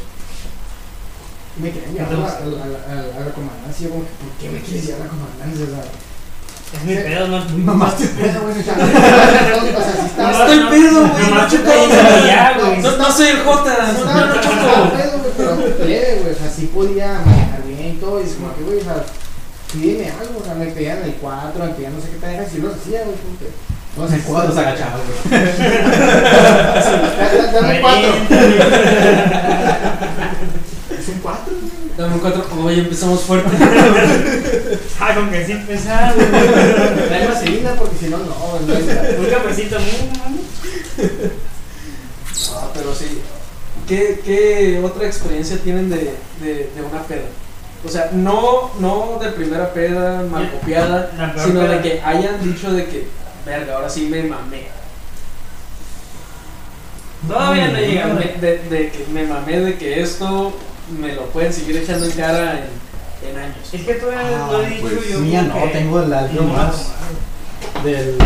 Me 1.57 1.73
querían 1.73 1.95
llevar 1.95 2.13
a 2.15 2.47
la, 2.47 2.65
a, 2.65 2.67
la, 2.69 2.79
a, 2.85 2.95
la, 2.95 3.17
a 3.17 3.21
la 3.27 3.33
comandancia. 3.33 3.89
Como 3.89 4.05
que, 4.05 4.13
¿por 4.17 4.31
qué 4.39 4.47
me 4.51 4.61
quieres 4.61 4.87
llevar 4.87 5.03
a 5.03 5.05
la 5.05 5.11
comandancia? 5.11 5.65
O 5.67 5.73
sea, 5.73 5.85
Es 6.77 6.85
mi 6.85 6.95
pedo, 6.95 7.29
no. 7.29 7.45
Mamá, 7.59 7.95
qué 7.99 8.07
pedo, 8.23 8.41
güey. 8.43 8.59
Estoy 8.59 8.75
pedo, 10.71 11.09
güey, 11.09 11.31
no 11.31 11.49
choco. 11.49 11.73
ya, 12.27 12.55
güey. 12.59 12.79
No, 12.83 13.13
soy 13.13 13.29
el 13.29 13.39
Jota, 13.45 13.93
No, 13.93 14.01
choco. 14.41 14.91
güey, 14.93 15.09
pero 15.37 15.53
leve, 15.87 16.13
güey. 16.23 16.35
O 16.35 16.39
sea, 16.39 16.51
sí 16.55 16.65
podía 16.75 17.09
manejar 17.25 17.63
bien 17.67 17.89
y 17.95 17.97
todo. 17.99 18.21
Y 18.21 18.25
es 18.25 18.33
como 18.35 18.55
que, 18.57 18.63
güey, 18.63 18.79
o 18.81 18.85
sea, 18.85 18.97
pídeme 19.73 20.11
algo. 20.11 20.39
O 20.41 20.45
sea, 20.45 20.55
me 20.55 20.67
pedían 20.67 20.99
el 21.05 21.15
4, 21.15 21.65
me 21.65 21.71
pedían 21.71 21.95
no 21.95 22.01
sé 22.01 22.11
qué 22.11 22.17
pendejas. 22.17 22.53
Y 22.55 22.57
yo 22.61 22.69
los 22.69 22.77
hacía, 22.77 23.03
güey. 23.05 23.17
como 23.17 23.39
que, 23.39 23.51
No 23.97 24.09
sé, 24.09 24.21
Cuatro 24.27 24.53
se 24.55 24.61
agachaba, 24.61 24.97
güey. 24.97 25.07
Dame 27.53 27.81
4. 27.81 28.01
Es 30.99 31.09
un 31.09 31.19
4, 31.21 31.41
Dame 31.97 32.15
un 32.15 32.21
cuatro. 32.21 32.45
Oye, 32.65 32.81
empezamos 32.81 33.21
fuerte. 33.21 33.51
Ah, 34.99 35.15
con 35.15 35.29
que 35.31 35.45
sí 35.45 35.53
güey. 35.53 35.79
Trae 35.79 37.29
vaselina 37.29 37.75
porque 37.75 37.97
si 37.97 38.07
no, 38.09 38.17
no. 38.17 38.35
Un 38.35 39.27
cafecito. 39.31 39.77
Ah, 42.55 42.69
pero 42.75 42.95
sí. 42.95 43.21
¿Qué, 43.87 44.21
¿Qué 44.25 44.81
otra 44.83 45.07
experiencia 45.07 45.59
tienen 45.59 45.91
de, 45.91 46.15
de, 46.41 46.71
de 46.75 46.83
una 46.91 47.03
peda? 47.03 47.27
O 47.85 47.89
sea, 47.89 48.09
no, 48.13 48.71
no 48.81 49.19
de 49.23 49.31
primera 49.33 49.73
peda 49.73 50.23
mal 50.23 50.51
copiada, 50.51 51.11
La 51.19 51.35
peor 51.35 51.47
sino 51.47 51.61
peda. 51.61 51.73
de 51.77 51.83
que 51.83 52.01
hayan 52.03 52.43
dicho 52.43 52.73
de 52.73 52.87
que, 52.87 53.07
verga, 53.45 53.75
ahora 53.77 53.91
sí 53.91 54.09
me 54.11 54.23
mamé. 54.23 54.69
Todavía 57.29 57.69
no 57.69 57.79
llegamos. 57.79 58.19
De, 58.19 58.35
de- 58.41 58.59
de 58.71 58.91
que 58.91 59.07
me 59.13 59.25
mamé 59.27 59.61
de 59.61 59.77
que 59.77 60.01
esto 60.01 60.53
me 60.91 61.15
lo 61.15 61.27
pueden 61.27 61.53
seguir 61.53 61.77
echando 61.77 62.07
en 62.07 62.13
cara 62.13 62.53
en, 62.53 63.29
en 63.29 63.39
años. 63.39 63.57
Es 63.73 63.83
que 63.83 63.95
todavía 63.95 64.39
no 64.39 64.63
he 64.63 64.71
dicho 64.71 64.83
pues, 64.83 65.09
yo. 65.11 65.21
Mía 65.21 65.43
no, 65.43 65.71
tengo 65.73 66.01
la 66.01 66.29
no 66.29 66.43
más 66.43 66.67
más. 67.75 67.85
del. 67.85 68.17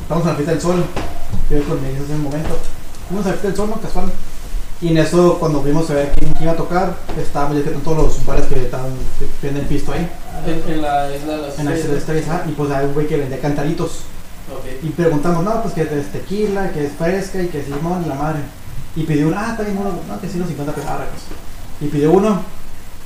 Estamos 0.00 0.24
en 0.24 0.30
la 0.30 0.34
fiesta 0.34 0.52
del 0.52 0.60
sol. 0.60 0.84
Yo 1.50 1.64
con 1.64 1.82
mi 1.82 1.88
hace 1.88 2.14
un 2.14 2.22
momento. 2.22 2.58
Fuimos 3.08 3.26
a 3.26 3.28
la 3.30 3.34
fiesta 3.34 3.48
del 3.48 3.56
sol, 3.56 3.70
¿no? 3.70 3.80
Casual. 3.80 4.12
Y 4.82 4.88
en 4.88 4.98
eso, 4.98 5.36
cuando 5.38 5.60
fuimos 5.60 5.90
a 5.90 5.94
ver 5.94 6.12
quién, 6.16 6.32
quién 6.32 6.44
iba 6.44 6.52
a 6.52 6.56
tocar, 6.56 6.96
estábamos 7.20 7.58
ya 7.58 7.64
que 7.64 7.70
todos 7.70 7.98
los 7.98 8.26
bares 8.26 8.46
que 8.46 8.62
están 8.62 8.86
que 9.18 9.46
venden 9.46 9.66
pisto 9.66 9.92
ahí. 9.92 10.08
En, 10.46 10.72
en 10.72 10.82
la 10.82 11.14
isla 11.14 11.36
de 11.36 11.42
las 11.42 11.58
En 11.58 11.66
la 11.66 11.76
isla 11.76 11.92
de 11.92 11.98
Estrellas. 11.98 12.24
Estrellas, 12.24 12.28
ah, 12.30 12.48
y 12.48 12.52
pues 12.52 12.70
hay 12.70 12.86
un 12.86 12.94
güey 12.94 13.06
que 13.06 13.16
vendía 13.16 13.40
cantaritos. 13.40 14.00
Y 14.82 14.88
preguntamos, 14.88 15.44
no, 15.44 15.62
pues 15.62 15.74
que 15.74 15.82
es 15.82 16.12
tequila, 16.12 16.72
que 16.72 16.86
es 16.86 16.92
fresca 16.92 17.40
y 17.42 17.48
que 17.48 17.60
es 17.60 17.68
limón 17.68 18.02
y 18.04 18.08
la 18.08 18.14
madre. 18.14 18.40
Y 18.96 19.04
pidió 19.04 19.32
ah, 19.36 19.54
también 19.56 19.78
uno, 19.78 19.92
no, 20.08 20.20
que 20.20 20.28
sí, 20.28 20.36
unos 20.36 20.48
50 20.48 20.72
pesos. 20.72 20.90
Ah. 21.80 21.84
Y 21.84 21.88
pidió 21.88 22.12
uno, 22.12 22.42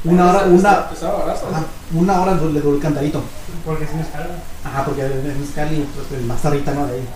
una 0.05 0.31
hora, 0.31 0.45
una, 0.47 0.71
ajá, 0.71 1.65
una 1.95 2.21
hora 2.21 2.35
le 2.35 2.61
duró 2.61 2.77
el 2.77 2.83
cantarito. 2.83 3.23
Porque 3.65 3.87
si 3.87 3.95
me 3.95 4.03
escala. 4.03 4.27
Ajá, 4.65 4.85
porque 4.85 5.03
es 5.07 5.37
mezcal 5.39 5.73
y 5.73 5.87
pues 5.95 6.21
el 6.21 6.27
más 6.27 6.43
tarrita, 6.43 6.73
¿no? 6.73 6.87
De 6.87 6.95
ahí. 6.95 7.09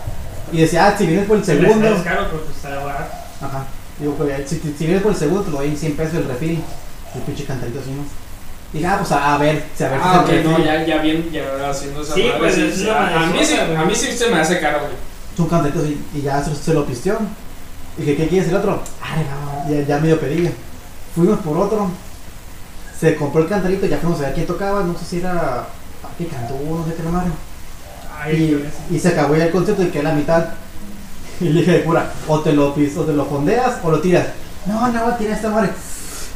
Y 0.51 0.61
decía, 0.61 0.87
ah, 0.87 0.95
si 0.97 1.05
vienes 1.05 1.27
por 1.27 1.37
el 1.37 1.43
segundo. 1.45 1.87
Es 1.87 2.01
caro, 2.01 2.25
pero 2.29 2.43
pues 2.43 2.55
está 2.55 2.83
barato. 2.83 3.13
Ajá. 3.41 3.65
Digo, 3.99 4.13
pues, 4.15 4.49
si, 4.49 4.59
si 4.59 4.85
vienes 4.85 5.03
por 5.03 5.11
el 5.11 5.17
segundo, 5.17 5.43
te 5.43 5.51
lo 5.51 5.57
doy 5.57 5.67
en 5.67 5.77
100 5.77 5.95
pesos 5.95 6.15
el 6.15 6.25
refil. 6.25 6.63
El 7.13 7.21
pinche 7.21 7.43
cantarito 7.45 7.79
así, 7.79 7.91
¿no? 7.91 8.03
Dije, 8.73 8.85
ah, 8.85 8.97
pues 8.99 9.11
a, 9.11 9.35
a 9.35 9.37
ver, 9.37 9.63
si 9.75 9.83
a 9.83 9.89
ver 9.89 9.99
Ah, 10.01 10.23
si 10.27 10.35
es 10.35 10.45
no, 10.45 10.59
ya, 10.63 10.85
ya 10.85 10.97
bien, 11.01 11.29
ya 11.31 11.69
haciendo 11.69 12.01
esa 12.01 12.13
Sí, 12.13 12.31
pues, 12.37 12.57
es 12.57 12.81
una 12.81 12.93
a, 12.93 13.23
a 13.23 13.25
mí 13.25 13.39
sí, 13.43 13.55
a 13.55 13.83
mí 13.83 13.95
sí 13.95 14.11
se 14.11 14.29
me 14.29 14.39
hace 14.39 14.59
caro, 14.59 14.81
güey. 14.81 14.91
Es 14.93 15.49
cantarito 15.51 15.79
así, 15.79 15.99
y 16.13 16.21
ya 16.21 16.43
se, 16.43 16.55
se 16.55 16.73
lo 16.73 16.85
pisteó. 16.85 17.17
Dije, 17.97 18.15
¿qué 18.15 18.27
quieres 18.27 18.49
el 18.49 18.55
otro? 18.55 18.81
Ay, 19.01 19.25
no, 19.25 19.73
ya, 19.73 19.87
ya 19.87 19.97
medio 19.99 20.19
pedía. 20.19 20.51
Fuimos 21.15 21.39
por 21.39 21.57
otro. 21.57 21.89
Se 22.99 23.15
compró 23.15 23.41
el 23.41 23.47
cantarito, 23.49 23.85
ya 23.85 23.97
fuimos 23.97 24.19
a 24.19 24.23
ver 24.23 24.33
quién 24.33 24.47
tocaba. 24.47 24.83
No 24.83 24.97
sé 24.97 25.05
si 25.05 25.19
era. 25.19 25.65
¿Qué 26.17 26.27
cantó? 26.27 26.55
No 26.55 26.85
sé 26.85 26.95
qué 26.95 27.03
la 27.03 27.11
madre. 27.11 27.31
Ay, 28.21 28.49
yo 28.51 28.57
Y, 28.91 28.95
y 28.95 28.99
se 28.99 29.09
acabó 29.09 29.35
ya 29.35 29.45
el 29.45 29.51
concierto 29.51 29.83
y 29.83 29.87
quedé 29.89 30.03
la 30.03 30.13
mitad. 30.13 30.45
Y 31.41 31.45
le 31.45 31.61
dije 31.61 31.79
pura, 31.79 32.11
o 32.27 32.41
te 32.41 32.51
lo 32.51 32.75
pis, 32.75 32.97
o 32.97 33.03
te 33.05 33.13
lo 33.13 33.23
fondeas 33.25 33.77
o 33.81 33.91
lo 33.91 34.01
tiras. 34.01 34.27
No, 34.65 34.85
no 34.89 35.03
voy 35.05 35.13
a 35.13 35.17
tirar 35.17 35.37
esta 35.37 35.49
madre. 35.49 35.69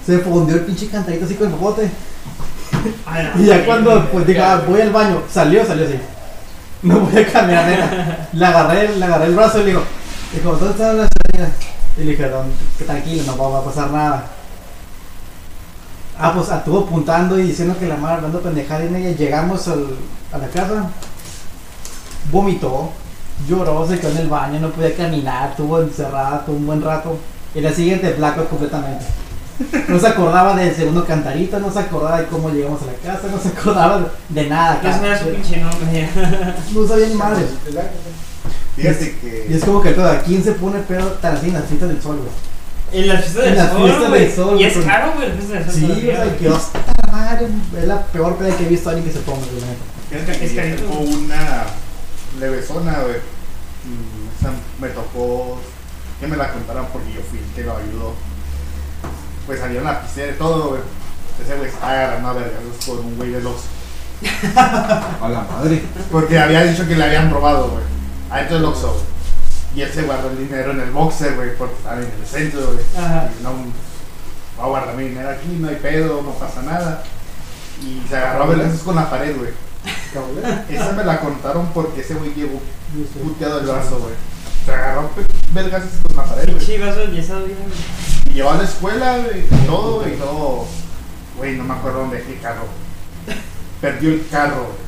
Se 0.06 0.20
fondeó 0.20 0.56
el 0.56 0.62
pinche 0.64 0.88
cantarito 0.88 1.26
así 1.26 1.36
con 1.36 1.48
el. 1.52 1.58
Ay, 3.06 3.30
no, 3.36 3.42
Y 3.42 3.46
ya 3.48 3.66
cuando 3.66 4.10
pues 4.10 4.26
diga, 4.26 4.64
voy 4.66 4.80
al 4.80 4.92
baño, 4.92 5.22
salió, 5.30 5.66
salió 5.66 5.86
así. 5.86 5.96
no 6.84 7.02
voy 7.02 7.22
a 7.22 7.28
caminar, 7.32 7.68
nena. 7.68 8.30
Le 8.32 8.46
agarré, 8.46 8.96
le 8.98 9.06
agarré 9.06 9.26
el 9.26 9.36
brazo 9.36 9.58
y 9.60 9.64
le 9.64 9.68
digo, 9.72 9.84
dijo, 10.34 10.56
¿dónde 10.56 10.72
está 10.72 10.94
la 10.94 11.08
salida? 11.32 11.52
Y 11.98 12.04
le 12.06 12.12
dije, 12.12 12.30
"Don, 12.30 12.46
que 12.78 12.86
tranquilo, 12.86 13.24
no 13.28 13.52
va 13.52 13.60
a 13.60 13.66
pasar 13.66 13.92
nada. 13.92 14.26
Ah, 16.26 16.32
pues 16.34 16.50
estuvo 16.50 16.80
apuntando 16.80 17.38
y 17.38 17.44
diciendo 17.44 17.76
que 17.78 17.86
la 17.86 17.98
madre 17.98 18.16
hablando 18.16 18.40
pendejada 18.40 18.86
y 18.86 18.96
ella 18.96 19.12
llegamos 19.12 19.68
al, 19.68 19.88
a 20.32 20.38
la 20.38 20.48
casa, 20.48 20.90
vomitó, 22.32 22.92
lloró, 23.46 23.86
se 23.86 24.00
quedó 24.00 24.12
en 24.12 24.18
el 24.20 24.30
baño, 24.30 24.58
no 24.62 24.70
podía 24.70 24.96
caminar, 24.96 25.50
estuvo 25.50 25.82
encerrada 25.82 26.46
un 26.48 26.66
buen 26.66 26.82
rato. 26.82 27.18
Y 27.54 27.60
la 27.60 27.74
siguiente, 27.74 28.14
blanco 28.14 28.46
completamente. 28.46 29.04
No 29.90 30.00
se 30.00 30.08
acordaba 30.08 30.56
del 30.56 30.74
segundo 30.74 31.06
cantarito, 31.06 31.60
no 31.60 31.70
se 31.70 31.80
acordaba 31.80 32.22
de 32.22 32.28
cómo 32.28 32.50
llegamos 32.52 32.82
a 32.84 32.86
la 32.86 32.94
casa, 32.94 33.28
no 33.30 33.38
se 33.38 33.50
acordaba 33.50 34.08
de 34.30 34.48
nada. 34.48 34.80
Pinche 35.30 35.58
nombre. 35.58 36.10
No 36.74 36.88
sabía 36.88 37.08
ni 37.08 37.16
madre. 37.16 37.46
Fíjate 38.78 39.06
Y 39.06 39.20
que. 39.20 39.56
es 39.58 39.66
como 39.66 39.82
que 39.82 39.92
toda, 39.92 40.22
¿quién 40.22 40.42
se 40.42 40.54
pone 40.54 40.80
pedo 40.80 41.06
tan 41.22 41.36
así 41.36 41.50
en 41.50 41.56
las 41.56 41.66
fiestas 41.66 41.90
del 41.90 42.02
sol, 42.02 42.16
güey? 42.16 42.53
En 42.94 43.08
la 43.08 43.18
fiesta 43.18 43.40
En 43.40 43.46
del 43.50 43.58
la 43.58 43.70
sol, 43.72 43.82
fiesta 43.84 44.08
güey. 44.10 44.22
del 44.22 44.36
sol, 44.36 44.62
Y 44.62 44.64
es 44.66 44.78
caro, 44.86 45.14
güey, 45.16 45.30
la 45.30 45.36
fiesta 45.36 45.54
del 45.56 45.64
sol. 45.66 45.74
Sí, 45.74 45.84
o 45.84 45.88
todavía, 45.88 46.16
sea, 46.16 46.26
güey. 46.26 46.38
que 46.38 46.48
hasta 46.50 47.12
madre, 47.12 47.48
es 47.80 47.88
la 47.88 48.02
peor 48.08 48.36
peda 48.38 48.56
que 48.58 48.64
he 48.66 48.70
visto 48.70 48.90
a 48.90 48.92
alguien 48.94 49.08
que 49.12 49.18
se 49.20 49.24
ponga, 49.26 49.40
güey, 49.46 49.62
la 49.62 50.26
que 50.26 50.46
Es 50.46 50.52
carito. 50.54 50.84
tengo 50.84 51.00
una 51.00 51.64
levesona, 52.40 52.94
güey. 53.02 53.16
Mm, 53.86 54.40
Esa 54.40 54.52
me 54.80 54.88
tocó 54.90 55.60
que 56.20 56.28
me 56.28 56.38
la 56.38 56.52
contaran 56.54 56.86
porque 56.94 57.14
yo 57.14 57.22
fui 57.30 57.40
el 57.40 57.46
que 57.56 57.64
lo 57.64 57.76
ayudó. 57.78 58.14
Pues 59.46 59.60
salieron 59.60 59.86
la 59.86 60.02
piscina 60.02 60.28
y 60.28 60.38
todo, 60.38 60.70
güey. 60.70 60.82
Ese 61.44 61.56
güey 61.58 61.68
estaba 61.70 61.92
agarrando 61.92 62.30
a 62.30 62.34
vergas 62.34 62.54
con 62.86 63.00
un 63.00 63.18
güey 63.18 63.32
de 63.32 63.42
los. 63.42 63.56
A 64.56 65.28
la 65.30 65.42
madre. 65.52 65.82
Porque 66.12 66.40
había 66.40 66.64
dicho 66.64 66.88
que 66.88 66.96
le 66.96 67.04
habían 67.04 67.30
robado, 67.32 67.70
güey. 67.72 67.84
Adentro 68.30 68.56
del 68.58 68.66
Oxxo, 68.66 68.92
güey. 68.94 69.04
Y 69.76 69.82
él 69.82 69.92
se 69.92 70.04
guardó 70.04 70.30
el 70.30 70.38
dinero 70.38 70.72
en 70.72 70.82
el 70.82 70.92
boxer, 70.92 71.36
güey, 71.36 71.58
porque 71.58 71.76
estaba 71.76 71.98
en 71.98 72.12
el 72.20 72.28
centro, 72.28 72.74
güey. 72.74 72.86
Ajá. 72.98 73.30
Y 73.40 73.44
no, 73.44 73.52
voy 73.54 74.66
a 74.66 74.66
guardar 74.68 74.96
mi 74.96 75.04
dinero 75.06 75.30
aquí, 75.30 75.48
no 75.60 75.68
hay 75.70 75.78
pedo, 75.78 76.22
no 76.22 76.32
pasa 76.34 76.62
nada. 76.62 77.04
Y 77.82 78.08
se 78.08 78.16
agarró 78.16 78.44
a 78.44 78.48
vergas 78.48 78.80
con 78.80 78.96
la 78.96 79.10
pared, 79.10 79.36
güey. 79.36 79.52
Esa 80.70 80.92
me 80.92 81.04
la 81.04 81.20
contaron 81.20 81.68
porque 81.74 82.02
ese 82.02 82.14
güey 82.14 82.34
llegó 82.34 82.62
puteado 83.24 83.60
el 83.60 83.66
brazo, 83.66 83.98
güey. 84.00 84.14
Se 84.64 84.72
agarró 84.72 85.10
vergas 85.54 85.84
con 86.04 86.16
la 86.18 86.24
pared, 86.24 86.46
güey. 86.46 86.58
Pinche 86.58 86.80
vaso 86.80 87.02
empiezado 87.02 87.46
bien. 87.46 87.58
Y 88.30 88.34
llevó 88.34 88.52
a 88.52 88.58
la 88.58 88.64
escuela, 88.64 89.18
güey, 89.18 89.40
y 89.40 89.66
todo, 89.66 90.02
güey, 90.02 90.14
y 90.14 90.18
todo. 90.18 90.66
Güey, 91.38 91.58
no 91.58 91.64
me 91.64 91.74
acuerdo 91.74 92.02
dónde 92.02 92.18
dejé 92.18 92.34
el 92.34 92.42
carro. 92.42 92.66
Perdió 93.82 94.10
el 94.12 94.28
carro, 94.30 94.68
güey. 94.68 94.84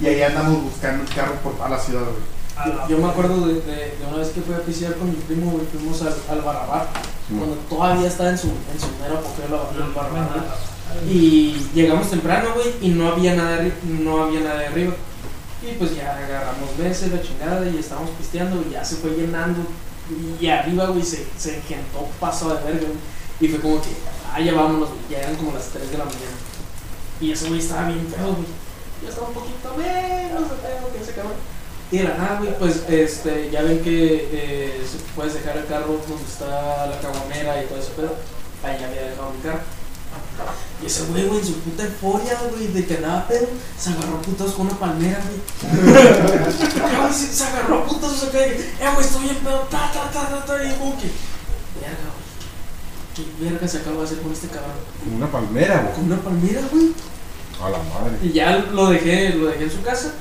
Y 0.00 0.06
ahí 0.14 0.22
andamos 0.22 0.62
buscando 0.62 1.02
el 1.02 1.14
carro 1.14 1.34
por 1.42 1.56
toda 1.56 1.68
la 1.68 1.78
ciudad, 1.80 2.02
güey. 2.02 2.35
Yo, 2.64 2.88
yo 2.88 2.98
me 2.98 3.08
acuerdo 3.10 3.46
de, 3.46 3.54
de, 3.60 3.76
de 3.96 4.06
una 4.08 4.18
vez 4.18 4.28
que 4.28 4.40
fui 4.40 4.54
a 4.54 4.60
pisear 4.60 4.94
con 4.94 5.10
mi 5.10 5.16
primo, 5.16 5.50
güey, 5.50 5.66
fuimos 5.66 6.00
al, 6.02 6.14
al 6.30 6.40
Barabar, 6.42 6.88
cuando 7.28 7.56
todavía 7.68 8.08
estaba 8.08 8.30
en 8.30 8.38
su, 8.38 8.46
en 8.46 8.80
su 8.80 8.88
mero 9.00 9.18
apogeo 9.18 9.48
la 9.50 9.84
el 9.84 9.92
Barabar, 9.92 10.28
güey. 10.32 11.14
Y 11.14 11.68
llegamos 11.74 12.08
temprano, 12.08 12.48
güey, 12.54 12.72
y 12.80 12.88
no 12.94 13.08
había 13.08 13.34
nada, 13.34 13.58
no 13.84 14.24
había 14.24 14.40
nada 14.40 14.60
de 14.60 14.66
arriba. 14.66 14.94
Y 15.62 15.74
pues 15.74 15.96
ya 15.96 16.16
agarramos 16.16 16.76
veces, 16.78 17.12
la 17.12 17.20
chingada, 17.20 17.68
y 17.68 17.76
estábamos 17.78 18.10
pisteando, 18.12 18.62
y 18.66 18.72
ya 18.72 18.84
se 18.84 18.96
fue 18.96 19.10
llenando. 19.10 19.60
Y 20.40 20.46
arriba, 20.46 20.86
güey, 20.86 21.02
se, 21.02 21.26
se 21.36 21.60
gentó 21.62 22.08
paso 22.20 22.48
de 22.54 22.62
verga, 22.62 22.86
güey. 22.86 22.98
Y 23.40 23.48
fue 23.48 23.60
como 23.60 23.82
que, 23.82 23.90
ah, 24.32 24.40
ya 24.40 24.54
vámonos, 24.54 24.88
güey, 24.88 25.00
ya 25.10 25.18
eran 25.18 25.36
como 25.36 25.52
las 25.52 25.66
3 25.66 25.90
de 25.90 25.98
la 25.98 26.04
mañana. 26.04 26.36
Y 27.20 27.32
ese 27.32 27.48
güey 27.48 27.60
estaba 27.60 27.88
bien 27.88 28.06
feo, 28.06 28.32
güey. 28.32 28.46
Yo 29.02 29.08
estaba 29.10 29.28
un 29.28 29.34
poquito 29.34 29.74
menos 29.76 30.42
de 30.50 30.56
feo 30.56 30.92
que 30.94 31.02
ese 31.02 31.12
cabrón. 31.12 31.34
Y 31.90 31.98
de 31.98 32.04
la 32.04 32.16
nada, 32.16 32.38
güey, 32.40 32.58
pues 32.58 32.82
este, 32.88 33.48
ya 33.50 33.62
ven 33.62 33.80
que 33.80 34.28
eh, 34.32 34.86
puedes 35.14 35.34
dejar 35.34 35.56
el 35.56 35.66
carro 35.66 36.00
donde 36.08 36.24
está 36.24 36.86
la 36.86 37.00
caguamera 37.00 37.62
y 37.62 37.66
todo 37.66 37.78
eso, 37.78 37.92
pero 37.94 38.14
ahí 38.64 38.76
ya 38.80 38.88
había 38.88 39.02
dejado 39.02 39.32
mi 39.32 39.40
carro. 39.40 39.60
Y 40.82 40.86
ese 40.86 41.04
güey, 41.06 41.26
güey, 41.26 41.40
en 41.40 41.46
su 41.46 41.54
puta 41.60 41.84
euforia, 41.84 42.38
güey, 42.50 42.66
de 42.68 42.84
que 42.86 42.96
andaba 42.96 43.26
pedo, 43.28 43.46
se 43.78 43.90
agarró 43.90 44.16
a 44.16 44.22
putas 44.22 44.50
con 44.52 44.66
una 44.66 44.78
palmera, 44.78 45.20
güey. 45.24 47.12
Se, 47.12 47.32
se 47.32 47.44
agarró 47.44 47.78
a 47.78 47.86
putas, 47.86 48.22
acá, 48.22 48.38
de 48.38 48.56
que, 48.56 48.60
eh, 48.60 48.90
güey, 48.92 49.06
estoy 49.06 49.22
bien 49.22 49.36
pedo, 49.36 49.60
ta, 49.70 49.90
ta, 49.92 50.10
ta, 50.10 50.28
ta, 50.28 50.44
ta, 50.44 50.64
y 50.64 50.72
como 50.76 50.98
que, 50.98 51.10
verga, 51.80 52.10
güey. 52.12 52.26
¿Qué 53.14 53.44
verga 53.44 53.68
se 53.68 53.78
acaba 53.78 53.98
de 53.98 54.04
hacer 54.04 54.20
con 54.20 54.32
este 54.32 54.48
cabrón? 54.48 54.72
Como 55.02 55.16
una 55.16 55.30
palmera, 55.30 55.82
güey. 55.82 55.94
Con 55.94 56.04
una 56.04 56.20
palmera, 56.20 56.60
güey. 56.70 56.92
A 57.62 57.70
la 57.70 57.78
madre. 57.78 58.18
Y 58.22 58.32
ya 58.32 58.58
lo 58.58 58.90
dejé, 58.90 59.30
lo 59.30 59.46
dejé 59.46 59.64
en 59.64 59.70
su 59.70 59.82
casa. 59.82 60.12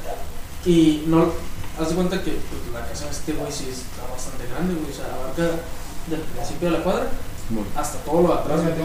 Y 0.66 1.04
no, 1.08 1.34
haz 1.80 1.90
de 1.90 1.96
cuenta 1.96 2.22
que 2.24 2.32
pues, 2.32 2.62
la 2.74 2.88
casa 2.88 3.06
de 3.06 3.12
este 3.12 3.34
güey 3.34 3.52
sí 3.52 3.70
está 3.72 4.12
bastante 4.12 4.46
grande, 4.52 4.74
güey. 4.76 4.92
O 4.92 4.96
sea, 4.96 5.14
abarca 5.14 5.62
del 6.08 6.22
principio 6.22 6.72
de 6.72 6.78
la 6.78 6.84
cuadra 6.84 7.08
hasta 7.76 7.98
todo 8.00 8.22
lo 8.22 8.28
de 8.30 8.34
atrás. 8.40 8.62
güey. 8.62 8.76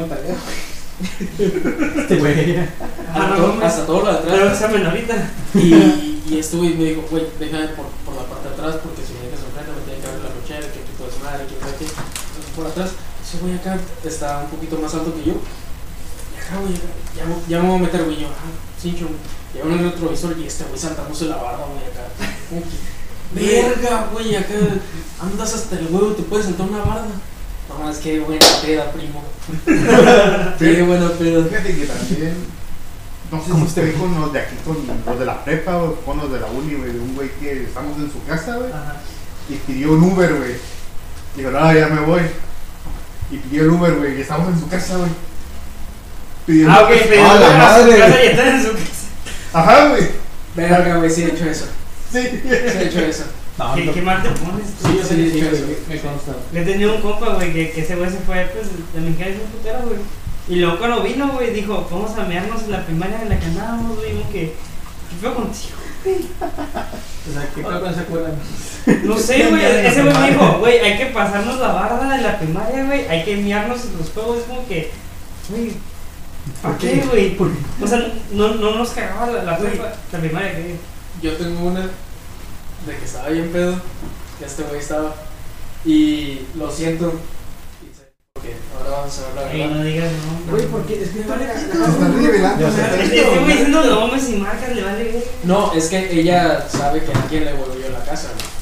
Este 1.38 2.16
güey. 2.16 2.56
Ah, 3.12 3.24
Hasta, 3.26 3.36
no, 3.38 3.44
todo, 3.44 3.64
hasta 3.66 3.86
todo 3.86 4.00
lo 4.04 4.12
de 4.12 4.18
Pero 4.22 4.34
atrás. 4.36 4.52
examen 4.60 4.86
ahorita. 4.86 5.30
Y, 5.54 6.22
y 6.30 6.38
este 6.38 6.56
güey 6.58 6.74
me 6.74 6.84
dijo, 6.84 7.02
güey, 7.10 7.26
déjame 7.40 7.68
por, 7.74 7.86
por 8.06 8.14
la 8.14 8.22
parte 8.22 8.46
de 8.48 8.54
atrás 8.54 8.76
porque 8.84 9.02
si 9.02 9.14
me 9.18 9.26
dejas 9.26 9.42
enfrente 9.42 9.72
me 9.74 9.82
tiene 9.82 9.98
que 10.00 10.06
abrir 10.06 10.22
la 10.22 10.30
cochera, 10.30 10.60
que 10.70 10.78
puto 10.86 11.10
de 11.10 11.12
su 11.12 11.18
madre, 11.24 11.42
que 11.50 11.56
qué. 11.58 11.90
Entonces 11.90 12.52
por 12.54 12.66
atrás, 12.68 12.90
ese 13.18 13.38
güey 13.42 13.54
acá 13.58 13.78
está 14.04 14.46
un 14.46 14.50
poquito 14.54 14.78
más 14.78 14.94
alto 14.94 15.10
que 15.16 15.24
yo. 15.26 15.34
Y 15.42 16.38
acá, 16.38 16.54
güey, 16.62 16.74
ya, 17.18 17.24
me- 17.26 17.42
ya 17.50 17.58
me 17.62 17.66
voy 17.68 17.78
a 17.78 17.82
meter, 17.82 18.04
güey, 18.04 18.20
yo, 18.22 18.28
ah, 18.30 18.46
cincho, 18.80 19.08
en 19.54 19.72
el 19.72 19.90
retrovisor 19.90 20.38
y 20.38 20.46
este 20.46 20.64
güey 20.64 20.78
saltándose 20.78 21.26
la 21.26 21.36
barba, 21.36 21.66
güey, 21.66 21.84
acá. 21.84 22.34
Como 22.48 22.62
que, 22.62 22.68
Verga, 23.32 24.08
güey, 24.12 24.34
acá 24.34 24.54
andas 25.20 25.54
hasta 25.54 25.78
el 25.78 25.86
huevo, 25.86 26.12
te 26.12 26.22
puedes 26.22 26.46
saltar 26.46 26.68
una 26.68 26.80
barda. 26.80 27.10
No, 27.68 27.88
es 27.88 27.98
que 27.98 28.18
buena 28.18 28.46
peda, 28.62 28.90
primo. 28.90 29.22
Qué 30.58 30.82
buena 30.82 31.10
peda. 31.10 31.44
Fíjate 31.44 31.76
que 31.76 31.86
también. 31.86 32.34
No 33.30 33.40
sé 33.40 33.50
¿Cómo 33.50 33.64
si 33.64 33.68
este 33.68 33.84
estoy 33.84 34.00
con 34.00 34.20
los 34.20 34.32
de 34.32 34.40
aquí, 34.40 34.56
con 34.64 34.76
los 35.06 35.18
de 35.20 35.24
la 35.24 35.44
prepa 35.44 35.76
o 35.76 35.94
con 36.00 36.18
los 36.18 36.32
de 36.32 36.40
la 36.40 36.46
uni, 36.48 36.74
güey. 36.74 36.92
De 36.92 36.98
un 36.98 37.14
güey 37.14 37.30
que 37.38 37.62
estamos 37.62 37.96
en 37.98 38.10
su 38.10 38.24
casa, 38.24 38.56
güey. 38.56 38.72
Ajá. 38.72 38.96
Y 39.48 39.54
pidió 39.54 39.92
un 39.92 40.02
Uber, 40.02 40.34
güey. 40.34 40.54
Digo, 41.36 41.52
no, 41.52 41.72
ya 41.72 41.86
me 41.86 42.00
voy. 42.00 42.22
Y 43.30 43.36
pidió 43.36 43.62
el 43.62 43.70
Uber, 43.70 43.94
güey. 43.94 44.18
Y 44.18 44.22
estamos 44.22 44.48
en 44.52 44.58
su 44.58 44.68
casa, 44.68 44.96
güey. 44.96 45.10
Pidió 46.46 46.70
Ah, 46.70 46.82
ok, 46.82 46.90
pero 47.08 47.22
¡Ah, 47.24 47.34
la 47.38 47.46
a 47.46 47.78
su 47.78 47.84
madre! 47.86 47.98
casa 47.98 48.24
y 48.24 48.26
están 48.28 48.48
en 48.48 48.62
su 48.64 48.72
casa. 48.72 48.84
Ajá, 49.52 49.88
güey. 49.88 50.02
Verga, 50.54 50.96
güey, 50.96 51.10
sí 51.10 51.22
he 51.24 51.26
hecho 51.28 51.44
eso. 51.44 51.66
Sí. 52.12 52.20
Sí 52.22 52.40
he 52.48 52.82
hecho 52.86 53.00
eso. 53.00 53.24
No, 53.58 53.74
¿Qué, 53.74 53.84
no. 53.84 53.92
qué 53.92 54.02
mal 54.02 54.22
te 54.22 54.28
pones? 54.30 54.66
tú? 54.80 54.88
Sí, 54.88 54.96
yo 54.96 55.04
sí, 55.04 55.30
Sí, 55.32 55.38
eso. 55.40 55.64
güey, 55.66 55.76
me 55.88 56.00
consta. 56.00 56.32
Yo 56.52 56.64
tenía 56.64 56.88
un 56.92 57.00
compa, 57.02 57.34
güey, 57.34 57.52
que, 57.52 57.70
que 57.72 57.80
ese 57.82 57.96
güey 57.96 58.10
se 58.10 58.16
fue, 58.18 58.50
pues, 58.54 58.66
de 58.94 59.00
mexicano 59.00 59.30
y 59.32 59.56
putero, 59.56 59.78
güey. 59.82 59.98
Y 60.48 60.56
luego 60.56 60.78
cuando 60.78 61.02
vino, 61.02 61.28
güey, 61.28 61.52
dijo, 61.52 61.86
vamos 61.90 62.18
a 62.18 62.24
mearnos 62.24 62.62
en 62.62 62.72
la 62.72 62.84
primaria 62.84 63.20
en 63.22 63.28
la 63.28 63.38
que 63.38 63.46
andábamos, 63.46 63.96
güey, 63.98 64.12
como 64.12 64.30
que, 64.32 64.40
¿qué 64.46 65.16
fue 65.20 65.34
contigo? 65.34 65.76
O 66.02 67.32
sea, 67.32 67.48
¿qué 67.54 67.62
con 67.62 67.86
esa 67.90 68.00
escuela? 68.00 68.30
No 69.04 69.18
sé, 69.18 69.46
güey, 69.50 69.62
ese 69.86 70.02
güey 70.02 70.14
me 70.18 70.30
dijo, 70.30 70.58
güey, 70.58 70.78
hay 70.78 70.96
que 70.98 71.06
pasarnos 71.06 71.60
la 71.60 71.68
barda 71.72 72.16
en 72.16 72.22
la 72.22 72.38
primaria, 72.38 72.84
güey, 72.84 73.06
hay 73.06 73.24
que 73.24 73.36
mearnos 73.36 73.84
en 73.84 73.98
los 73.98 74.10
juegos, 74.10 74.38
es 74.38 74.44
como 74.44 74.66
que, 74.66 74.90
güey, 75.50 75.72
¿para 76.62 76.76
¿Por 76.76 76.86
qué, 76.86 77.02
güey? 77.10 77.36
¿Por 77.36 77.50
O 77.82 77.86
sea, 77.86 78.12
no, 78.32 78.54
no 78.54 78.74
nos 78.76 78.90
cagaba 78.90 79.26
la, 79.30 79.44
la, 79.44 79.58
primaria, 79.58 80.56
que 80.56 80.76
Yo 81.22 81.36
tengo 81.36 81.68
una 81.68 81.80
de 81.80 82.96
que 82.96 83.04
estaba 83.04 83.28
bien 83.28 83.50
pedo, 83.50 83.76
que 84.38 84.44
este 84.44 84.62
güey 84.64 84.80
estaba. 84.80 85.14
Y 85.84 86.42
lo 86.56 86.70
siento. 86.70 87.14
Porque 88.34 88.54
ahora 88.76 88.98
vamos 88.98 89.18
a 89.18 89.26
ver 89.26 89.34
la 89.34 89.42
verdad. 89.42 89.76
no 89.76 89.84
digas 89.84 90.12
no. 90.12 90.52
Güey, 90.52 90.66
porque 90.66 91.02
es 91.02 91.10
que 91.10 91.22
vale 91.24 91.46
Se 91.46 91.66
están 91.66 92.22
revelando. 92.22 92.68
Este 92.68 93.02
este 93.02 93.38
güey 93.38 93.46
diciendo 93.46 93.84
nombres 93.84 94.28
y 94.28 94.36
marcas 94.36 94.74
le 94.74 94.82
vale. 94.82 95.24
No, 95.44 95.72
es 95.72 95.88
que 95.88 96.20
ella 96.20 96.66
sabe 96.68 97.04
que 97.04 97.12
a 97.12 97.22
quién 97.28 97.44
le 97.44 97.54
volvió 97.54 97.90
la 97.90 98.04
casa, 98.04 98.28
güey. 98.34 98.59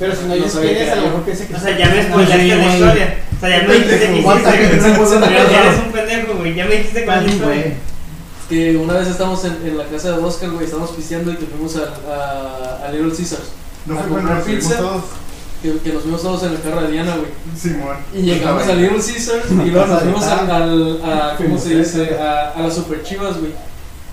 Pero 0.00 0.16
si 0.16 0.22
no 0.22 0.28
No 0.28 0.34
dices 0.34 0.52
sabía 0.52 0.72
que 0.78 0.90
a 0.90 0.94
lo 0.96 1.02
yo. 1.02 1.06
mejor 1.08 1.22
piensa 1.24 1.46
que 1.46 1.54
O 1.54 1.60
sea, 1.60 1.78
ya 1.78 1.86
me 1.86 2.02
sí, 2.02 2.08
la 2.08 2.14
güey. 2.16 2.72
historia. 2.72 3.18
O 3.36 3.40
sea, 3.40 3.48
ya 3.50 3.68
me 3.68 3.74
dijiste 3.74 3.98
que 4.00 4.22
ya 5.52 5.60
eres 5.62 5.78
un 5.86 5.92
pendejo, 5.92 6.34
güey. 6.38 6.54
Ya 6.54 6.64
me 6.66 6.74
dijiste 6.76 7.04
cuál 7.04 7.26
es 7.26 7.32
historia. 7.34 7.72
Que 8.48 8.76
una 8.76 8.94
vez 8.94 9.06
estamos 9.08 9.44
en, 9.44 9.52
en 9.64 9.78
la 9.78 9.84
casa 9.84 10.10
de 10.16 10.24
Oscar, 10.24 10.50
güey, 10.50 10.64
estábamos 10.64 10.90
pisteando 10.90 11.30
y 11.32 11.36
que 11.36 11.46
fuimos 11.46 11.76
a, 11.76 12.82
a, 12.82 12.88
a 12.88 12.90
Little 12.90 13.10
Caesars. 13.16 13.50
No 13.86 13.98
A 13.98 14.02
comprar 14.02 14.42
pizza. 14.42 14.80
Que, 15.62 15.76
que 15.78 15.92
nos 15.92 16.02
fuimos 16.02 16.22
todos 16.22 16.42
en 16.44 16.52
el 16.52 16.62
carro 16.62 16.80
de 16.82 16.90
Diana, 16.92 17.16
güey. 17.16 17.30
Simón. 17.56 17.96
Y 18.14 18.22
llegamos 18.22 18.66
a 18.66 18.72
Little 18.74 18.96
Caesars 18.98 19.50
y 19.50 19.70
luego 19.70 19.86
nos 19.86 20.02
fuimos 20.02 20.24
al, 20.24 20.50
al- 20.50 21.00
a, 21.04 21.36
¿cómo 21.36 21.58
se 21.58 21.76
dice? 21.78 22.16
A, 22.18 22.52
a 22.56 22.62
las 22.62 22.74
Super 22.74 23.02
Chivas, 23.02 23.38
güey. 23.38 23.52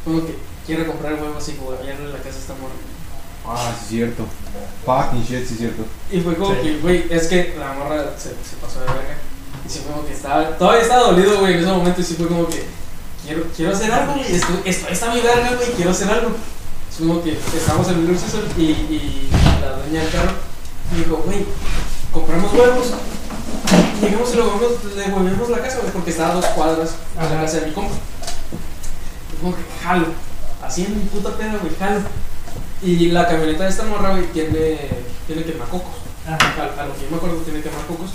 Como 0.04 0.26
que 0.26 0.36
quiere 0.68 0.86
comprar 0.86 1.14
huevos 1.14 1.48
y 1.50 1.54
como 1.54 1.72
allá 1.72 1.94
en 1.94 2.12
la 2.12 2.18
casa 2.20 2.38
está 2.38 2.54
morra. 2.56 2.74
Ah, 3.48 3.72
sí, 3.80 3.84
es 3.84 3.90
cierto. 3.90 4.26
Fucking 4.86 5.24
shit, 5.24 5.48
sí, 5.48 5.54
es 5.54 5.58
cierto. 5.60 5.84
Y 6.12 6.20
fue 6.22 6.36
como 6.36 6.54
Sí. 6.56 6.62
que, 6.64 6.78
güey, 6.80 7.06
es 7.10 7.28
que 7.28 7.56
la 7.60 7.74
morra 7.74 8.06
se, 8.18 8.30
se 8.30 8.56
pasó 8.62 8.80
de 8.82 8.86
verga. 8.88 9.18
Y 9.66 9.70
sí 9.70 9.80
fue 9.84 9.94
como 9.94 10.06
que 10.08 10.14
estaba, 10.14 10.58
todavía 10.58 10.82
estaba 10.82 11.04
dolido, 11.12 11.40
güey, 11.40 11.54
en 11.54 11.60
ese 11.60 11.72
momento. 11.72 12.02
Y 12.02 12.04
sí 12.04 12.14
fue 12.16 12.28
como 12.28 12.48
que, 12.48 12.64
quiero, 13.26 13.44
quiero 13.56 13.72
hacer 13.74 13.92
algo, 13.92 14.14
güey. 14.14 14.36
Esto, 14.36 14.54
esto 14.66 14.88
está 14.90 15.14
mi 15.14 15.22
verga, 15.22 15.52
güey, 15.56 15.72
quiero 15.74 15.92
hacer 15.92 16.10
algo. 16.10 16.32
Es 16.90 16.98
como 16.98 17.22
que 17.24 17.34
estábamos 17.34 17.88
en 17.90 18.00
el 18.00 18.08
Caesar 18.08 18.42
y, 18.58 18.62
y 18.64 19.30
la 19.62 19.78
dueña 19.78 20.02
del 20.04 20.12
carro 20.12 20.32
dijo, 20.96 21.18
güey, 21.26 21.46
compramos 22.12 22.54
huevos. 22.54 22.88
Llegamos 24.02 24.32
y 24.32 24.36
luego 24.36 24.52
vamos, 24.52 24.96
le 24.96 25.10
volvemos 25.12 25.50
la 25.50 25.60
casa, 25.60 25.80
güey, 25.80 25.92
porque 25.92 26.12
estaba 26.12 26.32
a 26.32 26.36
dos 26.36 26.46
cuadras 26.48 26.92
a 27.18 27.24
la 27.24 27.42
casa 27.42 27.60
de 27.62 27.68
mi 27.68 27.74
compa. 27.74 27.96
Y 29.34 29.42
como 29.42 29.56
que 29.56 29.62
jalo, 29.84 30.06
así 30.64 30.86
en 30.86 30.98
mi 30.98 31.04
puta 31.06 31.36
peda, 31.36 31.58
güey, 31.62 31.74
jalo. 31.80 32.02
Y 32.84 33.10
la 33.10 33.28
camioneta 33.28 33.64
de 33.64 33.70
esta 33.70 33.84
morra, 33.84 34.12
güey, 34.12 34.26
tiene, 34.28 34.78
tiene 35.26 35.44
quemacocos. 35.44 35.94
Ajá. 36.28 36.38
A, 36.78 36.84
a 36.84 36.86
lo 36.88 36.94
que 36.96 37.02
yo 37.04 37.10
me 37.12 37.18
acuerdo 37.18 37.38
tiene 37.38 37.62
quemacocos. 37.64 38.12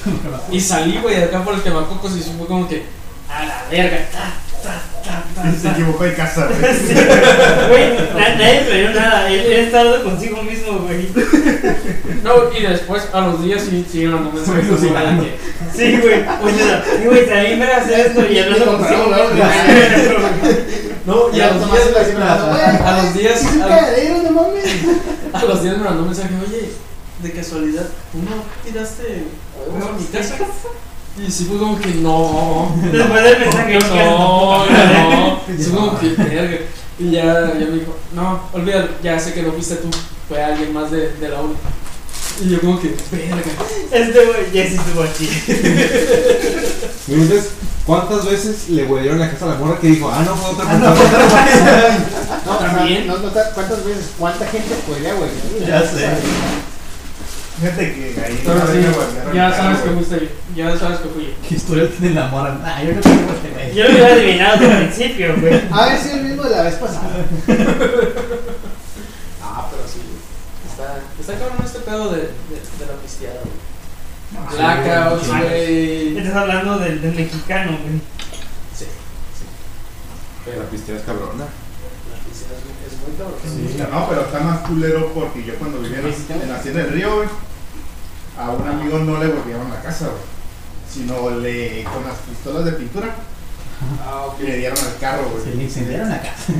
y 0.50 0.60
salí, 0.60 0.98
güey, 1.02 1.16
de 1.16 1.24
acá 1.24 1.42
por 1.42 1.54
el 1.54 1.62
quemacocos 1.62 2.16
y 2.16 2.20
fue 2.20 2.46
como 2.46 2.68
que, 2.68 2.84
a 3.28 3.44
la 3.46 3.64
verga, 3.70 3.98
ta, 4.12 4.34
ta, 4.62 4.82
ta, 5.02 5.42
ta, 5.42 5.52
Se 5.58 5.68
equivocó 5.68 6.04
de 6.04 6.14
casa, 6.14 6.46
güey. 6.46 6.60
Güey, 7.70 7.96
na- 8.14 8.34
nadie 8.36 8.66
creyó 8.68 8.90
nada. 8.92 9.28
Él, 9.30 9.40
él 9.40 9.60
estaba 9.66 10.02
consigo 10.02 10.42
mismo, 10.42 10.78
güey. 10.80 11.08
No, 12.22 12.52
y 12.56 12.62
después 12.62 13.08
a 13.12 13.20
los 13.22 13.42
días 13.42 13.62
sí 13.68 13.84
siguen 13.90 14.12
mandando 14.12 14.40
mensajes 14.40 14.80
de 14.80 14.88
que, 14.88 15.36
Sí, 15.74 15.96
güey. 16.00 16.22
Oye, 16.44 16.62
sí, 16.98 17.04
güey, 17.06 17.26
también 17.26 17.58
me 17.58 17.64
hacer 17.66 18.00
esto 18.06 18.24
y 18.30 18.38
hablando 18.38 18.78
consigo 18.78 19.06
mismo. 19.08 20.91
No, 21.06 21.34
y 21.34 21.40
a 21.40 21.52
los 21.52 21.72
días, 21.72 21.86
a 21.86 23.02
los 23.02 23.14
días, 23.14 23.44
a, 23.44 23.72
no 25.42 25.48
los 25.48 25.62
días 25.62 25.78
me 25.78 25.84
mandó 25.84 26.02
un 26.02 26.08
mensaje, 26.08 26.34
oye, 26.46 26.72
de 27.22 27.32
casualidad, 27.32 27.86
¿tú 28.12 28.18
no 28.18 28.42
tiraste 28.64 29.24
a 29.56 29.98
mi 29.98 30.04
casa? 30.06 30.36
Y 31.18 31.30
sí 31.30 31.44
fue 31.44 31.58
como 31.58 31.78
que 31.78 31.88
no. 31.94 32.72
Después 32.92 33.22
del 33.22 33.40
mensaje, 33.40 33.78
no, 33.80 34.66
no. 34.66 35.40
Sí 35.58 35.64
fue 35.64 35.78
como 35.78 35.98
que 35.98 36.08
verga. 36.10 36.58
Y 36.98 37.10
ya, 37.10 37.24
ya 37.24 37.66
me 37.66 37.78
dijo, 37.78 37.96
no, 38.14 38.42
olvídalo, 38.52 38.88
ya 39.02 39.18
sé 39.18 39.32
que 39.34 39.42
no 39.42 39.52
fuiste 39.52 39.76
tú, 39.76 39.88
fue 40.28 40.42
alguien 40.42 40.72
más 40.72 40.90
de, 40.90 41.12
de 41.14 41.28
la 41.28 41.40
uni. 41.40 41.54
Y 42.40 42.48
yo 42.48 42.60
como 42.60 42.80
que, 42.80 42.94
verga. 43.10 43.42
Este 43.90 44.24
güey 44.24 44.52
ya 44.52 44.66
sí 44.68 44.76
estuvo 44.76 45.02
aquí. 45.02 45.28
Entonces, 47.08 47.50
¿cuántas 47.84 48.24
veces 48.24 48.68
le 48.70 48.84
huelearon 48.84 49.20
la 49.20 49.30
casa 49.30 49.44
a 49.44 49.48
la 49.50 49.54
morra 49.56 49.78
que 49.78 49.88
dijo, 49.88 50.10
ah, 50.10 50.22
no, 50.24 50.34
fue 50.36 50.50
otra 50.50 50.68
persona? 50.68 50.94
No, 52.46 52.56
También. 52.56 53.06
No, 53.06 53.18
no, 53.18 53.26
no, 53.26 53.32
¿Cuántas 53.32 53.84
veces? 53.84 54.10
¿Cuánta 54.18 54.46
gente 54.46 54.74
podría, 54.86 55.14
güey? 55.14 55.30
Ya 55.66 55.82
sé. 55.82 56.08
Fíjate 57.60 57.94
que 57.94 58.20
ahí. 58.20 58.42
Pero 58.44 58.60
sí, 58.66 58.78
me 59.28 59.34
ya 59.36 59.54
sabes 59.54 59.78
que 59.80 59.90
fuiste 59.90 60.30
yo, 60.56 60.68
ya 60.68 60.76
sabes 60.76 60.98
que 60.98 61.08
fui 61.08 61.24
yo. 61.26 61.48
¿Qué 61.48 61.54
historia 61.54 61.88
tiene 61.88 62.14
la 62.14 62.26
mora? 62.26 62.58
Ah, 62.64 62.82
yo 62.82 62.94
no 62.94 63.00
tengo 63.00 63.26
que 63.28 63.48
tener. 63.48 63.74
Yo 63.74 63.84
lo 63.84 63.90
hubiera 63.90 64.14
adivinado 64.14 64.58
desde 64.58 64.72
el 64.72 64.88
principio, 64.88 65.36
güey. 65.40 65.62
A 65.70 65.86
ver 65.86 65.98
si 65.98 66.10
el 66.10 66.24
mismo 66.24 66.42
de 66.42 66.50
la 66.50 66.62
vez 66.62 66.74
pasada. 66.74 67.10
Está, 70.96 71.32
está 71.32 71.38
cabrón 71.44 71.64
este 71.66 71.78
pedo 71.80 72.10
de, 72.10 72.18
de, 72.18 72.26
de 72.26 72.86
la 72.86 73.00
pisteada, 73.02 73.40
güey. 73.40 73.72
Blackouts, 74.56 75.28
güey. 75.28 76.18
Estás 76.18 76.34
hablando 76.36 76.78
del, 76.78 77.02
del 77.02 77.14
mexicano, 77.14 77.72
güey. 77.82 77.98
Sí, 78.76 78.84
sí. 78.86 79.44
Pero 80.44 80.62
La 80.62 80.68
pisteada 80.70 81.00
es 81.00 81.06
cabrona. 81.06 81.44
la 81.44 82.18
pisteada 82.28 82.58
es, 82.58 82.64
muy- 83.08 83.16
cabrón. 83.18 83.38
Sí, 83.44 83.76
no, 83.90 84.08
pero 84.08 84.20
está 84.22 84.40
más 84.40 84.60
culero 84.60 85.12
porque 85.14 85.44
yo 85.44 85.54
cuando 85.56 85.78
vivía 85.80 85.98
en, 86.00 86.42
en 86.42 86.48
la 86.48 86.56
Hacienda 86.56 86.82
del 86.82 86.92
Río, 86.92 87.16
güey, 87.16 87.28
a 88.38 88.50
un 88.50 88.66
amigo 88.66 88.98
no 89.00 89.18
le 89.22 89.28
volvieron 89.28 89.70
la 89.70 89.82
casa, 89.82 90.06
güey. 90.06 90.32
Sino 90.90 91.30
le, 91.40 91.84
con 91.84 92.04
las 92.04 92.16
pistolas 92.28 92.64
de 92.66 92.72
pintura, 92.72 93.14
Ah, 94.04 94.26
ok. 94.26 94.40
le 94.40 94.58
dieron 94.58 94.78
al 94.78 94.96
carro, 95.00 95.24
Se 95.36 95.44
güey. 95.44 95.56
le 95.56 95.64
incendiaron 95.64 96.08
la 96.08 96.20
casa. 96.22 96.52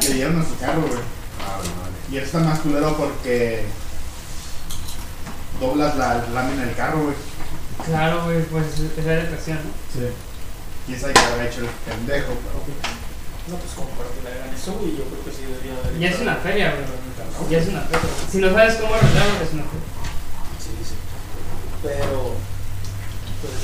Le 0.00 0.14
dieron 0.14 0.40
a 0.40 0.44
su 0.44 0.56
carro, 0.58 0.82
güey. 0.82 0.92
Ah, 1.40 1.58
vale. 1.58 1.96
Y 2.10 2.18
está 2.18 2.38
más 2.40 2.60
culero 2.60 2.96
porque 2.96 3.66
doblas 5.60 5.96
la 5.96 6.26
lámina 6.32 6.64
del 6.64 6.76
carro, 6.76 7.04
güey. 7.04 7.16
Claro, 7.84 8.24
güey, 8.24 8.42
pues 8.44 8.66
es 8.78 9.04
la 9.04 9.12
depresión, 9.12 9.58
¿no? 9.58 9.70
Sí. 9.92 10.08
Quién 10.86 11.00
sabe 11.00 11.14
qué 11.14 11.20
habrá 11.20 11.46
hecho 11.46 11.60
el 11.60 11.66
pendejo, 11.66 12.32
pero. 12.44 12.64
No, 13.48 13.56
pues 13.56 13.72
como 13.74 13.88
para 13.90 14.08
que 14.08 14.22
le 14.22 14.30
hagan 14.32 14.54
eso, 14.54 14.72
güey, 14.74 14.96
yo 14.96 15.04
creo 15.04 15.24
que 15.24 15.32
sí 15.32 15.42
debería 15.44 15.76
haber. 15.76 15.98
Ya 15.98 16.08
es 16.08 16.20
una 16.20 16.36
feria, 16.36 16.74
güey. 16.74 17.50
Ya 17.50 17.58
es 17.58 17.68
una 17.68 17.80
feria. 17.82 18.08
Si 18.30 18.38
no 18.38 18.50
sabes 18.52 18.74
cómo 18.76 18.94
arreglarlo, 18.94 19.44
es 19.44 19.52
una 19.52 19.64
feria. 19.64 19.90
Sí, 20.60 20.72
sí. 20.80 20.94
Pero, 21.82 22.36
pues, 23.42 23.58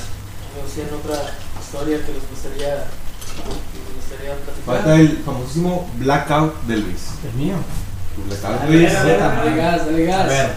no 0.53 0.69
sé, 0.69 0.83
en 0.85 0.95
otra 0.95 1.33
historia 1.61 2.05
que 2.05 2.13
les 2.13 2.29
gustaría, 2.29 2.85
Falta 4.67 4.95
el 4.97 5.19
famosísimo 5.25 5.89
blackout 5.97 6.63
de 6.63 6.77
Luis. 6.77 7.01
El 7.25 7.33
mío. 7.41 7.57
Tu 8.15 8.23
blackout, 8.23 8.61
Dale, 8.61 8.73
Luis. 8.79 8.93
dale, 8.93 9.17
dale 9.19 9.57
gas, 9.57 9.87
dale 9.87 10.05
gas. 10.05 10.21
A 10.21 10.27
ver. 10.27 10.51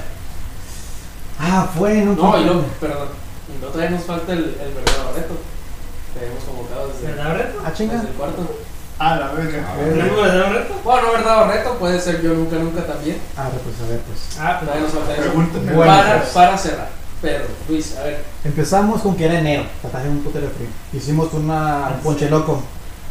Ah, 1.40 1.68
fue 1.78 2.00
en 2.00 2.10
un 2.10 2.16
No, 2.18 2.40
y 2.40 2.44
luego, 2.46 2.66
perdón, 2.80 3.08
y 3.50 3.62
no 3.62 3.68
todavía 3.68 3.90
nos 3.98 4.06
falta 4.06 4.34
el, 4.34 4.40
el 4.40 4.74
verdadero 4.74 5.14
reto. 5.16 5.36
Que 6.14 6.28
hemos 6.28 6.44
convocado 6.44 6.88
desde, 6.90 7.08
¿Verdad, 7.08 7.36
reto? 7.38 7.62
Ah, 7.66 7.74
chinga. 7.74 7.94
desde 7.96 8.08
el 8.10 8.14
cuarto. 8.14 8.58
Ah, 9.00 9.16
la 9.16 9.28
verga. 9.32 9.72
A 9.72 9.76
¿No 9.76 9.82
ver. 9.82 9.98
es 10.06 10.16
verdad 10.16 10.52
reto? 10.54 10.74
Bueno, 10.84 11.02
no 11.08 11.12
verdadero 11.14 11.52
reto, 11.52 11.78
puede 11.80 12.00
ser 12.00 12.22
yo 12.22 12.34
nunca, 12.34 12.56
nunca 12.58 12.86
también. 12.86 13.18
Ah, 13.36 13.50
pues 13.52 13.76
a 13.82 13.90
ver, 13.92 14.00
pues. 14.02 14.38
Ah, 14.40 14.58
pues 14.60 14.70
Todavía 14.72 14.82
nos 14.84 14.92
falta 14.94 15.14
eso. 15.14 15.22
Pregúntame. 15.24 15.72
Bueno, 15.74 15.92
para, 15.92 16.18
pues. 16.20 16.30
para 16.30 16.58
cerrar. 16.58 16.90
Pero, 17.24 17.46
Luis, 17.70 17.96
a 17.98 18.04
ver, 18.04 18.24
Empezamos 18.44 19.02
con 19.02 19.16
que 19.16 19.26
era 19.26 19.40
enero, 19.40 19.64
un 20.10 20.20
putero 20.24 20.46
de 20.48 20.52
frío. 20.54 20.68
Hicimos 20.94 21.34
una, 21.34 21.94
un 21.96 22.02
ponche 22.04 22.30
loco. 22.30 22.62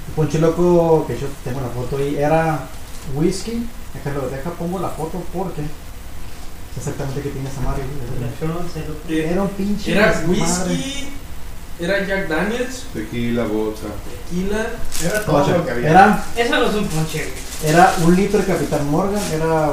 El 0.08 0.14
ponche 0.14 0.38
loco, 0.38 1.04
que 1.06 1.18
yo 1.18 1.26
tengo 1.42 1.60
la 1.62 1.68
foto 1.68 1.96
ahí, 1.96 2.16
era 2.16 2.60
whisky. 3.14 3.66
Déjalo, 3.94 4.28
deja, 4.28 4.50
pongo 4.50 4.78
la 4.78 4.90
foto 4.90 5.22
porque 5.32 5.62
es 5.62 6.76
exactamente 6.78 7.22
qué 7.22 7.30
tiene 7.30 7.48
esa 7.48 7.60
madre. 7.62 7.82
Era 9.30 9.42
un 9.42 9.48
pinche. 9.48 9.92
era 9.92 10.06
madre. 10.08 10.26
whisky, 10.28 11.08
era 11.80 12.06
Jack 12.06 12.28
Daniels, 12.28 12.84
Tequila, 12.92 13.44
vodka. 13.44 13.88
tequila. 14.28 14.66
Era 15.04 15.24
todo 15.24 15.48
lo 15.58 15.64
que 15.64 15.70
había. 15.70 15.90
Era, 15.90 16.24
Eso 16.36 16.54
no 16.60 16.66
es 16.66 16.74
un 16.74 16.86
ponche, 16.86 17.32
era 17.64 17.94
un 18.04 18.14
litro 18.14 18.38
de 18.40 18.44
Capitán 18.46 18.90
Morgan, 18.90 19.22
era, 19.32 19.72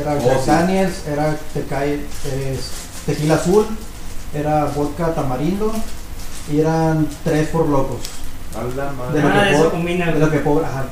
era 0.00 0.12
Oh, 0.14 0.26
Jack 0.26 0.40
sí. 0.40 0.46
Daniels, 0.50 0.94
era 1.06 1.36
tecai- 1.54 2.00
es 2.24 2.70
tequila 3.06 3.34
azul, 3.34 3.64
era 4.34 4.66
vodka 4.66 5.14
tamarindo 5.14 5.72
y 6.52 6.60
eran 6.60 7.06
tres 7.24 7.48
por 7.48 7.68
locos. 7.68 7.98
De 9.12 9.20
lo 9.20 9.28
Nada 9.28 9.40
que 9.40 9.44
de 9.46 9.50
eso 9.52 9.58
puedo- 9.58 9.70
combina, 9.72 10.06
De 10.06 10.12
güey. 10.12 10.24
lo 10.24 10.30
que 10.30 10.38
pobre, 10.38 10.66
ajá. 10.66 10.84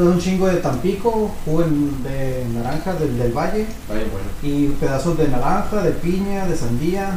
Un 0.00 0.18
chingo 0.18 0.46
de 0.46 0.56
Tampico, 0.56 1.30
jugo 1.44 1.62
de 1.62 2.46
naranja 2.54 2.94
del, 2.94 3.18
del 3.18 3.32
valle 3.32 3.66
Vaya, 3.86 4.00
bueno. 4.10 4.28
y 4.42 4.68
pedazos 4.80 5.18
de 5.18 5.28
naranja, 5.28 5.82
de 5.82 5.90
piña, 5.90 6.46
de 6.46 6.56
sandía. 6.56 7.10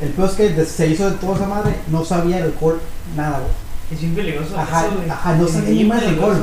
El 0.00 0.08
peor 0.10 0.28
es 0.28 0.34
que 0.34 0.64
se 0.64 0.88
hizo 0.88 1.08
de 1.08 1.16
toda 1.18 1.36
esa 1.36 1.46
madre, 1.46 1.76
no 1.92 2.04
sabía 2.04 2.38
el 2.38 2.44
alcohol, 2.44 2.80
nada, 3.16 3.38
güey. 3.38 3.50
Es 3.92 4.00
bien 4.00 4.14
peligroso. 4.14 4.58
Ajá, 4.58 4.86
eso, 4.86 4.96
güey. 4.96 5.08
ajá, 5.08 5.34
no 5.36 5.46
Es 5.46 5.52
sabía 5.52 5.70
ni 5.70 5.84
más 5.84 6.02
alcohol. 6.02 6.36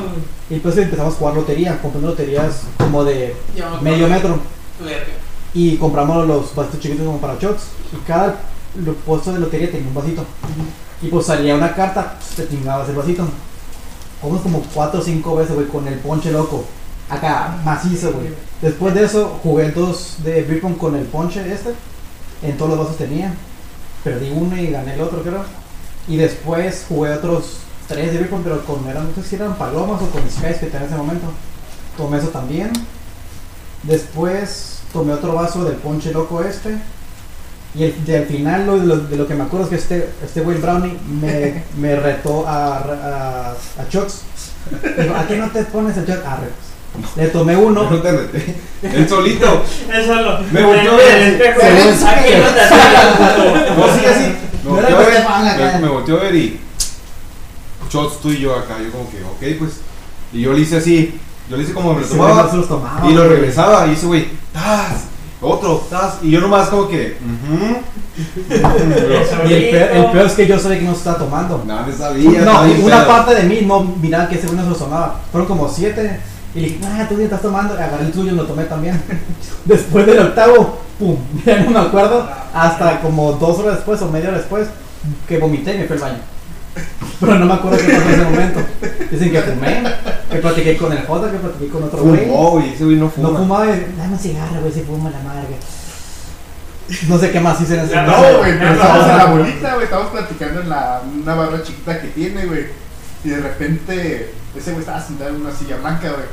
Y 0.49 0.53
después 0.53 0.77
empezamos 0.77 1.14
a 1.14 1.18
jugar 1.18 1.36
lotería, 1.36 1.80
comprando 1.82 2.10
loterías 2.11 2.61
como 2.77 3.03
de 3.03 3.36
medio 3.82 4.07
metro. 4.07 4.40
Verga. 4.80 5.06
Y 5.56 5.77
compramos 5.77 6.27
los 6.27 6.53
vasitos 6.53 6.82
chiquitos 6.82 7.06
como 7.06 7.19
para 7.19 7.40
shots. 7.40 7.64
Y 7.94 8.06
cada 8.06 8.38
puesto 9.06 9.32
de 9.32 9.40
lotería 9.40 9.72
tenía 9.72 9.88
un 9.88 9.95
vasito. 9.95 10.23
Y 11.02 11.07
pues 11.07 11.26
salía 11.26 11.56
una 11.56 11.73
carta, 11.73 12.18
pues, 12.19 12.48
te 12.48 12.56
chingabas 12.56 12.90
el 12.90 12.95
vasito. 12.95 13.26
Jugamos 14.22 14.44
como 14.44 14.61
4 14.73 14.99
o 14.99 15.03
5 15.03 15.36
veces, 15.38 15.56
güey, 15.56 15.68
con 15.68 15.88
el 15.88 15.99
ponche 15.99 16.32
loco. 16.32 16.65
Acá, 17.10 17.57
macizo, 17.64 18.11
güey. 18.11 18.27
Después 18.61 18.94
de 18.95 19.06
eso, 19.06 19.40
jugué 19.44 19.72
dos 19.72 20.18
de 20.23 20.41
beer 20.44 20.60
pong 20.60 20.77
con 20.77 20.95
el 20.95 21.06
ponche 21.06 21.41
este. 21.52 21.73
En 22.41 22.57
todos 22.57 22.72
los 22.72 22.80
vasos 22.80 22.98
tenía. 22.98 23.34
Perdí 24.03 24.32
uno 24.32 24.57
y 24.57 24.68
gané 24.68 24.95
el 24.95 25.02
otro, 25.02 25.22
creo. 25.22 25.44
Y 26.07 26.18
después 26.18 26.86
jugué 26.90 27.11
otros 27.11 27.60
tres 27.88 28.11
de 28.11 28.18
beer 28.18 28.30
pong, 28.30 28.41
pero 28.44 28.65
con, 28.65 28.86
eran, 28.88 29.07
no 29.07 29.23
sé 29.23 29.30
si 29.30 29.36
eran 29.36 29.56
palomas 29.56 30.02
o 30.02 30.10
con 30.10 30.30
skies 30.30 30.57
que 30.57 30.65
tenía 30.65 30.80
en 30.80 30.86
ese 30.86 30.98
momento. 30.98 31.27
Tomé 31.95 32.18
eso 32.18 32.30
también. 32.30 32.73
Después 33.84 34.74
tomé 34.95 35.13
otro 35.13 35.34
vaso 35.35 35.63
del 35.65 35.76
ponche 35.76 36.11
loco 36.13 36.41
este. 36.43 36.77
Y 37.76 37.84
el- 37.84 38.05
de 38.05 38.17
al 38.19 38.26
final 38.26 38.65
lo, 38.65 38.80
de 38.80 38.85
lo, 38.85 38.97
de 38.97 39.17
lo 39.17 39.27
que 39.27 39.35
me 39.35 39.43
acuerdo 39.43 39.65
es 39.65 39.69
que 39.69 39.76
este, 39.76 40.09
este 40.23 40.39
Will 40.41 40.59
Brownie 40.59 40.97
me, 41.22 41.63
me 41.77 41.95
retó 41.97 42.47
a, 42.47 42.77
a, 42.77 43.51
a 43.51 43.85
shots. 43.91 44.22
Dijo, 44.97 45.13
¿a 45.15 45.27
qué 45.27 45.35
no 45.38 45.49
te 45.51 45.63
pones 45.65 45.97
el? 45.97 46.09
Arre, 46.09 46.47
pues. 46.95 47.17
Le 47.17 47.27
tomé 47.27 47.55
uno. 47.57 47.89
No 47.91 48.01
te 48.01 48.11
reté. 48.11 48.55
Él 48.81 49.07
solito. 49.09 49.63
Es 49.93 50.05
solo. 50.05 50.39
Me 50.53 50.63
volteó 50.63 50.93
a 50.93 50.95
ver. 50.95 51.17
El 51.22 51.34
espejo. 51.34 51.59
Aquí 52.07 52.31
no 52.39 52.53
te 52.53 52.61
acercas, 52.61 53.77
No, 53.77 53.99
sí, 53.99 54.05
así. 54.05 54.35
Me 54.63 54.69
No 54.72 54.76
ver, 54.97 55.17
acá. 55.17 55.72
me, 55.76 55.80
me 55.81 55.89
volteó 55.89 56.17
a 56.17 56.23
ver 56.23 56.35
y. 56.35 56.59
Shots 57.91 58.22
tú 58.22 58.30
y 58.31 58.39
yo 58.39 58.55
acá. 58.55 58.77
Yo 58.81 58.91
como 58.91 59.09
que, 59.11 59.22
ok, 59.23 59.59
pues. 59.59 59.72
Y 60.31 60.41
yo 60.41 60.53
le 60.53 60.61
hice 60.61 60.77
así. 60.77 61.19
Yo 61.49 61.57
le 61.57 61.63
hice 61.63 61.73
como 61.73 61.93
me 61.93 62.01
lo 62.01 62.07
no 62.07 62.11
tomaba. 62.13 62.49
se 62.49 62.57
los 62.57 62.67
tomaba, 62.67 63.09
Y 63.09 63.13
lo 63.13 63.27
regresaba. 63.27 63.88
Y 63.88 63.93
ese 63.93 64.05
güey, 64.05 64.27
¡tas! 64.53 65.05
Otro, 65.41 65.85
¡tas! 65.89 66.15
Y 66.23 66.31
yo 66.31 66.41
nomás 66.41 66.69
como 66.69 66.88
que, 66.88 67.17
"Ujú". 67.22 67.77
Y 69.47 69.53
el 69.53 69.69
peor, 69.69 69.89
el 69.91 70.05
peor 70.11 70.26
es 70.26 70.34
que 70.34 70.47
yo 70.47 70.57
sabía 70.59 70.80
que 70.80 70.85
no 70.85 70.91
se 70.93 70.99
estaba 70.99 71.17
tomando. 71.17 71.63
Nada, 71.67 71.85
me 71.85 71.93
sabía. 71.93 72.41
No, 72.41 72.63
bien 72.63 72.84
una 72.84 72.97
pedo. 72.99 73.07
parte 73.07 73.35
de 73.35 73.43
mí 73.43 73.59
no 73.65 73.81
miraba 73.84 74.27
que 74.30 74.35
ese 74.35 74.47
güey 74.47 74.57
no 74.57 74.63
se 74.63 74.69
los 74.69 74.80
tomaba. 74.80 75.19
Fueron 75.31 75.47
como 75.47 75.69
siete. 75.69 76.19
Y 76.55 76.59
le 76.61 76.67
dije, 76.67 76.80
ah, 76.85 77.05
tú 77.09 77.17
ya 77.17 77.26
estás 77.26 77.41
tomando. 77.41 77.73
Agarré 77.73 78.05
el 78.05 78.13
suyo 78.13 78.31
y 78.31 78.35
lo 78.35 78.45
tomé 78.45 78.63
también. 78.63 79.01
Después 79.65 80.05
del 80.05 80.19
octavo, 80.19 80.80
pum, 80.97 81.17
ya 81.45 81.59
no 81.59 81.72
me 81.72 81.80
acuerdo. 81.80 82.27
Hasta 82.53 83.01
como 83.01 83.34
dos 83.34 83.59
horas 83.59 83.76
después 83.76 84.01
o 84.01 84.09
media 84.09 84.30
hora 84.30 84.38
después, 84.38 84.67
que 85.27 85.38
vomité 85.38 85.76
y 85.76 85.80
me 85.80 85.84
fui 85.85 85.95
al 85.97 86.01
baño. 86.01 86.17
Pero 87.19 87.35
no 87.35 87.45
me 87.45 87.53
acuerdo 87.53 87.77
qué 87.77 87.91
pasó 87.93 88.07
en 88.07 88.13
ese 88.13 88.23
momento. 88.23 88.59
Dicen 89.11 89.31
que 89.31 89.41
fumé, 89.41 89.84
que 90.36 90.41
platiqué 90.41 90.78
con 90.78 90.91
el 90.91 91.06
J, 91.06 91.32
que 91.32 91.38
platiqué 91.38 91.68
con 91.70 91.84
otro 91.84 92.03
güey. 92.03 92.26
Fumó, 92.26 92.52
güey, 92.52 92.74
ese 92.74 92.84
güey 92.84 92.98
no 92.98 93.10
fuma. 93.10 93.30
No 93.30 93.38
fumaba, 93.38 93.66
dame 93.66 94.14
un 94.14 94.20
cigarro, 94.20 94.62
güey, 94.62 94.74
si 94.74 94.82
fuma 94.82 95.10
la 95.10 95.20
madre. 95.20 95.57
No 97.07 97.18
sé 97.18 97.32
qué 97.32 97.40
más 97.40 97.60
hice 97.62 97.74
en 97.76 97.86
ese 97.86 97.95
No, 97.95 98.38
güey, 98.38 98.60
pero 98.60 98.74
estábamos 98.74 99.10
en 99.10 99.18
la 99.18 99.26
bolita, 99.26 99.74
güey, 99.74 99.86
estábamos 99.86 100.12
platicando 100.12 100.62
en 100.62 100.70
la, 100.70 101.02
una 101.22 101.36
barra 101.36 101.64
chiquita 101.64 102.02
que 102.02 102.10
tiene, 102.10 102.45
güey. 102.45 102.66
Y 103.24 103.30
de 103.30 103.41
repente, 103.41 104.34
ese 104.56 104.72
güey 104.72 104.82
estaba 104.82 105.02
sentado 105.02 105.32
en 105.32 105.38
una 105.38 105.52
silla 105.52 105.78
blanca, 105.78 106.10
güey. 106.10 106.28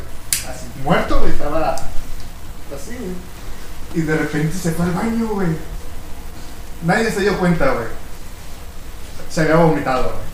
Así, 0.49 0.67
muerto, 0.85 1.21
güey, 1.21 1.33
estaba 1.33 1.75
así, 1.75 2.97
güey. 2.99 4.03
Y 4.03 4.07
de 4.07 4.17
repente 4.17 4.57
se 4.57 4.73
fue 4.73 4.87
al 4.87 4.93
baño, 4.93 5.29
güey. 5.29 5.49
Nadie 6.85 7.11
se 7.11 7.21
dio 7.21 7.39
cuenta, 7.39 7.73
güey. 7.73 7.87
Se 9.31 9.43
había 9.43 9.57
vomitado, 9.57 10.05
güey. 10.05 10.32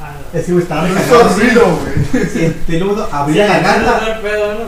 Ah. 0.00 0.12
Ese 0.32 0.52
güey 0.52 0.62
estaba 0.62 0.86
ruido, 0.86 1.78
güey. 2.12 2.26
Sí, 2.28 2.56
y 2.68 2.76
luego 2.78 3.08
abrí 3.10 3.32
Sí, 3.34 3.38
la 3.38 3.46
garganta, 3.46 3.96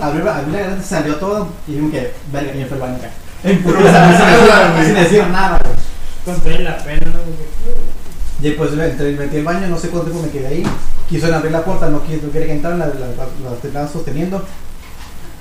abrí, 0.01 0.23
la 0.23 0.33
garganta, 0.33 0.83
salió 0.83 1.17
todo 1.17 1.49
y 1.67 1.73
dije 1.75 1.91
que, 1.91 2.13
verga, 2.33 2.55
y 2.55 2.59
me 2.59 2.67
fue 2.67 2.77
al 2.77 2.81
baño 2.83 2.97
acá. 2.97 3.11
En 3.45 3.63
puro 3.63 3.79
sin, 3.79 4.95
decir, 4.95 5.27
nada, 5.29 5.61
güey. 5.63 5.77
Con 6.25 6.41
toda 6.43 6.59
la 6.61 6.79
pena, 6.79 7.07
¿no? 7.07 7.19
Porque- 7.21 8.49
Y 8.49 8.51
pues 8.53 8.71
metí 8.73 9.37
al 9.39 9.45
baño, 9.45 9.67
no 9.69 9.79
sé 9.79 9.89
cuánto 9.89 10.11
tiempo 10.11 10.27
me 10.27 10.33
quedé 10.33 10.47
ahí. 10.47 10.63
Quiso 11.09 11.33
abrir 11.35 11.53
la 11.53 11.63
puerta, 11.63 11.89
no, 11.89 12.03
quería 12.05 12.47
que 12.47 12.53
entraran, 12.53 12.79
la, 12.79 12.87
la, 12.87 12.95
la, 12.95 13.51
la 13.51 13.57
estaban 13.63 13.89
sosteniendo. 13.93 14.43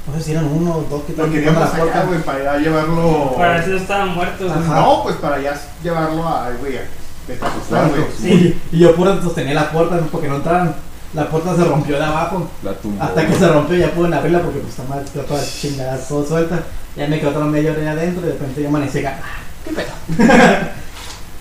No 0.07 0.13
sé 0.17 0.23
si 0.23 0.31
eran 0.31 0.45
uno 0.45 0.71
o 0.77 0.81
dos 0.89 1.03
que 1.03 1.13
Lo 1.13 1.25
estaban 1.25 1.31
queríamos 1.31 1.63
tocando 1.65 1.85
la 1.85 1.91
acá, 1.91 2.01
puerta. 2.05 2.23
güey, 2.23 2.23
para 2.23 2.43
ya 2.55 2.57
llevarlo. 2.63 3.33
Para 3.37 3.57
eso 3.63 3.75
estaban 3.75 4.15
muertos. 4.15 4.51
Ajá. 4.51 4.75
No, 4.75 5.03
pues 5.03 5.15
para 5.17 5.39
ya 5.41 5.53
llevarlo 5.83 6.27
a, 6.27 6.49
güey, 6.59 6.73
güey. 6.73 7.06
Sí. 8.19 8.59
Y, 8.71 8.79
yo 8.79 8.95
puro 8.95 9.21
sostenía 9.21 9.53
la 9.53 9.71
puerta 9.71 9.99
porque 10.11 10.27
no 10.27 10.37
entraran. 10.37 10.75
La 11.13 11.29
puerta 11.29 11.55
se 11.55 11.63
rompió 11.63 11.97
de 11.97 12.05
abajo. 12.05 12.49
La 12.63 12.73
tumbó. 12.73 13.03
Hasta 13.03 13.25
que 13.25 13.33
se 13.33 13.47
rompió 13.47 13.77
ya 13.77 13.91
pude 13.91 14.13
abrirla 14.13 14.41
porque 14.41 14.59
pues 14.59 14.71
está 14.71 14.83
mal, 14.83 15.03
está 15.03 15.23
toda 15.23 15.43
chingada, 15.43 15.97
todo 15.97 16.25
suelta. 16.25 16.63
Ya 16.95 17.07
me 17.07 17.19
quedó 17.19 17.29
otra 17.29 17.45
media 17.45 17.71
hora 17.71 17.91
adentro 17.91 18.23
y 18.23 18.27
de 18.27 18.33
repente 18.33 18.61
yo 18.61 18.67
amanecí 18.67 18.99
acá. 18.99 19.19
Ah, 19.23 19.37
¿Qué 19.63 19.73
pedo? 19.73 19.87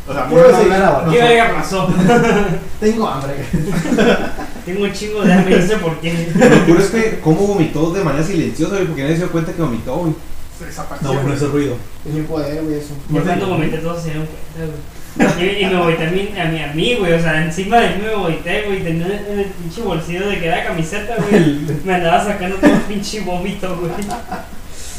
O 0.09 0.13
sea, 0.13 0.29
¿Qué 0.29 0.35
muy 0.35 0.75
ahora? 0.77 1.11
¿Qué 1.11 1.19
verga 1.19 1.55
pasó? 1.57 1.89
Tengo 2.81 3.09
hambre. 3.09 3.35
Tengo 4.65 4.85
un 4.85 4.93
chingo 4.93 5.23
de 5.23 5.33
hambre, 5.33 5.61
no 5.61 5.67
sé 5.67 5.77
por 5.79 5.99
qué. 5.99 6.33
Lo 6.33 6.65
peor 6.65 6.81
es 6.81 6.91
que, 6.91 7.21
¿cómo 7.21 7.41
vomitó 7.41 7.91
de 7.93 8.05
manera 8.05 8.25
silenciosa, 8.25 8.77
güey? 8.77 8.87
Porque 8.87 9.03
nadie 9.03 9.17
se 9.17 9.23
dio 9.23 9.33
cuenta 9.33 9.53
que 9.53 9.63
vomitó, 9.63 9.97
güey. 9.97 10.15
se 10.57 10.67
desapareció. 10.67 11.09
No, 11.09 11.15
bueno, 11.15 11.29
güey. 11.29 11.37
ese 11.37 11.47
ruido. 11.49 11.77
Es 12.09 12.15
un 12.15 12.25
poder, 12.25 12.63
güey, 12.63 12.79
eso. 12.79 12.95
Yo 13.11 13.25
cuando 13.25 13.49
vomité 13.49 13.79
todos 13.79 14.01
se 14.01 14.11
dieron 14.11 14.27
cuenta, 14.27 14.73
güey. 14.73 14.96
Y, 15.39 15.67
me 15.67 15.77
a 15.77 16.11
mí, 16.11 16.35
a 16.39 16.45
mí, 16.45 16.63
a 16.63 16.73
mí, 16.75 16.95
güey. 16.97 17.13
O 17.13 17.21
sea, 17.21 17.45
encima 17.45 17.79
de 17.81 17.97
mí 17.97 18.03
me 18.03 18.15
vomité, 18.15 18.63
güey. 18.63 18.83
Tenía 18.83 19.07
en 19.07 19.39
el 19.41 19.47
pinche 19.47 19.83
bolsillo 19.83 20.29
de 20.29 20.39
que 20.39 20.47
era 20.47 20.65
camiseta, 20.65 21.17
güey. 21.17 21.61
Me 21.85 21.95
andaba 21.95 22.25
sacando 22.25 22.57
todo 22.57 22.73
el 22.73 22.81
pinche 22.83 23.21
vómito, 23.21 23.77
güey. 23.77 23.93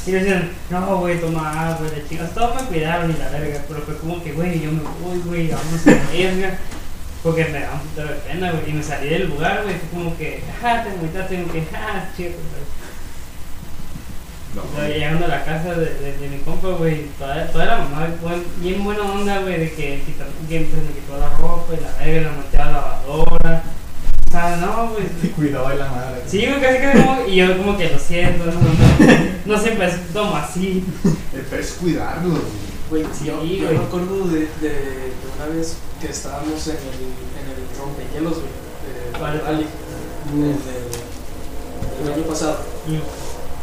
Y 0.06 0.12
me 0.12 0.20
decían, 0.20 0.50
no, 0.70 1.00
güey, 1.00 1.20
toma 1.20 1.70
agua, 1.70 1.90
de 1.90 2.08
chicas. 2.08 2.34
Todos 2.34 2.56
me 2.56 2.68
cuidaron 2.68 3.12
y 3.12 3.18
la 3.18 3.30
verga. 3.30 3.62
Pero 3.68 3.82
fue 3.82 3.98
como 3.98 4.24
que, 4.24 4.32
güey, 4.32 4.62
yo 4.62 4.72
me 4.72 4.82
voy, 5.02 5.20
güey, 5.26 5.50
vamos 5.50 5.86
a 5.86 6.12
verga. 6.14 6.58
Porque 7.22 7.46
me 7.46 7.60
daba 7.60 7.74
un 7.74 7.82
putero 7.82 8.08
de 8.10 8.16
pena, 8.16 8.52
güey. 8.52 8.70
Y 8.70 8.74
me 8.74 8.84
salí 8.84 9.10
del 9.10 9.28
lugar, 9.28 9.64
güey. 9.64 9.76
Fue 9.76 10.00
como 10.00 10.18
que, 10.18 10.42
ah, 10.64 10.84
te 10.84 10.96
vomitaste, 10.96 11.36
tengo 11.36 11.52
que, 11.52 11.64
ah, 11.76 12.06
chido, 12.16 12.30
güey. 12.30 12.87
No. 14.58 14.88
Llegando 14.88 15.26
a 15.26 15.30
la 15.30 15.44
casa 15.46 15.74
de, 15.76 15.94
de, 15.96 16.18
de 16.18 16.30
mi 16.30 16.38
compa, 16.40 16.70
güey, 16.70 17.06
toda, 17.20 17.48
toda 17.52 17.66
la 17.66 17.78
mamá, 17.78 18.08
buen- 18.22 18.44
bien 18.58 18.84
buena 18.84 19.04
onda, 19.04 19.40
güey, 19.42 19.60
de 19.60 19.70
que, 19.72 20.02
que 20.04 20.60
pues, 20.62 20.84
me 20.84 20.94
quitó 20.94 21.18
la 21.20 21.30
ropa 21.38 21.74
y 21.74 21.82
la 21.82 22.06
verga, 22.06 22.32
la 22.54 22.64
a 22.64 22.66
la 22.66 22.72
lavadora. 22.72 23.64
O 24.28 24.32
sea, 24.32 24.58
no, 24.58 24.90
güey. 24.92 25.06
Cuidado 25.36 25.70
de 25.70 25.76
la 25.76 25.90
madre. 25.90 26.22
Sí, 26.28 26.46
güey, 26.46 26.60
casi 26.62 26.78
casi 26.80 27.02
como, 27.04 27.26
y 27.28 27.36
yo 27.36 27.58
como 27.58 27.78
que 27.78 27.90
lo 27.90 28.00
siento, 28.00 28.46
no, 28.46 28.52
no, 28.54 29.18
no 29.46 29.62
siempre 29.62 29.88
es 29.88 29.96
como 30.14 30.36
así. 30.36 30.84
El 31.34 31.42
peor 31.42 31.62
es 31.62 31.72
cuidarlo, 31.74 32.30
güey. 32.30 32.42
Güey, 32.90 33.06
Sí, 33.14 33.26
yo, 33.26 33.38
güey. 33.38 33.60
yo 33.60 33.70
me 33.72 33.78
acuerdo 33.78 34.28
de, 34.28 34.40
de, 34.40 34.70
de 34.70 35.12
una 35.38 35.56
vez 35.56 35.78
que 36.02 36.08
estábamos 36.08 36.66
en 36.68 36.76
el, 36.78 36.80
en 37.38 37.46
el 37.52 37.78
rompehielos, 37.80 38.34
güey, 38.34 38.48
de. 38.84 39.42
Rally, 39.44 39.66
el, 40.34 40.42
del- 40.42 42.08
el 42.08 42.14
año 42.14 42.24
pasado, 42.24 42.58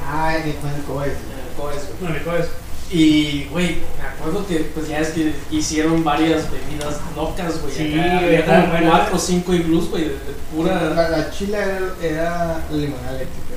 Ay, 0.06 0.42
que 0.42 0.52
fue 0.60 0.70
en 0.70 0.76
el 0.76 0.82
cohete. 0.82 1.16
en 1.16 1.48
el 1.48 1.56
COES, 1.56 1.88
güey. 1.98 2.12
No 2.12 2.18
me 2.18 2.22
coges. 2.24 2.46
Y, 2.90 3.44
güey, 3.50 3.78
me 4.00 4.06
acuerdo 4.08 4.46
que, 4.46 4.56
pues 4.74 4.88
ya 4.88 4.98
es 4.98 5.08
que 5.08 5.34
hicieron 5.50 6.04
varias 6.04 6.44
bebidas 6.50 7.00
locas, 7.16 7.60
güey. 7.62 7.74
Sí, 7.74 7.98
acá 7.98 8.18
había 8.18 8.38
estaban 8.40 8.70
como 8.70 8.90
cuatro 8.90 9.16
o 9.16 9.18
cinco 9.18 9.54
iglús, 9.54 9.90
güey, 9.90 10.04
de, 10.04 10.10
de 10.10 10.34
pura... 10.54 10.90
La, 10.94 11.08
la 11.08 11.30
chila 11.30 11.58
era, 11.58 11.80
era 12.02 12.60
limonada 12.70 13.16
eléctrica. 13.16 13.54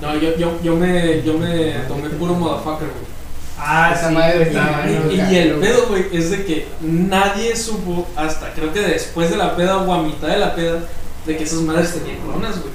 No, 0.00 0.16
yo, 0.16 0.36
yo, 0.36 0.58
yo, 0.62 0.76
me, 0.76 1.22
yo 1.22 1.34
me 1.38 1.72
tomé 1.88 2.08
puro 2.10 2.34
motherfucker, 2.34 2.88
güey. 2.88 3.12
Ah, 3.58 3.92
Esa 3.94 4.08
sí, 4.08 4.14
madre 4.14 4.42
estaba- 4.42 4.84
Y, 5.10 5.14
y- 5.34 5.36
el 5.38 5.54
pedo, 5.56 5.86
güey, 5.88 6.06
es 6.12 6.30
de 6.30 6.44
que 6.44 6.66
nadie 6.80 7.54
supo 7.56 8.06
hasta 8.16 8.52
creo 8.54 8.72
que 8.72 8.80
después 8.80 9.30
de 9.30 9.36
la 9.36 9.54
peda 9.56 9.78
o 9.78 9.92
a 9.92 10.02
mitad 10.02 10.28
de 10.28 10.38
la 10.38 10.54
peda 10.54 10.80
de 11.26 11.36
que 11.36 11.44
esas 11.44 11.60
madres 11.60 11.92
tenían 11.94 12.18
coronas, 12.20 12.60
güey. 12.60 12.72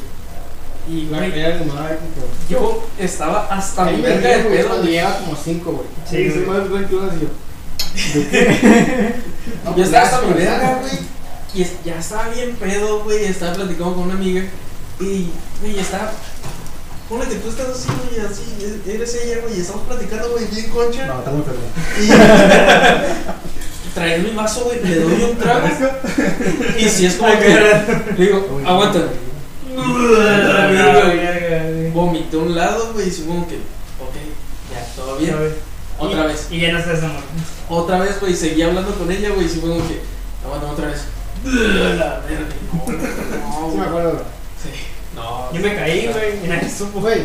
Y, 0.89 1.07
güey, 1.07 1.33
yo 2.49 2.87
estaba 2.97 3.47
hasta 3.51 3.85
mi 3.85 4.01
verga 4.01 4.29
de 4.37 4.43
pedo, 4.45 4.81
llegaba 4.83 5.17
como 5.17 5.35
5, 5.35 5.71
güey. 5.71 5.87
Sí, 6.09 6.29
güey. 6.45 6.85
y 6.85 6.89
yo. 6.89 7.29
Yo 9.75 9.83
estaba 9.83 10.05
hasta 10.05 10.21
mi 10.21 10.33
pues, 10.33 10.45
verga, 10.45 10.79
güey. 10.81 10.93
Y 11.53 11.67
ya 11.85 11.99
estaba 11.99 12.29
bien 12.29 12.55
pedo, 12.55 13.03
güey. 13.03 13.25
Estaba 13.25 13.53
platicando 13.53 13.95
con 13.95 14.03
una 14.03 14.13
amiga. 14.13 14.43
Y, 14.99 15.29
güey, 15.61 15.79
estaba. 15.79 16.11
Ponle 17.09 17.27
que 17.27 17.35
tú 17.35 17.49
estás 17.49 17.67
así, 17.69 17.89
güey, 18.09 18.25
así. 18.25 18.43
Eres 18.89 19.15
ella, 19.15 19.39
güey. 19.41 19.57
Y 19.57 19.61
estamos 19.61 19.87
platicando, 19.87 20.31
güey, 20.31 20.45
bien 20.45 20.69
concha. 20.69 21.05
No, 21.05 21.19
está 21.19 21.31
muy 21.31 21.41
enfermo. 21.41 21.61
Y 22.01 23.89
trae 23.93 24.19
mi 24.19 24.31
vaso, 24.31 24.65
güey, 24.65 24.81
le 24.83 24.99
doy 25.01 25.23
un 25.31 25.37
trago. 25.37 25.67
y 26.79 26.83
si 26.87 27.05
es 27.07 27.15
como 27.15 27.37
que. 27.39 28.13
Le 28.17 28.25
digo, 28.25 28.61
aguanta. 28.65 29.09
Vomité 31.93 32.37
a 32.37 32.39
un 32.39 32.55
lado, 32.55 32.93
güey, 32.93 33.07
y 33.07 33.11
supongo 33.11 33.47
que. 33.47 33.55
Ok, 33.55 34.15
ya, 34.73 34.85
todo 34.95 35.17
bien. 35.17 35.35
Otra 35.99 36.23
Y- 36.23 36.27
vez. 36.27 36.47
Y 36.51 36.59
ya 36.59 36.71
no 36.73 36.79
estás 36.79 37.03
amor. 37.03 37.21
Otra 37.69 37.99
vez, 37.99 38.19
güey, 38.19 38.35
seguí 38.35 38.61
hablando 38.61 38.93
con 38.95 39.11
ella, 39.11 39.29
güey, 39.33 39.45
y 39.45 39.49
supongo 39.49 39.77
que. 39.87 40.01
Aguanta 40.45 40.67
otra 40.71 40.87
vez. 40.87 41.01
La 41.43 42.19
verga. 42.19 42.47
No, 42.73 43.71
Sí, 43.71 43.77
me 43.77 43.83
acuerdo. 43.85 44.23
Sí. 44.61 44.69
No. 45.15 45.51
Yo 45.53 45.59
me 45.61 45.75
caí, 45.75 46.07
güey, 46.07 46.45
y 46.45 46.47
nadie 46.47 46.69
supo. 46.69 46.99
Güey, 47.01 47.23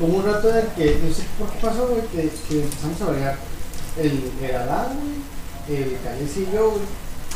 hubo 0.00 0.16
un 0.18 0.24
rato 0.24 0.50
en 0.50 0.56
el 0.56 0.66
que, 0.76 0.98
no 1.02 1.14
sé 1.14 1.22
por 1.38 1.48
qué 1.50 1.58
pasó, 1.66 1.86
güey, 1.88 2.02
que, 2.08 2.30
que 2.48 2.62
empezamos 2.62 3.00
a 3.00 3.06
bregar 3.06 3.36
el, 3.98 4.30
el 4.42 4.56
Adán, 4.56 4.88
güey, 5.68 5.82
el 5.82 5.98
Calice 6.04 6.40
y 6.40 6.48
yo, 6.54 6.70
güey. 6.70 6.82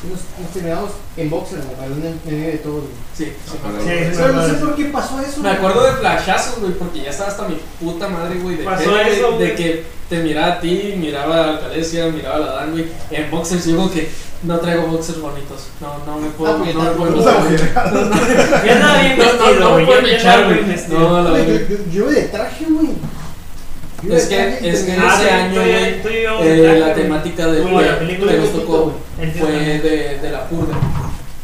Nos, 0.05 0.21
nos 0.41 0.53
terminamos 0.53 0.91
en 1.17 1.31
boxer, 1.31 1.59
en 1.59 2.39
medio 2.39 2.53
de 2.53 2.59
todo, 2.59 2.73
güey. 2.75 2.85
Sí, 3.17 3.25
sí, 3.25 3.31
me 3.51 3.51
Sí, 3.51 3.57
acuerdo. 3.59 3.81
sí, 3.81 4.17
Pero 4.17 4.33
no 4.35 4.47
sé 4.47 4.53
por 4.55 4.77
qué 4.77 4.85
pasó 4.87 5.21
eso, 5.21 5.37
Me 5.41 5.49
güey. 5.49 5.55
acuerdo 5.57 5.85
de 5.85 5.93
flashazos, 5.95 6.61
güey, 6.61 6.73
porque 6.75 7.01
ya 7.03 7.11
estaba 7.11 7.31
hasta 7.31 7.49
mi 7.49 7.59
puta 7.81 8.07
madre, 8.09 8.39
güey, 8.39 8.57
de, 8.57 8.65
Pasó 8.65 8.93
ver, 8.93 9.09
eso, 9.09 9.39
de 9.39 9.55
que 9.55 9.85
te 10.09 10.19
miraba 10.19 10.55
a 10.55 10.61
ti, 10.61 10.95
miraba 10.99 11.55
a 11.55 11.61
Calesia, 11.61 12.07
miraba 12.09 12.37
a 12.37 12.39
la 12.41 12.53
Dan, 12.53 12.73
güey, 12.73 12.87
en 13.11 13.31
boxers, 13.31 13.65
yo 13.65 13.71
digo 13.73 13.91
que 13.91 14.09
no 14.43 14.59
traigo 14.61 14.87
boxers 14.87 15.19
bonitos, 15.21 15.69
no, 15.81 15.99
no 16.07 16.21
me 16.21 16.29
puedo, 16.29 16.53
Ah, 16.55 16.59
no 16.59 16.65
me 16.65 16.73
puedo, 16.73 16.85
tampoco. 16.85 17.11
No. 17.11 18.07
Yo 18.65 18.73
andaba 18.73 19.01
bien 19.01 19.19
no, 19.19 19.25
no, 19.25 19.31
vestido, 19.33 19.61
no 19.61 19.73
güey. 19.73 19.87
puedo 19.87 20.01
yo 20.03 20.07
echar, 20.09 20.39
bien 20.47 20.59
güey, 20.61 20.71
vestido. 20.77 21.01
no, 21.01 21.23
la 21.23 21.31
Güey, 21.31 21.47
verdad. 21.47 21.69
yo, 21.69 21.77
yo, 21.77 21.85
yo 21.91 22.03
iba 22.05 22.13
de 22.13 22.23
traje, 22.29 22.65
güey. 22.69 22.89
Yo 24.03 24.15
Es 24.15 24.27
que- 24.27 24.37
traje 24.37 24.59
y 24.61 24.69
es 24.69 24.81
que 24.83 24.93
tenía- 24.93 25.09
ese 25.15 25.25
tú- 25.27 25.31
año, 25.35 25.55
tú- 25.55 25.61
güey, 25.61 26.03
tú 26.03 26.09
íbamos 26.11 26.45
de 26.45 26.55
Eh, 26.77 26.79
la 26.79 26.87
güey. 26.87 26.95
temática 27.03 27.47
de, 27.47 27.63
Como 27.63 27.81
la 27.81 27.99
película 27.99 28.33
que 28.33 28.39
nos 28.39 28.53
tocó 28.53 28.79
güey. 28.83 29.06
Fue 29.17 29.51
de, 29.51 30.19
de 30.19 30.31
la 30.31 30.49
purga. 30.49 30.77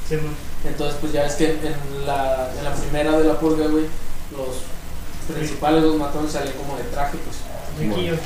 Sí. 0.09 0.17
Entonces, 0.65 0.99
pues 1.01 1.13
ya 1.13 1.25
es 1.27 1.35
que 1.35 1.51
en 1.51 2.07
la, 2.07 2.51
en 2.57 2.65
la 2.65 2.75
primera 2.75 3.19
de 3.19 3.25
la 3.25 3.41
purga, 3.41 3.67
güey, 3.67 3.87
los 4.31 5.35
principales, 5.35 5.83
los 5.83 5.97
matones 5.97 6.33
salían 6.33 6.55
como 6.57 6.77
de 6.77 6.85
traje, 6.85 7.19
pues. 7.19 7.37
Riquillos. 7.79 8.19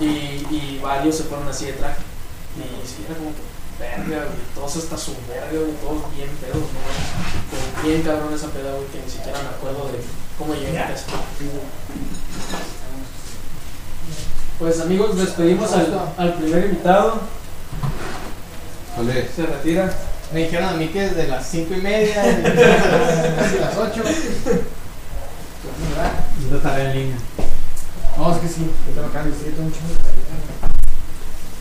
Y, 0.00 0.04
y 0.04 0.80
varios 0.82 1.16
se 1.16 1.24
fueron 1.24 1.48
así 1.48 1.66
de 1.66 1.72
traje. 1.72 2.00
Y 2.56 2.86
sí, 2.86 3.04
era 3.04 3.18
como 3.18 3.30
que, 3.30 3.42
verga, 3.78 4.26
güey, 4.26 4.38
todos 4.54 4.76
hasta 4.76 4.96
su 4.96 5.12
verga, 5.28 5.50
güey, 5.50 5.72
todos 5.82 6.14
bien 6.14 6.30
pedos, 6.40 6.56
¿no? 6.56 6.80
Como 7.50 7.88
bien 7.88 8.02
cabrón 8.02 8.32
esa 8.32 8.48
peda, 8.48 8.72
güey, 8.72 8.86
que 8.88 9.02
ni 9.04 9.10
siquiera 9.10 9.42
me 9.42 9.48
acuerdo 9.48 9.90
de 9.90 9.98
cómo 10.38 10.54
llegué 10.54 10.78
a 10.78 10.86
casa. 10.86 11.06
Pues 14.58 14.80
amigos, 14.80 15.16
despedimos 15.16 15.72
al, 15.72 16.12
al 16.16 16.34
primer 16.34 16.66
invitado. 16.66 17.20
Vale. 18.96 19.28
Se 19.34 19.46
retira. 19.46 19.92
Me 20.32 20.44
dijeron 20.44 20.68
a 20.70 20.72
mí 20.72 20.88
que 20.88 21.00
desde 21.02 21.28
las 21.28 21.46
5 21.48 21.74
y 21.74 21.80
media, 21.80 22.26
y 22.26 22.42
casi 23.36 23.58
las 23.58 23.76
8. 23.76 24.02
Y 26.40 26.52
no 26.52 26.58
tarea 26.58 26.90
en 26.90 26.98
línea. 26.98 27.16
No, 28.16 28.32
es 28.34 28.38
que 28.40 28.48
sí, 28.48 28.54
sí, 28.54 28.70
tengo 28.94 29.66
un 29.66 29.72
chingo 29.72 29.88
de 29.88 29.96
tarea. 29.96 30.24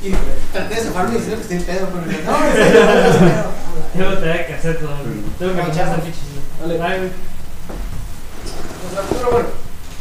Y 0.03 0.11
traté 0.51 0.75
de 0.75 0.81
zafarme 0.81 1.15
diciendo 1.15 1.37
que 1.37 1.41
estoy 1.43 1.57
en 1.57 1.63
pedo, 1.63 1.87
pero 1.89 2.05
no, 2.05 2.39
no, 2.39 2.45
es 2.45 3.15
pedo. 3.15 3.45
Tengo 3.93 4.13
tarea 4.19 4.47
que 4.47 4.53
hacer 4.53 4.79
todo. 4.79 4.95
Tengo 5.39 5.51
que 5.53 5.61
No, 5.61 5.67
pasar 5.67 5.85
chavo. 5.85 6.01
fichas. 6.01 6.19
Dale. 6.61 6.81
Ay, 6.81 6.97
güey. 6.99 7.11
O 8.85 8.89
sea, 8.93 9.01
pero 9.17 9.31
bueno, 9.31 9.47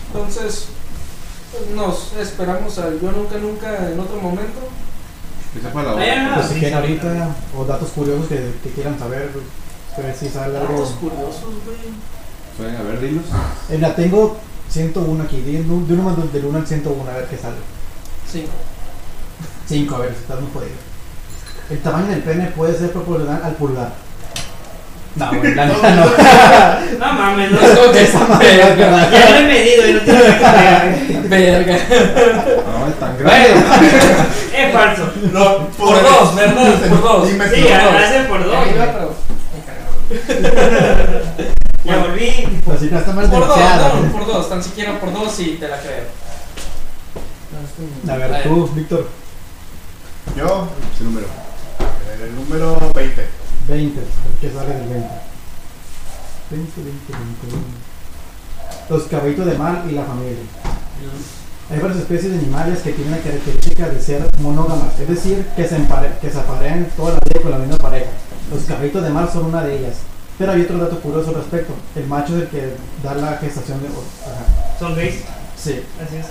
entonces 0.08 0.66
nos 1.74 2.12
esperamos 2.14 2.78
al 2.78 3.00
yo 3.00 3.12
nunca 3.12 3.36
nunca 3.38 3.90
en 3.90 4.00
otro 4.00 4.20
momento. 4.20 4.68
Que 5.52 5.60
sepa 5.60 5.82
la 5.82 5.90
no. 5.92 6.34
Pues 6.34 6.46
si 6.46 6.54
quieren 6.54 6.78
ahorita, 6.78 7.28
o 7.56 7.64
datos 7.64 7.90
curiosos 7.90 8.26
que, 8.26 8.52
que 8.62 8.70
quieran 8.70 8.98
saber. 8.98 9.30
A 9.96 10.00
ver 10.00 10.16
si 10.16 10.28
sale 10.28 10.56
algo. 10.58 10.72
Datos 10.72 10.90
curiosos, 10.92 11.42
güey. 11.64 11.78
Pueden, 12.56 12.76
A 12.76 12.82
ver, 12.82 13.00
dilos. 13.00 13.24
Eh, 13.70 13.78
la 13.78 13.94
tengo 13.94 14.38
101 14.70 15.22
aquí, 15.24 15.40
de, 15.42 15.52
de 15.62 15.70
un 15.70 15.86
número 15.88 16.16
del 16.32 16.44
1 16.46 16.58
al 16.58 16.66
101, 16.66 17.10
a 17.10 17.14
ver 17.14 17.26
qué 17.28 17.36
sale. 17.36 17.56
Sí. 18.30 18.46
5, 19.68 19.94
a 19.94 19.98
ver, 19.98 20.14
si 20.14 20.20
estás 20.22 20.40
muy 20.40 20.50
jodido. 20.52 20.76
El 21.70 21.78
tamaño 21.80 22.08
del 22.08 22.22
pene 22.22 22.46
puede 22.48 22.76
ser 22.78 22.90
proporcional 22.92 23.42
al 23.42 23.54
pulgar. 23.54 23.92
No, 25.14 25.30
güey, 25.34 25.54
la 25.54 25.66
neta 25.66 25.90
no. 25.90 26.04
No 26.98 27.12
mames, 27.12 27.50
no. 27.50 27.60
Esa 27.60 28.20
madre 28.26 28.56
no 28.56 28.62
es 28.68 28.76
verdad. 28.78 29.10
Ya 29.12 29.30
lo 29.30 29.36
he 29.36 29.42
medido 29.42 29.88
y 29.88 29.92
no 29.94 30.00
tiene 30.00 30.20
nada 30.40 30.82
que 30.82 31.12
ver. 31.12 31.22
Verga. 31.28 31.78
No, 32.66 32.86
es 32.88 32.98
tan 32.98 33.18
grande. 33.18 33.48
Es 34.52 34.70
falso. 34.72 35.10
No, 35.32 35.66
Por 35.68 36.02
dos, 36.02 36.34
¿verdad? 36.34 36.74
Por 36.88 37.02
dos. 37.02 37.28
Dime 37.28 37.48
Sí, 37.48 37.66
hace 37.68 38.20
por 38.28 38.44
dos. 38.44 38.54
Cagaron. 38.76 39.12
Ya 41.84 41.96
volví. 41.98 42.60
Pues 42.64 42.78
sí, 42.78 42.88
no 42.92 42.98
está 42.98 43.12
mal 43.12 43.28
Por 43.28 43.46
dos, 43.48 43.58
no, 43.58 44.12
por 44.12 44.26
dos, 44.26 44.48
tan 44.48 44.62
siquiera 44.62 45.00
por 45.00 45.12
dos 45.12 45.40
y 45.40 45.56
te 45.56 45.66
la 45.66 45.78
creo. 45.80 46.04
A 48.08 48.16
ver, 48.16 48.42
tú, 48.44 48.68
Víctor, 48.72 49.08
Yo, 50.36 50.68
Ese 50.94 51.04
número. 51.04 51.26
el 52.22 52.34
número 52.36 52.92
20. 52.94 53.41
20, 53.68 54.00
¿qué 54.40 54.50
sale 54.50 54.74
del 54.74 54.88
20? 54.88 55.08
20, 56.50 56.82
20, 56.82 57.12
20, 57.12 57.46
20. 57.46 57.58
Los 58.90 59.02
caballitos 59.04 59.46
de 59.46 59.58
mar 59.58 59.84
y 59.88 59.92
la 59.92 60.02
familia. 60.04 60.36
Hay 61.70 61.78
varias 61.78 62.00
especies 62.00 62.32
de 62.32 62.38
animales 62.38 62.80
que 62.80 62.92
tienen 62.92 63.12
la 63.12 63.18
característica 63.22 63.88
de 63.88 64.00
ser 64.02 64.28
monógamas, 64.40 64.98
es 65.00 65.08
decir, 65.08 65.46
que 65.56 65.66
se, 65.66 65.76
empare- 65.78 66.18
que 66.20 66.30
se 66.30 66.38
aparean 66.38 66.86
toda 66.96 67.12
la 67.14 67.20
vida 67.24 67.40
con 67.40 67.50
la 67.52 67.58
misma 67.58 67.78
pareja. 67.78 68.10
Los 68.52 68.64
caballitos 68.64 69.02
de 69.02 69.10
mar 69.10 69.30
son 69.32 69.46
una 69.46 69.62
de 69.62 69.78
ellas. 69.78 69.94
Pero 70.38 70.52
hay 70.52 70.62
otro 70.62 70.78
dato 70.78 71.00
curioso 71.00 71.28
al 71.30 71.36
respecto. 71.36 71.72
El 71.94 72.06
macho 72.06 72.36
es 72.36 72.42
el 72.42 72.48
que 72.48 72.72
da 73.02 73.14
la 73.14 73.36
gestación 73.38 73.80
de... 73.80 73.86
Ajá. 73.88 74.78
Son 74.78 74.94
gays. 74.96 75.20
Sí. 75.56 75.80
Así 76.04 76.16
es. 76.16 76.26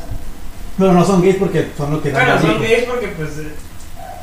Pero 0.77 0.93
no 0.93 1.05
son 1.05 1.21
gays 1.21 1.37
porque 1.37 1.71
son 1.77 1.91
los 1.91 2.01
que 2.01 2.11
dan 2.11 2.25
Claro, 2.25 2.41
son 2.41 2.61
gays 2.61 2.83
porque 2.83 3.07
pues. 3.09 3.29
eh, 3.39 3.53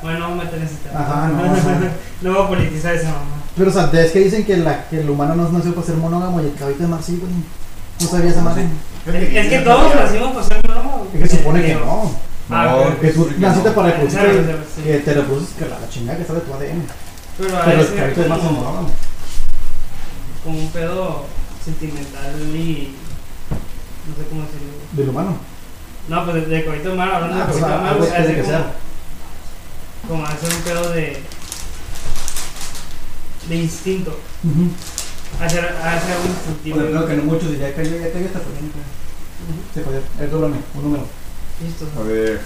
Bueno, 0.02 0.18
no 0.20 0.28
voy 0.30 0.40
a 0.40 0.44
meter 0.44 0.58
en 0.60 0.64
ese 0.66 0.76
tema. 0.76 1.00
Ajá, 1.00 1.28
no. 1.28 1.38
No 2.22 2.32
voy 2.34 2.44
a 2.44 2.48
politizar 2.48 2.94
esa 2.94 3.08
mamá. 3.10 3.42
Pero 3.56 3.70
o 3.70 3.72
sea, 3.72 3.90
es 3.92 4.12
que 4.12 4.18
dicen 4.20 4.44
que, 4.44 4.56
la, 4.56 4.88
que 4.88 5.00
el 5.00 5.10
humano 5.10 5.34
no 5.34 5.48
nació 5.50 5.74
para 5.74 5.86
ser 5.86 5.96
monógamo 5.96 6.40
y 6.40 6.46
el 6.46 6.54
caballito 6.54 6.82
de 6.82 6.88
mar 6.88 7.00
sí, 7.02 7.16
güey. 7.20 7.32
No 8.00 8.08
sabía 8.08 8.30
esa 8.30 8.42
madre. 8.42 8.66
Es, 9.06 9.14
es 9.14 9.48
que 9.48 9.58
todos 9.60 9.94
nacimos 9.94 10.32
para 10.32 10.44
ser 10.46 10.60
monógamos. 10.66 11.08
Es 11.14 11.20
que 11.30 11.36
supone 11.36 11.62
que 11.64 11.74
no. 11.74 12.10
Ah, 12.50 12.66
No. 12.88 13.00
Que 13.00 13.08
tú 13.08 13.28
naciste 13.38 13.70
para 13.72 13.88
reproducir, 13.88 14.20
que, 14.20 14.82
que 14.92 14.98
te 15.00 15.14
reproduces 15.14 15.50
que 15.54 15.66
la 15.68 15.76
chingada 15.90 16.18
que 16.18 16.24
sale 16.24 16.40
de 16.40 16.46
tu 16.46 16.54
ADN. 16.54 16.82
Pero 17.38 17.56
a 17.56 17.64
Pero 17.64 17.80
el 18.22 18.28
mar 18.28 18.38
son 18.40 18.48
como, 18.48 18.60
monógamos. 18.60 18.92
como 20.44 20.58
un 20.58 20.68
pedo 20.70 21.24
sentimental 21.64 22.34
y. 22.54 22.94
No 24.08 24.14
sé 24.16 24.28
cómo 24.28 24.42
decirlo. 24.42 24.72
Del 24.92 25.08
humano. 25.10 25.36
No, 26.08 26.24
pues 26.24 26.34
de, 26.36 26.46
de 26.46 26.64
caballito 26.64 26.88
de 26.90 26.94
mar, 26.96 27.10
hablando 27.14 27.36
Ah, 27.44 27.46
de 27.46 27.52
pues, 28.34 28.48
como, 30.06 30.24
hacer 30.24 30.52
un 30.52 30.62
pedo 30.62 30.90
de. 30.90 31.22
de 33.48 33.56
instinto. 33.56 34.18
Hacer, 35.40 35.64
hacer 35.64 36.16
un 36.24 36.30
instintivo. 36.30 36.76
Bueno, 36.76 36.90
creo 36.90 37.06
que 37.08 37.16
no 37.16 37.22
muchos 37.24 37.50
dirían 37.50 37.72
que 37.72 37.84
ya 37.84 38.12
cayó 38.12 38.26
esta 38.26 38.40
polémica. 38.40 38.78
Se 39.74 39.82
joder. 39.82 40.02
A 40.16 40.20
ver, 40.20 40.30
dóblame, 40.30 40.56
un 40.74 40.82
número. 40.82 41.06
Listo. 41.62 41.88
A 41.98 42.02
ver. 42.02 42.40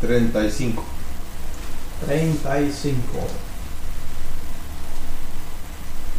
35. 0.00 0.84
35. 2.06 3.02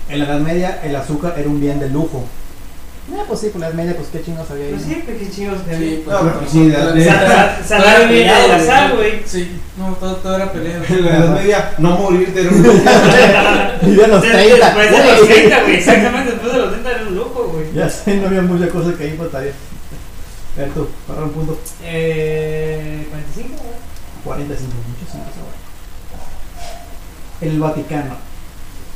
En 0.09 0.19
la 0.19 0.25
Edad 0.25 0.39
Media, 0.39 0.81
el 0.83 0.95
azúcar 0.95 1.35
era 1.37 1.49
un 1.49 1.59
bien 1.59 1.79
de 1.79 1.89
lujo. 1.89 2.25
Ah, 3.09 3.23
pues 3.25 3.39
sí, 3.39 3.47
por 3.49 3.61
la 3.61 3.67
Edad 3.67 3.75
Media, 3.75 3.95
pues 3.95 4.09
qué 4.11 4.21
chingados 4.21 4.51
había 4.51 4.65
ahí. 4.65 4.71
Pues 4.73 4.83
sí, 4.83 5.01
pues 5.05 5.17
qué 5.17 5.29
chingos 5.31 5.59
había. 5.61 5.97
No, 5.99 6.03
pero 6.05 6.41
sí, 6.51 6.67
la- 6.69 6.91
de- 6.91 7.63
Salario 7.65 8.07
de 8.09 8.25
la 8.47 8.59
sal, 8.65 8.95
güey. 8.97 9.21
Sí, 9.25 9.59
no, 9.77 9.93
todo, 9.93 10.17
todo 10.17 10.35
era 10.35 10.51
pelea. 10.51 10.79
La 10.89 11.17
Edad 11.17 11.33
Media, 11.35 11.73
no 11.77 11.91
morirte 11.97 12.41
era 12.41 12.49
un 12.51 12.61
Vive 13.89 14.03
a 14.03 14.07
los 14.09 14.21
Des- 14.21 14.31
30. 14.31 14.65
Después 14.65 14.91
de 14.91 14.97
los 15.05 15.17
güey. 15.19 15.27
30, 15.39 15.61
güey. 15.61 15.75
Exactamente, 15.75 16.31
después 16.31 16.51
de 16.53 16.59
los 16.59 16.69
30 16.71 16.91
era 16.91 17.01
un 17.03 17.15
lujo, 17.15 17.43
güey. 17.53 17.73
Ya 17.73 17.89
sé, 17.89 18.17
no 18.17 18.27
había 18.27 18.41
mucha 18.41 18.67
cosa 18.69 18.93
que 18.97 19.03
ahí 19.05 19.15
faltaría. 19.17 19.51
A 20.57 20.59
ver 20.61 20.69
tú, 20.71 20.87
para 21.07 21.21
un 21.23 21.29
punto. 21.31 21.57
Eh. 21.83 23.07
45, 23.09 23.49
güey. 23.57 23.69
45, 24.25 24.73
muchos 24.89 25.07
cinco 25.11 25.25
ahora. 25.39 25.57
El 27.41 27.59
Vaticano. 27.59 28.26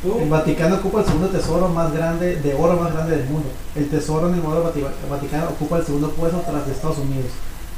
Tú, 0.01 0.17
El 0.19 0.29
Vaticano 0.29 0.75
ocupa 0.75 1.01
el 1.01 1.05
segundo 1.05 1.27
tesoro 1.27 1.67
más 1.69 1.93
grande, 1.93 2.35
de 2.37 2.53
oro 2.55 2.75
más 2.77 2.91
grande 2.93 3.17
del 3.17 3.25
mundo. 3.29 3.49
El 3.75 3.87
tesoro 3.87 4.29
en 4.29 4.33
el 4.35 4.39
oro 4.45 4.63
Vati- 4.73 4.83
Vaticano 5.09 5.45
ocupa 5.49 5.77
el 5.77 5.85
segundo 5.85 6.09
puesto 6.11 6.39
tras 6.39 6.65
de 6.65 6.71
Estados 6.71 6.97
Unidos. 6.97 7.27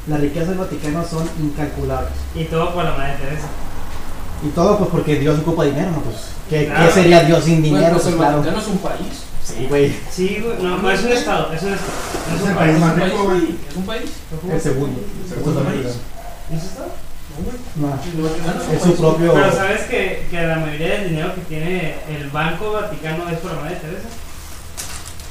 Las 0.07 0.21
riquezas 0.21 0.49
del 0.49 0.57
Vaticano 0.57 1.03
son 1.05 1.29
incalculables. 1.41 2.13
Y 2.35 2.45
todo 2.45 2.73
por 2.73 2.83
la 2.85 2.91
madre 2.91 3.15
Teresa. 3.21 3.47
Y 4.45 4.49
todo 4.49 4.77
pues 4.77 4.89
porque 4.89 5.15
Dios 5.19 5.39
ocupa 5.39 5.65
dinero, 5.65 5.91
¿no? 5.91 5.99
Pues, 6.01 6.15
¿qué, 6.49 6.65
Claro. 6.65 6.85
qué 6.87 6.91
sería 6.93 7.23
Dios 7.23 7.43
sin 7.43 7.61
bueno, 7.61 7.75
dinero? 7.77 7.91
pues 7.93 8.03
Pues, 8.03 8.13
el 8.13 8.19
claro. 8.19 8.37
Vaticano 8.37 8.59
es 8.61 8.67
un 8.67 8.77
país. 8.77 9.13
Sí, 9.43 9.65
güey. 9.69 9.93
Sí, 10.09 10.41
güey. 10.43 10.63
No, 10.63 10.77
no 10.77 10.91
es 10.91 11.03
un 11.03 11.11
estado, 11.11 11.51
es 11.53 11.61
un 11.63 11.73
estado. 11.73 11.91
No 12.29 12.35
es 12.35 12.39
Es 12.39 12.43
un 12.43 12.49
el 12.49 12.55
país. 12.55 12.71
país 12.71 12.79
más 12.79 12.97
Es 12.97 13.03
un 13.03 13.09
rico, 13.09 13.27
país. 13.27 13.49
Es 13.69 13.75
un 13.75 13.85
país. 13.85 14.09
El 14.53 14.61
segundo. 14.61 14.99
El 15.01 15.29
Segundo 15.29 15.51
segundo 15.59 15.63
país. 15.63 15.83
país. 15.83 15.97
¿No 16.49 16.57
es 16.57 16.63
estado? 16.63 16.87
Vaticano 17.75 18.73
es 18.73 18.81
su 18.81 18.95
propio. 18.95 19.33
Pero 19.33 19.51
sabes 19.51 19.81
que, 19.83 20.27
que 20.29 20.41
la 20.41 20.57
mayoría 20.57 20.89
del 20.99 21.09
dinero 21.09 21.33
que 21.35 21.41
tiene 21.41 21.95
el 22.09 22.29
Banco 22.29 22.71
Vaticano 22.73 23.27
es 23.29 23.39
por 23.39 23.51
la 23.53 23.61
madre 23.61 23.75
Teresa. 23.77 24.07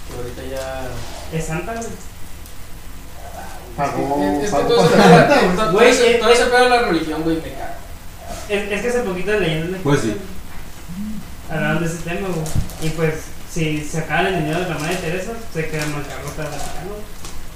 Que 0.09 0.17
ahorita 0.17 0.43
ya. 0.57 1.37
Es 1.39 1.45
santa, 1.47 1.75
güey. 1.75 1.87
Pagó. 3.77 4.41
Es 4.43 4.51
que 4.51 4.57
todo 4.57 4.89
pedo- 4.89 5.71
todo 5.71 5.81
ese- 5.81 6.17
eh, 6.17 6.21
pedo 6.21 6.65
de 6.65 6.69
la 6.69 6.83
religión, 6.83 7.23
güey, 7.23 7.37
me 7.37 7.43
caga. 7.53 7.77
Es, 8.49 8.71
es 8.71 8.83
que 8.83 8.89
hace 8.89 9.01
poquito 9.01 9.33
leyendas 9.33 9.81
Pues 9.83 10.01
sí. 10.01 10.17
hablaron 11.51 11.81
de 11.83 11.87
ese 11.89 11.99
tema, 12.03 12.29
güey. 12.29 12.45
Y 12.83 12.89
pues, 12.91 13.15
si 13.51 13.83
sacaban 13.83 14.27
el 14.27 14.41
dinero 14.41 14.61
de 14.61 14.69
la 14.69 14.79
madre 14.79 14.97
Teresa, 14.97 15.33
se 15.55 15.69
queda 15.69 15.85
en 15.85 15.93
bancarrota 15.95 16.43
el 16.43 16.51
Vaticano. 16.51 16.95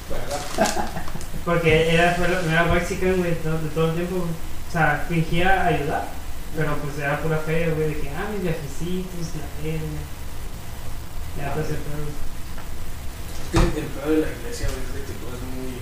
¿verdad? 0.09 1.03
Porque 1.47 1.95
era, 1.95 2.13
fue 2.15 2.27
la 2.27 2.41
primera 2.41 2.73
white 2.73 2.87
chicken, 2.89 3.19
güey, 3.19 3.31
de 3.31 3.37
todo, 3.37 3.59
de 3.59 3.69
todo 3.69 3.89
el 3.91 3.95
tiempo. 3.95 4.17
O 4.17 4.73
sea, 4.73 5.07
fingía 5.09 5.65
ayudar, 5.65 6.09
pero 6.57 6.77
pues 6.79 6.99
era 6.99 7.23
pura 7.23 7.39
fe, 7.39 7.71
güey, 7.71 7.89
de 7.89 8.01
que, 8.01 8.11
ah, 8.11 8.27
mis 8.33 8.43
viajecitos, 8.43 9.39
la 9.39 9.47
verga. 9.63 10.03
Ya, 11.39 11.55
pues 11.55 11.71
el 11.71 11.77
pedo. 11.87 12.11
Es 13.47 13.73
que 13.73 13.79
el 13.79 13.87
pedo 13.87 14.11
de 14.11 14.27
la 14.27 14.33
iglesia, 14.35 14.67
güey, 14.67 14.83
es 14.83 14.93
de 14.93 15.01
que 15.07 15.15
todo 15.23 15.39
es 15.39 15.43
muy. 15.55 15.79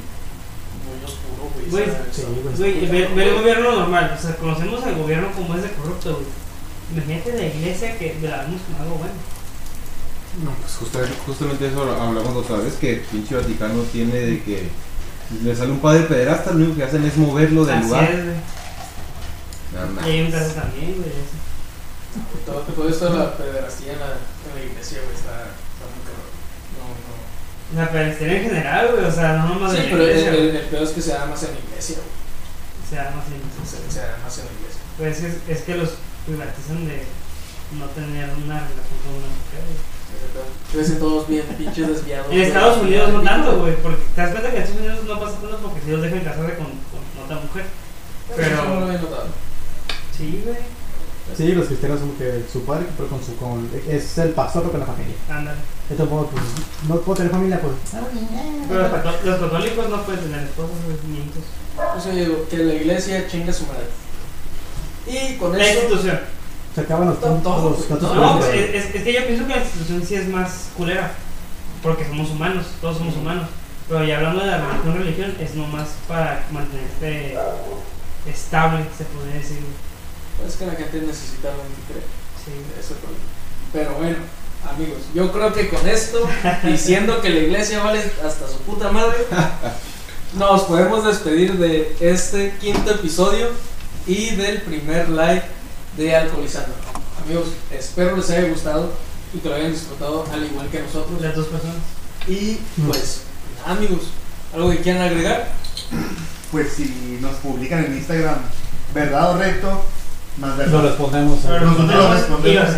muy 0.85 1.01
oscuro, 1.01 1.49
güey. 1.57 1.70
Güey, 1.73 1.86
sí, 2.12 2.86
ve, 2.86 3.09
ve 3.16 3.24
el 3.24 3.35
gobierno 3.35 3.73
normal, 3.73 4.15
o 4.19 4.20
sea, 4.20 4.36
conocemos 4.36 4.85
al 4.85 4.97
gobierno 4.97 5.32
como 5.32 5.55
es 5.57 5.62
de 5.62 5.73
corrupto, 5.73 6.12
güey. 6.12 6.45
Imagínate 6.93 7.32
la 7.32 7.47
iglesia 7.47 7.97
que 7.97 8.19
la 8.20 8.45
vemos 8.45 8.61
como 8.69 8.82
algo 8.85 8.97
bueno. 8.97 9.16
No, 10.45 10.51
pues 10.61 10.74
justamente, 10.77 11.16
justamente 11.24 11.69
eso 11.69 11.82
hablamos 11.82 12.36
otra 12.36 12.57
vez, 12.57 12.74
que 12.74 12.95
el 12.95 13.01
pinche 13.01 13.36
Vaticano 13.36 13.81
tiene 13.85 14.15
de 14.15 14.43
que 14.43 14.69
le 15.43 15.57
sale 15.57 15.73
un 15.73 15.81
padre 15.81 16.03
pederasta, 16.03 16.51
lo 16.51 16.57
único 16.57 16.77
que 16.77 16.85
hacen 16.85 17.05
es 17.05 17.17
moverlo 17.17 17.65
del 17.65 17.77
Así 17.79 17.87
lugar. 17.89 18.05
es, 18.05 18.25
güey. 18.25 18.37
Nada 19.75 20.07
Y 20.07 20.11
hay 20.11 20.21
un 20.23 20.31
más. 20.31 20.41
caso 20.43 20.55
también, 20.55 20.95
güey. 20.97 21.09
eso. 21.11 21.37
Todo, 22.47 22.61
todo 22.61 22.89
esto 22.89 23.11
de 23.13 23.19
la 23.19 23.37
pederastía 23.37 23.93
en 23.95 23.99
la, 24.01 24.07
en 24.07 24.53
la 24.55 24.63
iglesia, 24.71 24.99
güey, 25.03 25.17
está, 25.17 25.51
está 25.51 25.85
muy 25.91 26.03
cabrón. 26.07 26.31
No, 26.79 27.83
no. 27.83 27.91
Pero 27.91 28.07
historia 28.13 28.37
en 28.39 28.45
general, 28.45 28.89
güey, 28.93 29.05
o 29.05 29.11
sea, 29.13 29.33
no 29.39 29.49
nomás 29.49 29.73
Sí, 29.73 29.79
de 29.79 29.83
la 29.85 29.91
pero 29.91 30.03
el, 30.05 30.09
iglesia, 30.11 30.31
el, 30.31 30.37
güey. 30.37 30.57
el 30.63 30.67
pedo 30.71 30.85
es 30.85 30.91
que 30.91 31.03
se 31.03 31.11
da 31.13 31.27
más 31.27 31.43
en 31.43 31.51
la 31.55 31.61
iglesia, 31.61 31.97
güey. 31.99 32.15
O 32.85 32.87
sea, 32.87 33.03
no 33.11 33.19
sé. 33.25 33.35
Se, 33.67 33.77
se 33.91 34.01
da 34.07 34.19
más 34.23 34.39
en 34.39 34.45
la 34.47 34.53
iglesia. 34.55 34.83
Pues 34.97 35.19
es, 35.25 35.35
que- 35.43 35.53
es 35.53 35.61
que 35.67 35.75
los 35.75 35.91
privatizan 36.27 36.87
de 36.87 37.03
no 37.75 37.87
tener 37.97 38.31
una 38.31 38.63
relación 38.63 38.99
con 39.03 39.19
una 39.19 39.27
mujer, 39.35 39.63
güey. 39.67 39.81
Crecen 40.73 40.99
todos 40.99 41.28
bien 41.28 41.45
pinches 41.59 41.89
desviados. 41.89 42.32
En. 42.32 42.41
Estados 42.43 42.78
Unidos 42.82 43.12
no 43.12 43.23
tanto, 43.23 43.59
güey, 43.61 43.77
porque 43.77 44.03
te 44.15 44.20
das 44.20 44.31
cuenta 44.32 44.51
que 44.51 44.57
en 44.57 44.62
Estados 44.62 44.81
Unidos 44.86 45.05
no 45.07 45.20
pasa 45.20 45.32
tanto 45.41 45.57
porque 45.59 45.81
si 45.85 45.91
los 45.91 46.03
dejan 46.03 46.20
casarse 46.20 46.55
con, 46.57 46.66
con 46.66 47.24
otra 47.24 47.36
mujer. 47.41 47.65
Pero 48.36 48.43
eso 48.55 48.65
no 48.69 48.81
lo 48.81 48.86
había 48.86 48.99
notado. 49.01 49.27
sí, 50.16 50.43
güey. 50.45 50.57
Sí, 51.35 51.53
los 51.55 51.66
cristianos 51.69 52.01
como 52.01 52.19
que 52.19 52.45
su 52.53 52.65
padre, 52.65 52.85
pero 52.99 53.09
con 53.09 53.24
su, 53.24 53.35
con, 53.36 53.66
es 53.89 54.19
el 54.19 54.31
pastor 54.31 54.61
pero 54.62 54.73
con 54.73 54.81
la 54.81 54.86
familia. 54.86 55.15
Ándale. 55.31 55.57
Esto 55.89 56.07
puedo, 56.07 56.27
pues, 56.27 56.45
no 56.86 56.97
puedo 57.01 57.16
tener 57.16 57.32
familia, 57.32 57.61
pues. 57.62 57.73
Pero 58.69 58.81
los, 58.82 58.91
cató- 58.93 59.24
los 59.24 59.41
católicos 59.41 59.89
no 59.89 60.03
pueden 60.03 60.20
tener 60.20 60.41
esposos 60.45 60.77
nietos. 61.09 61.43
O 61.97 62.01
sea, 62.01 62.12
digo, 62.12 62.47
que 62.51 62.59
la 62.59 62.74
iglesia 62.74 63.27
chinga 63.27 63.55
su 63.55 63.65
madre. 63.66 63.86
Y 65.07 65.36
con 65.36 65.57
La 65.57 65.65
eso. 65.65 65.81
institución. 65.81 66.20
Se 66.75 66.81
acaban 66.81 67.09
los 67.09 67.21
Todo, 67.21 67.35
puntos, 67.35 67.63
los 67.63 67.89
gatos 67.89 68.17
No, 68.17 68.39
pues, 68.39 68.55
es, 68.55 68.95
es 68.95 69.03
que 69.03 69.13
yo 69.13 69.27
pienso 69.27 69.47
que 69.47 69.55
la 69.55 69.63
institución 69.63 70.05
sí 70.05 70.15
es 70.17 70.29
más 70.29 70.69
culera. 70.77 71.15
Porque 71.83 72.05
somos 72.07 72.31
humanos, 72.31 72.67
todos 72.81 72.99
somos 72.99 73.15
humanos. 73.17 73.49
Pero 73.89 74.05
ya 74.05 74.17
hablando 74.17 74.41
de 74.41 74.47
la 74.47 74.59
religión, 74.59 74.97
religión 74.97 75.37
es 75.39 75.55
nomás 75.55 75.89
para 76.09 76.47
mantenerte 76.51 77.37
estable, 78.27 78.85
se 78.97 79.05
podría 79.05 79.35
decir. 79.35 79.59
Es 80.47 80.57
que 80.57 80.67
la 80.67 80.73
gente 80.73 81.03
necesita 81.03 81.51
alguien 81.51 81.69
que 81.77 81.93
cree. 81.93 82.05
Sí. 82.43 82.53
Ese 82.73 82.81
es 82.81 82.91
el 82.91 82.97
problema. 82.97 83.25
Pero 83.73 83.95
bueno, 83.95 84.17
amigos, 84.69 85.03
yo 85.15 85.31
creo 85.31 85.53
que 85.53 85.69
con 85.69 85.87
esto, 85.89 86.27
diciendo 86.65 87.21
que 87.21 87.29
la 87.29 87.41
iglesia 87.41 87.83
vale 87.85 88.01
hasta 88.25 88.49
su 88.49 88.59
puta 88.61 88.91
madre, 88.91 89.19
nos 90.39 90.63
podemos 90.63 91.05
despedir 91.05 91.59
de 91.59 91.97
este 92.01 92.55
quinto 92.61 92.91
episodio 92.91 93.49
y 94.07 94.35
del 94.35 94.63
primer 94.63 95.11
live 95.11 95.43
de 95.97 96.16
Alcoholizando. 96.16 96.75
Amigos, 97.25 97.49
espero 97.71 98.16
les 98.16 98.31
haya 98.31 98.49
gustado 98.49 98.93
y 99.33 99.39
que 99.39 99.49
lo 99.49 99.55
hayan 99.55 99.73
disfrutado 99.73 100.27
al 100.33 100.45
igual 100.45 100.69
que 100.69 100.81
nosotros. 100.81 101.21
Las 101.21 101.35
dos 101.37 101.47
personas. 101.47 101.77
Y 102.27 102.59
pues, 102.87 103.23
amigos, 103.66 104.11
¿algo 104.55 104.71
que 104.71 104.79
quieran 104.81 105.03
agregar? 105.03 105.49
Pues 106.51 106.73
si 106.73 107.19
nos 107.21 107.35
publican 107.37 107.85
en 107.85 107.95
Instagram, 107.99 108.37
verdad 108.95 109.33
o 109.33 109.39
recto, 109.39 109.85
más 110.39 110.51
Lo 110.51 110.57
verdad. 110.57 110.83
respondemos. 110.83 111.39
Pero 111.43 111.57
¿eh? 111.57 111.61
Nosotros 111.61 111.89
lo 111.89 112.03
lo 112.03 112.15
respondemos. 112.15 112.69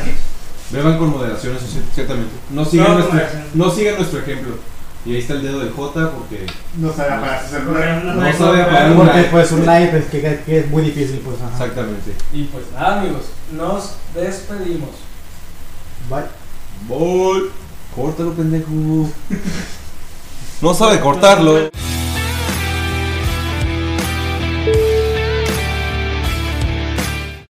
Beban 0.71 0.99
con 0.99 1.11
moderación, 1.11 1.57
eso 1.57 1.67
sí, 1.67 1.81
ciertamente. 1.95 2.35
No 2.51 2.65
sigan, 2.65 2.89
No, 2.89 2.95
nuestro, 2.99 3.21
no 3.55 3.71
sigan 3.71 3.97
nuestro 3.97 4.19
ejemplo. 4.21 4.57
Y 5.07 5.13
ahí 5.15 5.19
está 5.21 5.35
el 5.35 5.43
dedo 5.43 5.61
de 5.61 5.71
J 5.71 6.11
porque 6.11 6.47
No 6.77 6.93
sabe 6.93 7.15
apagar 7.15 7.43
su 7.45 7.55
celular. 7.55 8.05
No, 8.05 8.15
no 8.15 8.33
sabe 8.33 8.63
apagar 8.63 8.91
un 8.91 8.97
Porque 8.97 9.23
pues 9.31 9.53
un 9.53 9.61
live 9.61 9.99
es 9.99 10.05
que, 10.07 10.43
que 10.45 10.59
es 10.59 10.69
muy 10.69 10.83
difícil, 10.83 11.21
pues. 11.25 11.37
Ajá. 11.41 11.53
Exactamente. 11.53 12.13
Y 12.33 12.45
pues 12.45 12.65
nada, 12.75 13.01
amigos, 13.01 13.27
nos 13.53 13.93
despedimos. 14.15 14.91
Bye. 16.11 16.25
Bol. 16.89 17.53
Córtalo, 17.95 18.33
pendejo. 18.35 18.71
No 20.63 20.73
sabe 20.73 20.99
cortarlo. 21.01 21.69